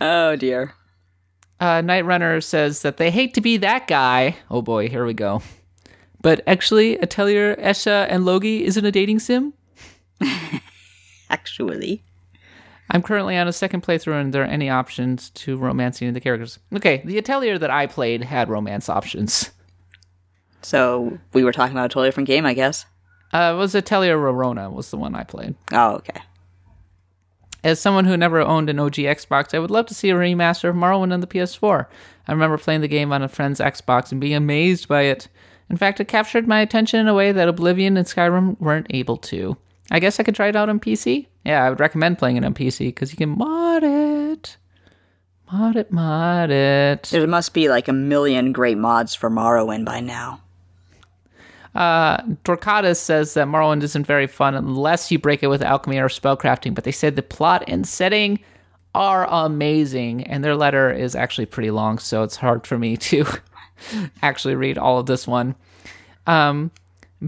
Oh 0.00 0.36
dear. 0.36 0.74
Uh, 1.60 1.80
Night 1.80 2.04
Runner 2.04 2.40
says 2.40 2.82
that 2.82 2.96
they 2.96 3.10
hate 3.10 3.34
to 3.34 3.40
be 3.40 3.56
that 3.58 3.86
guy. 3.86 4.36
Oh 4.50 4.62
boy, 4.62 4.88
here 4.88 5.06
we 5.06 5.14
go. 5.14 5.42
But 6.20 6.42
actually, 6.46 6.98
Atelier, 6.98 7.56
Escha, 7.56 8.06
and 8.10 8.24
Logy 8.24 8.62
isn't 8.64 8.84
a 8.84 8.90
dating 8.90 9.20
sim. 9.20 9.54
Actually. 11.30 12.02
I'm 12.90 13.02
currently 13.02 13.36
on 13.36 13.48
a 13.48 13.52
second 13.52 13.82
playthrough, 13.82 14.20
and 14.20 14.32
there 14.32 14.42
are 14.42 14.46
any 14.46 14.70
options 14.70 15.30
to 15.30 15.56
romancing 15.56 16.12
the 16.12 16.20
characters. 16.20 16.58
Okay, 16.74 17.02
the 17.04 17.18
Atelier 17.18 17.58
that 17.58 17.70
I 17.70 17.86
played 17.86 18.22
had 18.22 18.48
romance 18.48 18.88
options. 18.88 19.50
So 20.62 21.18
we 21.32 21.44
were 21.44 21.52
talking 21.52 21.76
about 21.76 21.86
a 21.86 21.88
totally 21.88 22.08
different 22.08 22.26
game, 22.26 22.44
I 22.44 22.54
guess. 22.54 22.86
Uh, 23.32 23.52
it 23.54 23.58
was 23.58 23.74
Atelier 23.74 24.16
Rorona 24.16 24.72
was 24.72 24.90
the 24.90 24.96
one 24.96 25.14
I 25.14 25.22
played. 25.22 25.54
Oh, 25.72 25.94
okay. 25.94 26.20
As 27.62 27.80
someone 27.80 28.04
who 28.04 28.16
never 28.16 28.40
owned 28.40 28.70
an 28.70 28.78
OG 28.78 28.94
Xbox, 28.94 29.54
I 29.54 29.58
would 29.58 29.70
love 29.70 29.86
to 29.86 29.94
see 29.94 30.10
a 30.10 30.14
remaster 30.14 30.68
of 30.68 30.76
Morrowind 30.76 31.12
on 31.12 31.20
the 31.20 31.26
PS4. 31.26 31.86
I 32.28 32.32
remember 32.32 32.58
playing 32.58 32.80
the 32.80 32.88
game 32.88 33.12
on 33.12 33.22
a 33.22 33.28
friend's 33.28 33.60
Xbox 33.60 34.12
and 34.12 34.20
being 34.20 34.34
amazed 34.34 34.88
by 34.88 35.02
it. 35.02 35.28
In 35.68 35.76
fact, 35.76 36.00
it 36.00 36.06
captured 36.06 36.46
my 36.46 36.60
attention 36.60 37.00
in 37.00 37.08
a 37.08 37.14
way 37.14 37.32
that 37.32 37.48
Oblivion 37.48 37.96
and 37.96 38.06
Skyrim 38.06 38.60
weren't 38.60 38.86
able 38.90 39.16
to. 39.18 39.56
I 39.90 40.00
guess 40.00 40.18
I 40.18 40.22
could 40.22 40.34
try 40.34 40.48
it 40.48 40.56
out 40.56 40.68
on 40.68 40.80
PC. 40.80 41.26
Yeah, 41.44 41.64
I 41.64 41.70
would 41.70 41.80
recommend 41.80 42.18
playing 42.18 42.36
it 42.36 42.44
on 42.44 42.54
PC 42.54 42.88
because 42.88 43.12
you 43.12 43.16
can 43.16 43.30
mod 43.30 43.82
it. 43.84 44.56
Mod 45.52 45.76
it, 45.76 45.92
mod 45.92 46.50
it. 46.50 47.04
There 47.04 47.26
must 47.26 47.54
be 47.54 47.68
like 47.68 47.86
a 47.86 47.92
million 47.92 48.52
great 48.52 48.78
mods 48.78 49.14
for 49.14 49.30
Morrowind 49.30 49.84
by 49.84 50.00
now. 50.00 50.40
Uh, 51.76 52.16
Dorcatus 52.44 52.96
says 52.96 53.34
that 53.34 53.46
Morrowind 53.46 53.82
isn't 53.82 54.06
very 54.06 54.26
fun 54.26 54.54
unless 54.54 55.12
you 55.12 55.18
break 55.18 55.42
it 55.42 55.48
with 55.48 55.62
alchemy 55.62 55.98
or 55.98 56.08
spellcrafting, 56.08 56.74
but 56.74 56.84
they 56.84 56.90
said 56.90 57.14
the 57.14 57.22
plot 57.22 57.62
and 57.68 57.86
setting 57.86 58.40
are 58.94 59.26
amazing, 59.28 60.24
and 60.24 60.42
their 60.42 60.56
letter 60.56 60.90
is 60.90 61.14
actually 61.14 61.44
pretty 61.44 61.70
long, 61.70 61.98
so 61.98 62.22
it's 62.22 62.36
hard 62.36 62.66
for 62.66 62.78
me 62.78 62.96
to 63.08 63.26
actually 64.22 64.54
read 64.54 64.78
all 64.78 64.98
of 64.98 65.06
this 65.06 65.26
one. 65.26 65.54
Um, 66.26 66.70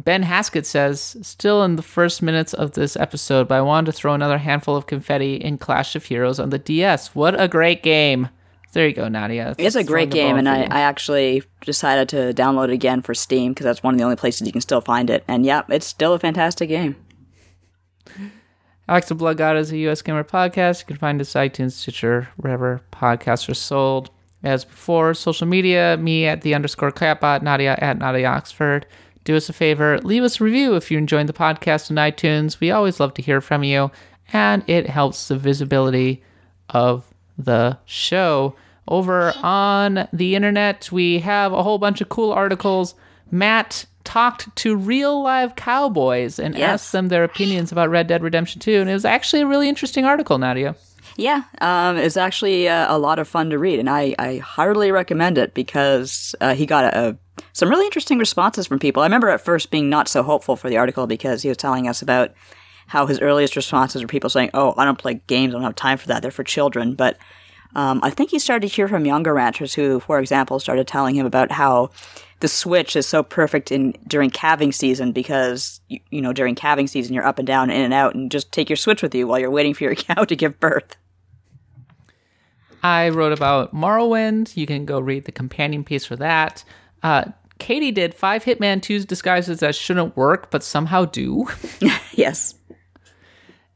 ben 0.05 0.23
Haskett 0.23 0.66
says, 0.66 1.16
still 1.23 1.62
in 1.65 1.77
the 1.77 1.83
first 1.83 2.23
minutes 2.23 2.55
of 2.55 2.73
this 2.73 2.97
episode, 2.97 3.49
but 3.49 3.57
I 3.57 3.61
wanted 3.61 3.87
to 3.87 3.93
throw 3.93 4.15
another 4.15 4.39
handful 4.39 4.77
of 4.77 4.87
confetti 4.87 5.37
in 5.37 5.59
Clash 5.59 5.97
of 5.97 6.05
Heroes 6.05 6.39
on 6.39 6.51
the 6.51 6.59
DS. 6.59 7.15
What 7.15 7.41
a 7.41 7.49
great 7.49 7.83
game! 7.83 8.29
There 8.73 8.87
you 8.87 8.95
go, 8.95 9.09
Nadia. 9.09 9.55
It's 9.57 9.77
a 9.77 9.85
great 9.85 10.11
game, 10.11 10.37
and 10.37 10.49
I. 10.49 10.62
I 10.65 10.81
actually 10.81 11.43
decided 11.62 12.09
to 12.11 12.35
download 12.35 12.65
it 12.65 12.75
again 12.75 13.01
for 13.01 13.15
Steam 13.15 13.53
because 13.53 13.65
that's 13.65 13.83
one 13.83 13.95
of 13.95 13.99
the 13.99 14.05
only 14.05 14.16
places 14.16 14.47
you 14.47 14.53
can 14.53 14.61
still 14.61 14.83
find 14.83 15.09
it. 15.09 15.25
And 15.27 15.47
yeah, 15.47 15.62
it's 15.70 15.87
still 15.87 16.12
a 16.12 16.19
fantastic 16.19 16.69
game. 16.69 16.95
Axe 18.89 19.11
of 19.11 19.19
the 19.19 19.23
Blood 19.23 19.39
God 19.39 19.57
is 19.57 19.73
a 19.73 19.79
US 19.89 20.03
Gamer 20.03 20.25
podcast. 20.25 20.81
You 20.81 20.87
can 20.87 20.97
find 20.97 21.20
us 21.20 21.33
iTunes, 21.33 21.73
Stitcher, 21.73 22.29
wherever 22.37 22.83
podcasts 22.93 23.49
are 23.49 23.55
sold. 23.55 24.11
As 24.45 24.65
before, 24.65 25.15
social 25.15 25.47
media, 25.47 25.97
me 25.99 26.27
at 26.27 26.43
the 26.43 26.55
underscore 26.55 26.93
katbot, 26.93 27.43
Nadia 27.43 27.77
at 27.81 27.99
Nadia 27.99 28.29
Oxford. 28.29 28.87
Do 29.28 29.36
us 29.36 29.50
a 29.50 29.52
favor, 29.52 29.98
leave 29.98 30.22
us 30.22 30.40
a 30.40 30.44
review 30.44 30.74
if 30.74 30.90
you're 30.90 30.96
enjoying 30.98 31.26
the 31.26 31.34
podcast 31.34 31.90
on 31.90 31.98
iTunes. 31.98 32.60
We 32.60 32.70
always 32.70 32.98
love 32.98 33.12
to 33.12 33.20
hear 33.20 33.42
from 33.42 33.62
you, 33.62 33.90
and 34.32 34.64
it 34.66 34.88
helps 34.88 35.28
the 35.28 35.36
visibility 35.36 36.22
of 36.70 37.05
the 37.36 37.76
show. 37.84 38.55
Over 38.88 39.34
on 39.42 40.09
the 40.14 40.34
internet, 40.34 40.90
we 40.90 41.18
have 41.18 41.52
a 41.52 41.62
whole 41.62 41.76
bunch 41.76 42.00
of 42.00 42.09
cool 42.09 42.32
articles. 42.32 42.94
Matt 43.30 43.84
talked 44.02 44.56
to 44.56 44.74
real 44.74 45.22
live 45.22 45.56
cowboys 45.56 46.38
and 46.38 46.56
Yes. 46.56 46.70
asked 46.84 46.92
them 46.92 47.09
their 47.09 47.24
opinions 47.24 47.70
about 47.70 47.90
Red 47.90 48.06
Dead 48.06 48.22
Redemption 48.22 48.62
2, 48.62 48.80
and 48.80 48.88
it 48.88 48.94
was 48.94 49.05
actually 49.05 49.42
a 49.42 49.46
really 49.46 49.68
interesting 49.68 50.06
article, 50.06 50.38
Nadia. 50.38 50.74
Yeah, 51.18 51.42
um, 51.60 51.96
it's 51.98 52.16
actually 52.16 52.68
uh, 52.68 52.94
a 52.94 52.96
lot 52.96 53.18
of 53.18 53.26
fun 53.26 53.50
to 53.50 53.59
read, 53.59 53.80
and 53.80 53.90
I, 53.90 54.14
I 54.18 54.36
heartily 54.38 54.92
recommend 54.92 55.36
it 55.36 55.52
because 55.52 56.34
uh, 56.40 56.55
he 56.55 56.64
got 56.64 56.84
a, 56.94 57.09
a, 57.10 57.16
some 57.52 57.69
really 57.69 57.85
interesting 57.85 58.19
responses 58.19 58.66
from 58.66 58.78
people. 58.78 59.02
I 59.02 59.06
remember 59.06 59.28
at 59.28 59.40
first 59.40 59.70
being 59.70 59.89
not 59.89 60.09
so 60.09 60.23
hopeful 60.23 60.56
for 60.56 60.69
the 60.69 60.77
article 60.77 61.06
because 61.06 61.43
he 61.43 61.48
was 61.48 61.56
telling 61.56 61.89
us 61.89 62.02
about 62.02 62.32
how 62.86 63.06
his 63.06 63.20
earliest 63.20 63.56
responses 63.56 64.02
were 64.02 64.09
people 64.09 64.31
saying, 64.31 64.51
"Oh, 64.55 64.74
I 64.77 64.85
don't 64.85 64.98
play 64.98 65.20
games. 65.27 65.52
I 65.52 65.56
don't 65.56 65.65
have 65.65 65.74
time 65.74 65.98
for 65.98 66.09
that. 66.09 66.23
They're 66.23 66.31
for 66.31 66.44
children." 66.44 66.94
But 66.94 67.19
um, 67.74 68.01
I 68.02 68.10
think 68.10 68.31
he 68.31 68.39
started 68.39 68.69
to 68.69 68.74
hear 68.74 68.89
from 68.89 69.05
younger 69.05 69.35
ranchers 69.35 69.74
who, 69.74 70.01
for 70.01 70.19
example, 70.19 70.59
started 70.59 70.86
telling 70.86 71.15
him 71.15 71.27
about 71.27 71.52
how 71.52 71.90
the 72.40 72.48
Switch 72.48 72.97
is 72.97 73.06
so 73.06 73.23
perfect 73.23 73.70
in 73.70 73.94
during 74.06 74.31
calving 74.31 74.73
season 74.73 75.12
because 75.12 75.81
you, 75.89 76.01
you 76.10 76.23
know 76.23 76.32
during 76.32 76.55
calving 76.55 76.86
season 76.86 77.15
you're 77.15 77.27
up 77.27 77.39
and 77.39 77.47
down, 77.47 77.70
in 77.70 77.82
and 77.82 77.94
out, 77.94 78.15
and 78.15 78.31
just 78.31 78.52
take 78.52 78.70
your 78.70 78.77
Switch 78.77 79.02
with 79.02 79.15
you 79.15 79.27
while 79.27 79.39
you're 79.39 79.51
waiting 79.51 79.74
for 79.74 79.85
your 79.85 79.94
cow 79.97 80.24
to 80.24 80.36
give 80.36 80.59
birth. 80.60 80.97
I 82.82 83.09
wrote 83.09 83.32
about 83.32 83.74
Morrowind. 83.74 84.56
You 84.56 84.66
can 84.66 84.86
go 84.86 85.01
read 85.01 85.24
the 85.24 85.32
companion 85.32 85.85
piece 85.85 86.05
for 86.05 86.16
that. 86.16 86.65
Uh, 87.03 87.25
Katie 87.59 87.93
did 87.93 88.15
five 88.15 88.45
Hitman 88.45 88.81
2's 88.81 89.05
disguises 89.05 89.61
that 89.61 89.75
shouldn't 89.75 90.16
work, 90.16 90.51
but 90.51 90.62
somehow 90.62 91.05
do. 91.05 91.49
yes. 92.12 92.55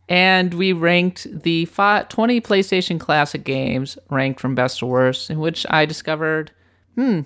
And 0.08 0.54
we 0.54 0.72
ranked 0.72 1.26
the 1.42 1.64
fi 1.66 2.02
20 2.08 2.40
PlayStation 2.40 3.00
Classic 3.00 3.42
games 3.42 3.98
ranked 4.10 4.40
from 4.40 4.54
best 4.54 4.80
to 4.80 4.86
worst, 4.86 5.30
in 5.30 5.38
which 5.38 5.64
I 5.70 5.86
discovered, 5.86 6.52
hmm, 6.96 7.20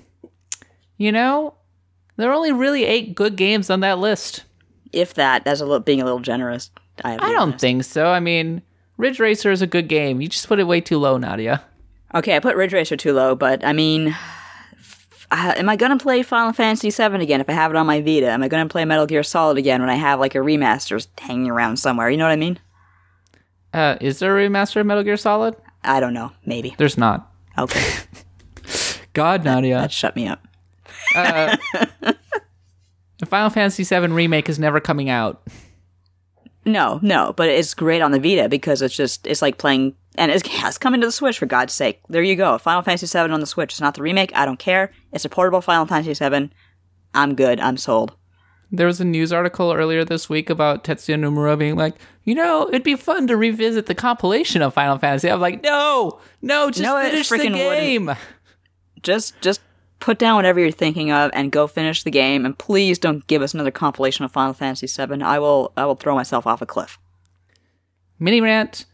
you 0.96 1.12
know, 1.12 1.54
there 2.16 2.30
are 2.30 2.34
only 2.34 2.52
really 2.52 2.84
eight 2.84 3.14
good 3.14 3.36
games 3.36 3.70
on 3.70 3.80
that 3.80 3.98
list. 3.98 4.44
If 4.92 5.14
that, 5.14 5.44
that's 5.44 5.60
a 5.60 5.64
little 5.64 5.80
being 5.80 6.00
a 6.00 6.04
little 6.04 6.20
generous. 6.20 6.70
I, 7.04 7.14
I 7.14 7.16
don't 7.16 7.36
honest. 7.36 7.60
think 7.60 7.84
so. 7.84 8.06
I 8.06 8.20
mean, 8.20 8.62
Ridge 8.96 9.20
Racer 9.20 9.50
is 9.50 9.60
a 9.60 9.66
good 9.66 9.88
game. 9.88 10.20
You 10.20 10.28
just 10.28 10.48
put 10.48 10.58
it 10.58 10.64
way 10.64 10.80
too 10.80 10.98
low, 10.98 11.18
Nadia. 11.18 11.62
Okay, 12.14 12.36
I 12.36 12.40
put 12.40 12.56
Ridge 12.56 12.72
Racer 12.72 12.96
too 12.96 13.12
low, 13.12 13.34
but 13.34 13.64
I 13.64 13.72
mean, 13.72 14.16
uh, 15.30 15.54
am 15.56 15.68
I 15.68 15.76
gonna 15.76 15.98
play 15.98 16.22
Final 16.22 16.52
Fantasy 16.52 16.90
VII 16.90 17.22
again 17.22 17.40
if 17.40 17.48
I 17.48 17.52
have 17.52 17.70
it 17.70 17.76
on 17.76 17.86
my 17.86 18.00
Vita? 18.00 18.28
Am 18.30 18.42
I 18.42 18.48
gonna 18.48 18.68
play 18.68 18.84
Metal 18.84 19.06
Gear 19.06 19.22
Solid 19.22 19.58
again 19.58 19.80
when 19.80 19.90
I 19.90 19.94
have 19.96 20.20
like 20.20 20.34
a 20.34 20.38
remaster 20.38 21.04
hanging 21.18 21.50
around 21.50 21.78
somewhere? 21.78 22.08
You 22.10 22.16
know 22.16 22.24
what 22.24 22.32
I 22.32 22.36
mean? 22.36 22.58
Uh, 23.72 23.96
is 24.00 24.18
there 24.18 24.38
a 24.38 24.48
remaster 24.48 24.80
of 24.80 24.86
Metal 24.86 25.02
Gear 25.02 25.16
Solid? 25.16 25.56
I 25.84 26.00
don't 26.00 26.14
know. 26.14 26.32
Maybe. 26.44 26.74
There's 26.78 26.96
not. 26.98 27.30
Okay, 27.58 27.84
God, 29.12 29.44
Nadia. 29.44 29.78
that 29.80 29.92
shut 29.92 30.14
me 30.16 30.26
up. 30.28 30.46
The 33.18 33.26
Final 33.26 33.48
Fantasy 33.50 33.82
VII 33.84 34.08
remake 34.08 34.48
is 34.48 34.58
never 34.58 34.78
coming 34.80 35.08
out. 35.08 35.42
No, 36.66 36.98
no, 37.02 37.32
but 37.36 37.48
it's 37.48 37.74
great 37.74 38.02
on 38.02 38.10
the 38.10 38.18
Vita 38.20 38.48
because 38.48 38.82
it's 38.82 38.94
just 38.94 39.26
it's 39.26 39.40
like 39.40 39.56
playing 39.56 39.94
and 40.18 40.30
it 40.30 40.46
has 40.46 40.78
come 40.78 40.94
into 40.94 41.06
the 41.06 41.12
Switch 41.12 41.38
for 41.38 41.46
God's 41.46 41.72
sake. 41.72 42.00
There 42.08 42.22
you 42.22 42.36
go. 42.36 42.58
Final 42.58 42.82
Fantasy 42.82 43.06
VII 43.06 43.32
on 43.32 43.40
the 43.40 43.46
Switch. 43.46 43.72
It's 43.72 43.80
not 43.80 43.94
the 43.94 44.02
remake. 44.02 44.32
I 44.34 44.44
don't 44.44 44.58
care. 44.58 44.92
It's 45.12 45.24
a 45.24 45.28
portable 45.28 45.60
Final 45.60 45.86
Fantasy 45.86 46.12
VII. 46.14 46.50
I'm 47.14 47.34
good. 47.34 47.60
I'm 47.60 47.76
sold. 47.76 48.14
There 48.72 48.86
was 48.86 49.00
a 49.00 49.04
news 49.04 49.32
article 49.32 49.72
earlier 49.72 50.04
this 50.04 50.28
week 50.28 50.50
about 50.50 50.82
Tetsuya 50.82 51.16
Nomura 51.16 51.56
being 51.56 51.76
like, 51.76 51.94
you 52.24 52.34
know, 52.34 52.68
it'd 52.68 52.82
be 52.82 52.96
fun 52.96 53.28
to 53.28 53.36
revisit 53.36 53.86
the 53.86 53.94
compilation 53.94 54.60
of 54.60 54.74
Final 54.74 54.98
Fantasy. 54.98 55.30
I'm 55.30 55.40
like, 55.40 55.62
no, 55.62 56.20
no, 56.42 56.70
just 56.70 56.82
No, 56.82 57.00
finish 57.00 57.28
the 57.28 57.36
freaking 57.36 57.54
game. 57.54 58.10
Just 59.02 59.40
just 59.40 59.60
put 60.00 60.18
down 60.18 60.36
whatever 60.36 60.58
you're 60.58 60.72
thinking 60.72 61.12
of 61.12 61.30
and 61.32 61.52
go 61.52 61.66
finish 61.68 62.02
the 62.02 62.10
game. 62.10 62.44
And 62.44 62.58
please 62.58 62.98
don't 62.98 63.24
give 63.28 63.40
us 63.40 63.54
another 63.54 63.70
compilation 63.70 64.24
of 64.24 64.32
Final 64.32 64.52
Fantasy 64.52 64.88
VII. 64.88 65.22
I 65.22 65.38
will 65.38 65.72
I 65.76 65.84
will 65.86 65.94
throw 65.94 66.16
myself 66.16 66.46
off 66.46 66.60
a 66.60 66.66
cliff. 66.66 66.98
Mini 68.18 68.40
rant. 68.40 68.86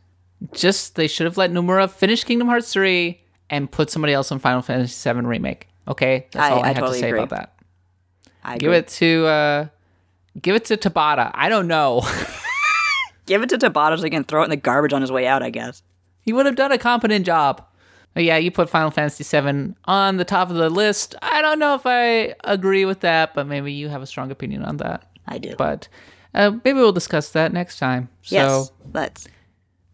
Just 0.52 0.96
they 0.96 1.06
should 1.06 1.26
have 1.26 1.36
let 1.36 1.50
Nomura 1.50 1.88
finish 1.90 2.24
Kingdom 2.24 2.48
Hearts 2.48 2.72
3 2.72 3.20
and 3.50 3.70
put 3.70 3.90
somebody 3.90 4.12
else 4.12 4.32
on 4.32 4.38
Final 4.38 4.62
Fantasy 4.62 5.12
VII 5.12 5.20
remake. 5.20 5.68
Okay, 5.86 6.26
that's 6.32 6.44
I- 6.44 6.50
all 6.50 6.58
I, 6.58 6.62
I 6.62 6.66
have 6.68 6.76
totally 6.76 6.96
to 6.98 7.00
say 7.00 7.08
agree. 7.08 7.20
about 7.20 7.30
that. 7.30 7.54
I 8.44 8.58
Give 8.58 8.68
agree. 8.70 8.78
it 8.78 8.88
to 8.88 9.26
uh 9.26 9.66
give 10.40 10.56
it 10.56 10.64
to 10.66 10.76
Tabata. 10.76 11.30
I 11.34 11.48
don't 11.48 11.68
know. 11.68 12.02
Give 13.26 13.40
it 13.42 13.50
to 13.50 13.56
Tabata 13.58 13.96
so 13.98 14.02
he 14.02 14.10
can 14.10 14.24
throw 14.24 14.40
it 14.42 14.44
in 14.46 14.50
the 14.50 14.56
garbage 14.56 14.92
on 14.92 15.00
his 15.00 15.12
way 15.12 15.28
out. 15.28 15.44
I 15.44 15.50
guess. 15.50 15.82
he 16.22 16.32
would 16.32 16.44
have 16.44 16.56
done 16.56 16.72
a 16.72 16.78
competent 16.78 17.24
job. 17.24 17.64
But 18.14 18.24
yeah, 18.24 18.36
you 18.36 18.50
put 18.50 18.68
Final 18.68 18.90
Fantasy 18.90 19.22
VII 19.24 19.74
on 19.84 20.16
the 20.16 20.24
top 20.24 20.50
of 20.50 20.56
the 20.56 20.68
list. 20.68 21.14
I 21.22 21.40
don't 21.40 21.58
know 21.60 21.74
if 21.74 21.82
I 21.86 22.34
agree 22.44 22.84
with 22.84 23.00
that, 23.00 23.32
but 23.32 23.46
maybe 23.46 23.72
you 23.72 23.88
have 23.88 24.02
a 24.02 24.06
strong 24.06 24.30
opinion 24.32 24.64
on 24.64 24.78
that. 24.78 25.08
I 25.28 25.38
do. 25.38 25.54
But 25.56 25.86
uh, 26.34 26.50
maybe 26.64 26.80
we'll 26.80 26.90
discuss 26.92 27.30
that 27.30 27.52
next 27.52 27.78
time. 27.78 28.08
So 28.22 28.34
yes. 28.34 28.72
Let's. 28.92 29.28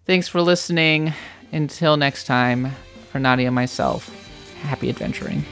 Thanks 0.09 0.27
for 0.27 0.41
listening. 0.41 1.13
Until 1.53 1.99
next 1.99 2.25
time, 2.25 2.73
for 3.13 3.21
Nadia 3.21 3.47
and 3.47 3.55
myself, 3.55 4.09
happy 4.63 4.89
adventuring. 4.89 5.45